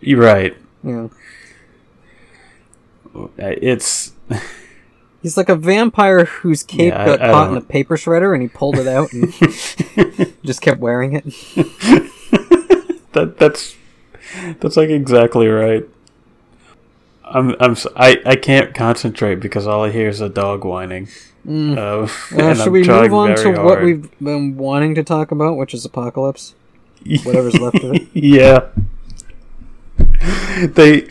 you're 0.00 0.20
right? 0.20 0.56
Yeah. 0.84 1.08
Uh, 3.14 3.28
It's 3.38 4.12
He's 5.22 5.36
like 5.36 5.48
a 5.48 5.54
vampire 5.56 6.24
whose 6.24 6.62
cape 6.64 6.92
Yeah, 6.92 7.04
got 7.06 7.22
I 7.22 7.30
caught 7.30 7.50
in 7.52 7.56
a 7.56 7.60
paper 7.60 7.96
shredder 7.96 8.32
and 8.34 8.42
he 8.42 8.48
pulled 8.48 8.76
it 8.78 8.88
out 8.88 9.12
and 9.12 9.32
just 10.44 10.60
kept 10.62 10.80
wearing 10.80 11.12
it. 11.14 11.24
that 13.12 13.36
that's 13.38 13.76
that's 14.60 14.76
like 14.76 14.88
exactly 14.90 15.46
right. 15.48 15.84
I'm 17.24 17.54
I'm 17.60 17.72
s- 17.72 17.86
I, 17.94 18.20
I 18.26 18.34
can't 18.36 18.74
concentrate 18.74 19.36
because 19.36 19.66
all 19.66 19.84
I 19.84 19.90
hear 19.90 20.08
is 20.08 20.20
a 20.20 20.28
dog 20.28 20.64
whining. 20.64 21.08
Mm. 21.46 21.76
Uh, 21.76 21.80
Uh, 22.02 22.06
should 22.54 22.66
I'm 22.66 22.72
we 22.72 22.84
move 22.84 23.12
on 23.14 23.30
to 23.36 23.42
very 23.42 23.58
what 23.58 23.82
we've 23.82 24.18
been 24.20 24.56
wanting 24.56 24.94
to 24.94 25.02
talk 25.02 25.30
about, 25.32 25.56
which 25.56 25.74
is 25.74 25.84
Apocalypse? 25.84 26.54
Whatever's 27.24 27.58
left 27.58 27.82
of 27.82 27.94
it. 27.94 28.06
yeah. 28.14 28.68
They 30.74 31.08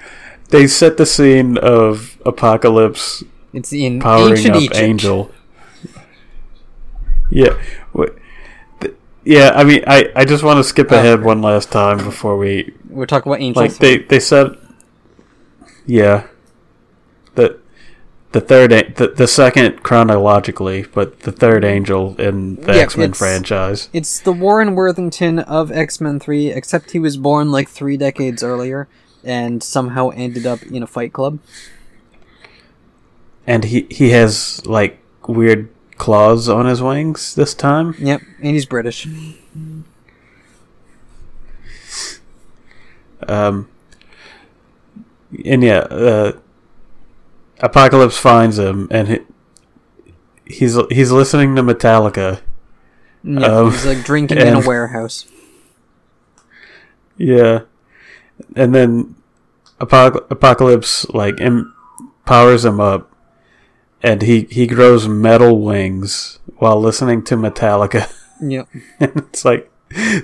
they 0.49 0.67
set 0.67 0.97
the 0.97 1.05
scene 1.05 1.57
of 1.57 2.17
Apocalypse 2.25 3.23
It's 3.53 3.73
in 3.73 3.99
powering 3.99 4.33
ancient 4.37 4.55
up 4.55 4.61
Egypt. 4.61 4.77
Angel. 4.79 5.31
Yeah. 7.29 7.57
Yeah, 9.23 9.51
I 9.53 9.63
mean, 9.63 9.83
I, 9.85 10.11
I 10.15 10.25
just 10.25 10.43
want 10.43 10.57
to 10.57 10.63
skip 10.63 10.91
Oh, 10.91 10.95
ahead 10.97 11.19
okay. 11.19 11.23
one 11.23 11.41
last 11.43 11.71
time 11.71 11.97
before 11.97 12.37
we 12.37 12.73
We're 12.89 13.05
talking 13.05 13.31
about 13.31 13.41
Angel. 13.41 13.61
like 13.61 13.75
they 13.77 13.97
they 13.99 14.19
said 14.19 14.57
yeah 15.85 16.25
the 18.31 18.41
third 18.41 18.71
the, 18.95 19.07
the 19.15 19.27
second 19.27 19.83
chronologically 19.83 20.85
but 20.93 21.21
the 21.21 21.31
third 21.31 21.63
angel 21.65 22.15
in 22.19 22.55
the 22.55 22.73
Yeah, 22.75 22.81
x-men 22.83 23.13
franchise 23.13 23.89
It's 23.93 24.19
the 24.19 24.31
Warren 24.31 24.73
Worthington 24.75 25.39
of 25.39 25.71
X 25.71 25.99
Men 25.99 26.19
3, 26.19 26.47
except 26.51 26.91
he 26.91 26.99
was 26.99 27.17
born 27.17 27.51
like 27.51 27.67
three 27.67 27.97
decades 27.97 28.41
earlier 28.43 28.87
and 29.23 29.61
somehow 29.61 30.09
ended 30.15 30.45
up 30.45 30.63
in 30.63 30.81
a 30.81 30.87
fight 30.87 31.13
club. 31.13 31.39
and 33.45 33.65
he 33.65 33.85
he 33.89 34.09
has 34.11 34.65
like 34.65 34.99
weird 35.27 35.69
claws 35.97 36.47
on 36.49 36.65
his 36.65 36.81
wings 36.81 37.35
this 37.35 37.53
time 37.53 37.93
Yep, 37.99 38.21
and 38.41 38.53
he's 38.55 38.65
British. 38.65 39.07
um 43.27 43.67
and 45.45 45.63
yeah 45.63 45.79
uh 45.79 46.31
apocalypse 47.61 48.17
finds 48.17 48.57
him 48.59 48.87
and 48.91 49.07
he, 49.07 49.19
he's 50.45 50.77
he's 50.89 51.11
listening 51.11 51.55
to 51.55 51.61
metallica 51.63 52.41
Yep, 53.23 53.43
Um, 53.51 53.71
he's 53.71 53.85
like 53.85 54.03
drinking 54.03 54.39
in 54.39 54.53
a 54.55 54.59
warehouse. 54.67 55.25
Yeah, 57.17 57.61
and 58.55 58.73
then 58.73 59.15
Apoc- 59.79 60.29
Apocalypse 60.31 61.07
like 61.09 61.39
em- 61.39 61.71
powers 62.25 62.65
him 62.65 62.79
up, 62.79 63.11
and 64.01 64.23
he 64.23 64.47
he 64.49 64.65
grows 64.65 65.07
metal 65.07 65.59
wings 65.61 66.39
while 66.57 66.79
listening 66.81 67.23
to 67.25 67.35
Metallica. 67.35 68.11
Yep. 68.43 68.69
and 68.99 69.11
it's 69.17 69.45
like 69.45 69.71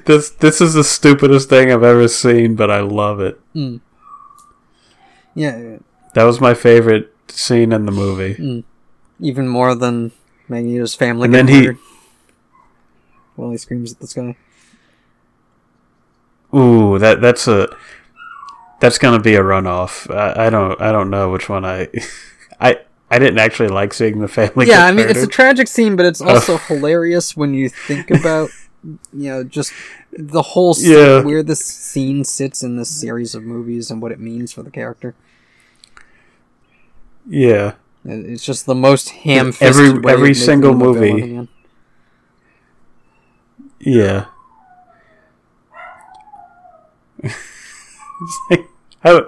this 0.05 0.31
this 0.31 0.59
is 0.59 0.73
the 0.73 0.84
stupidest 0.84 1.49
thing 1.49 1.72
I've 1.72 1.84
ever 1.84 2.07
seen, 2.07 2.55
but 2.55 2.72
I 2.72 2.80
love 2.80 3.19
it. 3.19 3.39
Mm. 3.53 3.80
Yeah, 5.35 5.77
That 6.15 6.23
was 6.23 6.41
my 6.41 6.55
favorite 6.55 7.14
scene 7.29 7.71
in 7.71 7.85
the 7.85 7.91
movie. 7.91 8.33
Hmm. 8.33 8.59
even 9.19 9.47
more 9.47 9.73
than 9.75 10.11
Magneto's 10.47 10.95
family 10.95 11.25
And 11.25 11.33
then 11.33 11.47
he- 11.47 11.57
murdered. 11.61 11.77
While 13.35 13.51
he 13.51 13.57
screams 13.57 13.91
at 13.93 13.99
the 13.99 14.07
sky. 14.07 14.35
Ooh, 16.55 16.97
that 16.99 17.21
that's 17.21 17.47
a 17.47 17.67
that's 18.79 18.97
gonna 18.97 19.19
be 19.19 19.35
a 19.35 19.41
runoff. 19.41 20.09
I, 20.13 20.47
I 20.47 20.49
don't 20.49 20.79
I 20.81 20.91
don't 20.91 21.09
know 21.09 21.29
which 21.31 21.49
one 21.49 21.65
I 21.65 21.87
I 22.59 22.79
I 23.11 23.19
didn't 23.19 23.39
actually 23.39 23.69
like 23.69 23.93
seeing 23.93 24.19
the 24.19 24.27
family. 24.27 24.67
yeah, 24.67 24.85
I 24.85 24.91
mean 24.91 25.07
it's 25.09 25.21
a 25.23 25.27
tragic 25.27 25.67
scene, 25.67 25.95
but 25.95 26.05
it's 26.05 26.21
oh. 26.21 26.29
also 26.29 26.57
hilarious 26.57 27.35
when 27.35 27.53
you 27.53 27.69
think 27.69 28.09
about 28.19 28.49
you 28.83 29.29
know 29.29 29.43
just 29.43 29.73
the 30.11 30.41
whole 30.41 30.71
s- 30.71 30.83
Yeah. 30.83 31.21
where 31.21 31.43
this 31.43 31.59
scene 31.63 32.23
sits 32.23 32.63
in 32.63 32.77
this 32.77 32.89
series 32.89 33.35
of 33.35 33.43
movies 33.43 33.91
and 33.91 34.01
what 34.01 34.11
it 34.11 34.19
means 34.19 34.51
for 34.53 34.63
the 34.63 34.71
character. 34.71 35.15
Yeah. 37.27 37.73
It's 38.05 38.45
just 38.45 38.65
the 38.65 38.75
most 38.75 39.09
ham-fisted 39.09 39.67
Every- 39.67 39.99
way 39.99 40.13
every 40.13 40.33
single 40.33 40.71
him 40.71 40.81
a 40.81 40.93
villain 40.93 41.35
movie. 41.35 41.49
Yeah. 43.79 44.25
Like, 48.49 48.65
how, 49.01 49.27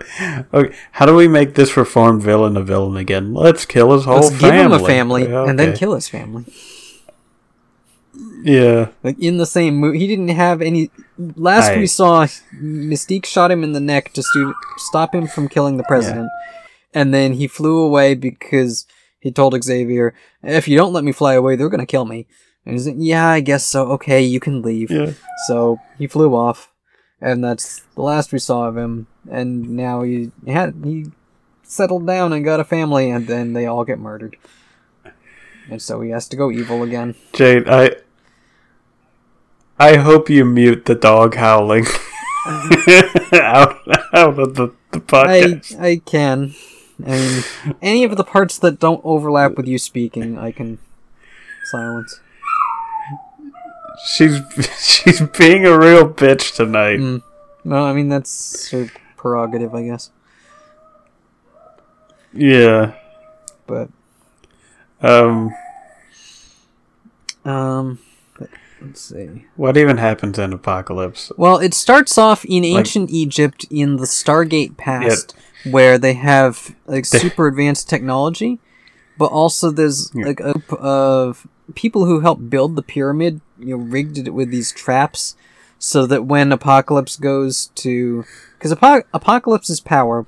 okay, 0.54 0.76
how 0.94 1.06
do 1.06 1.16
we 1.16 1.28
make 1.28 1.54
this 1.54 1.78
reformed 1.78 2.24
villain 2.24 2.58
a 2.58 2.64
villain 2.64 2.98
again? 2.98 3.34
Let's 3.36 3.66
kill 3.66 3.94
his 3.94 4.06
whole 4.06 4.16
Let's 4.22 4.30
family. 4.32 4.50
give 4.58 4.66
him 4.66 4.72
a 4.72 4.80
family 4.86 5.28
Yeah, 5.30 5.48
and 5.48 5.60
then 5.60 5.76
kill 5.76 5.94
his 5.94 6.10
family. 6.10 6.46
Yeah. 8.44 8.88
Like 9.04 9.20
in 9.20 9.38
the 9.38 9.46
same 9.46 9.76
movie, 9.76 10.00
he 10.00 10.08
didn't 10.08 10.30
have 10.30 10.62
any. 10.64 10.90
Last 11.36 11.70
I- 11.72 11.78
we 11.78 11.86
saw, 11.88 12.26
Mystique 12.56 13.26
shot 13.26 13.52
him 13.52 13.64
in 13.64 13.74
the 13.74 13.80
neck 13.80 14.12
to 14.14 14.24
stu- 14.24 14.56
stop 14.78 15.14
him 15.14 15.28
from 15.28 15.48
killing 15.48 15.78
the 15.78 15.84
president, 15.84 16.30
and 16.94 17.14
then 17.14 17.34
he 17.34 17.48
flew 17.48 17.80
away 17.80 18.16
because 18.16 18.86
he 19.20 19.32
told 19.32 19.62
Xavier, 19.64 20.14
"If 20.44 20.68
you 20.68 20.78
don't 20.78 20.94
let 20.94 21.04
me 21.04 21.12
fly 21.12 21.34
away, 21.34 21.56
they're 21.56 21.70
gonna 21.70 21.86
kill 21.86 22.06
me." 22.06 22.28
And 22.66 22.76
he's 22.76 22.88
like, 22.88 22.96
"Yeah, 22.98 23.28
I 23.28 23.40
guess 23.40 23.66
so. 23.66 23.92
Okay, 23.94 24.22
you 24.22 24.40
can 24.40 24.62
leave." 24.62 24.92
Yeah. 24.92 25.14
So 25.48 25.80
he 25.98 26.08
flew 26.08 26.36
off, 26.36 26.72
and 27.22 27.44
that's 27.44 27.84
the 27.96 28.02
last 28.02 28.32
we 28.32 28.40
saw 28.40 28.68
of 28.68 28.78
him. 28.78 29.08
And 29.30 29.70
now 29.72 30.04
he 30.04 30.32
had 30.48 30.76
he 30.84 31.08
settled 31.64 32.08
down 32.08 32.34
and 32.34 32.46
got 32.46 32.60
a 32.60 32.64
family, 32.64 33.10
and 33.10 33.28
then 33.28 33.54
they 33.54 33.66
all 33.66 33.84
get 33.84 34.00
murdered. 34.00 34.38
And 35.70 35.82
so 35.82 36.02
he 36.02 36.10
has 36.10 36.28
to 36.30 36.38
go 36.38 36.50
evil 36.50 36.82
again. 36.82 37.16
Jade, 37.34 37.70
I 37.70 37.92
I 39.80 39.98
hope 39.98 40.30
you 40.30 40.44
mute 40.44 40.86
the 40.86 40.96
dog 40.96 41.36
howling 41.36 41.86
out, 43.34 43.78
out 44.14 44.40
of 44.40 44.56
the, 44.56 44.74
the 44.92 45.00
podcast. 45.00 45.80
I. 45.80 45.88
I 45.88 45.96
can. 45.98 46.54
I 47.06 47.10
mean, 47.12 47.44
any 47.82 48.04
of 48.04 48.18
the 48.18 48.24
parts 48.24 48.58
that 48.60 48.80
don't 48.80 49.02
overlap 49.04 49.56
with 49.56 49.68
you 49.68 49.78
speaking, 49.78 50.38
I 50.38 50.52
can 50.52 50.80
silence. 51.72 52.20
she's 54.16 54.40
she's 54.80 55.22
being 55.38 55.66
a 55.66 55.78
real 55.78 56.10
bitch 56.12 56.56
tonight. 56.56 57.00
Mm. 57.00 57.22
Well, 57.66 57.86
I 57.86 57.94
mean 57.94 58.10
that's 58.10 58.70
her 58.72 58.90
prerogative, 59.18 59.74
I 59.76 59.84
guess. 59.84 60.12
Yeah. 62.34 62.94
But 63.68 63.90
Um. 65.02 65.54
um, 67.46 68.00
let's 68.82 69.02
see. 69.02 69.46
What 69.56 69.78
even 69.78 69.98
happens 69.98 70.38
in 70.40 70.54
Apocalypse? 70.54 71.32
Well, 71.38 71.58
it 71.58 71.74
starts 71.74 72.18
off 72.18 72.44
in 72.46 72.64
ancient 72.66 73.10
Egypt 73.10 73.66
in 73.70 73.98
the 73.98 74.06
Stargate 74.06 74.78
past, 74.78 75.36
where 75.64 75.98
they 75.98 76.14
have 76.14 76.76
like 76.86 77.06
super 77.06 77.48
advanced 77.48 77.90
technology, 77.90 78.60
but 79.18 79.28
also 79.32 79.72
there's 79.72 80.12
Yeah. 80.14 80.26
like 80.28 80.40
a 80.40 80.54
group 80.54 80.74
of 80.74 81.48
people 81.76 82.06
who 82.06 82.22
helped 82.22 82.50
build 82.50 82.76
the 82.76 82.82
pyramid. 82.84 83.42
You 83.58 83.78
know, 83.78 83.84
rigged 83.84 84.18
it 84.18 84.34
with 84.34 84.52
these 84.52 84.72
traps 84.72 85.36
so 85.78 86.06
that 86.06 86.26
when 86.26 86.52
Apocalypse 86.54 87.18
goes 87.18 87.68
to, 87.76 88.24
because 88.58 88.72
Apo- 88.72 89.04
Apocalypse's 89.14 89.82
power 89.82 90.26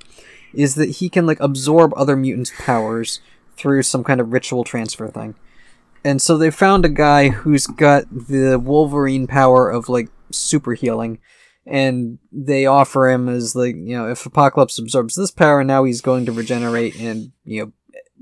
is 0.52 0.74
that 0.74 0.90
he 0.90 1.08
can 1.08 1.26
like 1.26 1.40
absorb 1.40 1.94
other 1.96 2.14
mutants' 2.14 2.52
powers 2.58 3.20
through 3.56 3.82
some 3.84 4.04
kind 4.04 4.20
of 4.20 4.32
ritual 4.34 4.64
transfer 4.64 5.08
thing. 5.08 5.34
And 6.04 6.20
so 6.20 6.36
they 6.36 6.50
found 6.50 6.84
a 6.84 6.90
guy 6.90 7.28
who's 7.30 7.66
got 7.66 8.04
the 8.10 8.58
Wolverine 8.58 9.26
power 9.26 9.70
of 9.70 9.88
like 9.88 10.08
super 10.30 10.74
healing, 10.74 11.18
and 11.66 12.18
they 12.30 12.66
offer 12.66 13.08
him 13.08 13.28
as 13.28 13.54
like 13.54 13.76
you 13.76 13.96
know 13.96 14.08
if 14.08 14.26
Apocalypse 14.26 14.78
absorbs 14.78 15.14
this 15.14 15.30
power, 15.30 15.64
now 15.64 15.84
he's 15.84 16.00
going 16.00 16.26
to 16.26 16.32
regenerate 16.32 16.98
and 17.00 17.32
you 17.44 17.62
know 17.62 17.72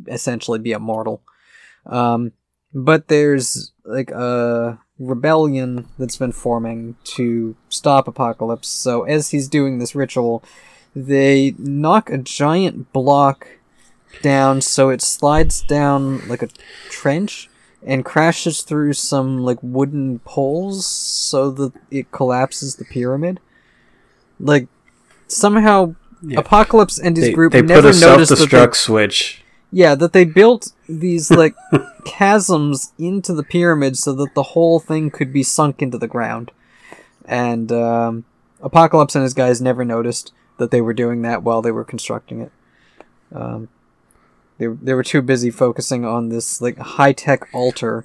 essentially 0.09 0.59
be 0.59 0.73
immortal. 0.73 1.23
Um, 1.87 2.33
but 2.73 3.09
there's 3.09 3.73
like 3.85 4.11
a 4.11 4.79
rebellion 4.99 5.89
that's 5.99 6.17
been 6.17 6.33
forming 6.33 6.97
to 7.05 7.57
stop 7.69 8.07
Apocalypse. 8.07 8.69
So 8.69 9.03
as 9.03 9.31
he's 9.31 9.49
doing 9.49 9.79
this 9.79 9.95
ritual, 9.95 10.45
they 10.95 11.55
knock 11.59 12.11
a 12.11 12.19
giant 12.19 12.93
block 12.93 13.49
down 14.23 14.61
so 14.61 14.91
it 14.91 15.01
slides 15.01 15.63
down 15.63 16.27
like 16.29 16.43
a 16.43 16.49
trench 16.89 17.50
and 17.83 18.05
crashes 18.05 18.63
through 18.63 18.93
some 18.93 19.39
like 19.39 19.59
wooden 19.63 20.19
poles 20.21 20.85
so 20.87 21.51
that 21.51 21.73
it 21.91 22.11
collapses 22.13 22.77
the 22.77 22.85
pyramid. 22.85 23.41
Like 24.39 24.69
somehow 25.29 25.95
Yeah. 26.23 26.41
Apocalypse 26.41 26.99
and 26.99 27.17
his 27.17 27.27
They, 27.29 27.33
group 27.33 27.53
they 27.53 27.63
put 27.63 27.69
never 27.69 27.89
a 27.89 27.95
self 27.95 28.13
noticed 28.19 28.31
that 28.51 28.51
they 28.51 28.73
switch. 28.77 29.43
yeah, 29.73 29.95
that 29.95 30.13
they 30.13 30.25
built 30.25 30.73
these 30.89 31.31
like 31.43 31.55
chasms 32.07 32.93
into 32.99 33.33
the 33.33 33.43
pyramid 33.43 33.97
so 33.97 34.13
that 34.15 34.35
the 34.35 34.43
whole 34.43 34.79
thing 34.81 35.11
could 35.11 35.33
be 35.33 35.43
sunk 35.43 35.81
into 35.83 35.97
the 35.99 36.09
ground. 36.09 36.51
And 37.25 37.71
um, 37.73 38.25
Apocalypse 38.61 39.15
and 39.15 39.23
his 39.23 39.35
guys 39.35 39.61
never 39.63 39.85
noticed 39.85 40.33
that 40.59 40.71
they 40.71 40.81
were 40.83 40.93
doing 40.95 41.23
that 41.23 41.43
while 41.43 41.63
they 41.63 41.71
were 41.73 41.85
constructing 41.85 42.41
it. 42.43 42.53
Um, 43.35 43.69
they 44.61 44.67
they 44.69 44.95
were 44.95 45.03
too 45.03 45.23
busy 45.23 45.51
focusing 45.51 46.05
on 46.05 46.29
this 46.29 46.61
like 46.61 46.77
high 46.79 47.13
tech 47.13 47.49
altar 47.53 48.05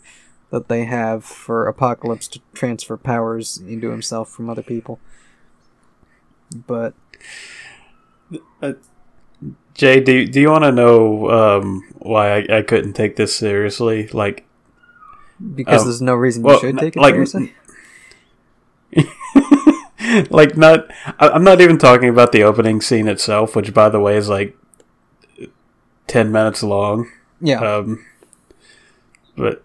that 0.51 0.69
they 0.69 0.85
have 0.85 1.23
for 1.25 1.67
Apocalypse 1.67 2.27
to 2.29 2.39
transfer 2.53 2.95
powers 2.97 3.57
into 3.57 3.89
himself 3.91 4.29
from 4.29 4.49
other 4.49 4.63
people. 4.63 4.99
But 6.65 6.93
Jay, 9.73 9.99
do 9.99 10.25
do 10.25 10.39
you 10.39 10.49
want 10.49 10.63
to 10.63 10.71
know 10.71 11.29
um, 11.29 11.83
why 11.97 12.37
I, 12.37 12.57
I 12.59 12.61
couldn't 12.61 12.93
take 12.93 13.17
this 13.17 13.35
seriously? 13.35 14.07
Like, 14.07 14.45
because 15.53 15.81
Um, 15.81 15.87
there's 15.87 16.01
no 16.01 16.15
reason 16.15 16.43
well, 16.43 16.55
you 16.55 16.61
should 16.61 16.77
take 16.79 16.95
it 16.95 16.99
like- 17.01 17.13
seriously. 17.15 17.53
like 20.29 20.55
not. 20.55 20.85
I, 21.19 21.29
I'm 21.29 21.43
not 21.43 21.59
even 21.59 21.77
talking 21.77 22.07
about 22.07 22.31
the 22.31 22.43
opening 22.43 22.79
scene 22.79 23.09
itself, 23.09 23.55
which, 23.57 23.73
by 23.73 23.89
the 23.89 23.99
way, 23.99 24.15
is 24.15 24.29
like 24.29 24.57
ten 26.07 26.31
minutes 26.31 26.63
long. 26.63 27.09
Yeah. 27.41 27.59
Um, 27.59 28.05
but 29.37 29.63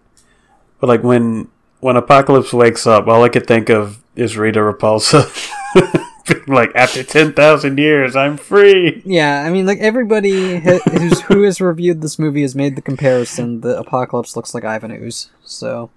but 0.79 0.87
like 0.87 1.03
when 1.03 1.47
when 1.79 1.95
Apocalypse 1.95 2.53
wakes 2.53 2.85
up, 2.85 3.07
all 3.07 3.23
I 3.23 3.29
could 3.29 3.47
think 3.47 3.69
of 3.69 4.01
is 4.15 4.37
Rita 4.37 4.59
Repulsa. 4.59 5.29
Like 6.47 6.71
after 6.75 7.03
ten 7.03 7.33
thousand 7.33 7.77
years, 7.77 8.15
I'm 8.15 8.37
free. 8.37 9.01
Yeah, 9.05 9.43
I 9.43 9.49
mean, 9.49 9.65
like 9.65 9.79
everybody 9.79 10.59
ha- 10.59 10.79
who's 10.91 11.19
who 11.21 11.41
has 11.43 11.59
reviewed 11.59 12.01
this 12.01 12.17
movie 12.19 12.43
has 12.43 12.55
made 12.55 12.75
the 12.75 12.81
comparison 12.81 13.61
that 13.61 13.77
Apocalypse 13.77 14.35
looks 14.35 14.53
like 14.53 14.63
Ivan 14.63 14.91
Ooze. 14.91 15.29
So, 15.43 15.89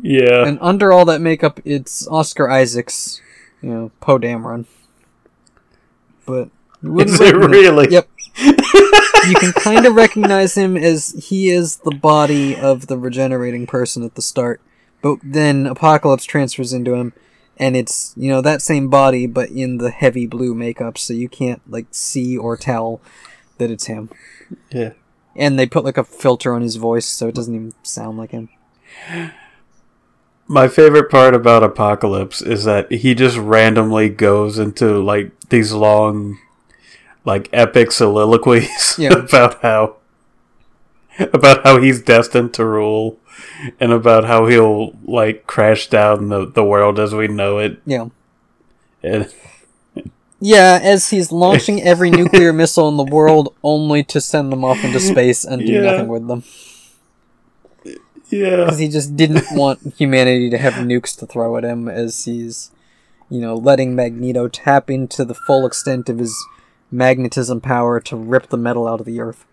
Yeah, 0.00 0.46
and 0.46 0.58
under 0.62 0.90
all 0.92 1.04
that 1.06 1.20
makeup, 1.20 1.60
it's 1.64 2.06
Oscar 2.08 2.48
Isaacs, 2.48 3.20
you 3.60 3.68
know, 3.70 3.90
Poe 4.00 4.18
Dameron. 4.18 4.64
But 6.24 6.48
is 6.82 7.20
it 7.20 7.34
really? 7.34 7.90
Yep. 7.90 8.08
You 8.38 9.34
can 9.36 9.52
kind 9.52 9.86
of 9.86 9.94
recognize 9.94 10.56
him 10.56 10.76
as 10.76 11.10
he 11.28 11.50
is 11.50 11.76
the 11.78 11.94
body 11.94 12.56
of 12.56 12.86
the 12.86 12.98
regenerating 12.98 13.66
person 13.66 14.02
at 14.02 14.14
the 14.14 14.22
start, 14.22 14.60
but 15.02 15.18
then 15.22 15.66
Apocalypse 15.66 16.24
transfers 16.24 16.72
into 16.72 16.94
him, 16.94 17.12
and 17.56 17.76
it's 17.76 18.12
you 18.16 18.28
know 18.28 18.40
that 18.40 18.62
same 18.62 18.88
body 18.88 19.26
but 19.26 19.50
in 19.50 19.78
the 19.78 19.90
heavy 19.90 20.26
blue 20.26 20.54
makeup, 20.54 20.98
so 20.98 21.12
you 21.12 21.28
can't 21.28 21.62
like 21.70 21.86
see 21.90 22.36
or 22.36 22.56
tell 22.56 23.00
that 23.58 23.70
it's 23.70 23.86
him. 23.86 24.10
Yeah. 24.70 24.92
And 25.36 25.58
they 25.58 25.66
put 25.66 25.84
like 25.84 25.98
a 25.98 26.04
filter 26.04 26.54
on 26.54 26.62
his 26.62 26.76
voice, 26.76 27.06
so 27.06 27.28
it 27.28 27.34
doesn't 27.34 27.54
even 27.54 27.74
sound 27.82 28.18
like 28.18 28.30
him. 28.30 28.48
My 30.46 30.68
favorite 30.68 31.10
part 31.10 31.34
about 31.34 31.64
Apocalypse 31.64 32.42
is 32.42 32.64
that 32.64 32.92
he 32.92 33.14
just 33.14 33.36
randomly 33.36 34.10
goes 34.10 34.58
into 34.58 35.02
like 35.02 35.32
these 35.48 35.72
long, 35.72 36.38
like 37.24 37.48
epic 37.52 37.92
soliloquies 37.92 38.94
Yeah. 38.98 39.12
about 39.14 39.60
how 39.62 39.96
about 41.32 41.62
how 41.64 41.80
he's 41.80 42.02
destined 42.02 42.52
to 42.54 42.64
rule, 42.64 43.18
and 43.78 43.92
about 43.92 44.24
how 44.24 44.46
he'll 44.46 44.92
like 45.04 45.46
crash 45.46 45.88
down 45.88 46.28
the 46.28 46.46
the 46.46 46.64
world 46.64 46.98
as 46.98 47.14
we 47.14 47.28
know 47.28 47.58
it. 47.58 47.80
Yeah. 47.86 48.06
And 49.02 49.32
Yeah, 50.40 50.78
as 50.82 51.08
he's 51.10 51.32
launching 51.32 51.80
every 51.82 52.10
nuclear 52.10 52.52
missile 52.62 52.88
in 52.88 52.96
the 52.98 53.04
world 53.04 53.54
only 53.62 54.02
to 54.04 54.20
send 54.20 54.52
them 54.52 54.62
off 54.64 54.84
into 54.84 55.00
space 55.00 55.44
and 55.44 55.64
do 55.64 55.72
Yeah. 55.72 55.80
nothing 55.82 56.08
with 56.08 56.26
them. 56.28 56.42
yeah, 58.30 58.56
because 58.64 58.78
he 58.78 58.88
just 58.88 59.16
didn't 59.16 59.44
want 59.52 59.94
humanity 59.96 60.50
to 60.50 60.58
have 60.58 60.74
nukes 60.74 61.16
to 61.18 61.26
throw 61.26 61.56
at 61.56 61.64
him 61.64 61.88
as 61.88 62.24
he's 62.24 62.70
you 63.30 63.40
know 63.40 63.54
letting 63.54 63.94
magneto 63.94 64.48
tap 64.48 64.90
into 64.90 65.24
the 65.24 65.34
full 65.34 65.64
extent 65.66 66.08
of 66.08 66.18
his 66.18 66.34
magnetism 66.90 67.60
power 67.60 68.00
to 68.00 68.16
rip 68.16 68.48
the 68.48 68.56
metal 68.56 68.86
out 68.86 69.00
of 69.00 69.06
the 69.06 69.20
earth 69.20 69.44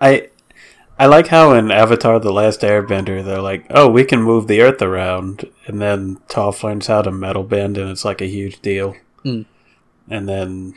I 0.00 0.28
I 0.98 1.06
like 1.06 1.28
how 1.28 1.52
in 1.52 1.70
Avatar: 1.70 2.18
The 2.18 2.32
Last 2.32 2.60
Airbender 2.62 3.24
they're 3.24 3.40
like, 3.40 3.66
oh, 3.70 3.88
we 3.88 4.04
can 4.04 4.22
move 4.22 4.46
the 4.46 4.60
Earth 4.60 4.82
around, 4.82 5.48
and 5.66 5.80
then 5.80 6.16
Toph 6.28 6.62
learns 6.62 6.88
how 6.88 7.02
to 7.02 7.12
metal 7.12 7.44
bend, 7.44 7.78
and 7.78 7.90
it's 7.90 8.04
like 8.04 8.20
a 8.20 8.26
huge 8.26 8.60
deal. 8.60 8.96
Mm. 9.24 9.46
And 10.08 10.28
then 10.28 10.74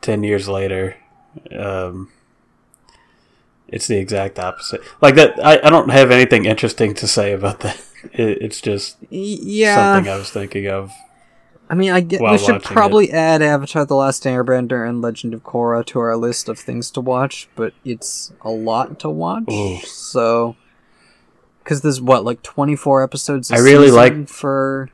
ten 0.00 0.24
years 0.24 0.48
later, 0.48 0.96
um, 1.56 2.10
it's 3.68 3.86
the 3.86 3.98
exact 3.98 4.38
opposite. 4.38 4.82
Like 5.00 5.14
that, 5.16 5.44
I, 5.44 5.60
I 5.64 5.70
don't 5.70 5.90
have 5.90 6.10
anything 6.10 6.44
interesting 6.44 6.94
to 6.94 7.06
say 7.06 7.32
about 7.32 7.60
that. 7.60 7.80
It, 8.12 8.42
it's 8.42 8.60
just 8.60 8.96
yeah 9.10 9.94
something 9.94 10.12
I 10.12 10.16
was 10.16 10.28
thinking 10.28 10.66
of. 10.66 10.90
I 11.72 11.74
mean 11.74 11.90
i 11.90 12.00
get 12.00 12.20
we 12.20 12.38
should 12.38 12.62
probably 12.62 13.10
add 13.10 13.42
avatar 13.42 13.84
the 13.84 13.96
last 13.96 14.22
airbender 14.24 14.86
and 14.88 15.00
legend 15.02 15.34
of 15.34 15.42
korra 15.42 15.84
to 15.84 15.98
our 15.98 16.16
list 16.16 16.48
of 16.48 16.58
things 16.58 16.90
to 16.90 17.00
watch 17.00 17.48
but 17.56 17.72
it's 17.84 18.32
a 18.42 18.50
lot 18.50 19.00
to 19.00 19.08
watch 19.10 19.50
Ooh. 19.50 19.78
so 19.78 20.54
because 21.64 21.80
there's 21.80 22.00
what 22.00 22.24
like 22.24 22.42
24 22.42 23.02
episodes 23.02 23.50
a 23.50 23.54
I 23.54 23.58
really 23.58 23.90
like- 23.90 24.28
for 24.28 24.90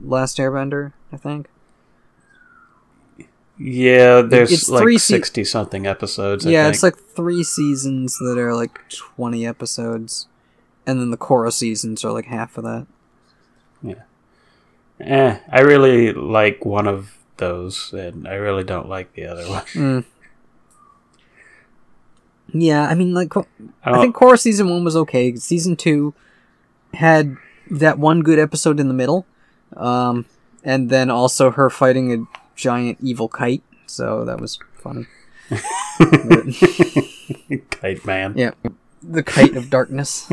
last 0.00 0.38
airbender 0.38 0.92
i 1.12 1.16
think 1.16 1.46
Yeah, 3.56 4.20
there's 4.22 4.50
It's 4.50 4.68
like 4.68 4.82
three 4.82 4.98
se- 4.98 5.14
sixty 5.14 5.44
something 5.44 5.86
episodes. 5.86 6.44
I 6.44 6.50
yeah, 6.50 6.64
think. 6.64 6.74
it's 6.74 6.82
like 6.82 6.96
three 6.96 7.44
seasons 7.44 8.18
that 8.18 8.36
are 8.36 8.52
like 8.52 8.80
20 8.90 9.46
episodes. 9.46 10.26
And 10.86 10.98
then 11.00 11.12
the 11.12 11.16
Korra 11.16 11.52
seasons 11.52 12.04
are 12.04 12.10
like 12.10 12.24
half 12.26 12.58
of 12.58 12.64
that. 12.64 12.86
Eh, 15.00 15.38
I 15.50 15.60
really 15.60 16.12
like 16.12 16.64
one 16.64 16.86
of 16.86 17.16
those, 17.36 17.92
and 17.92 18.28
I 18.28 18.34
really 18.34 18.64
don't 18.64 18.88
like 18.88 19.12
the 19.14 19.26
other 19.26 19.48
one. 19.48 19.62
Mm. 19.74 20.04
Yeah, 22.52 22.86
I 22.86 22.94
mean, 22.94 23.14
like, 23.14 23.36
I, 23.36 23.42
I 23.82 24.00
think 24.00 24.14
Korra 24.14 24.38
season 24.38 24.68
one 24.68 24.84
was 24.84 24.94
okay. 24.94 25.34
Season 25.34 25.74
two 25.74 26.14
had 26.92 27.36
that 27.68 27.98
one 27.98 28.22
good 28.22 28.38
episode 28.38 28.78
in 28.78 28.86
the 28.86 28.94
middle. 28.94 29.26
Um, 29.76 30.26
and 30.62 30.88
then 30.88 31.10
also 31.10 31.50
her 31.50 31.68
fighting 31.68 32.12
a 32.12 32.18
giant 32.54 32.98
evil 33.00 33.28
kite. 33.28 33.64
So 33.86 34.24
that 34.24 34.40
was 34.40 34.60
funny. 34.80 35.06
Kite 37.70 38.04
Man. 38.06 38.34
Yeah. 38.36 38.52
the 39.02 39.24
kite 39.24 39.56
of 39.56 39.68
darkness. 39.68 40.30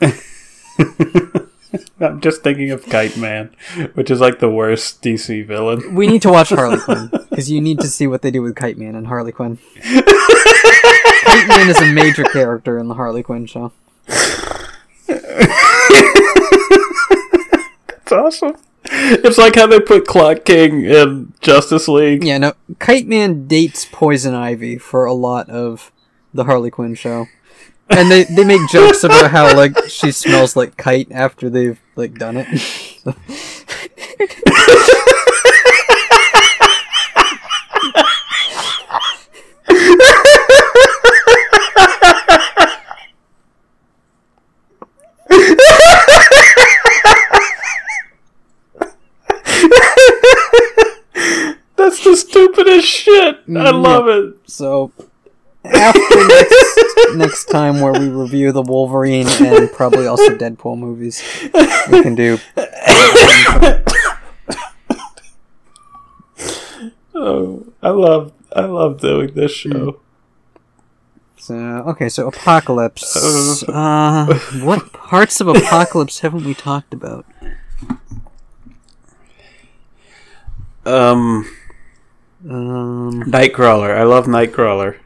I'm 2.00 2.20
just 2.20 2.42
thinking 2.42 2.70
of 2.70 2.84
Kite 2.86 3.16
Man, 3.16 3.54
which 3.94 4.10
is 4.10 4.20
like 4.20 4.38
the 4.38 4.50
worst 4.50 5.02
DC 5.02 5.46
villain. 5.46 5.94
We 5.94 6.06
need 6.06 6.22
to 6.22 6.30
watch 6.30 6.50
Harley 6.50 6.78
Quinn 6.78 7.10
because 7.30 7.50
you 7.50 7.60
need 7.60 7.80
to 7.80 7.88
see 7.88 8.06
what 8.06 8.22
they 8.22 8.30
do 8.30 8.42
with 8.42 8.56
Kite 8.56 8.78
Man 8.78 8.94
and 8.94 9.06
Harley 9.06 9.32
Quinn. 9.32 9.58
Kite 9.82 11.48
Man 11.48 11.68
is 11.68 11.78
a 11.78 11.92
major 11.92 12.24
character 12.24 12.78
in 12.78 12.88
the 12.88 12.94
Harley 12.94 13.22
Quinn 13.22 13.46
show. 13.46 13.72
It's 18.10 18.12
awesome. 18.12 18.56
It's 18.84 19.38
like 19.38 19.54
how 19.54 19.66
they 19.68 19.78
put 19.78 20.06
Clock 20.06 20.44
King 20.44 20.84
in 20.84 21.32
Justice 21.40 21.86
League. 21.86 22.24
Yeah, 22.24 22.38
no, 22.38 22.54
Kite 22.80 23.06
Man 23.06 23.46
dates 23.46 23.86
Poison 23.90 24.34
Ivy 24.34 24.78
for 24.78 25.04
a 25.04 25.12
lot 25.12 25.48
of 25.48 25.92
the 26.34 26.44
Harley 26.44 26.70
Quinn 26.70 26.94
show. 26.94 27.26
And 27.90 28.10
they, 28.10 28.24
they 28.24 28.44
make 28.44 28.68
jokes 28.70 29.04
about 29.04 29.30
how 29.30 29.54
like 29.56 29.76
she 29.88 30.12
smells 30.12 30.54
like 30.56 30.76
kite 30.76 31.10
after 31.10 31.50
they've 31.50 31.80
like 31.96 32.14
done 32.14 32.36
it. 32.38 32.46
That's 51.76 52.04
the 52.04 52.16
stupidest 52.16 52.86
shit. 52.86 53.36
I 53.36 53.48
mm, 53.48 53.82
love 53.82 54.08
it. 54.08 54.38
So 54.46 54.92
after 55.64 56.28
next, 56.28 57.16
next 57.16 57.44
time 57.46 57.80
where 57.80 57.92
we 57.92 58.08
review 58.08 58.52
the 58.52 58.62
Wolverine 58.62 59.26
and 59.40 59.70
probably 59.72 60.06
also 60.06 60.36
Deadpool 60.36 60.78
movies, 60.78 61.22
we 61.90 62.02
can 62.02 62.14
do. 62.14 62.38
Oh, 67.14 67.66
I 67.82 67.90
love 67.90 68.32
I 68.54 68.62
love 68.64 69.00
doing 69.00 69.34
this 69.34 69.52
show. 69.52 70.00
So 71.36 71.54
okay, 71.56 72.08
so 72.08 72.28
Apocalypse. 72.28 73.62
Uh, 73.68 74.38
what 74.62 74.92
parts 74.92 75.40
of 75.40 75.48
Apocalypse 75.48 76.20
haven't 76.20 76.44
we 76.44 76.54
talked 76.54 76.94
about? 76.94 77.26
Um, 80.86 81.46
Um, 82.48 83.22
Nightcrawler. 83.24 83.94
I 83.96 84.04
love 84.04 84.26
Nightcrawler. 84.26 84.96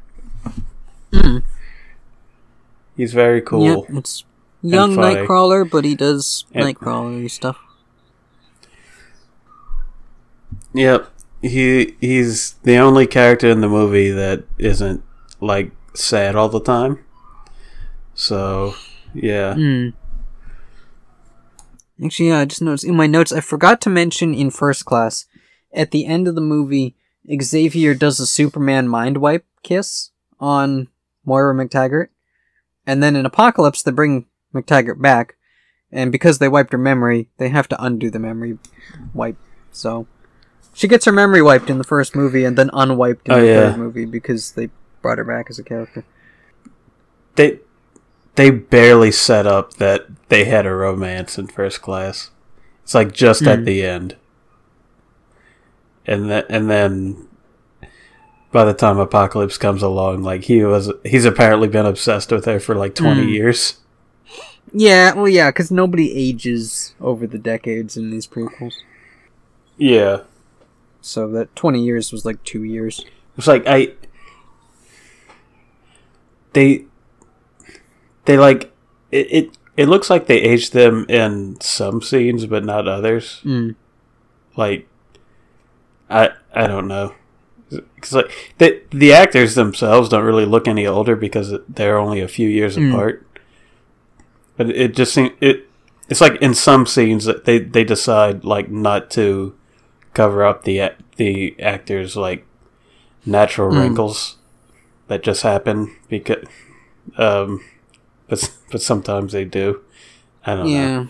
He's 2.97 3.12
very 3.12 3.41
cool. 3.41 3.65
yeah, 3.65 3.99
it's 3.99 4.24
young. 4.62 4.95
Nightcrawler, 4.97 5.69
but 5.69 5.85
he 5.85 5.95
does 5.95 6.45
And- 6.53 6.65
Nightcrawler 6.65 7.31
stuff. 7.31 7.59
Yep. 10.74 11.09
He 11.43 11.97
he's 12.01 12.53
the 12.62 12.77
only 12.78 13.07
character 13.07 13.49
in 13.49 13.61
the 13.61 13.69
movie 13.69 14.11
that 14.11 14.45
isn't 14.59 15.03
like 15.41 15.70
sad 15.95 16.35
all 16.36 16.49
the 16.49 16.61
time. 16.61 16.99
So, 18.15 18.74
yeah. 19.12 19.55
Hmm. 19.55 19.89
Actually, 22.05 22.28
yeah, 22.31 22.41
I 22.41 22.45
just 22.45 22.62
noticed 22.62 22.85
in 22.85 22.97
my 22.97 23.07
notes 23.07 23.31
I 23.32 23.41
forgot 23.41 23.81
to 23.82 23.91
mention 23.91 24.35
in 24.35 24.51
first 24.51 24.85
class 24.85 25.27
at 25.73 25.91
the 25.91 26.07
end 26.07 26.27
of 26.27 26.35
the 26.35 26.41
movie 26.41 26.97
Xavier 27.41 27.95
does 27.95 28.19
a 28.20 28.27
Superman 28.27 28.89
mind 28.89 29.19
wipe 29.19 29.45
kiss 29.62 30.11
on 30.41 30.89
Moira 31.25 31.55
MacTaggert, 31.55 32.09
and 32.87 33.03
then 33.03 33.17
in 33.17 33.27
Apocalypse 33.27 33.83
they 33.83 33.91
bring 33.91 34.27
MacTaggert 34.55 35.01
back, 35.01 35.37
and 35.93 36.11
because 36.13 36.39
they 36.39 36.49
wiped 36.49 36.73
her 36.73 36.79
memory, 36.79 37.29
they 37.39 37.49
have 37.49 37.69
to 37.69 37.83
undo 37.85 38.11
the 38.11 38.19
memory 38.19 38.59
wipe. 39.13 39.37
So 39.73 40.07
she 40.73 40.89
gets 40.89 41.05
her 41.05 41.13
memory 41.13 41.43
wiped 41.43 41.71
in 41.71 41.79
the 41.79 41.85
first 41.85 42.15
movie 42.17 42.45
and 42.45 42.57
then 42.59 42.71
unwiped 42.73 43.29
in 43.29 43.35
Oh, 43.35 43.41
the 43.41 43.47
yeah. 43.47 43.71
third 43.71 43.79
movie 43.79 44.05
because 44.05 44.53
they 44.53 44.71
brought 45.03 45.19
her 45.19 45.25
back 45.25 45.47
as 45.51 45.59
a 45.59 45.63
character. 45.65 46.05
They 47.37 47.61
they 48.37 48.51
barely 48.51 49.13
set 49.13 49.47
up 49.47 49.75
that 49.75 50.07
they 50.29 50.45
had 50.45 50.67
a 50.67 50.75
romance 50.75 51.39
in 51.39 51.47
first 51.47 51.81
class. 51.83 52.31
It's 52.83 52.95
like 52.95 53.13
just 53.13 53.43
Mm. 53.43 53.47
at 53.53 53.65
the 53.65 53.85
end. 53.87 54.17
And 56.07 56.31
then 56.31 56.45
and 56.49 56.71
then 56.71 57.29
by 58.55 58.65
the 58.65 58.73
time 58.73 58.99
Apocalypse 59.01 59.59
comes 59.59 59.83
along, 59.83 60.23
like 60.23 60.45
he 60.45 60.63
was 60.65 60.91
he's 61.05 61.25
apparently 61.25 61.67
been 61.69 61.85
obsessed 61.87 62.31
with 62.31 62.45
her 62.45 62.61
for 62.61 62.77
like 62.77 62.95
20 62.95 63.23
Mm. 63.27 63.31
years. 63.33 63.79
Yeah, 64.73 65.13
well, 65.15 65.29
yeah, 65.29 65.51
because 65.51 65.71
nobody 65.73 66.17
ages 66.17 66.95
over 67.01 67.27
the 67.27 67.39
decades 67.39 67.97
in 67.97 68.11
these 68.11 68.27
prequels. 68.29 68.75
Yeah. 69.77 70.21
So 71.01 71.29
that 71.33 71.55
20 71.57 71.83
years 71.85 72.13
was 72.13 72.25
like 72.25 72.43
two 72.45 72.63
years. 72.63 73.05
It's 73.37 73.47
like 73.49 73.65
I 73.67 73.93
they 76.53 76.85
they 78.25 78.39
like 78.39 78.73
it, 79.11 79.27
it 79.33 79.59
it 79.77 79.89
looks 79.89 80.09
like 80.09 80.27
they 80.27 80.39
aged 80.41 80.73
them 80.73 81.05
in 81.09 81.61
some 81.61 82.01
scenes 82.01 82.47
but 82.47 82.65
not 82.65 82.87
others. 82.87 83.41
Mm. 83.45 83.75
Like 84.57 84.89
I 86.09 86.31
I 86.55 86.67
don't 86.69 86.87
know. 86.89 87.15
Cuz 88.01 88.13
like 88.13 88.31
the 88.59 88.81
the 88.91 89.13
actors 89.13 89.55
themselves 89.55 90.09
don't 90.09 90.25
really 90.25 90.45
look 90.47 90.67
any 90.69 90.87
older 90.87 91.17
because 91.17 91.55
they're 91.69 91.99
only 91.99 92.21
a 92.21 92.29
few 92.29 92.49
years 92.49 92.77
Mm. 92.77 92.93
apart. 92.93 93.27
But 94.57 94.71
it 94.71 94.95
just 94.95 95.13
seems 95.15 95.33
it 95.41 95.67
it's 96.09 96.21
like 96.21 96.37
in 96.43 96.55
some 96.55 96.87
scenes 96.87 97.25
that 97.25 97.45
they 97.45 97.59
they 97.59 97.85
decide 97.85 98.45
like 98.45 98.71
not 98.71 99.11
to 99.13 99.55
cover 100.13 100.45
up 100.45 100.65
the 100.65 100.91
the 101.17 101.55
actors 101.61 102.17
like 102.17 102.47
natural 103.27 103.71
Mm. 103.73 103.81
wrinkles 103.81 104.37
that 105.09 105.23
just 105.23 105.43
happen 105.43 105.95
because 106.09 106.45
um 107.19 107.61
but 108.29 108.51
but 108.71 108.81
sometimes 108.81 109.33
they 109.33 109.45
do 109.45 109.81
i 110.47 110.55
don't 110.55 110.67
know 110.73 111.09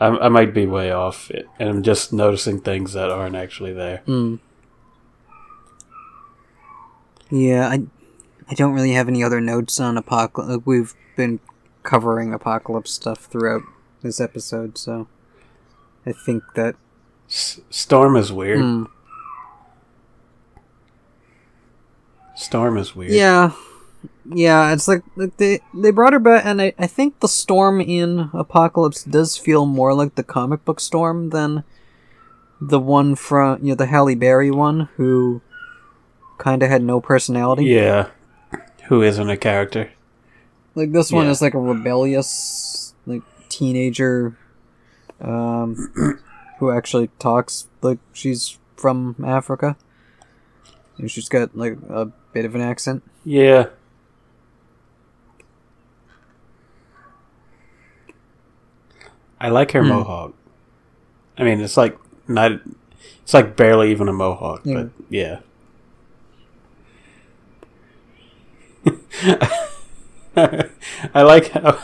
I, 0.00 0.06
I 0.06 0.28
might 0.28 0.54
be 0.54 0.66
way 0.66 0.90
off 0.90 1.30
and 1.58 1.68
i'm 1.68 1.82
just 1.82 2.12
noticing 2.12 2.60
things 2.60 2.92
that 2.94 3.10
aren't 3.10 3.36
actually 3.36 3.72
there 3.72 4.02
Mm. 4.06 4.38
Yeah, 7.30 7.68
I 7.68 7.82
I 8.48 8.54
don't 8.54 8.72
really 8.74 8.92
have 8.92 9.08
any 9.08 9.22
other 9.22 9.40
notes 9.40 9.78
on 9.80 9.96
Apocalypse. 9.96 10.64
We've 10.66 10.94
been 11.16 11.40
covering 11.82 12.34
Apocalypse 12.34 12.90
stuff 12.90 13.20
throughout 13.26 13.62
this 14.02 14.20
episode, 14.20 14.76
so 14.78 15.06
I 16.06 16.12
think 16.12 16.42
that. 16.54 16.76
S- 17.28 17.60
storm 17.70 18.16
is 18.16 18.32
weird 18.32 18.58
Mm. 18.58 18.88
storm 22.34 22.76
is 22.76 22.96
weird 22.96 23.12
Yeah. 23.12 23.52
Yeah, 24.32 24.72
it's 24.72 24.88
like, 24.88 25.02
like 25.16 25.36
they 25.36 25.60
they 25.74 25.90
brought 25.90 26.12
her 26.14 26.18
back, 26.18 26.44
and 26.46 26.62
I, 26.62 26.72
I 26.78 26.86
think 26.86 27.20
the 27.20 27.28
storm 27.28 27.80
in 27.80 28.30
Apocalypse 28.32 29.02
does 29.04 29.36
feel 29.36 29.66
more 29.66 29.92
like 29.92 30.14
the 30.14 30.22
comic 30.22 30.64
book 30.64 30.80
storm 30.80 31.30
than 31.30 31.64
the 32.60 32.78
one 32.80 33.14
from 33.14 33.58
you 33.62 33.70
know 33.70 33.74
the 33.74 33.86
Halle 33.86 34.14
Berry 34.14 34.50
one, 34.50 34.88
who 34.96 35.42
kind 36.40 36.62
of 36.64 36.68
had 36.72 36.82
no 36.82 37.00
personality. 37.00 37.64
yeah 37.68 38.08
who 38.88 39.02
isn't 39.04 39.28
a 39.30 39.36
character 39.36 39.90
Like 40.74 40.90
this 40.92 41.12
one 41.12 41.26
Yeah. 41.26 41.32
is 41.36 41.42
like 41.44 41.54
a 41.54 41.60
rebellious 41.60 42.94
like 43.06 43.22
teenager, 43.48 44.36
um, 45.20 45.76
who 46.58 46.70
actually 46.70 47.10
talks 47.18 47.68
like 47.82 47.98
she's 48.12 48.58
from 48.76 49.16
Africa. 49.24 49.76
And 50.98 51.10
she's 51.10 51.28
got 51.28 51.56
like 51.56 51.76
a 51.88 52.06
bit 52.32 52.44
of 52.44 52.54
an 52.54 52.60
accent. 52.62 53.02
yeah 53.24 53.68
i 59.40 59.48
like 59.48 59.72
her 59.72 59.82
Hmm. 59.82 59.88
mohawk 59.88 60.34
i 61.38 61.42
mean 61.44 61.60
it's 61.60 61.76
like 61.76 61.96
not 62.28 62.52
it's 63.22 63.34
like 63.34 63.56
barely 63.56 63.90
even 63.90 64.08
a 64.08 64.12
mohawk 64.12 64.62
Yeah. 64.64 64.74
but 64.74 64.90
yeah 65.08 65.38
I 70.36 71.22
like 71.22 71.48
how 71.50 71.78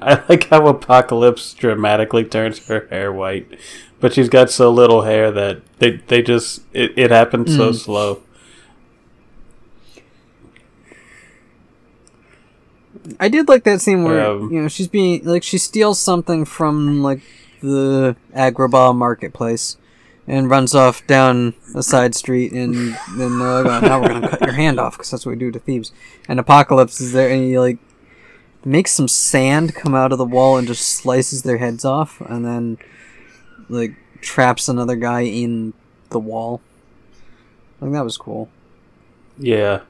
I 0.00 0.22
like 0.28 0.48
how 0.48 0.66
Apocalypse 0.66 1.54
dramatically 1.54 2.24
turns 2.24 2.66
her 2.66 2.86
hair 2.90 3.12
white, 3.12 3.48
but 4.00 4.12
she's 4.12 4.28
got 4.28 4.50
so 4.50 4.70
little 4.70 5.02
hair 5.02 5.30
that 5.30 5.62
they 5.78 5.92
they 6.08 6.22
just 6.22 6.62
it, 6.72 6.92
it 6.96 7.10
happens 7.10 7.54
so 7.54 7.70
Mm. 7.70 7.74
slow. 7.74 8.22
I 13.20 13.28
did 13.28 13.48
like 13.48 13.64
that 13.64 13.80
scene 13.80 14.04
where 14.04 14.30
Um, 14.30 14.50
you 14.50 14.60
know 14.60 14.68
she's 14.68 14.88
being 14.88 15.24
like 15.24 15.42
she 15.42 15.58
steals 15.58 15.98
something 15.98 16.44
from 16.44 17.02
like 17.02 17.20
the 17.60 18.16
Agrabah 18.34 18.94
marketplace, 18.94 19.76
and 20.28 20.50
runs 20.50 20.74
off 20.74 21.04
down 21.06 21.54
a 21.74 21.82
side 21.82 22.14
street, 22.14 22.52
and 22.52 22.74
then 23.16 23.38
they're 23.38 23.64
like, 23.64 23.82
oh, 23.82 23.86
now 23.86 24.00
we're 24.00 24.08
gonna 24.08 24.28
cut 24.28 24.42
your 24.42 24.52
hand 24.52 24.78
off 24.78 24.92
because 24.92 25.10
that's 25.10 25.24
what 25.24 25.32
we 25.32 25.38
do 25.38 25.50
to 25.50 25.58
thieves. 25.58 25.90
And 26.28 26.38
Apocalypse 26.38 27.00
is 27.00 27.12
there, 27.12 27.30
and 27.30 27.42
he 27.42 27.58
like 27.58 27.78
makes 28.64 28.92
some 28.92 29.08
sand 29.08 29.74
come 29.74 29.94
out 29.94 30.12
of 30.12 30.18
the 30.18 30.24
wall 30.24 30.58
and 30.58 30.68
just 30.68 30.86
slices 30.86 31.42
their 31.42 31.58
heads 31.58 31.84
off, 31.84 32.20
and 32.20 32.44
then 32.44 32.78
like 33.68 33.94
traps 34.20 34.68
another 34.68 34.96
guy 34.96 35.22
in 35.22 35.72
the 36.10 36.18
wall. 36.18 36.60
I 37.78 37.80
think 37.82 37.94
that 37.94 38.04
was 38.04 38.18
cool. 38.18 38.48
Yeah. 39.38 39.80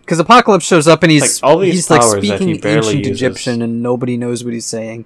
Because 0.00 0.18
Apocalypse 0.18 0.64
shows 0.64 0.86
up 0.86 1.02
and 1.02 1.10
he's 1.10 1.42
Like, 1.42 1.50
all 1.50 1.58
these 1.58 1.74
he's 1.74 1.90
like 1.90 2.00
powers 2.00 2.14
that 2.14 2.22
he 2.22 2.28
speaking 2.28 2.50
ancient 2.64 2.98
uses. 2.98 3.22
Egyptian 3.22 3.62
and 3.62 3.82
nobody 3.82 4.16
knows 4.16 4.44
what 4.44 4.54
he's 4.54 4.66
saying. 4.66 5.04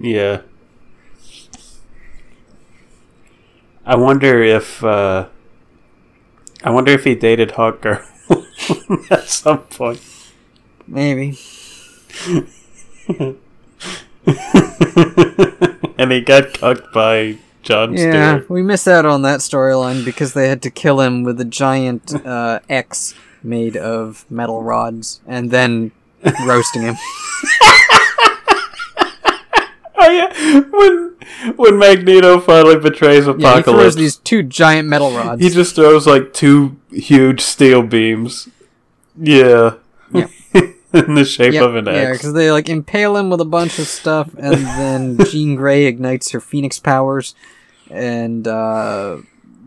Yeah. 0.00 0.40
I 3.84 3.96
wonder 3.96 4.42
if 4.42 4.82
uh 4.84 5.26
I 6.64 6.70
wonder 6.70 6.92
if 6.92 7.04
he 7.04 7.14
dated 7.14 7.50
Hawkgirl 7.50 8.04
at 9.10 9.28
some 9.28 9.58
point. 9.60 10.00
Maybe. 10.86 11.38
and 15.98 16.12
he 16.12 16.20
got 16.20 16.52
cucked 16.54 16.92
by 16.92 17.38
John 17.62 17.94
Yeah, 17.94 18.10
Stewart. 18.38 18.50
we 18.50 18.62
missed 18.62 18.88
out 18.88 19.06
on 19.06 19.22
that 19.22 19.40
storyline 19.40 20.04
because 20.04 20.34
they 20.34 20.48
had 20.48 20.62
to 20.62 20.70
kill 20.70 21.00
him 21.00 21.22
with 21.22 21.40
a 21.40 21.44
giant 21.44 22.14
uh, 22.26 22.60
X 22.68 23.14
made 23.42 23.76
of 23.76 24.24
metal 24.30 24.62
rods 24.62 25.20
and 25.26 25.50
then 25.50 25.92
roasting 26.46 26.82
him. 26.82 26.96
Yeah, 30.12 30.60
when 30.70 31.16
when 31.56 31.78
Magneto 31.78 32.40
finally 32.40 32.78
betrays 32.78 33.26
Apocalypse, 33.26 33.42
Yeah, 33.42 33.56
he 33.56 33.62
throws 33.78 33.94
these 33.96 34.16
two 34.16 34.42
giant 34.42 34.88
metal 34.88 35.10
rods. 35.12 35.42
he 35.42 35.48
just 35.50 35.74
throws 35.76 36.06
like 36.06 36.32
two 36.32 36.76
huge 36.90 37.40
steel 37.40 37.82
beams. 37.82 38.48
Yeah. 39.20 39.74
Yeah. 40.12 40.26
In 40.92 41.14
the 41.14 41.24
shape 41.24 41.52
Yep, 41.52 41.62
of 41.62 41.76
an 41.76 41.86
X. 41.88 41.96
yeah, 41.96 42.12
because 42.12 42.32
they 42.32 42.50
like 42.50 42.68
impale 42.68 43.16
him 43.16 43.30
with 43.30 43.40
a 43.40 43.44
bunch 43.44 43.78
of 43.78 43.86
stuff, 43.86 44.28
and 44.36 44.54
then 44.64 45.18
Jean 45.26 45.54
Grey 45.54 45.84
ignites 45.86 46.32
her 46.32 46.40
Phoenix 46.40 46.80
powers 46.80 47.34
and 47.88 48.48
uh, 48.48 49.18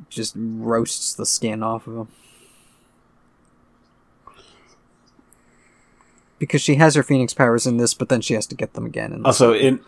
just 0.10 0.34
roasts 0.38 1.14
the 1.14 1.26
skin 1.26 1.64
off 1.64 1.88
of 1.88 1.96
him. 1.96 2.08
Because 6.40 6.62
she 6.62 6.76
has 6.76 6.96
her 6.96 7.04
Phoenix 7.04 7.34
powers 7.34 7.66
in 7.66 7.78
this, 7.78 7.94
but 7.94 8.10
then 8.10 8.20
she 8.22 8.34
has 8.34 8.46
to 8.48 8.56
get 8.56 8.74
them 8.74 8.86
again. 8.86 9.14
In. 9.14 9.26
Also, 9.26 9.54
in 9.54 9.80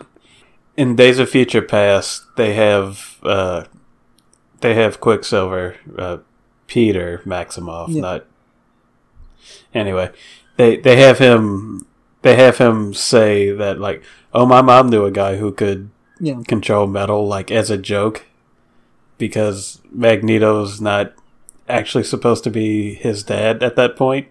in 0.78 0.96
Days 0.96 1.20
of 1.20 1.30
Future 1.30 1.62
Past, 1.62 2.24
they 2.36 2.54
have 2.54 3.18
uh, 3.24 3.66
they 4.62 4.74
have 4.76 5.00
Quicksilver, 5.00 5.76
uh, 5.98 6.18
Peter 6.68 7.22
Maximoff, 7.26 7.90
Yeah. 7.90 8.02
not. 8.02 8.26
Anyway, 9.74 10.12
they 10.58 10.78
they 10.78 10.98
have 10.98 11.20
him. 11.20 11.86
They 12.22 12.36
have 12.36 12.58
him 12.58 12.94
say 12.94 13.52
that 13.52 13.80
like, 13.80 14.02
oh, 14.34 14.46
my 14.46 14.62
mom 14.62 14.90
knew 14.90 15.06
a 15.06 15.12
guy 15.12 15.38
who 15.38 15.52
could 15.52 15.92
yeah, 16.20 16.42
control 16.48 16.88
metal, 16.88 17.28
like 17.28 17.52
as 17.52 17.70
a 17.70 17.78
joke, 17.78 18.26
because 19.18 19.82
Magneto's 19.92 20.82
not 20.82 21.14
actually 21.70 22.04
supposed 22.04 22.44
to 22.46 22.50
be 22.50 22.96
his 22.96 23.24
dad 23.24 23.62
at 23.62 23.76
that 23.76 23.96
point. 23.96 24.28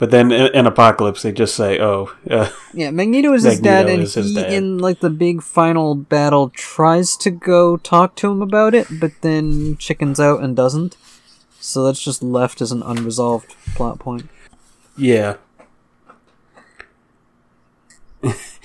But 0.00 0.10
then 0.10 0.32
in, 0.32 0.46
in 0.54 0.66
Apocalypse, 0.66 1.20
they 1.20 1.30
just 1.30 1.54
say, 1.54 1.78
"Oh, 1.78 2.10
uh, 2.30 2.50
yeah. 2.72 2.90
Magneto 2.90 3.34
is 3.34 3.42
his 3.42 3.60
dad, 3.60 3.86
and 3.86 4.08
he, 4.08 4.34
dad. 4.34 4.50
in 4.50 4.78
like 4.78 5.00
the 5.00 5.10
big 5.10 5.42
final 5.42 5.94
battle, 5.94 6.48
tries 6.48 7.18
to 7.18 7.30
go 7.30 7.76
talk 7.76 8.16
to 8.16 8.30
him 8.30 8.40
about 8.40 8.74
it, 8.74 8.86
but 8.98 9.12
then 9.20 9.76
chickens 9.76 10.18
out 10.18 10.42
and 10.42 10.56
doesn't. 10.56 10.96
So 11.60 11.84
that's 11.84 12.02
just 12.02 12.22
left 12.22 12.62
as 12.62 12.72
an 12.72 12.82
unresolved 12.82 13.54
plot 13.74 13.98
point. 13.98 14.30
Yeah. 14.96 15.36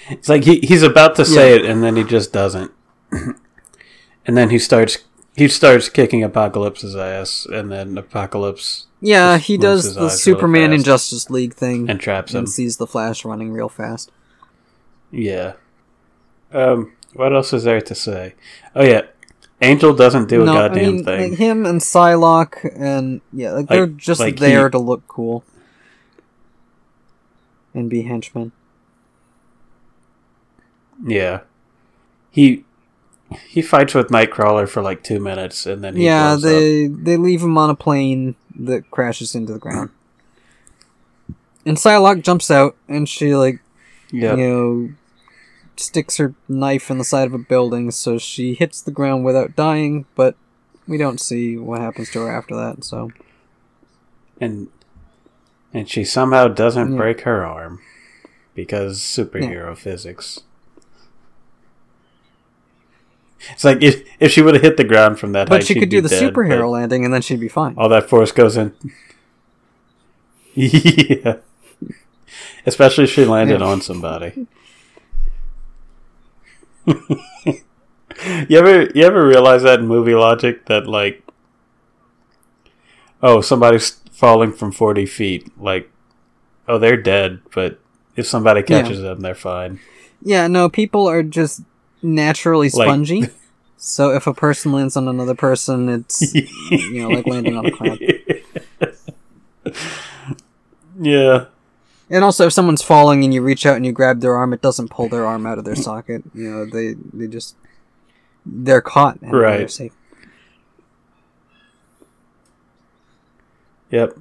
it's 0.10 0.30
like 0.30 0.46
he 0.46 0.60
he's 0.60 0.84
about 0.84 1.18
to 1.18 1.26
say 1.26 1.50
Yeah. 1.52 1.58
it 1.58 1.66
and 1.66 1.84
then 1.84 1.98
he 1.98 2.06
just 2.06 2.32
doesn't. 2.32 2.72
and 3.12 4.38
then 4.38 4.50
he 4.52 4.60
starts 4.60 5.00
he 5.36 5.50
starts 5.50 5.90
kicking 5.90 6.24
Apocalypse's 6.24 6.96
ass 6.96 7.46
and 7.46 7.70
then 7.70 7.98
Apocalypse 7.98 8.88
Yeah, 9.06 9.38
he 9.38 9.58
does 9.58 9.84
the 9.96 10.02
eyes 10.02 10.06
really 10.06 10.10
Superman 10.18 10.74
in. 10.74 10.84
Justice 10.84 11.30
League 11.30 11.54
thing 11.54 11.90
and 11.90 12.00
traps 12.00 12.34
him. 12.34 12.40
and 12.40 12.50
sees 12.50 12.78
the 12.78 12.88
Flash 12.88 13.24
running 13.24 13.52
real 13.52 13.70
fast. 13.70 14.12
Yeah. 15.12 15.54
Um 16.52 16.94
what 17.14 17.34
else 17.34 17.54
is 17.54 17.64
there 17.66 17.82
to 17.82 17.96
say? 17.96 18.34
Oh 18.76 18.84
yeah. 18.84 19.02
Angel 19.62 19.94
doesn't 19.94 20.28
do 20.28 20.42
a 20.42 20.46
no, 20.46 20.52
I 20.54 20.68
goddamn 20.68 20.84
mean 20.96 21.04
thing. 21.06 21.30
like 21.32 21.40
him 21.40 21.66
and 21.66 21.80
Psylocke 21.82 22.70
and 22.78 23.22
yeah, 23.32 23.52
like 23.54 23.68
they're 23.68 23.88
just 23.88 24.20
like 24.20 24.38
there 24.38 24.68
he- 24.68 24.72
to 24.72 24.80
look 24.80 25.08
cool 25.08 25.44
and 27.74 27.90
be 27.90 28.02
henchmen. 28.04 28.52
yeah. 31.06 31.42
He 32.32 32.66
he 33.48 33.62
fights 33.62 33.94
with 33.94 34.08
Nightcrawler 34.10 34.68
for 34.68 34.82
like 34.82 35.04
2 35.04 35.20
minutes 35.20 35.66
and 35.66 35.84
then 35.84 35.96
he 35.96 36.06
Yeah, 36.06 36.36
blows 36.36 36.46
up. 36.46 36.50
they 36.50 36.88
they 36.88 37.18
leave 37.18 37.42
him 37.42 37.58
on 37.58 37.70
a 37.70 37.76
plane 37.76 38.36
that 38.60 38.90
crashes 38.92 39.36
into 39.36 39.54
the 39.54 39.60
ground. 39.60 39.90
And 41.66 41.78
Psylocke 41.78 42.24
jumps 42.24 42.52
out 42.52 42.76
and 42.88 43.08
she 43.10 43.36
like 43.36 43.60
Yep. 44.12 44.38
you 44.38 44.48
know, 44.48 44.90
sticks 45.78 46.18
her 46.18 46.34
knife 46.48 46.90
in 46.92 47.00
the 47.00 47.04
side 47.04 47.28
of 47.28 47.34
a 47.34 47.38
building, 47.40 47.90
so 47.92 48.18
she 48.18 48.54
hits 48.54 48.82
the 48.82 48.92
ground 48.92 49.26
without 49.26 49.56
dying, 49.56 50.06
but 50.16 50.36
we 50.88 50.98
don't 50.98 51.20
see 51.20 51.58
what 51.58 51.82
happens 51.82 52.12
to 52.12 52.20
her 52.22 52.32
after 52.32 52.56
that, 52.56 52.84
so. 52.86 53.12
and 54.40 54.68
and 55.74 55.90
she 55.90 56.06
somehow 56.06 56.48
doesn't 56.48 56.92
Yeah. 56.94 56.98
break 56.98 57.22
her 57.22 57.46
arm 57.46 57.82
because 58.54 59.00
superhero 59.00 59.76
physics. 59.76 60.42
It's 63.52 63.64
like 63.64 63.82
if 63.82 64.04
if 64.20 64.32
she 64.32 64.42
would 64.42 64.56
have 64.56 64.64
hit 64.64 64.78
the 64.78 64.84
ground 64.84 65.20
from 65.20 65.32
that 65.34 65.48
But 65.50 65.58
height, 65.62 65.68
she 65.68 65.76
could 65.76 65.90
do 65.90 66.02
the 66.02 66.10
dead, 66.10 66.34
superhero 66.34 66.62
but 66.62 66.68
landing 66.70 67.06
and 67.06 67.14
then 67.14 67.22
she'd 67.22 67.40
be 67.40 67.48
fine. 67.50 67.76
All 67.78 67.90
that 67.90 68.10
force 68.10 68.32
goes 68.32 68.58
in. 68.58 68.74
yeah, 70.56 71.38
especially 72.66 73.04
if 73.06 73.10
she 73.12 73.26
landed 73.26 73.60
Yeah. 73.62 73.68
on 73.68 73.82
somebody. 73.82 74.48
you 76.88 78.58
ever 78.58 78.84
you 78.96 79.04
ever 79.04 79.26
realize 79.28 79.64
that 79.64 79.80
in 79.80 79.88
movie 79.88 80.14
logic 80.16 80.66
that 80.68 80.88
like 80.88 81.22
oh 83.24 83.42
somebody's 83.42 83.92
falling 84.12 84.52
from 84.52 84.72
40 84.72 85.06
feet 85.06 85.50
like 85.60 85.90
oh 86.68 86.78
they're 86.78 86.96
dead 87.02 87.42
but 87.54 87.80
if 88.16 88.26
somebody 88.28 88.62
Yeah. 88.62 88.82
catches 88.82 89.02
them 89.02 89.20
they're 89.22 89.36
fine 89.36 89.80
Yeah, 90.22 90.48
no, 90.48 90.70
people 90.70 91.08
are 91.10 91.22
just 91.24 91.62
naturally 92.06 92.70
Like- 92.70 92.88
spongy. 92.88 93.30
so 93.78 94.12
if 94.12 94.28
a 94.28 94.34
person 94.34 94.72
lands 94.72 94.96
on 94.96 95.08
another 95.08 95.36
person, 95.36 95.90
it's, 95.90 96.34
you 96.34 97.02
know, 97.02 97.10
like 97.10 97.26
landing 97.28 97.58
on 97.58 97.66
a 97.66 97.72
cloud. 97.72 98.00
yeah 101.00 101.46
And 102.10 102.24
also, 102.24 102.46
if 102.48 102.54
someone's 102.54 102.82
falling 102.84 103.24
and 103.24 103.34
you 103.34 103.42
reach 103.42 103.66
out 103.66 103.76
and 103.76 103.86
you 103.86 103.92
grab 103.92 104.22
their 104.22 104.36
arm, 104.36 104.54
it 104.54 104.62
doesn't 104.62 104.90
pull 104.92 105.10
their 105.10 105.26
arm 105.26 105.46
out 105.46 105.58
of 105.58 105.66
their 105.66 105.76
socket. 105.76 106.24
You 106.34 106.50
know, 106.52 106.66
they, 106.66 106.94
they 107.14 107.28
just. 107.28 107.56
They're 108.46 108.82
caught. 108.82 109.20
And 109.22 109.32
Right. 109.34 109.58
They're 109.58 109.68
safe. 109.68 109.92
Yep. 113.92 114.18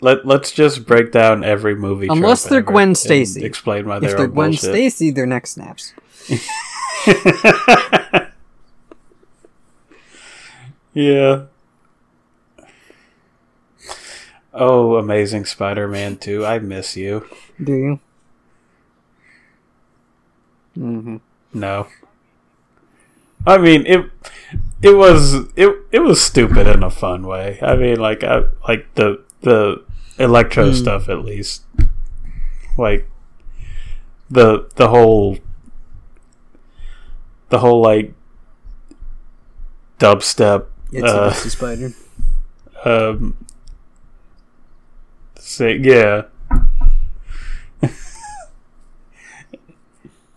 Let 0.00 0.26
Let's 0.26 0.52
just 0.52 0.86
break 0.86 1.12
down 1.12 1.44
every 1.44 1.74
movie. 1.74 2.08
Unless 2.08 2.42
trope 2.42 2.50
they're 2.50 2.58
ever 2.60 2.72
Gwen 2.72 2.88
and 2.88 2.98
Stacy. 2.98 3.44
Explain 3.44 3.86
why 3.86 3.96
If 3.96 4.02
they're, 4.02 4.10
If 4.10 4.16
they're 4.16 4.26
Gwen 4.28 4.50
bullshit. 4.50 4.70
Stacy, 4.70 5.10
their 5.10 5.26
neck 5.26 5.46
snaps. 5.46 5.92
yeah. 10.94 11.44
Oh, 14.56 14.96
Amazing 14.96 15.46
Spider-Man 15.46 16.16
two! 16.18 16.46
I 16.46 16.60
miss 16.60 16.96
you. 16.96 17.26
Do 17.62 17.72
you? 17.72 18.00
Mm-hmm. 20.78 21.16
No. 21.52 21.88
I 23.46 23.58
mean 23.58 23.84
it. 23.86 24.10
It 24.80 24.96
was 24.96 25.34
it. 25.56 25.76
It 25.92 26.00
was 26.00 26.22
stupid 26.22 26.66
in 26.66 26.82
a 26.82 26.90
fun 26.90 27.26
way. 27.26 27.58
I 27.62 27.74
mean, 27.76 27.98
like 27.98 28.22
I 28.22 28.44
like 28.68 28.86
the 28.94 29.22
the 29.44 29.82
electro 30.18 30.68
Hmm. 30.68 30.74
stuff 30.74 31.08
at 31.08 31.24
least. 31.24 31.62
Like 32.76 33.08
the 34.30 34.66
the 34.76 34.88
whole 34.88 35.38
the 37.50 37.58
whole 37.60 37.80
like 37.82 38.12
dubstep 40.00 40.66
It's 40.92 41.06
Uh, 41.10 41.30
a 41.32 41.50
Spider. 41.50 41.92
um 42.84 43.36
say 45.38 45.76
yeah 45.76 46.22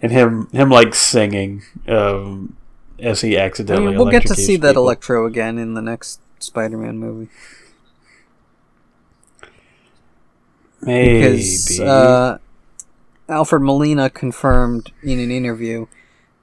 and 0.02 0.12
him 0.12 0.48
him 0.52 0.70
like 0.70 0.94
singing 0.94 1.64
um, 1.88 2.56
as 3.00 3.22
he 3.22 3.38
I 3.38 3.42
accidentally. 3.46 3.88
mean, 3.90 3.98
we'll 3.98 4.12
get 4.12 4.26
to 4.28 4.36
see 4.36 4.58
that. 4.58 4.76
Electro 4.76 5.26
again 5.26 5.58
in 5.58 5.74
the 5.74 5.82
next 5.82 6.20
Spider-Man 6.40 6.98
movie 7.00 7.30
Maybe. 10.82 11.20
because 11.20 11.80
uh, 11.80 12.38
Alfred 13.30 13.62
Molina 13.62 14.10
confirmed 14.10 14.92
in 15.04 15.20
an 15.20 15.32
interview 15.32 15.88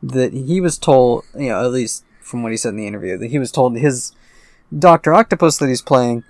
that 0.02 0.32
he 0.32 0.60
was 0.60 0.78
told, 0.78 1.24
you 1.34 1.48
know, 1.48 1.64
at 1.64 1.70
least 1.70 2.04
from 2.20 2.42
what 2.42 2.52
he 2.52 2.58
said 2.58 2.70
in 2.70 2.76
the 2.76 2.86
interview, 2.86 3.16
that 3.16 3.30
he 3.30 3.38
was 3.38 3.52
told 3.52 3.76
his 3.76 4.12
Doctor 4.76 5.14
Octopus 5.14 5.58
that 5.58 5.68
he's 5.68 5.82
playing 5.82 6.24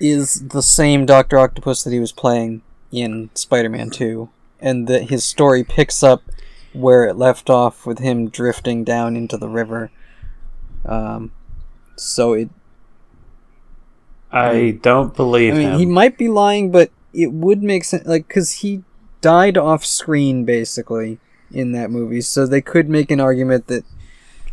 is 0.00 0.48
the 0.48 0.62
same 0.62 1.06
Doctor 1.06 1.38
Octopus 1.38 1.84
that 1.84 1.92
he 1.92 2.00
was 2.00 2.12
playing 2.12 2.62
in 2.90 3.30
Spider-Man 3.34 3.90
Two, 3.90 4.30
and 4.60 4.88
that 4.88 5.10
his 5.10 5.24
story 5.24 5.62
picks 5.62 6.02
up 6.02 6.22
where 6.72 7.04
it 7.04 7.16
left 7.16 7.50
off 7.50 7.86
with 7.86 7.98
him 7.98 8.28
drifting 8.28 8.82
down 8.82 9.16
into 9.16 9.36
the 9.36 9.48
river. 9.48 9.90
Um, 10.84 11.32
so 11.96 12.32
it 12.32 12.50
I 14.32 14.78
don't 14.80 15.14
believe 15.14 15.54
I 15.54 15.58
mean, 15.58 15.68
him. 15.72 15.78
he 15.78 15.86
might 15.86 16.16
be 16.16 16.28
lying, 16.28 16.70
but 16.70 16.90
it 17.12 17.32
would 17.32 17.62
make 17.62 17.84
sense, 17.84 18.06
like, 18.06 18.28
because 18.28 18.52
he 18.52 18.82
died 19.20 19.56
off 19.56 19.84
screen, 19.84 20.44
basically, 20.44 21.18
in 21.50 21.72
that 21.72 21.90
movie, 21.90 22.20
so 22.20 22.46
they 22.46 22.60
could 22.60 22.88
make 22.88 23.10
an 23.10 23.20
argument 23.20 23.66
that 23.66 23.84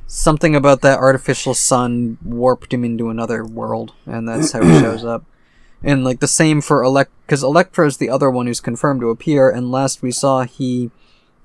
something 0.08 0.56
about 0.56 0.82
that 0.82 1.00
artificial 1.00 1.54
sun 1.54 2.18
warped 2.24 2.74
him 2.74 2.84
into 2.84 3.10
another 3.10 3.46
world, 3.46 3.94
and 4.06 4.28
that's 4.28 4.52
how 4.52 4.62
he 4.62 4.80
shows 4.80 5.06
up. 5.06 5.24
And, 5.82 6.04
like, 6.04 6.20
the 6.20 6.28
same 6.28 6.62
for 6.62 6.84
Elect, 6.84 7.12
because 7.26 7.44
Electro's 7.44 7.98
the 7.98 8.10
other 8.10 8.30
one 8.30 8.48
who's 8.48 8.60
confirmed 8.60 9.02
to 9.02 9.10
appear, 9.10 9.50
and 9.50 9.72
last 9.72 10.02
we 10.02 10.12
saw, 10.12 10.44
he 10.44 10.92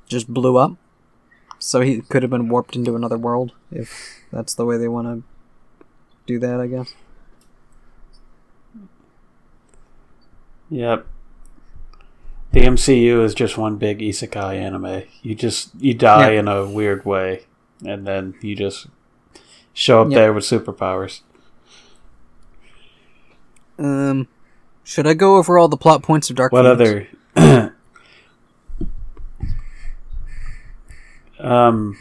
just 0.06 0.28
blew 0.28 0.56
up. 0.56 0.76
So 1.60 1.80
he 1.80 2.02
could 2.02 2.22
have 2.22 2.30
been 2.30 2.48
warped 2.48 2.76
into 2.76 2.96
another 2.96 3.16
world, 3.16 3.52
if 3.70 4.20
that's 4.30 4.54
the 4.54 4.66
way 4.66 4.76
they 4.76 4.88
want 4.88 5.06
to 5.06 5.84
do 6.26 6.38
that, 6.40 6.60
I 6.60 6.66
guess. 6.66 6.94
Yep. 10.74 11.06
The 12.50 12.60
MCU 12.60 13.22
is 13.24 13.32
just 13.32 13.56
one 13.56 13.76
big 13.76 14.00
isekai 14.00 14.56
anime. 14.56 15.04
You 15.22 15.36
just 15.36 15.70
you 15.80 15.94
die 15.94 16.32
Yeah. 16.32 16.40
in 16.40 16.48
a 16.48 16.66
weird 16.66 17.04
way, 17.04 17.44
and 17.86 18.04
then 18.06 18.34
you 18.40 18.56
just 18.56 18.88
show 19.72 20.02
up 20.02 20.10
Yep. 20.10 20.16
there 20.16 20.32
with 20.32 20.42
superpowers. 20.44 21.20
Um, 23.78 24.26
should 24.82 25.06
I 25.06 25.14
go 25.14 25.36
over 25.36 25.58
all 25.58 25.68
the 25.68 25.76
plot 25.76 26.02
points 26.02 26.28
of 26.30 26.34
Dark 26.36 26.50
What 26.52 26.64
Phoenix? 26.64 27.08
other? 27.36 27.72
um, 31.40 31.96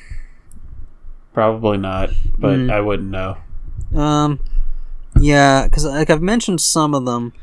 probably 1.34 1.78
not, 1.78 2.10
but 2.38 2.58
Mm. 2.58 2.72
I 2.72 2.80
wouldn't 2.82 3.10
know. 3.10 3.38
Um, 3.96 4.40
yeah, 5.20 5.66
because 5.66 5.86
like 5.86 6.10
I've 6.10 6.22
mentioned 6.22 6.62
some 6.62 6.94
of 6.94 7.06
them, 7.06 7.34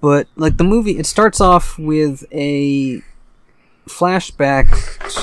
but 0.00 0.28
like 0.36 0.56
the 0.56 0.64
movie, 0.64 0.98
it 0.98 1.06
starts 1.06 1.40
off 1.40 1.78
with 1.78 2.24
a 2.32 3.02
flashback 3.88 4.68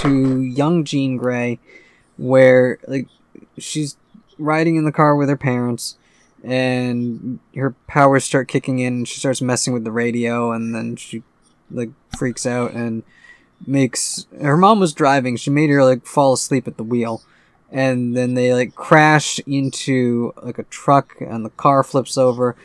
to 0.01 0.41
young 0.41 0.83
Jean 0.83 1.17
Grey, 1.17 1.59
where 2.17 2.79
like 2.87 3.07
she's 3.57 3.97
riding 4.37 4.75
in 4.75 4.85
the 4.85 4.91
car 4.91 5.15
with 5.15 5.29
her 5.29 5.37
parents, 5.37 5.97
and 6.43 7.39
her 7.55 7.75
powers 7.87 8.23
start 8.23 8.47
kicking 8.47 8.79
in, 8.79 8.93
and 8.93 9.07
she 9.07 9.19
starts 9.19 9.41
messing 9.41 9.73
with 9.73 9.83
the 9.83 9.91
radio, 9.91 10.51
and 10.51 10.73
then 10.73 10.95
she 10.95 11.23
like 11.69 11.89
freaks 12.17 12.45
out 12.45 12.73
and 12.73 13.03
makes 13.65 14.27
her 14.39 14.57
mom 14.57 14.79
was 14.79 14.93
driving. 14.93 15.35
She 15.35 15.49
made 15.49 15.69
her 15.69 15.83
like 15.83 16.05
fall 16.05 16.33
asleep 16.33 16.67
at 16.67 16.77
the 16.77 16.83
wheel 16.83 17.21
and 17.71 18.15
then 18.15 18.33
they 18.33 18.53
like 18.53 18.75
crash 18.75 19.39
into 19.45 20.33
like 20.41 20.57
a 20.57 20.63
truck 20.63 21.15
and 21.19 21.43
the 21.43 21.49
car 21.51 21.83
flips 21.83 22.17
over 22.17 22.55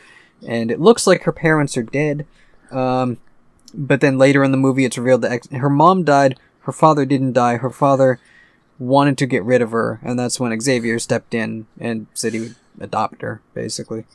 and 0.47 0.71
it 0.71 0.79
looks 0.79 1.07
like 1.07 1.23
her 1.23 1.31
parents 1.31 1.77
are 1.77 1.83
dead 1.83 2.25
um, 2.71 3.17
but 3.73 4.01
then 4.01 4.17
later 4.17 4.43
in 4.43 4.51
the 4.51 4.57
movie 4.57 4.85
it's 4.85 4.97
revealed 4.97 5.21
that 5.21 5.31
ex- 5.31 5.49
her 5.51 5.69
mom 5.69 6.03
died 6.03 6.39
her 6.61 6.71
father 6.71 7.05
didn't 7.05 7.33
die 7.33 7.57
her 7.57 7.69
father 7.69 8.19
wanted 8.79 9.17
to 9.17 9.25
get 9.25 9.43
rid 9.43 9.61
of 9.61 9.71
her 9.71 9.99
and 10.03 10.17
that's 10.17 10.39
when 10.39 10.57
xavier 10.59 10.99
stepped 10.99 11.33
in 11.33 11.65
and 11.79 12.07
said 12.13 12.33
he 12.33 12.39
would 12.39 12.55
adopt 12.79 13.21
her 13.21 13.41
basically 13.53 14.05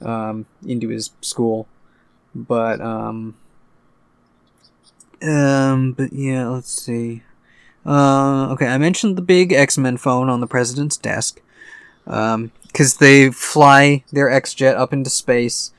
um, 0.00 0.46
into 0.64 0.88
his 0.88 1.10
school 1.20 1.66
but 2.34 2.80
um 2.80 3.36
um 5.22 5.92
but 5.92 6.12
yeah 6.12 6.46
let's 6.46 6.70
see 6.70 7.22
uh, 7.86 8.48
okay, 8.50 8.66
I 8.66 8.78
mentioned 8.78 9.16
the 9.16 9.22
big 9.22 9.52
X 9.52 9.78
Men 9.78 9.96
phone 9.96 10.28
on 10.28 10.40
the 10.40 10.46
president's 10.46 10.96
desk. 10.96 11.40
Um, 12.06 12.50
because 12.76 12.98
they 12.98 13.30
fly 13.30 14.04
their 14.12 14.30
X 14.30 14.52
Jet 14.52 14.76
up 14.76 14.92
into 14.92 15.08
space, 15.08 15.72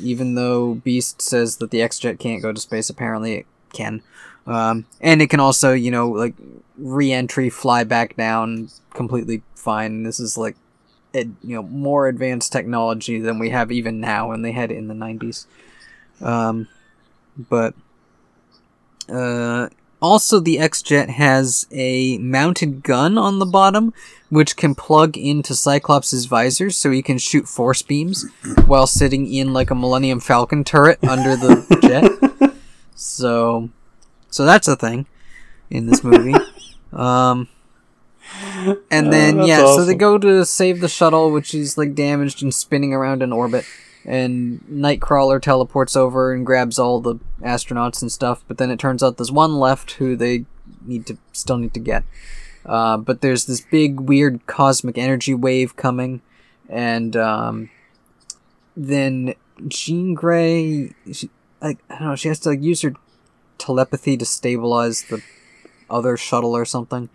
even 0.00 0.34
though 0.34 0.76
Beast 0.76 1.20
says 1.20 1.58
that 1.58 1.70
the 1.70 1.82
X 1.82 1.98
Jet 1.98 2.18
can't 2.18 2.40
go 2.40 2.52
to 2.52 2.58
space. 2.58 2.88
Apparently, 2.88 3.34
it 3.34 3.46
can. 3.74 4.02
Um, 4.46 4.86
and 5.02 5.20
it 5.20 5.28
can 5.28 5.40
also, 5.40 5.74
you 5.74 5.90
know, 5.90 6.08
like 6.08 6.32
re 6.78 7.12
entry, 7.12 7.50
fly 7.50 7.84
back 7.84 8.16
down 8.16 8.70
completely 8.94 9.42
fine. 9.54 10.04
This 10.04 10.18
is 10.18 10.38
like, 10.38 10.56
ed, 11.12 11.36
you 11.44 11.54
know, 11.54 11.64
more 11.64 12.08
advanced 12.08 12.50
technology 12.50 13.20
than 13.20 13.38
we 13.38 13.50
have 13.50 13.70
even 13.70 14.00
now, 14.00 14.32
and 14.32 14.42
they 14.42 14.52
had 14.52 14.72
it 14.72 14.78
in 14.78 14.88
the 14.88 14.94
90s. 14.94 15.44
Um, 16.22 16.66
but, 17.36 17.74
uh, 19.10 19.68
also, 20.00 20.40
the 20.40 20.58
X-Jet 20.58 21.10
has 21.10 21.66
a 21.70 22.18
mounted 22.18 22.82
gun 22.82 23.18
on 23.18 23.38
the 23.38 23.46
bottom, 23.46 23.92
which 24.28 24.56
can 24.56 24.74
plug 24.74 25.16
into 25.16 25.54
Cyclops' 25.54 26.24
visor 26.26 26.70
so 26.70 26.90
he 26.90 27.02
can 27.02 27.18
shoot 27.18 27.48
force 27.48 27.82
beams 27.82 28.26
while 28.66 28.86
sitting 28.86 29.32
in 29.32 29.52
like 29.52 29.70
a 29.70 29.74
Millennium 29.74 30.20
Falcon 30.20 30.64
turret 30.64 30.98
under 31.02 31.34
the 31.36 31.78
jet. 32.40 32.52
So, 32.94 33.70
so 34.30 34.44
that's 34.44 34.68
a 34.68 34.76
thing 34.76 35.06
in 35.70 35.86
this 35.86 36.02
movie. 36.04 36.34
Um, 36.92 37.48
and 38.90 39.08
Oh, 39.08 39.10
then 39.10 39.42
yeah, 39.44 39.58
so 39.58 39.84
they 39.84 39.94
go 39.94 40.18
to 40.18 40.44
save 40.44 40.80
the 40.80 40.88
shuttle, 40.88 41.30
which 41.30 41.54
is 41.54 41.78
like 41.78 41.94
damaged 41.94 42.42
and 42.42 42.52
spinning 42.54 42.92
around 42.92 43.22
in 43.22 43.32
orbit. 43.32 43.64
And 44.04 44.60
Nightcrawler 44.70 45.40
teleports 45.40 45.96
over 45.96 46.32
and 46.32 46.46
grabs 46.46 46.78
all 46.78 47.00
the 47.00 47.16
astronauts 47.42 48.00
and 48.00 48.10
stuff. 48.10 48.42
But 48.48 48.58
then 48.58 48.70
it 48.70 48.78
turns 48.78 49.02
out 49.02 49.16
there's 49.16 49.32
one 49.32 49.58
left 49.58 49.92
who 49.92 50.16
they 50.16 50.46
need 50.84 51.06
to 51.06 51.18
still 51.32 51.58
need 51.58 51.74
to 51.74 51.80
get. 51.80 52.04
Uh, 52.64 52.98
but 52.98 53.20
there's 53.20 53.46
this 53.46 53.60
big 53.60 54.00
weird 54.00 54.46
cosmic 54.46 54.98
energy 54.98 55.32
wave 55.32 55.74
coming, 55.76 56.20
and 56.68 57.16
um, 57.16 57.70
then 58.76 59.34
Jean 59.68 60.14
Grey, 60.14 60.92
she, 61.10 61.30
like 61.62 61.78
I 61.88 61.98
don't 61.98 62.08
know, 62.08 62.16
she 62.16 62.28
has 62.28 62.38
to 62.40 62.50
like 62.50 62.62
use 62.62 62.82
her 62.82 62.92
telepathy 63.56 64.16
to 64.18 64.24
stabilize 64.26 65.04
the 65.04 65.22
other 65.88 66.16
shuttle 66.18 66.54
or 66.54 66.66
something, 66.66 67.08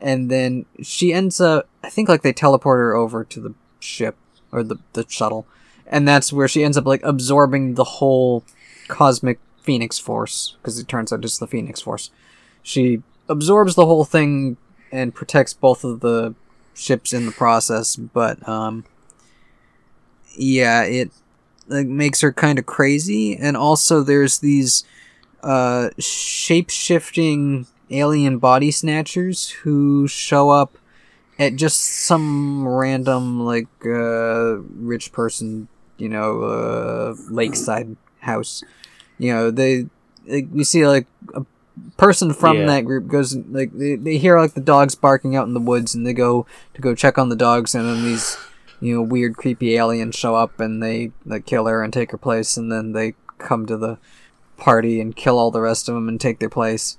and 0.00 0.30
then 0.30 0.64
she 0.82 1.12
ends 1.12 1.38
up. 1.38 1.68
I 1.84 1.90
think 1.90 2.08
like 2.08 2.22
they 2.22 2.32
teleport 2.32 2.78
her 2.78 2.94
over 2.94 3.24
to 3.24 3.40
the 3.40 3.54
ship 3.80 4.16
or 4.50 4.62
the 4.62 4.76
the 4.94 5.04
shuttle, 5.06 5.46
and 5.90 6.06
that's 6.06 6.32
where 6.32 6.48
she 6.48 6.64
ends 6.64 6.76
up 6.76 6.86
like 6.86 7.02
absorbing 7.02 7.74
the 7.74 7.84
whole 7.84 8.44
cosmic 8.88 9.38
Phoenix 9.60 9.98
Force 9.98 10.56
because 10.60 10.78
it 10.78 10.88
turns 10.88 11.12
out 11.12 11.24
it's 11.24 11.38
the 11.38 11.46
Phoenix 11.46 11.80
Force. 11.80 12.10
She 12.62 13.02
absorbs 13.28 13.74
the 13.74 13.86
whole 13.86 14.04
thing 14.04 14.56
and 14.90 15.14
protects 15.14 15.52
both 15.52 15.84
of 15.84 16.00
the 16.00 16.34
ships 16.74 17.12
in 17.12 17.26
the 17.26 17.32
process, 17.32 17.96
but 17.96 18.46
um, 18.48 18.84
yeah, 20.36 20.82
it 20.84 21.10
like 21.66 21.86
makes 21.86 22.20
her 22.22 22.32
kind 22.32 22.58
of 22.58 22.66
crazy, 22.66 23.36
and 23.36 23.56
also 23.56 24.02
there's 24.02 24.38
these 24.38 24.84
uh 25.42 25.90
shape 25.98 26.68
shifting 26.68 27.66
alien 27.90 28.38
body 28.38 28.70
snatchers 28.72 29.50
who 29.50 30.08
show 30.08 30.50
up 30.50 30.76
at 31.38 31.54
just 31.54 31.80
some 31.80 32.66
random 32.66 33.44
like 33.44 33.68
uh 33.84 34.56
rich 34.56 35.12
person 35.12 35.68
you 35.98 36.08
know 36.08 36.42
uh 36.42 37.14
lakeside 37.30 37.96
house 38.20 38.62
you 39.18 39.32
know 39.32 39.50
they 39.50 39.86
like, 40.26 40.46
we 40.52 40.64
see 40.64 40.86
like 40.86 41.06
a 41.34 41.44
person 41.96 42.32
from 42.32 42.58
Yeah. 42.58 42.66
that 42.66 42.84
group 42.84 43.06
goes 43.08 43.36
like 43.36 43.72
they, 43.76 43.94
they 43.96 44.18
hear 44.18 44.38
like 44.40 44.54
the 44.54 44.60
dogs 44.60 44.94
barking 44.94 45.36
out 45.36 45.46
in 45.46 45.54
the 45.54 45.60
woods 45.60 45.94
and 45.94 46.06
they 46.06 46.12
go 46.12 46.46
to 46.74 46.80
go 46.80 46.94
check 46.94 47.18
on 47.18 47.28
the 47.28 47.36
dogs 47.36 47.74
and 47.74 47.86
then 47.86 48.04
these 48.04 48.36
you 48.80 48.94
know 48.94 49.02
weird 49.02 49.36
creepy 49.36 49.76
aliens 49.76 50.14
show 50.16 50.34
up 50.34 50.58
and 50.60 50.82
they 50.82 51.12
like 51.24 51.46
kill 51.46 51.66
her 51.66 51.82
and 51.82 51.92
take 51.92 52.10
her 52.12 52.18
place 52.18 52.56
and 52.56 52.70
then 52.70 52.92
they 52.92 53.14
come 53.38 53.66
to 53.66 53.76
the 53.76 53.98
party 54.56 55.00
and 55.00 55.14
kill 55.16 55.38
all 55.38 55.50
the 55.52 55.60
rest 55.60 55.88
of 55.88 55.94
them 55.94 56.08
and 56.08 56.20
take 56.20 56.38
their 56.40 56.48
place 56.48 56.96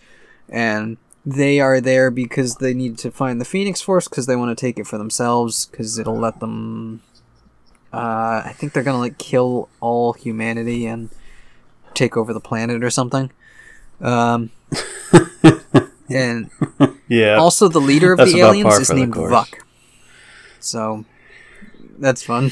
and 0.47 0.97
they 1.25 1.59
are 1.59 1.81
there 1.81 2.09
because 2.09 2.55
they 2.55 2.73
need 2.73 2.97
to 2.97 3.11
find 3.11 3.39
the 3.39 3.45
phoenix 3.45 3.81
force 3.81 4.07
because 4.07 4.25
they 4.25 4.35
want 4.35 4.57
to 4.57 4.59
take 4.59 4.79
it 4.79 4.87
for 4.87 4.97
themselves 4.97 5.65
because 5.65 5.99
it'll 5.99 6.17
let 6.17 6.39
them 6.39 7.01
uh, 7.93 8.41
i 8.45 8.53
think 8.55 8.73
they're 8.73 8.83
gonna 8.83 8.99
like 8.99 9.17
kill 9.17 9.69
all 9.79 10.13
humanity 10.13 10.85
and 10.85 11.09
take 11.93 12.15
over 12.15 12.33
the 12.33 12.39
planet 12.39 12.83
or 12.83 12.89
something 12.89 13.31
um, 14.01 14.49
and 16.09 16.49
Yeah. 17.07 17.35
also 17.35 17.67
the 17.67 17.81
leader 17.81 18.13
of 18.13 18.17
That's 18.19 18.31
the 18.31 18.39
aliens 18.39 18.77
is 18.79 18.91
named. 18.91 19.13
Vuk. 19.15 19.55
So 20.61 21.03
that's 21.97 22.23
fun. 22.23 22.51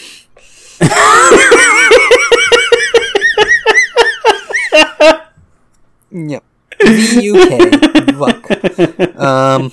yep. 6.11 6.43
V 6.83 7.21
U 7.23 7.33
K 7.47 7.57
Vuk. 8.17 9.17
Um. 9.19 9.71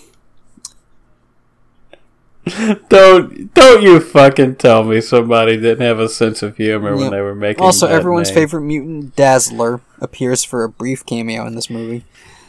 Don't 2.91 3.55
don't 3.55 3.83
you 3.83 4.01
fucking 4.01 4.57
tell 4.57 4.85
me 4.85 5.01
somebody 5.01 5.57
didn't 5.57 5.81
have 5.87 5.99
a 5.99 6.09
sense 6.11 6.43
of 6.43 6.57
humor 6.59 6.95
when 6.97 7.11
they 7.11 7.21
were 7.23 7.35
making 7.35 7.65
Also, 7.65 7.87
everyone's 7.87 8.29
name. 8.29 8.35
favorite 8.35 8.61
mutant, 8.63 9.17
Dazzler, 9.17 9.81
appears 10.01 10.45
for 10.45 10.63
a 10.65 10.69
brief 10.69 11.07
cameo 11.07 11.47
in 11.47 11.55
this 11.55 11.71
movie. 11.71 12.05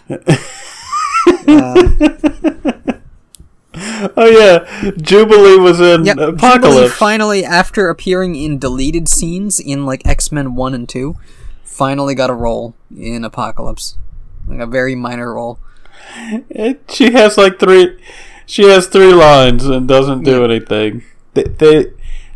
Uh, 0.10 0.18
Oh 4.18 4.26
yeah, 4.30 4.92
Jubilee 5.02 5.58
was 5.58 5.82
in 5.82 6.06
Yep. 6.06 6.16
Jubilee 6.18 6.34
Apocalypse. 6.38 6.94
finally, 6.96 7.44
after 7.44 7.90
appearing 7.90 8.36
in 8.36 8.58
deleted 8.58 9.10
scenes 9.10 9.60
in 9.60 9.86
like 9.86 10.06
X 10.08 10.32
Men 10.32 10.56
One 10.56 10.74
and 10.74 10.88
Two, 10.88 11.18
finally 11.64 12.16
got 12.16 12.30
a 12.30 12.34
role 12.34 12.74
in 12.96 13.26
Apocalypse, 13.26 13.98
like 14.48 14.60
a 14.62 14.66
very 14.66 14.96
minor 14.96 15.34
role. 15.34 15.60
It- 16.50 16.84
she 16.90 17.12
has 17.12 17.38
like 17.38 17.60
three. 17.60 17.98
She 18.46 18.64
has 18.66 18.88
three 18.88 19.14
lines 19.14 19.66
and 19.66 19.88
doesn't 19.88 20.24
do 20.24 20.40
Yeah. 20.40 20.46
anything. 20.46 21.04
They, 21.34 21.44
they 21.44 21.92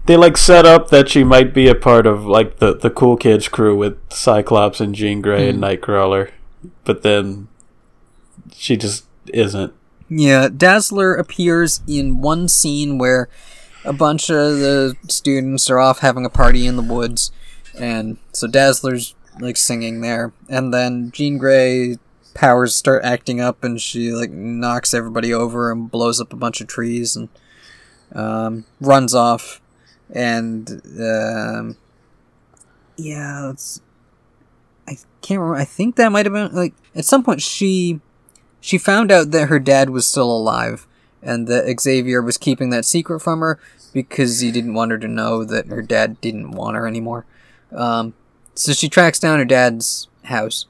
they 0.05 0.17
like 0.17 0.37
set 0.37 0.65
up 0.65 0.89
that 0.89 1.07
she 1.07 1.23
might 1.23 1.53
be 1.53 1.67
a 1.67 1.75
part 1.75 2.07
of 2.07 2.25
like 2.25 2.57
the 2.57 2.75
the 2.75 2.89
cool 2.89 3.15
kids 3.15 3.47
crew 3.47 3.75
with 3.75 3.97
Cyclops 4.11 4.79
and 4.79 4.95
Jean 4.95 5.21
Grey 5.21 5.49
and 5.49 5.59
mm. 5.59 5.79
Nightcrawler, 5.79 6.31
but 6.83 7.03
then 7.03 7.47
she 8.53 8.75
just 8.75 9.05
isn't. 9.33 9.73
Yeah, 10.09 10.49
Dazzler 10.49 11.13
appears 11.13 11.81
in 11.87 12.21
one 12.21 12.47
scene 12.47 12.97
where 12.97 13.29
a 13.85 13.93
bunch 13.93 14.29
of 14.31 14.57
the 14.57 14.95
students 15.07 15.69
are 15.69 15.77
off 15.79 15.99
having 15.99 16.25
a 16.25 16.29
party 16.29 16.65
in 16.65 16.75
the 16.75 16.81
woods, 16.81 17.31
and 17.79 18.17
so 18.33 18.47
Dazzler's 18.47 19.13
like 19.39 19.57
singing 19.57 20.01
there, 20.01 20.33
and 20.49 20.73
then 20.73 21.11
Jean 21.11 21.37
Grey 21.37 21.97
powers 22.33 22.75
start 22.75 23.03
acting 23.03 23.41
up, 23.41 23.63
and 23.63 23.81
she 23.81 24.11
like 24.11 24.31
knocks 24.31 24.93
everybody 24.93 25.33
over 25.33 25.71
and 25.71 25.89
blows 25.89 26.19
up 26.21 26.33
a 26.33 26.37
bunch 26.37 26.61
of 26.61 26.67
trees 26.67 27.15
and 27.15 27.29
um, 28.13 28.65
runs 28.79 29.13
off, 29.13 29.61
and 30.13 30.81
um, 30.99 31.77
yeah, 32.97 33.49
it's 33.49 33.81
I 34.87 34.97
can't 35.21 35.39
remember. 35.39 35.59
I 35.59 35.65
think 35.65 35.95
that 35.95 36.11
might 36.11 36.25
have 36.25 36.33
been 36.33 36.53
like 36.53 36.73
at 36.95 37.05
some 37.05 37.23
point 37.23 37.41
she 37.41 37.99
she 38.61 38.77
found 38.77 39.11
out 39.11 39.31
that 39.31 39.49
her 39.49 39.59
dad 39.59 39.89
was 39.89 40.05
still 40.05 40.31
alive 40.31 40.87
and 41.21 41.47
that 41.47 41.79
Xavier 41.79 42.21
was 42.21 42.37
keeping 42.37 42.69
that 42.69 42.85
secret 42.85 43.19
from 43.19 43.39
her 43.39 43.59
because 43.93 44.39
he 44.39 44.51
didn't 44.51 44.73
want 44.73 44.91
her 44.91 44.97
to 44.97 45.07
know 45.07 45.43
that 45.43 45.67
her 45.67 45.81
dad 45.81 46.19
didn't 46.21 46.51
want 46.51 46.75
her 46.75 46.87
anymore. 46.87 47.25
Um, 47.71 48.13
so 48.55 48.73
she 48.73 48.89
tracks 48.89 49.19
down 49.19 49.39
her 49.39 49.45
dad's 49.45 50.07
house 50.23 50.65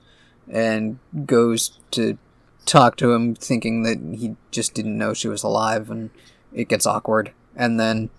and 0.49 0.99
goes 1.25 1.79
to 1.91 2.17
talk 2.65 2.95
to 2.97 3.13
him, 3.13 3.35
thinking 3.35 3.83
that 3.83 3.99
he 4.17 4.35
just 4.51 4.73
didn't 4.73 4.97
know 4.97 5.13
she 5.13 5.27
was 5.27 5.43
alive, 5.43 5.89
and 5.89 6.09
it 6.53 6.67
gets 6.67 6.85
awkward. 6.85 7.31
And 7.55 7.79
then 7.79 8.09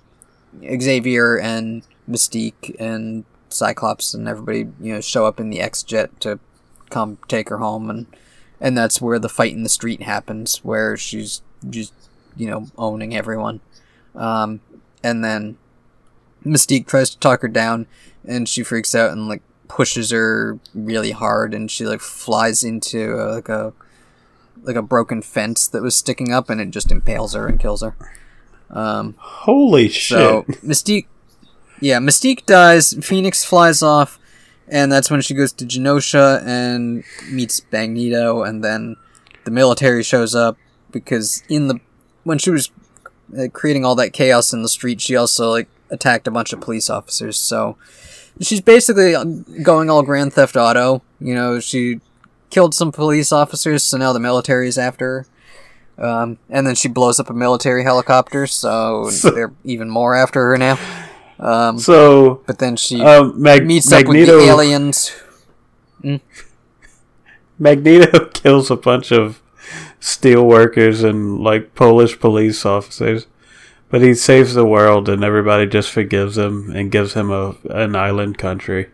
Xavier 0.63 1.39
and 1.39 1.83
Mystique 2.09 2.75
and 2.79 3.25
Cyclops 3.49 4.15
and 4.15 4.29
everybody, 4.29 4.71
you 4.81 4.95
know, 4.95 5.01
show 5.01 5.27
up 5.27 5.41
in 5.41 5.51
the 5.51 5.61
X 5.61 5.83
jet 5.83 6.21
to 6.21 6.39
come 6.91 7.19
take 7.29 7.49
her 7.49 7.59
home, 7.59 7.91
and 7.91 8.07
and 8.61 8.77
that's 8.77 9.01
where 9.01 9.19
the 9.19 9.29
fight 9.29 9.53
in 9.53 9.63
the 9.63 9.69
street 9.69 10.03
happens, 10.03 10.59
where 10.65 10.97
she's 10.97 11.43
just 11.69 11.93
you 12.37 12.49
know 12.49 12.67
owning 12.77 13.15
everyone. 13.15 13.61
Um, 14.15 14.61
and 15.03 15.25
then 15.25 15.57
Mystique 16.45 16.87
tries 16.87 17.11
to 17.11 17.19
talk 17.19 17.43
her 17.43 17.49
down, 17.49 17.87
and 18.27 18.49
she 18.49 18.63
freaks 18.63 18.95
out 18.95 19.13
and 19.13 19.29
like 19.29 19.43
pushes 19.71 20.11
her 20.11 20.59
really 20.75 21.13
hard, 21.13 21.55
and 21.55 21.71
she 21.71 21.87
like 21.87 22.01
flies 22.01 22.65
into 22.65 23.17
uh, 23.17 23.35
like 23.35 23.49
a 23.49 23.73
like 24.63 24.77
a 24.77 24.83
broken 24.83 25.23
fence 25.23 25.69
that 25.69 25.81
was 25.81 25.95
sticking 25.95 26.33
up, 26.33 26.51
and 26.51 26.61
it 26.61 26.71
just 26.71 26.91
impales 26.91 27.35
her 27.35 27.47
and 27.47 27.61
kills 27.61 27.83
her. 27.83 27.95
Um, 28.69 29.15
Holy 29.19 29.89
shit! 29.89 30.19
so 30.19 30.43
Mystique, 30.65 31.07
yeah, 31.81 31.99
Mystique 31.99 32.47
dies. 32.47 32.95
Phoenix 33.01 33.45
flies 33.45 33.81
off, 33.81 34.19
and 34.67 34.91
that's 34.91 35.09
when 35.09 35.21
she 35.21 35.35
goes 35.35 35.53
to 35.53 35.65
Genosha 35.65 36.45
and 36.45 37.05
meets 37.31 37.63
Magneto, 37.71 38.43
and 38.43 38.65
then 38.65 38.97
the 39.45 39.53
military 39.53 40.03
shows 40.03 40.35
up 40.35 40.59
because 40.91 41.45
in 41.49 41.69
the 41.69 41.81
when 42.25 42.39
she 42.39 42.51
was 42.51 42.73
uh, 43.39 43.47
creating 43.53 43.85
all 43.85 43.95
that 43.95 44.13
chaos 44.13 44.53
in 44.53 44.63
the 44.63 44.69
street, 44.69 45.01
she 45.01 45.15
also 45.15 45.49
like 45.49 45.69
attacked 45.91 46.27
a 46.27 46.31
bunch 46.33 46.53
of 46.53 46.61
police 46.61 46.91
officers. 46.91 47.37
So 47.37 47.77
she's 48.41 48.61
basically 48.61 49.15
going 49.63 49.91
all 49.91 50.03
Grand 50.03 50.33
Theft 50.33 50.57
Auto. 50.57 51.03
You 51.21 51.35
know, 51.35 51.61
she 51.61 52.01
killed 52.51 52.75
some 52.75 52.93
police 52.93 53.33
officers, 53.33 53.83
so 53.83 53.97
now 53.97 54.13
the 54.13 54.21
military 54.21 54.69
is 54.69 54.79
after 54.79 55.27
her. 55.99 56.07
Um, 56.07 56.39
and 56.49 56.67
then 56.67 56.75
she 56.75 56.89
blows 56.89 57.21
up 57.21 57.29
a 57.29 57.35
military 57.35 57.85
helicopter, 57.85 58.47
so, 58.47 59.11
So- 59.11 59.31
they're 59.31 59.53
even 59.65 59.91
more 59.91 60.15
after 60.15 60.47
her 60.47 60.57
now. 60.57 60.79
Um, 61.39 61.79
so 61.79 62.43
but 62.47 62.59
then 62.59 62.77
she 62.77 63.01
um, 63.01 63.41
Mag- 63.41 63.67
meets 63.67 63.91
Magneto 63.91 64.33
up 64.33 64.37
with 64.39 64.47
the 64.47 64.53
aliens. 64.53 65.13
Magneto 67.59 68.27
kills 68.35 68.71
a 68.71 68.77
bunch 68.77 69.11
of 69.11 69.41
steel 70.01 70.45
workers 70.47 71.03
and 71.03 71.39
like 71.41 71.75
Polish 71.75 72.19
police 72.21 72.65
officers, 72.67 73.27
but 73.91 74.01
he 74.03 74.15
saves 74.15 74.55
the 74.55 74.65
world 74.65 75.09
and 75.09 75.23
everybody 75.25 75.67
just 75.67 75.91
forgives 75.91 76.39
him 76.39 76.71
and 76.75 76.91
gives 76.91 77.15
him 77.15 77.31
a 77.31 77.57
an 77.71 77.95
island 77.97 78.39
country. 78.39 78.87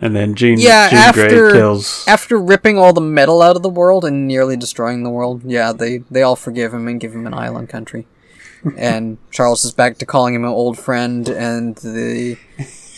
And 0.00 0.14
then 0.14 0.34
Jean, 0.36 0.58
Yeah, 0.60 0.90
Jean 0.90 0.98
after- 0.98 1.28
Grey 1.28 1.52
kills. 1.58 2.04
After 2.06 2.38
ripping 2.38 2.78
all 2.78 2.92
the 2.92 3.00
metal 3.00 3.42
out 3.42 3.56
of 3.56 3.62
the 3.62 3.68
world 3.68 4.04
and 4.04 4.28
nearly 4.28 4.56
destroying 4.56 5.02
the 5.02 5.10
world, 5.10 5.42
yeah, 5.44 5.72
they, 5.72 5.98
they 6.08 6.22
all 6.22 6.36
forgive 6.36 6.72
him 6.72 6.86
and 6.86 7.00
give 7.00 7.12
him 7.14 7.26
an 7.26 7.34
island 7.34 7.68
country. 7.68 8.06
and 8.76 9.18
Charles 9.32 9.64
is 9.64 9.72
back 9.72 9.98
to 9.98 10.06
calling 10.06 10.34
him 10.34 10.44
an 10.44 10.50
old 10.50 10.78
friend, 10.78 11.28
and 11.28 11.74
the 11.76 12.36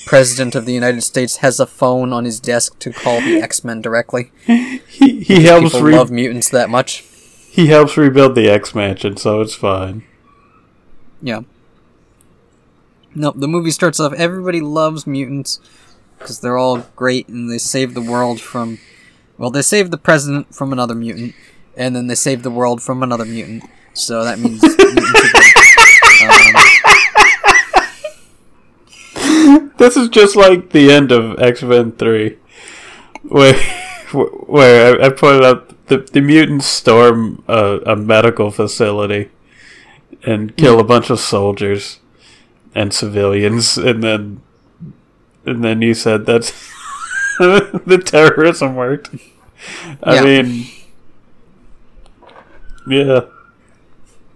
president 0.06 0.54
of 0.54 0.66
the 0.66 0.72
United 0.74 1.00
States 1.02 1.36
has 1.38 1.58
a 1.60 1.66
phone 1.66 2.12
on 2.12 2.24
his 2.26 2.38
desk 2.40 2.78
to 2.80 2.92
call 2.92 3.20
the 3.22 3.36
X 3.42 3.64
Men 3.64 3.80
directly. 3.80 4.30
he 4.46 5.22
he 5.22 5.44
helps 5.44 5.72
People 5.72 5.82
re- 5.82 5.96
love 5.96 6.10
mutants 6.10 6.50
that 6.50 6.68
much. 6.68 7.00
he 7.50 7.68
helps 7.68 7.96
rebuild 7.96 8.34
the 8.34 8.48
X 8.50 8.74
Mansion, 8.74 9.16
so 9.16 9.40
it's 9.40 9.54
fine. 9.54 10.02
Yeah. 11.22 11.40
Nope, 13.14 13.34
the 13.38 13.48
movie 13.48 13.72
starts 13.72 13.98
off 13.98 14.12
everybody 14.12 14.60
loves 14.60 15.06
mutants 15.06 15.60
because 16.18 16.40
they're 16.40 16.58
all 16.58 16.86
great 16.96 17.28
and 17.28 17.50
they 17.50 17.58
save 17.58 17.94
the 17.94 18.00
world 18.00 18.40
from. 18.40 18.78
Well, 19.36 19.50
they 19.50 19.62
save 19.62 19.90
the 19.90 19.98
president 19.98 20.54
from 20.54 20.72
another 20.72 20.94
mutant, 20.94 21.34
and 21.76 21.96
then 21.96 22.06
they 22.06 22.14
save 22.14 22.42
the 22.42 22.50
world 22.50 22.82
from 22.82 23.02
another 23.02 23.24
mutant. 23.24 23.64
So 23.94 24.22
that 24.22 24.38
means 24.38 24.62
mutants. 24.62 25.10
Um, 26.22 26.56
This 29.78 29.96
is 29.96 30.10
just 30.10 30.36
like 30.36 30.70
the 30.70 30.92
end 30.92 31.10
of 31.10 31.40
X 31.40 31.62
Men 31.62 31.92
Three, 31.92 32.36
where 33.22 33.54
where 34.12 35.00
I, 35.00 35.06
I 35.06 35.08
pointed 35.08 35.42
out 35.44 35.86
the 35.86 35.98
the 35.98 36.20
mutants 36.20 36.66
storm 36.66 37.42
a, 37.48 37.80
a 37.86 37.96
medical 37.96 38.50
facility 38.50 39.30
and 40.24 40.56
kill 40.56 40.78
a 40.80 40.84
bunch 40.84 41.10
of 41.10 41.18
soldiers 41.20 41.98
and 42.74 42.92
civilians, 42.92 43.76
and 43.78 44.02
then 44.02 44.40
and 45.46 45.64
then 45.64 45.80
you 45.82 45.94
said 45.94 46.26
that 46.26 46.52
the 47.38 48.02
terrorism 48.04 48.74
worked. 48.76 49.10
I 50.02 50.14
Yeah. 50.16 50.22
mean, 50.42 50.66
yeah, 52.86 53.20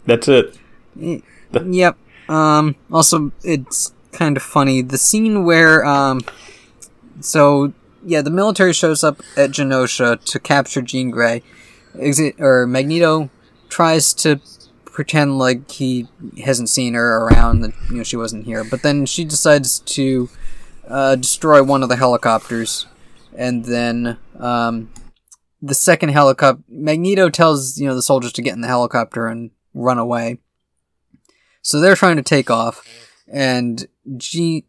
that's 0.06 0.28
it. 0.28 0.56
Yep. 0.96 1.96
Um, 2.28 2.76
also, 2.92 3.32
it's 3.42 3.92
kind 4.12 4.36
of 4.36 4.42
funny. 4.42 4.82
The 4.82 4.98
scene 4.98 5.44
where, 5.44 5.84
um, 5.84 6.20
so, 7.20 7.72
yeah, 8.04 8.22
the 8.22 8.30
military 8.30 8.72
shows 8.72 9.02
up 9.04 9.20
at 9.36 9.50
Genosha 9.50 10.22
to 10.24 10.38
capture 10.38 10.82
Jean 10.82 11.10
Grey. 11.10 11.42
Exi- 11.96 12.38
or 12.40 12.66
Magneto 12.66 13.30
tries 13.68 14.12
to 14.14 14.40
pretend 14.94 15.38
like 15.38 15.70
he 15.70 16.06
hasn't 16.42 16.70
seen 16.70 16.94
her 16.94 17.18
around, 17.18 17.60
that, 17.60 17.72
you 17.90 17.96
know, 17.96 18.02
she 18.04 18.16
wasn't 18.16 18.46
here. 18.46 18.64
But 18.64 18.82
then 18.82 19.04
she 19.04 19.24
decides 19.24 19.80
to, 19.80 20.30
uh, 20.88 21.16
destroy 21.16 21.62
one 21.62 21.82
of 21.82 21.88
the 21.88 21.96
helicopters. 21.96 22.86
And 23.36 23.64
then, 23.64 24.16
um, 24.38 24.90
the 25.60 25.74
second 25.74 26.10
helicopter, 26.10 26.62
Magneto 26.68 27.28
tells, 27.28 27.78
you 27.78 27.88
know, 27.88 27.94
the 27.94 28.02
soldiers 28.02 28.32
to 28.34 28.42
get 28.42 28.54
in 28.54 28.60
the 28.60 28.68
helicopter 28.68 29.26
and 29.26 29.50
run 29.74 29.98
away. 29.98 30.38
So 31.62 31.80
they're 31.80 31.96
trying 31.96 32.16
to 32.16 32.22
take 32.22 32.50
off, 32.50 32.86
and 33.26 33.86
G. 34.18 34.66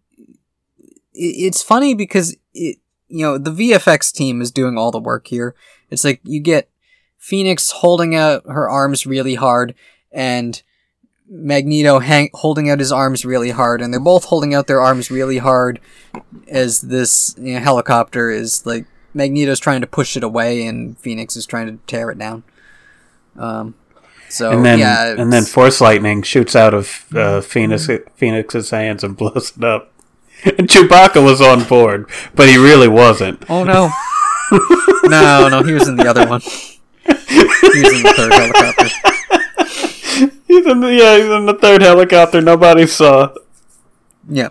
It's 1.14 1.62
funny 1.62 1.94
because 1.94 2.38
it, 2.54 2.78
you 3.10 3.26
know, 3.26 3.38
the 3.38 3.52
VFX 3.52 4.14
team 4.14 4.42
is 4.42 4.50
doing 4.50 4.78
all 4.78 4.92
the 4.92 5.00
work 5.00 5.28
here. 5.28 5.56
It's 5.90 6.06
like 6.06 6.22
you 6.24 6.40
get 6.40 6.70
Phoenix 7.18 7.72
holding 7.72 8.16
out 8.16 8.44
her 8.46 8.70
arms 8.70 9.06
really 9.06 9.36
hard, 9.36 9.76
and 10.16 10.64
Magneto 11.30 12.00
hang- 12.00 12.32
holding 12.34 12.70
out 12.70 12.80
his 12.80 12.92
arms 12.92 13.26
really 13.26 13.52
hard, 13.52 13.82
and 13.82 13.94
they're 13.94 14.00
both 14.00 14.26
holding 14.26 14.56
out 14.56 14.66
their 14.66 14.82
arms 14.82 15.12
really 15.12 15.38
hard 15.38 15.80
as 16.48 16.82
this 16.82 17.36
you 17.38 17.56
know, 17.56 17.60
helicopter 17.60 18.32
is 18.32 18.66
like 18.66 18.86
Magneto's 19.14 19.60
trying 19.60 19.82
to 19.82 19.88
push 19.88 20.16
it 20.16 20.24
away, 20.24 20.66
and 20.66 20.98
Phoenix 20.98 21.36
is 21.36 21.46
trying 21.46 21.68
to 21.68 21.84
tear 21.86 22.10
it 22.10 22.18
down. 22.18 22.44
Um, 23.38 23.76
so 24.30 24.52
and 24.52 24.66
then 24.66 24.80
yeah, 24.80 25.16
and 25.18 25.32
then 25.32 25.44
Force 25.44 25.82
Lightning 25.82 26.22
shoots 26.24 26.56
out 26.56 26.74
of 26.74 27.06
uh, 27.14 27.42
Phoenix 27.42 27.90
Phoenix's 28.16 28.70
hands 28.70 29.04
and 29.04 29.16
blows 29.16 29.54
it 29.56 29.64
up. 29.64 29.92
And 30.46 30.68
Chewbacca 30.68 31.24
was 31.24 31.42
on 31.42 31.64
board, 31.64 32.08
but 32.36 32.48
he 32.48 32.58
really 32.58 32.90
wasn't. 32.90 33.50
oh 33.50 33.64
no, 33.64 33.90
no, 35.06 35.48
no, 35.50 35.64
he 35.64 35.74
was 35.74 35.88
in 35.88 35.96
the 35.96 36.08
other 36.08 36.28
one. 36.28 36.42
He 36.42 37.82
was 37.82 37.94
in 37.94 38.04
the 38.04 38.14
third 38.16 38.34
helicopter. 38.34 39.42
He's 40.56 40.66
in 40.66 40.80
the 40.80 40.94
yeah, 40.94 41.18
he's 41.18 41.26
in 41.26 41.46
the 41.46 41.54
third 41.54 41.82
helicopter. 41.82 42.40
Nobody 42.40 42.88
saw. 42.88 43.34
Yeah. 44.30 44.50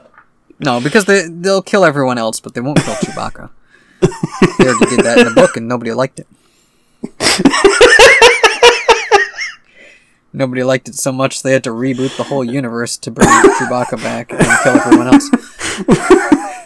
No, 0.61 0.81
because 0.81 1.07
they 1.07 1.27
they'll 1.29 1.63
kill 1.63 1.83
everyone 1.83 2.19
else, 2.19 2.41
but 2.41 2.53
they 2.53 2.61
won't 2.61 2.79
kill 2.79 2.95
Chewbacca. 2.95 3.49
they 4.01 4.67
already 4.69 4.97
did 4.97 5.05
that 5.05 5.19
in 5.19 5.25
the 5.25 5.33
book, 5.35 5.57
and 5.57 5.67
nobody 5.67 5.93
liked 5.93 6.21
it. 6.21 6.27
nobody 10.35 10.63
liked 10.63 10.89
it 10.89 10.95
so 10.95 11.11
much 11.11 11.43
they 11.43 11.53
had 11.53 11.65
to 11.65 11.71
reboot 11.71 12.15
the 12.19 12.25
whole 12.25 12.45
universe 12.45 12.99
to 12.99 13.11
bring 13.11 13.29
Chewbacca 13.29 13.97
back 14.03 14.31
and 14.31 14.47
kill 14.63 14.75
everyone 14.75 15.09
else. 15.09 15.31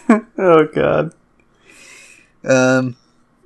Oh 0.39 0.65
God. 0.65 1.13
Um, 2.43 2.95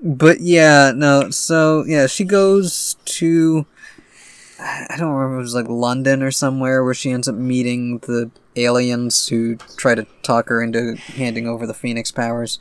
but 0.02 0.40
yeah, 0.40 0.94
no. 0.96 1.30
So 1.32 1.84
yeah, 1.86 2.08
she 2.08 2.24
goes 2.24 2.96
to 3.06 3.66
I 4.64 4.96
don't 4.98 5.12
remember. 5.12 5.40
It 5.40 5.42
was 5.42 5.56
like 5.56 5.68
London 5.68 6.24
or 6.24 6.32
somewhere 6.32 6.84
where 6.84 6.94
she 6.94 7.12
ends 7.12 7.28
up 7.28 7.36
meeting 7.36 8.00
the 8.00 8.32
aliens 8.56 9.28
who 9.28 9.58
try 9.76 9.94
to 9.94 10.06
talk 10.22 10.48
her 10.50 10.62
into 10.62 10.96
handing 10.96 11.48
over 11.48 11.68
the 11.68 11.74
Phoenix 11.74 12.12
powers. 12.12 12.60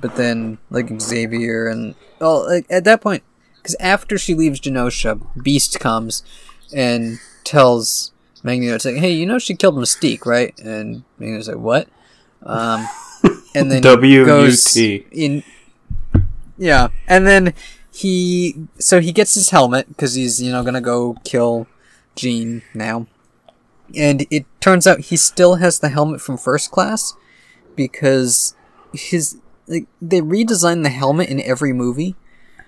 But 0.00 0.16
then 0.16 0.58
like 0.70 1.00
Xavier 1.00 1.66
and 1.68 1.94
well, 2.20 2.46
like 2.46 2.66
at 2.70 2.84
that 2.84 3.00
point, 3.00 3.22
because 3.56 3.76
after 3.80 4.18
she 4.18 4.34
leaves 4.34 4.60
Genosha, 4.60 5.20
Beast 5.42 5.78
comes 5.80 6.22
and 6.74 7.18
tells 7.44 8.12
Magneto, 8.42 8.74
it's 8.74 8.84
like, 8.84 8.96
hey, 8.96 9.12
you 9.12 9.26
know 9.26 9.38
she 9.38 9.54
killed 9.54 9.76
Mystique, 9.76 10.24
right? 10.24 10.58
And 10.60 11.04
Magneto's 11.18 11.48
like, 11.48 11.58
what? 11.58 11.88
Um, 12.44 12.86
and 13.54 13.70
then 13.70 13.82
W 13.82 14.24
goes 14.24 14.76
in 14.76 15.42
yeah 16.58 16.88
and 17.08 17.26
then 17.26 17.54
he 17.94 18.68
so 18.78 19.00
he 19.00 19.12
gets 19.12 19.34
his 19.34 19.50
helmet 19.50 19.88
because 19.88 20.14
he's 20.14 20.40
you 20.40 20.50
know 20.50 20.62
gonna 20.64 20.80
go 20.80 21.16
kill 21.24 21.66
Jean 22.16 22.62
now. 22.74 23.06
And 23.94 24.26
it 24.30 24.46
turns 24.60 24.86
out 24.86 25.00
he 25.00 25.16
still 25.16 25.56
has 25.56 25.78
the 25.78 25.90
helmet 25.90 26.22
from 26.22 26.38
first 26.38 26.70
class 26.70 27.14
because 27.76 28.54
his 28.94 29.36
like 29.66 29.86
they 30.00 30.20
redesigned 30.20 30.82
the 30.82 30.88
helmet 30.88 31.28
in 31.28 31.40
every 31.42 31.72
movie. 31.72 32.16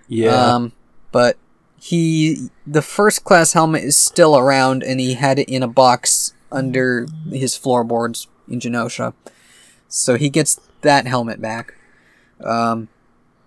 Yeah. 0.09 0.55
um 0.55 0.73
but 1.13 1.39
he 1.81 2.51
the 2.67 2.83
first 2.83 3.25
class 3.25 3.55
helmet 3.55 3.83
is 3.85 3.97
still 3.97 4.37
around 4.37 4.83
and 4.83 5.01
he 5.01 5.15
had 5.15 5.39
it 5.39 5.49
in 5.49 5.63
a 5.63 5.69
box 5.69 6.35
under 6.53 7.07
his 7.31 7.57
floorboards 7.57 8.29
in 8.49 8.61
Genosha. 8.61 9.15
So 9.89 10.17
he 10.17 10.29
gets 10.29 10.61
that 10.83 11.07
helmet 11.07 11.41
back. 11.41 11.75
Um 12.43 12.89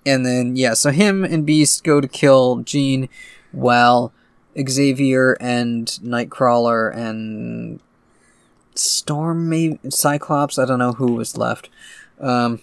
and 0.07 0.25
then 0.25 0.55
yeah, 0.55 0.73
so 0.73 0.89
him 0.89 1.25
and 1.25 1.45
Beast 1.45 1.83
go 1.83 1.99
to 1.99 2.07
kill 2.07 2.57
Jean, 2.57 3.09
while 3.51 4.13
Xavier 4.57 5.33
and 5.41 5.87
Nightcrawler 6.01 6.95
and 6.95 7.81
Storm, 8.73 9.49
maybe 9.49 9.79
Cyclops. 9.89 10.57
I 10.57 10.65
don't 10.65 10.79
know 10.79 10.93
who 10.93 11.13
was 11.13 11.37
left. 11.37 11.69
Um, 12.21 12.61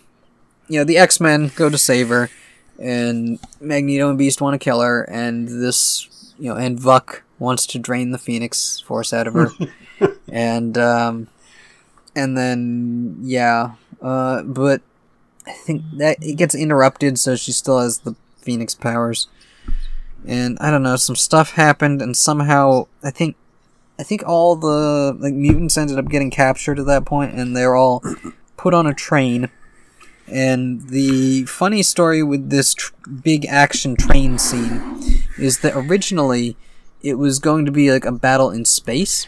you 0.68 0.78
know, 0.78 0.84
the 0.84 0.96
X 0.96 1.20
Men 1.20 1.52
go 1.54 1.68
to 1.68 1.76
save 1.76 2.08
her, 2.08 2.30
and 2.78 3.38
Magneto 3.60 4.08
and 4.08 4.18
Beast 4.18 4.40
want 4.40 4.54
to 4.54 4.64
kill 4.64 4.80
her, 4.80 5.02
and 5.02 5.46
this 5.46 6.32
you 6.38 6.48
know, 6.48 6.56
and 6.56 6.78
Vuk 6.78 7.20
wants 7.38 7.66
to 7.66 7.78
drain 7.78 8.10
the 8.10 8.18
Phoenix 8.18 8.80
Force 8.80 9.12
out 9.12 9.26
of 9.26 9.34
her, 9.34 9.50
and 10.28 10.78
um, 10.78 11.28
and 12.16 12.38
then 12.38 13.18
yeah, 13.20 13.72
uh, 14.00 14.42
but 14.42 14.80
I 15.46 15.52
think 15.52 15.82
that 15.94 16.22
it 16.22 16.36
gets 16.36 16.54
interrupted, 16.54 17.18
so 17.18 17.36
she 17.36 17.52
still 17.52 17.80
has 17.80 17.98
the 17.98 18.14
Phoenix 18.38 18.74
powers. 18.74 19.28
And 20.26 20.56
I 20.60 20.70
don't 20.70 20.82
know, 20.82 20.96
some 20.96 21.16
stuff 21.16 21.52
happened, 21.52 22.00
and 22.00 22.16
somehow 22.16 22.86
I 23.02 23.10
think, 23.10 23.36
I 23.98 24.02
think 24.02 24.22
all 24.26 24.56
the 24.56 25.16
like 25.18 25.34
mutants 25.34 25.76
ended 25.76 25.98
up 25.98 26.08
getting 26.08 26.30
captured 26.30 26.78
at 26.78 26.86
that 26.86 27.04
point, 27.04 27.34
and 27.34 27.56
they're 27.56 27.76
all 27.76 28.02
put 28.56 28.74
on 28.74 28.86
a 28.86 28.94
train. 28.94 29.50
And 30.26 30.88
the 30.88 31.44
funny 31.44 31.82
story 31.82 32.22
with 32.22 32.48
this 32.48 32.72
tr- 32.72 32.94
big 33.22 33.44
action 33.44 33.94
train 33.94 34.38
scene 34.38 34.98
is 35.38 35.58
that 35.58 35.76
originally 35.76 36.56
it 37.02 37.18
was 37.18 37.38
going 37.38 37.66
to 37.66 37.72
be 37.72 37.92
like 37.92 38.06
a 38.06 38.12
battle 38.12 38.50
in 38.50 38.64
space, 38.64 39.26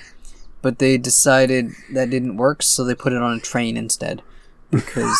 but 0.62 0.78
they 0.78 0.97
decided 0.97 1.72
that 1.93 2.09
didn't 2.09 2.38
work, 2.38 2.62
so 2.62 2.82
they 2.82 2.94
put 2.94 3.12
it 3.12 3.20
on 3.20 3.36
a 3.36 3.40
train 3.40 3.76
instead 3.76 4.22
because 4.76 5.18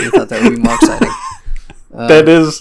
they 0.00 0.10
thought 0.10 0.28
that 0.28 0.40
would 0.42 0.56
be 0.56 0.62
more 0.62 0.74
exciting. 0.74 1.08
Uh, 1.92 2.06
that 2.08 2.28
is 2.28 2.60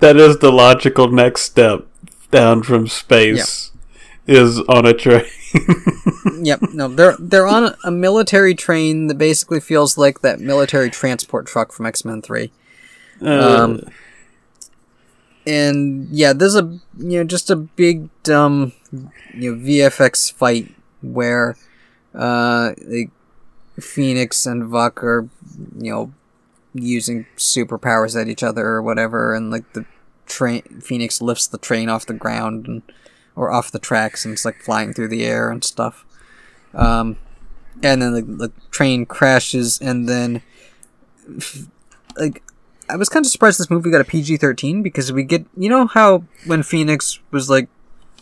that 0.00 0.16
is 0.16 0.38
the 0.38 0.52
logical 0.52 1.10
next 1.10 1.42
step 1.42 1.86
down 2.30 2.62
from 2.62 2.86
space 2.86 3.70
is 4.26 4.60
on 4.60 4.86
a 4.86 4.94
train. 4.94 5.24
yep, 6.42 6.60
no, 6.72 6.88
they're 6.88 7.16
they're 7.18 7.48
on 7.48 7.74
a 7.84 7.90
military 7.90 8.54
train 8.54 9.08
that 9.08 9.18
basically 9.18 9.60
feels 9.60 9.98
like 9.98 10.20
that 10.20 10.40
military 10.40 10.90
transport 10.90 11.46
truck 11.46 11.72
from 11.72 11.86
X 11.86 12.04
Men 12.04 12.22
Three. 12.22 12.52
Um, 13.20 13.82
and 15.46 16.08
yeah, 16.10 16.32
there's 16.32 16.54
a 16.54 16.62
you 16.96 17.18
know 17.18 17.24
just 17.24 17.50
a 17.50 17.56
big 17.56 18.08
dumb 18.22 18.72
you 19.34 19.56
know 19.56 19.60
VFX 19.60 20.32
fight 20.32 20.74
where 21.02 21.56
uh 22.14 22.72
like 22.86 23.10
Phoenix 23.80 24.46
and 24.46 24.64
Vuk 24.64 25.02
are 25.02 25.28
you 25.78 25.90
know 25.90 26.12
using 26.74 27.26
superpowers 27.36 28.20
at 28.20 28.28
each 28.28 28.42
other 28.42 28.66
or 28.66 28.82
whatever, 28.82 29.34
and 29.34 29.50
like 29.50 29.72
the 29.72 29.84
train 30.26 30.62
Phoenix 30.80 31.20
lifts 31.20 31.46
the 31.46 31.58
train 31.58 31.88
off 31.88 32.06
the 32.06 32.14
ground 32.14 32.66
and 32.66 32.82
or 33.36 33.50
off 33.50 33.70
the 33.70 33.78
tracks 33.78 34.24
and 34.24 34.32
it's 34.32 34.44
like 34.44 34.60
flying 34.60 34.92
through 34.92 35.08
the 35.08 35.24
air 35.24 35.50
and 35.50 35.64
stuff. 35.64 36.04
Um, 36.74 37.16
and 37.82 38.02
then 38.02 38.12
the, 38.12 38.22
the 38.22 38.52
train 38.70 39.06
crashes 39.06 39.80
and 39.80 40.08
then 40.08 40.42
like 42.16 42.42
I 42.88 42.96
was 42.96 43.08
kind 43.08 43.24
of 43.24 43.30
surprised 43.30 43.58
this 43.58 43.70
movie 43.70 43.90
got 43.90 44.00
a 44.00 44.04
PG 44.04 44.38
thirteen 44.38 44.82
because 44.82 45.12
we 45.12 45.22
get 45.22 45.46
you 45.56 45.68
know 45.68 45.86
how 45.86 46.24
when 46.46 46.62
Phoenix 46.62 47.18
was 47.30 47.48
like 47.48 47.68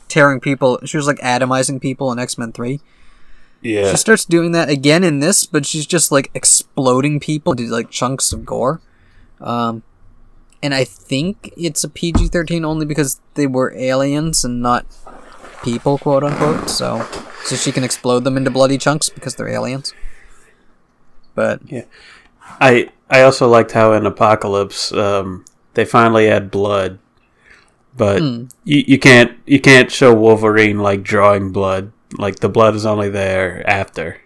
tearing 0.09 0.41
people, 0.41 0.79
she 0.85 0.97
was 0.97 1.07
like 1.07 1.19
atomizing 1.19 1.81
people 1.81 2.13
in 2.13 2.19
X 2.19 2.37
Men 2.39 2.53
Three. 2.53 2.81
Yeah. 3.63 3.91
She 3.91 3.97
starts 3.97 4.25
doing 4.25 4.53
that 4.53 4.69
again 4.69 5.05
in 5.05 5.21
this, 5.21 5.47
but 5.47 5.67
she's 5.67 5.87
just 5.87 6.11
like 6.13 6.31
exploding 6.35 7.21
people 7.21 7.53
into 7.53 7.67
like 7.67 7.91
chunks 7.91 8.33
of 8.33 8.45
gore. 8.47 8.81
Um, 9.41 9.83
and 10.63 10.75
I 10.75 10.85
think 10.85 11.53
it's 11.57 11.85
a 11.85 11.89
PG 11.89 12.29
thirteen 12.29 12.65
only 12.65 12.87
because 12.87 13.21
they 13.35 13.47
were 13.47 13.73
aliens 13.77 14.45
and 14.45 14.61
not 14.63 14.87
people, 15.63 15.99
quote 15.99 16.25
unquote. 16.25 16.69
So, 16.69 17.07
so 17.45 17.57
she 17.57 17.71
can 17.73 17.85
explode 17.85 18.25
them 18.25 18.37
into 18.37 18.51
bloody 18.51 18.79
chunks 18.79 19.09
because 19.09 19.35
they're 19.37 19.49
aliens. 19.49 19.95
But 21.35 21.61
yeah, 21.67 21.85
I 22.61 22.91
I 23.11 23.23
also 23.23 23.49
liked 23.49 23.73
how 23.73 23.93
in 23.93 24.07
Apocalypse 24.07 24.93
um, 24.93 25.45
they 25.75 25.85
finally 25.85 26.29
add 26.29 26.51
blood, 26.51 26.99
but 27.97 28.21
Hmm. 28.21 28.45
you, 28.65 28.85
you 28.87 28.99
can't 28.99 29.39
you 29.47 29.61
can't 29.61 29.91
show 29.93 30.13
Wolverine 30.13 30.79
like 30.81 31.03
drawing 31.05 31.53
blood. 31.53 31.93
Like 32.17 32.41
the 32.41 32.49
blood 32.49 32.75
is 32.75 32.87
only 32.87 33.09
there 33.09 33.63
after. 33.69 34.21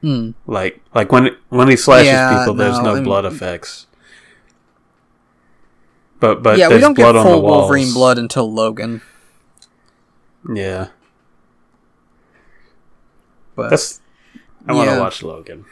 hmm. 0.00 0.30
Like 0.46 0.80
like 0.94 1.10
when 1.12 1.36
when 1.48 1.68
he 1.68 1.76
slashes 1.76 2.06
Yeah, 2.06 2.28
people, 2.38 2.54
there's 2.54 2.80
no, 2.80 2.94
no 2.94 3.02
blood 3.02 3.24
effects. 3.24 3.86
But 6.20 6.42
but 6.42 6.58
yeah, 6.58 6.68
we 6.68 6.80
don't 6.80 6.94
blood 6.94 7.14
get 7.14 7.22
full. 7.22 7.42
Wolverine 7.42 7.92
blood 7.92 8.18
until 8.18 8.52
Logan. 8.52 9.02
Yeah, 10.54 10.88
But 13.54 13.70
that's. 13.70 14.00
I 14.66 14.72
want 14.72 14.88
to 14.88 14.92
Yeah. 14.92 15.00
watch 15.00 15.22
Logan. 15.22 15.64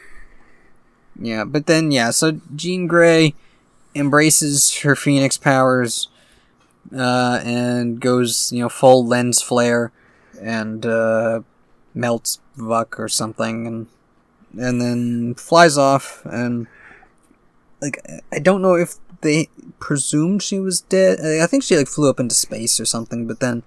Yeah, 1.19 1.43
but 1.45 1.65
then 1.65 1.91
yeah, 1.91 2.11
so 2.11 2.39
Jean 2.55 2.87
Grey 2.87 3.33
embraces 3.95 4.79
her 4.79 4.95
Phoenix 4.95 5.37
powers 5.37 6.09
uh, 6.95 7.41
and 7.43 7.99
goes, 7.99 8.51
you 8.51 8.59
know, 8.61 8.69
full 8.69 9.05
lens 9.05 9.41
flare 9.41 9.91
and 10.41 10.85
uh, 10.85 11.41
melts 11.93 12.39
Vuk 12.57 12.99
or 12.99 13.07
something 13.07 13.67
and 13.67 13.87
and 14.57 14.81
then 14.81 15.35
flies 15.35 15.77
off 15.77 16.25
and 16.25 16.67
like 17.81 17.99
I 18.31 18.39
don't 18.39 18.61
know 18.61 18.75
if 18.75 18.95
they 19.21 19.49
presumed 19.79 20.43
she 20.43 20.59
was 20.59 20.81
dead. 20.81 21.19
I 21.41 21.47
think 21.47 21.63
she 21.63 21.77
like 21.77 21.87
flew 21.87 22.09
up 22.09 22.19
into 22.19 22.35
space 22.35 22.79
or 22.79 22.85
something. 22.85 23.27
But 23.27 23.39
then 23.39 23.63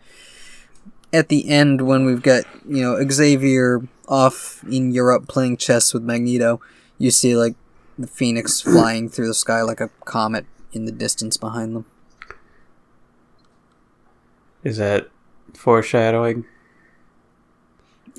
at 1.13 1.29
the 1.29 1.49
end, 1.49 1.83
when 1.83 2.05
we've 2.05 2.23
got 2.23 2.45
you 2.67 2.83
know 2.83 3.09
Xavier 3.09 3.83
off 4.09 4.65
in 4.65 4.91
Europe 4.91 5.29
playing 5.29 5.57
chess 5.57 5.93
with 5.95 6.03
Magneto, 6.03 6.61
you 6.99 7.11
see 7.11 7.37
like 7.37 7.55
the 7.99 8.07
Phoenix 8.07 8.61
flying 8.61 9.09
through 9.09 9.29
the 9.29 9.35
sky 9.35 9.63
like 9.63 9.81
a 9.81 9.91
comet 10.05 10.47
in 10.73 10.85
the 10.85 10.93
distance 10.93 11.37
behind 11.37 11.75
them. 11.75 11.85
Is 14.63 14.77
that 14.77 15.09
foreshadowing? 15.55 16.45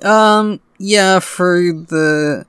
Um, 0.03 0.60
yeah, 0.78 1.19
for 1.19 1.57
the. 1.60 2.45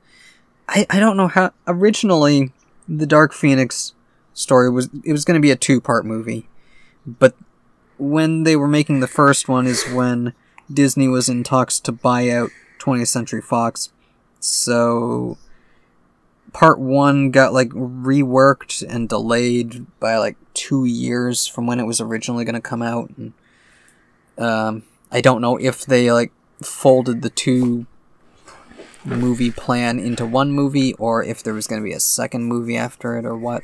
I, 0.68 0.86
I 0.88 1.00
don't 1.00 1.16
know 1.16 1.28
how. 1.28 1.52
Originally, 1.66 2.52
the 2.88 3.06
Dark 3.06 3.32
Phoenix 3.32 3.94
story 4.34 4.70
was. 4.70 4.88
It 5.04 5.12
was 5.12 5.24
going 5.24 5.36
to 5.36 5.42
be 5.42 5.50
a 5.50 5.56
two 5.56 5.80
part 5.80 6.04
movie. 6.04 6.48
But 7.06 7.34
when 7.98 8.44
they 8.44 8.56
were 8.56 8.68
making 8.68 9.00
the 9.00 9.08
first 9.08 9.48
one, 9.48 9.66
is 9.66 9.84
when 9.84 10.34
Disney 10.72 11.08
was 11.08 11.28
in 11.28 11.44
talks 11.44 11.80
to 11.80 11.92
buy 11.92 12.30
out 12.30 12.50
20th 12.78 13.08
Century 13.08 13.42
Fox. 13.42 13.90
So. 14.40 15.38
Part 16.52 16.78
one 16.78 17.30
got 17.30 17.54
like 17.54 17.70
reworked 17.70 18.86
and 18.86 19.08
delayed 19.08 19.86
by 19.98 20.18
like 20.18 20.36
two 20.52 20.84
years 20.84 21.46
from 21.46 21.66
when 21.66 21.80
it 21.80 21.86
was 21.86 21.98
originally 21.98 22.44
going 22.44 22.54
to 22.54 22.60
come 22.60 22.82
out. 22.82 23.08
And, 23.16 23.32
um, 24.36 24.82
I 25.10 25.22
don't 25.22 25.40
know 25.40 25.56
if 25.56 25.86
they 25.86 26.12
like 26.12 26.30
folded 26.66 27.22
the 27.22 27.30
two 27.30 27.86
movie 29.04 29.50
plan 29.50 29.98
into 29.98 30.24
one 30.24 30.52
movie 30.52 30.94
or 30.94 31.24
if 31.24 31.42
there 31.42 31.54
was 31.54 31.66
going 31.66 31.80
to 31.82 31.84
be 31.84 31.92
a 31.92 32.00
second 32.00 32.44
movie 32.44 32.76
after 32.76 33.16
it 33.18 33.24
or 33.24 33.36
what. 33.36 33.62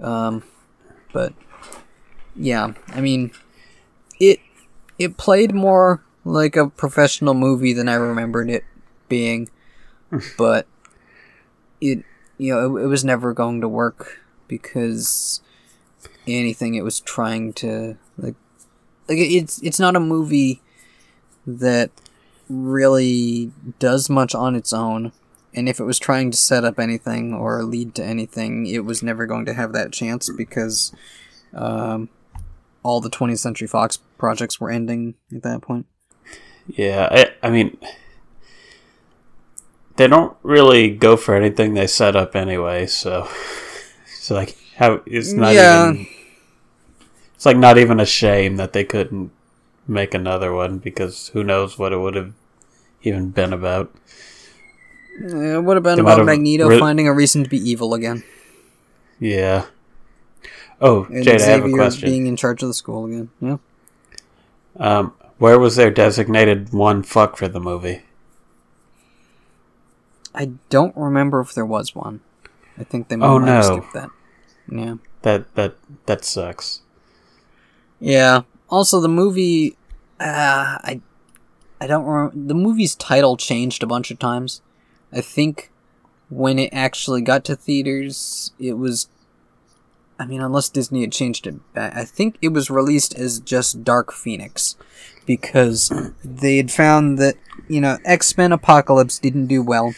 Um, 0.00 0.42
but 1.12 1.32
yeah, 2.36 2.72
I 2.88 3.00
mean, 3.00 3.32
it 4.18 4.40
it 4.98 5.16
played 5.16 5.54
more 5.54 6.02
like 6.24 6.56
a 6.56 6.68
professional 6.68 7.34
movie 7.34 7.72
than 7.72 7.88
I 7.88 7.94
remembered 7.94 8.50
it 8.50 8.64
being, 9.08 9.48
but 10.38 10.66
it 11.80 12.04
you 12.38 12.54
know 12.54 12.76
it, 12.76 12.84
it 12.84 12.86
was 12.86 13.04
never 13.04 13.32
going 13.32 13.60
to 13.60 13.68
work 13.68 14.20
because 14.48 15.40
anything 16.26 16.74
it 16.74 16.82
was 16.82 17.00
trying 17.00 17.52
to 17.54 17.96
like 18.18 18.34
like 19.08 19.18
it's 19.18 19.60
it's 19.62 19.80
not 19.80 19.96
a 19.96 20.00
movie 20.00 20.60
that 21.46 21.90
really 22.50 23.52
does 23.78 24.10
much 24.10 24.34
on 24.34 24.54
its 24.54 24.72
own. 24.72 25.12
And 25.54 25.68
if 25.68 25.80
it 25.80 25.84
was 25.84 25.98
trying 25.98 26.30
to 26.30 26.36
set 26.36 26.64
up 26.64 26.78
anything 26.78 27.32
or 27.32 27.62
lead 27.62 27.94
to 27.96 28.04
anything, 28.04 28.66
it 28.66 28.84
was 28.84 29.02
never 29.02 29.26
going 29.26 29.46
to 29.46 29.54
have 29.54 29.72
that 29.72 29.92
chance 29.92 30.30
because 30.30 30.92
um, 31.54 32.08
all 32.82 33.00
the 33.00 33.10
20th 33.10 33.38
Century 33.38 33.66
Fox 33.66 33.96
projects 34.18 34.60
were 34.60 34.70
ending 34.70 35.14
at 35.34 35.42
that 35.42 35.62
point. 35.62 35.86
Yeah, 36.68 37.08
I, 37.10 37.46
I 37.46 37.50
mean, 37.50 37.76
they 39.96 40.06
don't 40.06 40.36
really 40.42 40.90
go 40.90 41.16
for 41.16 41.34
anything 41.34 41.74
they 41.74 41.86
set 41.86 42.14
up 42.16 42.36
anyway. 42.36 42.86
So 42.86 43.28
it's 44.06 44.30
like 44.30 44.56
how 44.76 45.02
it's 45.06 45.32
not 45.32 45.54
Yeah. 45.54 45.90
even. 45.92 46.06
It's 47.34 47.46
like 47.46 47.56
not 47.56 47.78
even 47.78 47.98
a 48.00 48.06
shame 48.06 48.56
that 48.56 48.72
they 48.74 48.84
couldn't 48.84 49.32
make 49.88 50.12
another 50.14 50.52
one 50.52 50.78
because 50.78 51.28
who 51.28 51.42
knows 51.42 51.78
what 51.78 51.92
it 51.92 51.96
would 51.98 52.14
have 52.14 52.32
even 53.02 53.30
been 53.30 53.52
about. 53.52 53.92
What 55.22 55.76
about 55.76 55.96
They 55.96 56.02
might 56.02 56.14
about 56.14 56.24
Magneto 56.26 56.68
re- 56.68 56.78
finding 56.78 57.06
a 57.06 57.12
reason 57.12 57.42
to 57.44 57.50
be 57.50 57.58
evil 57.58 57.92
again? 57.94 58.22
Yeah. 59.18 59.66
Oh, 60.80 61.04
And 61.10 61.22
Jade, 61.24 61.42
I 61.42 61.44
have 61.46 61.64
a 61.64 61.70
question. 61.72 62.08
being 62.08 62.26
in 62.26 62.36
charge 62.36 62.62
of 62.62 62.68
the 62.68 62.74
school 62.74 63.04
again. 63.04 63.28
Yeah. 63.40 63.56
Um, 64.78 65.12
where 65.38 65.58
was 65.58 65.76
their 65.76 65.90
designated 65.90 66.72
one 66.72 67.02
fuck 67.02 67.36
for 67.36 67.48
the 67.48 67.60
movie? 67.60 68.02
I 70.34 70.52
don't 70.70 70.96
remember 70.96 71.40
if 71.40 71.52
there 71.54 71.66
was 71.66 71.94
one. 71.94 72.20
I 72.78 72.84
think 72.84 73.08
they 73.08 73.16
might 73.16 73.26
Oh, 73.26 73.38
have 73.40 73.46
no. 73.46 73.62
skipped 73.62 73.92
that. 73.94 74.10
Yeah. 74.70 74.94
That 75.22 75.54
that 75.56 75.74
that 76.06 76.24
sucks. 76.24 76.80
Yeah. 77.98 78.42
Also, 78.70 79.00
the 79.00 79.08
movie, 79.08 79.76
uh, 80.20 80.78
I, 80.80 81.00
I 81.80 81.86
don't 81.86 82.04
remember. 82.04 82.34
The 82.36 82.54
movie's 82.54 82.94
title 82.94 83.36
changed 83.36 83.82
a 83.82 83.86
bunch 83.86 84.10
of 84.10 84.18
times. 84.18 84.62
I 85.12 85.20
think 85.20 85.70
when 86.28 86.58
it 86.58 86.70
actually 86.72 87.22
got 87.22 87.44
to 87.46 87.56
theaters, 87.56 88.52
it 88.58 88.74
was. 88.74 89.08
I 90.18 90.26
mean, 90.26 90.42
unless 90.42 90.68
Disney 90.68 91.00
had 91.00 91.12
changed 91.12 91.46
it 91.46 91.72
back, 91.72 91.96
I 91.96 92.04
think 92.04 92.36
it 92.42 92.48
was 92.48 92.68
released 92.68 93.14
as 93.18 93.40
just 93.40 93.84
Dark 93.84 94.12
Phoenix, 94.12 94.76
because 95.24 95.90
they 96.22 96.58
had 96.58 96.70
found 96.70 97.18
that 97.18 97.36
you 97.68 97.80
know 97.80 97.98
X 98.04 98.36
Men 98.36 98.52
Apocalypse 98.52 99.18
didn't 99.18 99.46
do 99.46 99.62
well, 99.62 99.94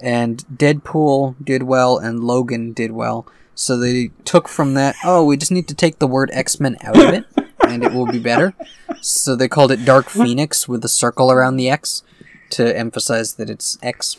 and 0.00 0.44
Deadpool 0.52 1.36
did 1.42 1.62
well, 1.62 1.96
and 1.98 2.24
Logan 2.24 2.72
did 2.72 2.90
well. 2.90 3.26
So 3.54 3.76
they 3.76 4.10
took 4.24 4.48
from 4.48 4.74
that, 4.74 4.96
oh, 5.04 5.24
we 5.24 5.36
just 5.36 5.52
need 5.52 5.68
to 5.68 5.74
take 5.74 5.98
the 5.98 6.06
word 6.06 6.30
X 6.32 6.58
Men 6.58 6.76
out 6.82 6.98
of 6.98 7.14
it, 7.14 7.24
and 7.72 7.82
it 7.82 7.92
will 7.92 8.06
be 8.06 8.18
better. 8.18 8.54
So 9.00 9.34
they 9.34 9.48
called 9.48 9.72
it 9.72 9.84
Dark 9.84 10.08
Phoenix 10.10 10.68
with 10.68 10.84
a 10.84 10.88
circle 10.88 11.32
around 11.32 11.56
the 11.56 11.68
X 11.70 12.02
to 12.50 12.76
emphasize 12.76 13.34
that 13.34 13.48
it's 13.50 13.78
X. 13.82 14.16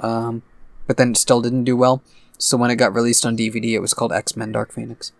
Um, 0.00 0.42
but 0.86 0.96
then 0.96 1.12
it 1.12 1.16
still 1.16 1.40
didn't 1.40 1.64
do 1.64 1.76
well. 1.76 2.02
So 2.38 2.56
when 2.56 2.70
it 2.70 2.76
got 2.76 2.94
released 2.94 3.24
on 3.24 3.36
DVD, 3.36 3.72
it 3.72 3.78
was 3.80 3.94
called 3.94 4.12
X 4.12 4.36
Men 4.36 4.52
Dark 4.52 4.72
Phoenix. 4.72 5.12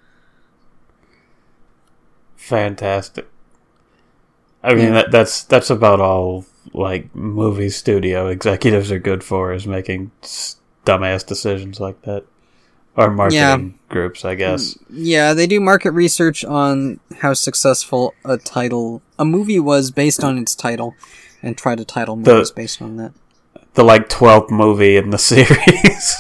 Fantastic. 2.37 3.29
I 4.63 4.75
mean 4.75 4.87
Yeah. 4.87 4.91
that 4.93 5.11
that's 5.11 5.43
that's 5.45 5.71
about 5.71 6.01
all 6.01 6.45
like 6.73 7.15
movie 7.15 7.71
studio 7.71 8.27
executives 8.29 8.91
are 8.91 8.99
good 8.99 9.23
for 9.23 9.53
is 9.53 9.67
making 9.67 10.11
dumbass 10.87 11.25
decisions 11.27 11.81
like 11.81 12.03
that, 12.03 12.25
or 12.97 13.11
marketing 13.11 13.79
groups, 13.89 14.25
I 14.25 14.35
guess. 14.35 14.79
Yeah, 14.91 15.35
they 15.35 15.47
do 15.47 15.61
market 15.61 15.91
research 15.93 16.45
on 16.45 17.01
how 17.21 17.35
successful 17.35 18.15
a 18.25 18.37
title, 18.39 19.03
a 19.19 19.25
movie 19.25 19.59
was 19.61 19.91
based 19.91 20.23
on 20.23 20.39
its 20.39 20.55
title, 20.55 20.95
and 21.43 21.57
try 21.57 21.75
to 21.75 21.85
title 21.85 22.17
The- 22.17 22.33
movies 22.35 22.51
based 22.51 22.81
on 22.83 22.97
that. 22.97 23.13
The 23.75 23.83
like 23.85 24.09
twelfth 24.09 24.51
movie 24.53 24.97
in 24.97 25.11
the 25.11 25.19
series. 25.31 26.17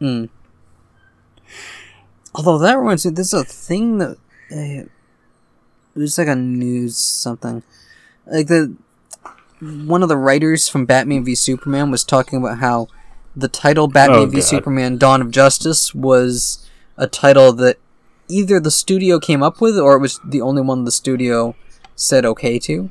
Mm. 0.00 0.28
Although 2.34 2.58
that 2.58 2.78
reminds 2.78 3.04
me, 3.06 3.12
there's 3.12 3.32
a 3.32 3.44
thing 3.44 3.98
that 3.98 4.16
uh, 4.50 4.84
it 4.84 4.88
was 5.94 6.18
like 6.18 6.28
a 6.28 6.34
news 6.36 6.96
something, 6.96 7.62
like 8.26 8.46
the 8.48 8.74
one 9.60 10.02
of 10.02 10.08
the 10.08 10.16
writers 10.16 10.68
from 10.68 10.86
Batman 10.86 11.24
v 11.24 11.34
Superman 11.34 11.90
was 11.90 12.04
talking 12.04 12.38
about 12.38 12.58
how 12.58 12.88
the 13.36 13.48
title 13.48 13.88
Batman 13.88 14.18
Oh, 14.20 14.26
v 14.26 14.36
God. 14.36 14.44
Superman: 14.44 14.98
Dawn 14.98 15.20
of 15.22 15.30
Justice 15.30 15.94
was 15.94 16.68
a 16.96 17.06
title 17.06 17.52
that 17.54 17.78
either 18.28 18.60
the 18.60 18.70
studio 18.70 19.18
came 19.18 19.42
up 19.42 19.60
with 19.60 19.78
or 19.78 19.96
it 19.96 20.00
was 20.00 20.20
the 20.24 20.40
only 20.40 20.62
one 20.62 20.84
the 20.84 20.92
studio 20.92 21.54
said 21.96 22.24
okay 22.24 22.58
to. 22.60 22.90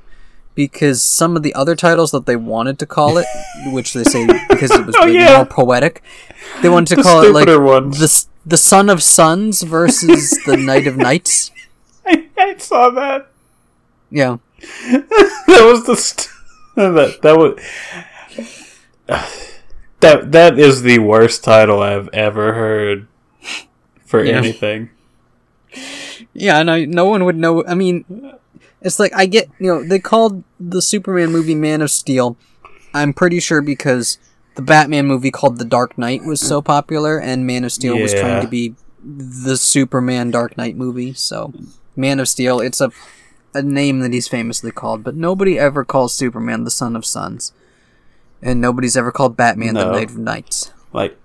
Because 0.53 1.01
some 1.01 1.38
of 1.38 1.43
the 1.43 1.53
other 1.53 1.76
titles 1.77 2.11
that 2.11 2.26
they 2.26 2.35
wanted 2.35 2.77
to 2.80 2.85
call 2.85 3.18
it, 3.18 3.26
which 3.68 3.93
they 3.93 4.03
say 4.03 4.27
because 4.49 4.69
it 4.72 4.85
was 4.85 4.95
Oh, 4.99 5.05
yeah. 5.05 5.38
more 5.38 5.45
poetic, 5.45 6.03
they 6.61 6.68
wanted 6.68 6.88
to 6.89 6.95
The 6.97 7.03
call 7.03 7.22
it 7.23 7.31
like 7.31 7.47
ones. 7.47 7.99
the 7.99 8.27
the 8.49 8.57
Son 8.57 8.89
of 8.89 9.01
Suns 9.01 9.61
versus 9.61 10.31
the 10.45 10.57
Knight 10.57 10.88
of 10.88 10.97
Knights. 10.97 11.51
I, 12.05 12.27
I 12.38 12.57
saw 12.57 12.89
that. 12.89 13.30
Yeah, 14.09 14.38
that 14.91 15.61
was 15.72 15.85
the 15.85 15.95
st- 15.95 16.27
that 16.76 17.22
that 17.22 17.38
was 17.38 17.57
that 20.01 20.31
that 20.31 20.59
is 20.59 20.81
the 20.81 20.99
worst 20.99 21.43
title 21.43 21.81
I've 21.81 22.09
ever 22.13 22.53
heard 22.53 23.07
for 24.05 24.23
Yeah. 24.23 24.37
anything. 24.37 24.89
yeah. 26.33 26.61
No, 26.63 26.83
no 26.85 27.05
one 27.05 27.25
would 27.25 27.37
know. 27.37 27.63
I 27.65 27.75
mean, 27.75 28.05
it's 28.81 28.99
like 28.99 29.13
I 29.15 29.25
get 29.25 29.47
you 29.59 29.67
know 29.67 29.83
they 29.87 29.99
called 29.99 30.43
the 30.59 30.81
Superman 30.81 31.31
movie 31.31 31.55
Man 31.55 31.81
of 31.81 31.91
Steel. 31.91 32.37
I'm 32.93 33.13
pretty 33.13 33.39
sure 33.39 33.61
because 33.61 34.17
the 34.55 34.61
Batman 34.61 35.05
movie 35.07 35.31
called 35.31 35.57
The 35.59 35.65
Dark 35.65 35.97
Knight 35.97 36.23
was 36.25 36.41
so 36.41 36.61
popular, 36.61 37.17
and 37.19 37.47
Man 37.47 37.63
of 37.63 37.71
Steel 37.71 37.97
was 37.97 38.13
trying 38.13 38.41
to 38.41 38.47
be 38.49 38.75
the 39.03 39.55
Superman 39.55 40.29
Dark 40.31 40.57
Knight 40.57 40.75
movie. 40.75 41.13
So, 41.13 41.53
Man 41.95 42.19
of 42.19 42.27
Steel, 42.27 42.59
it's 42.59 42.81
a 42.81 42.91
a 43.53 43.61
name 43.61 43.99
that 43.99 44.13
he's 44.13 44.27
famously 44.29 44.71
called, 44.71 45.03
but 45.03 45.15
nobody 45.15 45.59
ever 45.59 45.83
calls 45.83 46.13
Superman 46.13 46.63
the 46.63 46.71
Son 46.71 46.95
of 46.95 47.05
Suns, 47.05 47.51
and 48.41 48.61
nobody's 48.61 48.97
ever 48.97 49.11
called 49.11 49.38
Batman 49.38 49.73
the 49.73 49.91
Knight 49.91 50.09
of 50.09 50.18
Knights. 50.18 50.72
Like, 50.93 51.18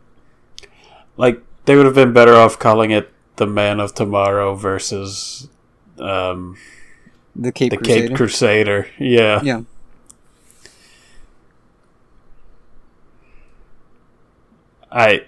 like 1.16 1.42
they 1.64 1.76
would 1.76 1.86
have 1.86 1.94
been 1.94 2.12
better 2.12 2.34
off 2.34 2.58
calling 2.58 2.90
it 2.90 3.12
the 3.36 3.46
Man 3.46 3.80
of 3.80 3.94
Tomorrow 3.94 4.54
versus 4.54 5.48
um, 5.98 6.56
The 7.34 7.52
Cape 7.52 7.70
the 7.70 7.76
Crusader. 7.76 8.08
Cape 8.08 8.16
Crusader. 8.16 8.88
Yeah. 8.98 9.40
yeah. 9.42 9.62
I 14.90 15.26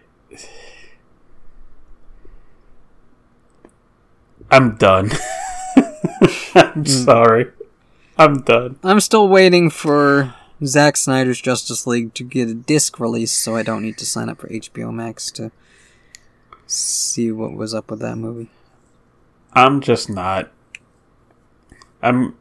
I'm 4.51 4.77
done. 4.77 5.10
I'm 6.55 6.86
sorry. 6.86 7.51
I'm 8.16 8.40
done. 8.43 8.78
I'm 8.82 9.01
still 9.01 9.28
waiting 9.28 9.69
for 9.69 10.35
Zack 10.64 10.97
Snyder's 10.97 11.40
Justice 11.40 11.86
League 11.86 12.14
to 12.14 12.24
get 12.24 12.48
a 12.48 12.55
disc 12.55 12.98
release, 12.98 13.32
so 13.32 13.56
I 13.56 13.62
don't 13.62 13.82
need 13.82 13.98
to 13.98 14.06
sign 14.06 14.28
up 14.28 14.39
for 14.39 14.48
HBO 14.48 14.93
Max 14.93 15.30
to 15.32 15.52
see 16.66 17.30
what 17.30 17.52
was 17.52 17.74
up 17.74 17.90
with 17.90 18.01
that 18.01 18.16
movie. 18.16 18.51
I'm 19.52 19.80
just 19.80 20.10
not. 20.10 20.51
I'm. 22.02 22.36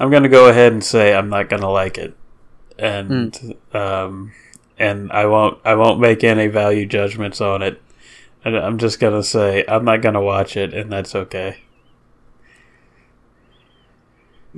I'm 0.00 0.10
gonna 0.10 0.28
go 0.28 0.48
ahead 0.48 0.72
and 0.72 0.84
say 0.84 1.14
I'm 1.14 1.28
not 1.28 1.48
gonna 1.48 1.70
like 1.70 1.98
it, 1.98 2.14
and 2.78 3.56
um, 3.72 4.32
and 4.78 5.10
I 5.10 5.26
won't. 5.26 5.58
I 5.64 5.74
won't 5.74 6.00
make 6.00 6.22
any 6.22 6.46
value 6.46 6.86
judgments 6.86 7.40
on 7.40 7.62
it. 7.62 7.82
And 8.44 8.56
I'm 8.56 8.78
just 8.78 9.00
gonna 9.00 9.24
say 9.24 9.64
I'm 9.66 9.84
not 9.84 10.00
gonna 10.00 10.22
watch 10.22 10.56
it, 10.56 10.72
and 10.72 10.92
that's 10.92 11.14
okay. 11.14 11.62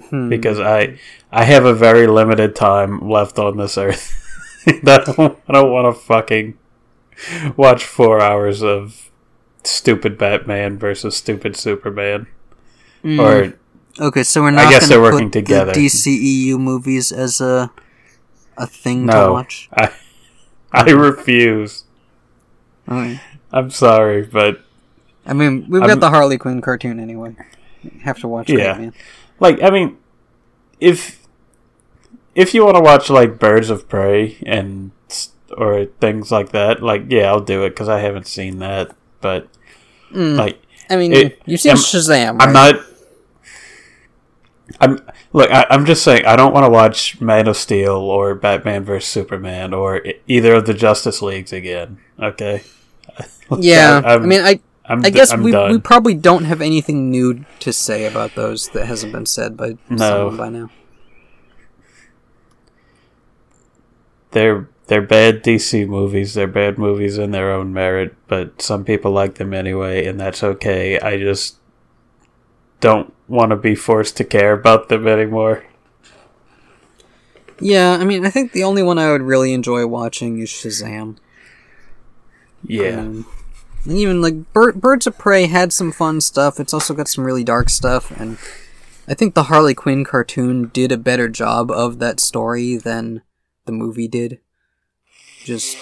Hmm. 0.09 0.29
because 0.29 0.61
I 0.61 0.99
I 1.33 1.45
have 1.45 1.65
a 1.65 1.75
very 1.75 2.07
limited 2.07 2.55
time 2.55 3.09
left 3.09 3.39
on 3.39 3.57
this 3.57 3.77
earth. 3.77 4.17
I 4.67 4.81
don't, 4.83 5.39
I 5.49 5.53
don't 5.53 5.73
want 5.73 5.95
to 5.95 6.01
fucking 6.01 6.59
watch 7.57 7.85
four 7.85 8.21
hours 8.21 8.62
of 8.62 9.11
stupid 9.65 10.17
Batman 10.17 10.79
versus 10.79 11.17
stupid 11.17 11.57
Superman. 11.57 12.27
Mm. 13.03 13.19
Or 13.19 14.07
okay, 14.07 14.23
so 14.23 14.43
we're 14.43 14.53
not. 14.53 14.67
I 14.67 14.71
guess 14.71 14.89
they're 14.89 14.99
put 14.99 15.15
working 15.15 15.31
together. 15.31 15.73
The 15.73 15.87
DCEU 15.87 16.59
movies 16.59 17.11
as 17.12 17.41
a 17.41 17.71
a 18.57 18.67
thing 18.67 19.07
to 19.07 19.12
no, 19.12 19.33
watch. 19.33 19.69
I 19.73 19.91
I 20.73 20.91
refuse. 20.91 21.85
Okay. 22.89 23.21
I'm 23.53 23.71
sorry, 23.71 24.23
but 24.23 24.62
I 25.27 25.33
mean, 25.33 25.67
we've 25.69 25.83
I'm- 25.83 25.89
got 25.91 26.01
the 26.01 26.11
Harley 26.11 26.39
Quinn 26.39 26.61
cartoon 26.61 27.01
anyway. 27.01 27.35
Have 28.02 28.19
to 28.20 28.28
watch 28.28 28.48
Yeah. 28.51 28.73
Batman. 28.73 28.94
like 29.39 29.62
I 29.62 29.70
mean, 29.70 29.97
if 30.81 31.19
if 32.35 32.55
you 32.55 32.65
want 32.65 32.77
to 32.77 32.82
watch 32.82 33.11
like 33.11 33.39
Birds 33.39 33.70
of 33.70 33.89
Prey 33.89 34.39
and 34.47 34.90
or 35.57 35.86
things 36.01 36.31
like 36.31 36.51
that, 36.52 36.82
like 36.82 37.05
yeah, 37.09 37.28
I'll 37.31 37.40
do 37.40 37.65
it 37.65 37.70
because 37.70 37.89
I 37.89 37.98
haven't 38.01 38.27
seen 38.27 38.59
that. 38.61 38.94
But 39.20 39.48
Mm, 40.12 40.36
like 40.36 40.61
I 40.89 40.97
mean, 40.97 41.12
it- 41.12 41.40
you've 41.47 41.61
seen 41.61 41.70
I'm- 41.70 41.78
Shazam. 41.78 42.36
I'm 42.40 42.52
not. 42.52 42.74
I'm 44.81 44.98
look. 45.32 45.51
I, 45.51 45.66
I'm 45.70 45.85
just 45.85 46.02
saying. 46.05 46.24
I 46.27 46.36
don't 46.36 46.52
want 46.55 46.65
to 46.65 46.70
watch 46.70 47.20
Man 47.20 47.48
of 47.48 47.57
Steel 47.57 47.97
or 47.97 48.35
Batman 48.35 48.85
vs 48.85 49.09
Superman 49.09 49.74
or 49.74 50.02
either 50.27 50.55
of 50.55 50.66
the 50.66 50.74
Justice 50.74 51.20
Leagues 51.23 51.52
again. 51.52 51.98
Okay. 52.20 52.62
Yeah, 53.59 54.01
I, 54.05 54.12
I'm- 54.12 54.28
mean, 54.28 54.40
I 54.43 54.61
I'm, 54.86 55.05
I 55.05 55.11
guess 55.11 55.36
we, 55.36 55.52
done. 55.52 55.70
we 55.70 55.78
probably 55.78 56.15
don't 56.15 56.44
have 56.44 56.61
anything 56.61 57.11
new 57.11 57.44
to 57.61 57.73
say 57.73 58.07
about 58.07 58.35
those 58.35 58.69
that 58.70 58.86
hasn't 58.86 59.12
been 59.12 59.27
said 59.27 59.57
by 59.57 59.77
No. 59.89 59.97
someone 59.98 60.36
by 60.36 60.48
now. 60.51 60.70
they're 64.32 64.69
they're 64.86 65.02
bad 65.02 65.43
DC 65.44 65.86
movies. 65.86 66.35
They're 66.35 66.47
bad 66.48 66.77
movies 66.78 67.19
in 67.19 67.31
their 67.31 67.52
own 67.52 67.73
merit, 67.73 68.15
but 68.27 68.61
some 68.61 68.85
people 68.85 69.12
like 69.12 69.36
them 69.36 69.55
anyway, 69.55 70.05
and 70.07 70.19
that's 70.19 70.43
okay. 70.43 70.98
I 70.98 71.16
just 71.19 71.57
don't 72.81 73.12
want 73.28 73.51
to 73.51 73.57
be 73.57 73.74
forced 73.77 74.16
to 74.16 74.24
care 74.24 74.52
about 74.52 74.89
them 74.89 75.07
anymore. 75.07 75.65
Yeah, 77.61 77.98
I 78.01 78.05
mean, 78.05 78.24
I 78.27 78.31
think 78.31 78.52
the 78.52 78.65
only 78.65 78.82
one 78.82 78.98
I 78.98 79.12
would 79.12 79.23
really 79.23 79.52
enjoy 79.52 79.86
watching 79.86 80.39
is 80.40 80.48
Shazam. 80.48 81.19
Yeah. 82.66 83.01
Um, 83.01 83.27
even 83.86 84.20
like 84.20 84.52
Bir- 84.52 84.73
Birds 84.73 85.07
of 85.07 85.16
Prey 85.19 85.47
had 85.47 85.73
some 85.73 85.93
fun 85.93 86.20
stuff. 86.20 86.61
It's 86.61 86.74
also 86.74 86.94
got 86.94 87.09
some 87.09 87.24
really 87.24 87.44
dark 87.44 87.70
stuff, 87.70 88.11
and 88.11 88.39
I 89.09 89.15
think 89.15 89.35
the 89.35 89.44
Harley 89.44 89.74
Quinn 89.74 90.05
cartoon 90.05 90.69
did 90.73 90.93
a 90.93 90.98
better 90.98 91.28
job 91.28 91.70
of 91.70 91.98
that 91.98 92.20
story 92.20 92.77
than 92.77 93.23
the 93.65 93.73
movie 93.73 94.09
did. 94.09 94.39
Just 95.44 95.78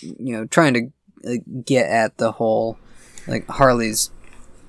you 0.00 0.36
know, 0.36 0.46
trying 0.46 0.74
to 0.74 0.90
like, 1.22 1.64
get 1.64 1.88
at 1.88 2.18
the 2.18 2.32
whole 2.32 2.78
like 3.26 3.46
Harley's 3.48 4.10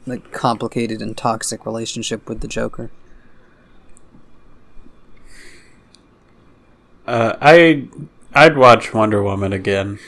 like 0.05 0.31
complicated 0.31 1.01
and 1.01 1.17
toxic 1.17 1.65
relationship 1.65 2.27
with 2.27 2.41
the 2.41 2.47
Joker. 2.47 2.91
Uh, 7.07 7.35
I 7.41 7.87
I'd 8.33 8.57
watch 8.57 8.93
Wonder 8.93 9.23
Woman 9.23 9.51
again, 9.51 9.99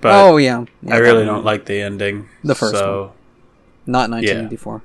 but 0.00 0.12
oh 0.12 0.36
yeah, 0.36 0.64
yeah 0.82 0.94
I 0.94 0.98
really 0.98 1.24
don't 1.24 1.44
like 1.44 1.66
the 1.66 1.80
ending. 1.80 2.28
The 2.44 2.54
first 2.54 2.74
so 2.74 3.12
Not 3.86 4.10
1984. 4.10 4.82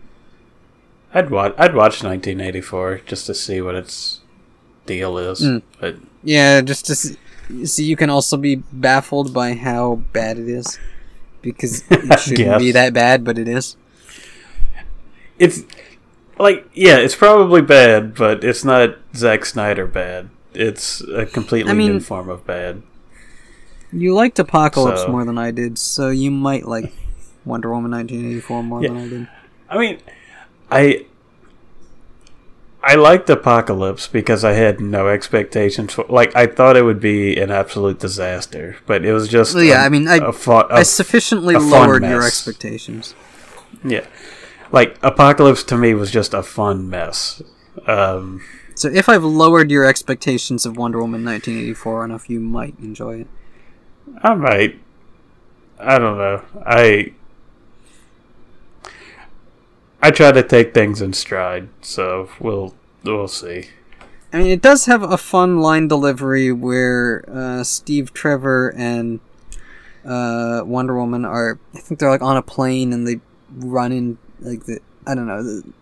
I'd 1.14 1.30
watch 1.30 1.54
I'd 1.58 1.76
watch 1.76 2.04
1984 2.04 3.02
just 3.06 3.26
to 3.28 3.34
see 3.34 3.62
what 3.62 3.76
its 3.76 4.22
deal 4.86 5.18
is. 5.18 5.42
Mm. 5.42 5.62
But 5.80 5.96
Yeah, 6.24 6.62
just 6.62 6.86
to 6.88 6.96
see, 6.96 7.18
see, 7.66 7.86
you 7.86 7.96
can 7.96 8.10
also 8.10 8.38
be 8.38 8.56
baffled 8.56 9.34
by 9.34 9.54
how 9.54 10.02
bad 10.14 10.40
it 10.40 10.48
is, 10.48 10.80
because 11.42 11.84
it 11.92 12.20
shouldn't 12.20 12.60
be 12.60 12.72
that 12.72 12.94
bad, 12.94 13.24
but 13.24 13.38
it 13.38 13.48
is. 13.48 13.78
it's 15.38 15.64
like 16.40 16.68
yeah, 16.74 16.98
it's 16.98 17.16
probably 17.16 17.62
bad, 17.62 18.16
but 18.16 18.44
it's 18.44 18.64
not 18.64 18.98
Zack 19.16 19.46
Snyder 19.46 19.86
bad. 19.86 20.30
It's 20.54 21.02
a 21.02 21.26
completely 21.26 21.72
I 21.72 21.76
mean- 21.76 21.94
new 21.94 22.00
form 22.00 22.30
of 22.30 22.46
bad. 22.46 22.82
You 23.94 24.14
liked 24.14 24.40
Apocalypse 24.40 25.02
So- 25.02 25.10
more 25.10 25.24
than 25.26 25.38
I 25.38 25.52
did, 25.52 25.78
so 25.78 26.10
you 26.10 26.32
might 26.32 26.66
like 26.68 26.92
Wonder 27.46 27.70
Woman 27.72 27.92
1984 27.92 28.64
more 28.64 28.82
Yeah. 28.82 28.88
than 28.90 28.98
I 28.98 29.08
did. 29.10 29.28
I 29.70 29.78
mean, 29.78 29.98
I 30.72 31.06
I 32.86 32.96
liked 32.96 33.30
Apocalypse 33.30 34.08
because 34.08 34.44
I 34.44 34.54
had 34.54 34.82
no 34.82 35.08
expectations 35.08 35.94
for. 35.94 36.06
Like 36.10 36.36
I 36.36 36.48
thought 36.48 36.76
it 36.76 36.84
would 36.84 37.00
be 37.00 37.38
an 37.38 37.50
absolute 37.50 38.00
disaster, 38.00 38.76
but 38.86 39.06
it 39.06 39.14
was 39.14 39.28
just 39.30 39.56
Well, 39.56 39.64
yeah, 39.64 39.82
a- 39.82 39.86
I 39.86 39.90
mean, 39.90 40.08
I- 40.08 40.18
a 40.18 40.34
fu- 40.34 40.52
a- 40.52 40.68
I 40.70 40.84
sufficiently 40.84 41.56
lowered 41.56 42.04
your 42.04 42.24
expectations. 42.26 43.16
yeah, 43.86 44.06
like 44.72 44.98
Apocalypse 45.02 45.64
to 45.66 45.78
me 45.78 45.94
was 45.94 46.12
just 46.12 46.34
a 46.34 46.44
fun 46.44 46.90
mess. 46.90 47.42
Um, 47.88 48.42
So 48.76 48.90
if 48.90 49.08
I've 49.08 49.24
lowered 49.24 49.70
your 49.72 49.86
expectations 49.86 50.66
of 50.66 50.76
Wonder 50.78 51.00
Woman 51.00 51.24
1984 51.24 52.04
enough, 52.06 52.30
you 52.30 52.40
might 52.40 52.76
enjoy 52.82 53.22
it. 53.22 53.28
I 54.22 54.34
might. 54.36 54.80
I 55.80 56.00
don't 56.00 56.18
know. 56.18 56.44
I 56.66 57.14
I 60.02 60.12
try 60.12 60.34
to 60.34 60.44
take 60.44 60.74
things 60.74 61.02
in 61.02 61.14
stride, 61.14 61.70
so 61.82 62.30
we'll 62.38 62.76
we'll 63.06 63.30
see. 63.30 63.70
I 64.34 64.38
mean, 64.38 64.48
it 64.48 64.62
does 64.62 64.86
have 64.86 65.02
a 65.02 65.18
fun 65.18 65.60
line 65.60 65.88
delivery 65.88 66.52
where 66.52 67.24
uh, 67.32 67.64
Steve 67.64 68.14
Trevor 68.14 68.74
and 68.76 69.22
uh, 70.06 70.64
Wonder 70.66 70.98
Woman 70.98 71.24
are. 71.24 71.58
I 71.74 71.80
think 71.80 72.02
they're 72.02 72.10
like 72.10 72.22
on 72.22 72.36
a 72.36 72.42
plane 72.42 72.92
and 72.92 73.08
they 73.08 73.22
run 73.56 73.94
in 73.94 74.18
like 74.42 74.66
the. 74.66 74.80
I 75.08 75.16
don't 75.16 75.28
know. 75.28 75.42
The, 75.42 75.74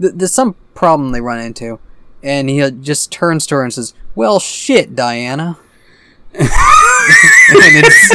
the, 0.00 0.08
there's 0.10 0.32
some 0.32 0.56
problem 0.74 1.12
they 1.12 1.20
run 1.20 1.38
into, 1.38 1.78
and 2.24 2.50
he 2.50 2.68
just 2.72 3.12
turns 3.12 3.46
to 3.46 3.54
her 3.54 3.62
and 3.62 3.72
says, 3.72 3.94
"Well, 4.16 4.40
shit, 4.40 4.96
Diana." 4.96 5.58
it's, 7.52 8.10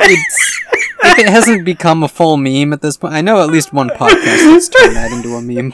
it's 0.00 0.60
if 1.04 1.18
it 1.18 1.28
hasn't 1.28 1.64
become 1.64 2.02
a 2.02 2.08
full 2.08 2.36
meme 2.36 2.72
at 2.72 2.82
this 2.82 2.96
point. 2.96 3.14
I 3.14 3.20
know 3.20 3.42
at 3.42 3.50
least 3.50 3.72
one 3.72 3.88
podcast 3.88 4.44
has 4.52 4.68
turned 4.68 4.96
that 4.96 5.12
into 5.12 5.34
a 5.34 5.42
meme. 5.42 5.72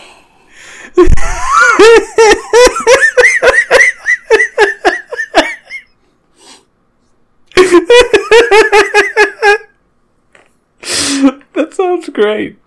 That 11.54 11.72
sounds 11.72 12.08
great. 12.10 12.58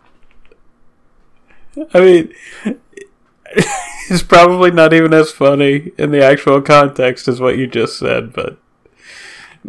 I 1.93 1.99
mean, 1.99 2.33
it's 4.09 4.23
probably 4.23 4.71
not 4.71 4.93
even 4.93 5.13
as 5.13 5.31
funny 5.31 5.91
in 5.97 6.11
the 6.11 6.23
actual 6.23 6.61
context 6.61 7.27
as 7.27 7.39
what 7.39 7.57
you 7.57 7.67
just 7.67 7.99
said, 7.99 8.33
but 8.33 8.57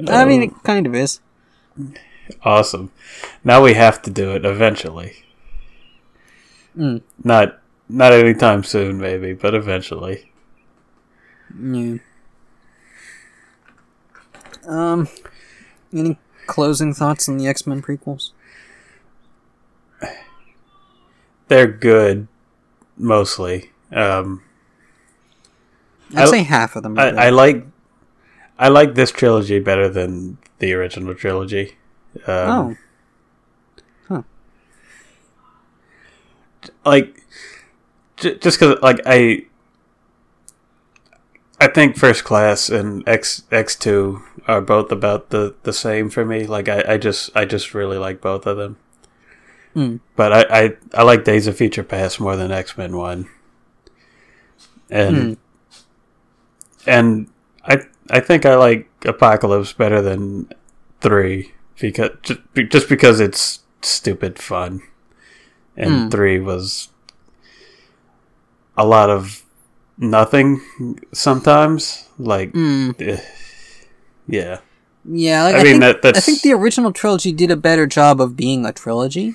I 0.09 0.25
mean, 0.25 0.43
um, 0.43 0.49
it 0.49 0.63
kind 0.65 0.87
of 0.87 0.95
is. 0.95 1.21
awesome. 2.43 2.91
Now 3.45 3.63
we 3.63 3.75
have 3.75 4.03
to 4.03 4.11
do 4.11 4.33
it 4.33 4.45
eventually. 4.45 5.25
Mm. 6.77 7.03
Not 7.25 7.61
not 7.89 8.13
anytime 8.13 8.63
soon, 8.65 8.99
maybe, 8.99 9.33
but 9.33 9.55
eventually. 9.55 10.31
Yeah. 11.61 11.97
Um, 14.67 15.09
any 15.93 16.19
closing 16.47 16.93
thoughts 16.93 17.29
on 17.29 17.39
the 17.39 17.47
X 17.49 17.67
Men 17.67 17.81
prequels? 17.83 18.31
They're 21.49 21.67
good, 21.67 22.29
mostly. 22.99 23.71
Um, 23.91 24.43
I'd 26.15 26.25
I- 26.25 26.31
say 26.31 26.43
half 26.43 26.77
of 26.77 26.83
them. 26.83 26.99
Are 26.99 27.07
I, 27.07 27.11
good. 27.11 27.19
I 27.19 27.31
like 27.31 27.67
I 28.59 28.69
like 28.69 28.95
this 28.95 29.11
trilogy 29.13 29.61
better 29.61 29.89
than 29.89 30.39
the 30.59 30.73
original 30.75 31.15
trilogy. 31.15 31.77
Um, 32.27 32.77
oh, 34.11 34.25
like 36.85 37.23
j- 38.17 38.39
just 38.39 38.59
because 38.59 38.77
like 38.83 39.01
I 39.07 39.45
I 41.61 41.67
think 41.69 41.97
First 41.97 42.25
Class 42.25 42.69
and 42.69 43.07
X 43.09 43.43
X 43.51 43.77
two 43.77 44.23
are 44.47 44.61
both 44.61 44.91
about 44.93 45.31
the 45.31 45.55
the 45.63 45.73
same 45.73 46.11
for 46.11 46.25
me. 46.25 46.47
Like 46.47 46.69
I, 46.69 46.85
I 46.95 46.99
just 46.99 47.31
I 47.37 47.45
just 47.45 47.75
really 47.75 47.99
like 47.99 48.21
both 48.21 48.47
of 48.47 48.57
them. 48.57 48.77
Mm. 49.77 50.01
But 50.17 50.33
I, 50.33 50.65
I 50.65 50.77
I 50.95 51.03
like 51.03 51.25
Days 51.25 51.47
of 51.47 51.57
Future 51.57 51.83
Past 51.85 52.21
more 52.21 52.37
than 52.37 52.51
X 52.51 52.77
Men 52.79 52.97
One. 52.97 53.29
And 54.91 55.17
Hmm. 55.17 55.33
and 56.87 57.29
I 57.65 57.83
I 58.11 58.21
think 58.21 58.47
I 58.47 58.55
like 58.57 58.89
Apocalypse 59.05 59.73
better 59.73 60.01
than 60.01 60.49
three 61.01 61.53
because 61.81 62.11
just, 62.69 62.89
because 62.89 63.21
it's 63.21 63.61
stupid 63.83 64.39
fun, 64.39 64.83
and 65.77 66.05
Hmm. 66.05 66.09
three 66.09 66.41
was 66.41 66.89
a 68.77 68.85
lot 68.87 69.11
of 69.11 69.43
nothing 69.99 70.61
sometimes. 71.13 72.05
Like 72.19 72.53
Mm. 72.53 73.21
yeah, 74.27 74.59
Yeah, 75.05 75.45
like, 75.45 75.55
I 75.55 75.59
I, 75.61 75.63
mean, 75.63 75.73
think, 75.73 75.81
that- 75.83 76.03
that's- 76.03 76.23
I 76.23 76.27
think 76.27 76.43
the 76.43 76.53
original 76.53 76.93
trilogy 76.93 77.33
did 77.33 77.51
a 77.51 77.57
better 77.57 77.87
job 77.87 78.21
of 78.21 78.37
being 78.37 78.67
a 78.67 78.73
trilogy. 78.73 79.35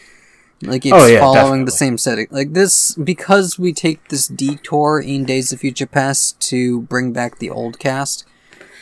Like 0.62 0.86
it's 0.86 0.94
Oh, 0.94 1.06
yeah, 1.06 1.20
following 1.20 1.66
the 1.66 1.72
same 1.72 1.98
setting. 1.98 2.28
Like 2.32 2.54
this 2.54 2.96
because 2.96 3.58
we 3.60 3.74
take 3.74 4.08
this 4.10 4.28
detour 4.28 5.00
in 5.00 5.26
Days 5.26 5.52
of 5.52 5.60
Future 5.60 5.86
Past 5.88 6.40
to 6.52 6.82
bring 6.82 7.12
back 7.12 7.40
the 7.40 7.50
old 7.50 7.80
cast. 7.80 8.26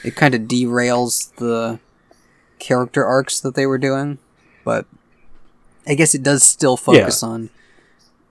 It 0.04 0.16
kind 0.16 0.34
of 0.34 0.42
derails 0.42 1.34
the 1.36 1.80
character 2.60 3.06
arcs 3.06 3.40
that 3.40 3.56
they 3.56 3.66
were 3.66 3.78
doing, 3.78 4.18
but 4.64 4.86
I 5.88 5.96
guess 5.96 6.14
it 6.16 6.24
does 6.24 6.44
still 6.44 6.78
focus 6.78 7.24
on 7.24 7.50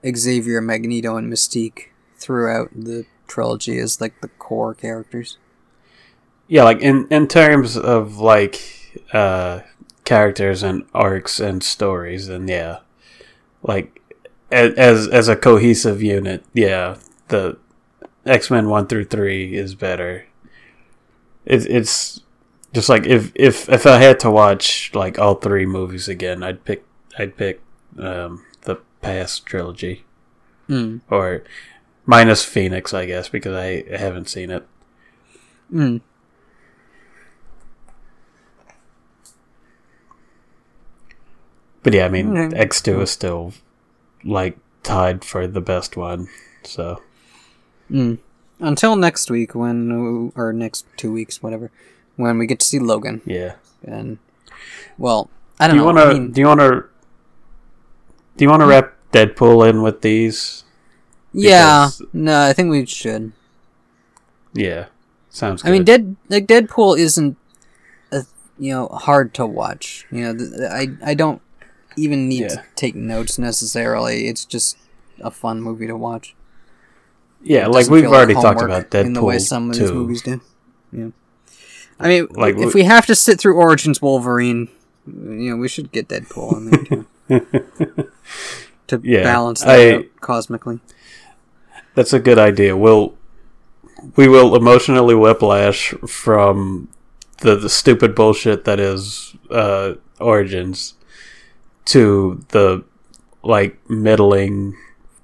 Xavier, 0.05 0.61
Magneto, 0.61 1.15
and 1.17 1.31
Mystique 1.31 1.87
throughout 2.17 2.69
the 2.75 3.05
trilogy 3.27 3.77
as 3.79 4.01
like 4.01 4.19
the 4.21 4.27
core 4.27 4.73
characters. 4.73 5.37
yeah. 6.47 6.63
Like 6.63 6.81
in 6.81 7.07
in 7.09 7.27
terms 7.27 7.77
of 7.77 8.17
like 8.17 8.61
uh 9.13 9.61
characters 10.03 10.63
and 10.63 10.85
arcs 10.93 11.39
and 11.39 11.63
stories, 11.63 12.27
and 12.27 12.49
yeah, 12.49 12.79
like 13.63 14.01
as 14.51 15.07
as 15.07 15.27
a 15.27 15.35
cohesive 15.35 16.01
unit, 16.01 16.43
yeah, 16.53 16.97
the 17.29 17.57
X 18.25 18.49
Men 18.49 18.69
one 18.69 18.87
through 18.87 19.05
three 19.05 19.55
is 19.55 19.75
better. 19.75 20.25
It's 21.45 21.65
it's 21.65 22.21
just 22.73 22.89
like 22.89 23.05
if 23.05 23.31
if 23.35 23.67
if 23.69 23.85
I 23.85 23.97
had 23.97 24.19
to 24.21 24.31
watch 24.31 24.91
like 24.93 25.17
all 25.19 25.35
three 25.35 25.65
movies 25.65 26.07
again, 26.07 26.43
I'd 26.43 26.63
pick 26.65 26.83
I'd 27.17 27.35
pick 27.37 27.61
um, 27.97 28.45
the 28.61 28.77
past 29.01 29.45
trilogy 29.45 30.05
Mm. 30.69 31.01
or 31.09 31.43
minus 32.05 32.45
Phoenix, 32.45 32.93
I 32.93 33.05
guess, 33.05 33.27
because 33.27 33.53
I 33.55 33.83
haven't 33.97 34.29
seen 34.29 34.49
it. 34.51 34.65
Mm. 35.73 35.99
But 41.83 41.93
yeah, 41.93 42.05
I 42.05 42.09
mean 42.09 42.37
Okay. 42.37 42.55
X 42.57 42.81
two 42.81 43.01
is 43.01 43.11
still 43.11 43.53
like 44.23 44.57
tied 44.83 45.25
for 45.25 45.47
the 45.47 45.61
best 45.61 45.97
one. 45.97 46.27
So 46.63 47.01
Mm. 47.89 48.19
Until 48.61 48.95
next 48.95 49.29
week, 49.31 49.55
when 49.55 50.31
or 50.35 50.53
next 50.53 50.85
two 50.95 51.11
weeks, 51.11 51.41
whatever, 51.41 51.71
when 52.15 52.37
we 52.37 52.45
get 52.45 52.59
to 52.59 52.65
see 52.65 52.79
Logan, 52.79 53.21
yeah. 53.25 53.55
and 53.83 54.19
well, 54.97 55.29
I 55.59 55.67
Do 55.67 55.73
don't 55.73 55.75
you 55.75 55.81
know. 55.81 55.85
want 55.85 55.97
to? 55.97 56.03
I 56.03 56.13
mean, 56.13 56.31
do 56.31 56.41
you 56.41 56.47
want 56.47 56.59
to? 56.61 56.83
Do 58.37 58.45
you 58.45 58.49
want 58.49 58.61
to 58.61 58.67
wrap 58.67 58.93
Deadpool 59.11 59.67
in 59.69 59.81
with 59.81 60.01
these? 60.01 60.63
yeah, 61.33 61.87
because- 61.89 62.01
no, 62.13 62.41
I 62.45 62.53
think 62.53 62.69
we 62.71 62.85
should. 62.85 63.31
Yeah, 64.53 64.85
sounds. 65.29 65.61
Good. 65.63 65.69
I 65.69 65.71
mean, 65.71 65.83
Dead 65.83 66.15
like 66.29 66.45
Deadpool 66.47 66.97
isn't, 66.99 67.37
a, 68.11 68.25
you 68.59 68.73
know, 68.73 68.87
hard 68.89 69.33
to 69.35 69.45
watch. 69.45 70.05
You 70.11 70.21
know, 70.33 70.37
th- 70.37 70.51
I 70.69 70.87
I 71.03 71.13
don't 71.15 71.41
even 71.97 72.29
need 72.29 72.49
to 72.49 72.63
take 72.75 72.93
notes 72.95 73.39
necessarily. 73.39 74.27
It's 74.27 74.45
just 74.45 74.77
a 75.19 75.31
fun 75.31 75.61
movie 75.61 75.87
to 75.87 75.95
watch. 75.97 76.35
Yeah, 77.43 77.67
like 77.67 77.87
we've 77.89 78.03
like 78.05 78.13
already 78.13 78.33
talked 78.33 78.61
about 78.61 78.89
Deadpool 78.91 79.05
in 79.05 79.13
the 79.13 79.23
way 79.23 79.39
some 79.39 79.69
of 79.69 79.77
these 79.77 79.89
too. 79.89 79.93
movies 79.95 80.21
do. 80.21 80.41
Yeah. 80.91 81.09
I 81.99 82.07
mean, 82.07 82.27
Like, 82.31 82.57
if 82.57 82.73
we 82.73 82.83
have 82.83 83.05
to 83.07 83.15
sit 83.15 83.39
through 83.39 83.55
Origins 83.55 84.01
Wolverine, 84.01 84.69
you 85.05 85.51
know, 85.51 85.57
we 85.57 85.67
should 85.67 85.91
get 85.91 86.07
Deadpool 86.07 86.57
in 86.57 86.69
there 87.29 87.39
too. 87.39 88.07
to 88.87 89.01
Yeah, 89.03 89.23
balance 89.23 89.61
that 89.61 89.69
I- 89.79 89.93
out 89.95 90.05
cosmically. 90.19 90.79
That's 91.93 92.13
a 92.13 92.19
good 92.19 92.39
idea. 92.39 92.75
We'll 92.77 93.13
we 94.15 94.27
will 94.27 94.55
emotionally 94.55 95.13
whiplash 95.13 95.89
from 96.07 96.87
the, 97.41 97.55
the 97.55 97.69
stupid 97.69 98.15
bullshit 98.15 98.63
that 98.65 98.79
is 98.79 99.35
uh, 99.51 99.93
Origins 100.19 100.95
to 101.85 102.43
the 102.49 102.83
like 103.43 103.77
middling 103.89 104.75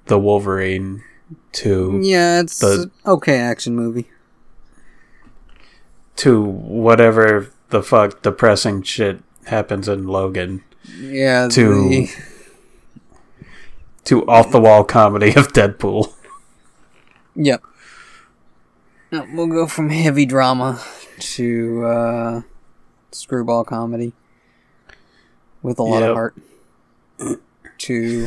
the 0.06 0.18
Wolverine 0.18 1.02
to 1.52 2.00
Yeah, 2.02 2.40
it's 2.40 2.58
the- 2.58 2.90
okay 3.06 3.38
action 3.38 3.74
movie. 3.76 4.08
to 6.16 6.42
whatever 6.42 7.50
the 7.70 7.82
fuck 7.82 8.22
depressing 8.22 8.82
shit 8.82 9.20
happens 9.46 9.88
in 9.88 10.06
Logan 10.06 10.64
Yeah, 10.98 11.48
To- 11.48 11.88
the, 11.88 12.08
to 14.04 14.26
off 14.26 14.50
the 14.50 14.60
wall 14.60 14.84
comedy 14.84 15.28
of 15.34 15.52
Deadpool. 15.52 16.12
yep. 17.34 17.62
We'll 19.10 19.46
go 19.46 19.66
from 19.66 19.88
heavy 19.90 20.26
drama 20.26 20.82
to 21.20 21.84
uh, 21.86 22.40
screwball 23.10 23.64
comedy 23.64 24.12
with 25.62 25.78
a 25.78 25.82
lot 25.82 26.00
Yep. 26.00 26.10
of 26.10 26.16
heart 26.16 26.34
to 27.78 28.26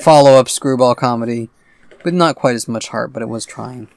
follow 0.00 0.32
up 0.38 0.48
screwball 0.48 0.94
comedy 0.94 1.50
with 2.06 2.14
not 2.14 2.36
quite 2.36 2.54
as 2.54 2.68
much 2.68 2.90
heart, 2.90 3.12
but 3.12 3.20
it 3.20 3.28
was 3.28 3.44
trying. 3.44 3.88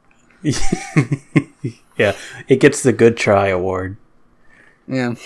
yeah, 0.44 2.14
it 2.46 2.60
gets 2.60 2.84
the 2.84 2.92
good 2.92 3.16
try 3.16 3.48
award. 3.48 3.96
Yeah. 4.86 5.16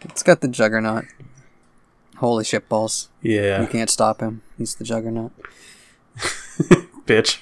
It's 0.00 0.22
got 0.22 0.40
the 0.40 0.48
juggernaut. 0.48 1.04
Holy 2.16 2.42
shit 2.42 2.70
balls. 2.70 3.10
Yeah, 3.20 3.60
you 3.60 3.66
can't 3.66 3.90
stop 3.90 4.20
him. 4.20 4.40
He's 4.56 4.76
the 4.76 4.84
juggernaut. 4.84 5.32
bitch. 7.06 7.38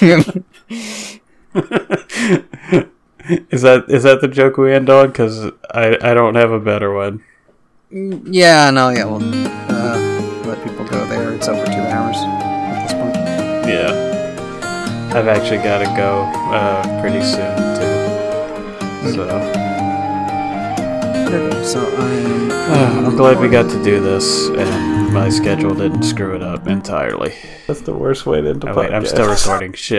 is 3.50 3.62
that 3.62 3.84
is 3.88 4.02
that 4.04 4.20
the 4.22 4.28
joke 4.28 4.56
we 4.56 4.72
end 4.72 4.88
on? 4.88 5.08
Because 5.08 5.52
I 5.72 5.98
I 6.00 6.14
don't 6.14 6.36
have 6.36 6.50
a 6.50 6.60
better 6.60 6.92
one. 6.92 7.22
Mm, 7.92 8.28
yeah, 8.30 8.70
no, 8.70 8.88
yeah, 8.88 9.04
we'll 9.04 9.65
Yeah, 13.68 15.10
I've 15.14 15.28
actually 15.28 15.58
got 15.58 15.78
to 15.78 15.86
go 15.96 16.22
uh, 16.54 17.00
pretty 17.00 17.22
soon 17.22 17.56
too. 17.76 19.12
So 19.12 19.22
Okay, 21.26 21.64
so 21.64 21.80
I'm. 21.96 22.50
uh, 22.50 23.06
I'm 23.08 23.16
glad 23.16 23.40
we 23.40 23.48
got 23.48 23.68
to 23.70 23.82
do 23.84 24.00
this, 24.00 24.48
and 24.48 25.12
my 25.12 25.28
schedule 25.28 25.74
didn't 25.74 26.02
screw 26.04 26.34
it 26.36 26.42
up 26.42 26.66
entirely. 26.68 27.34
That's 27.66 27.80
the 27.80 27.94
worst 27.94 28.26
way 28.26 28.40
to 28.40 28.50
end 28.50 28.62
a 28.64 28.70
Oh, 28.70 28.74
podcast. 28.74 28.92
I'm 28.94 29.06
still 29.06 29.28
recording. 29.34 29.72
Shit. 29.72 29.94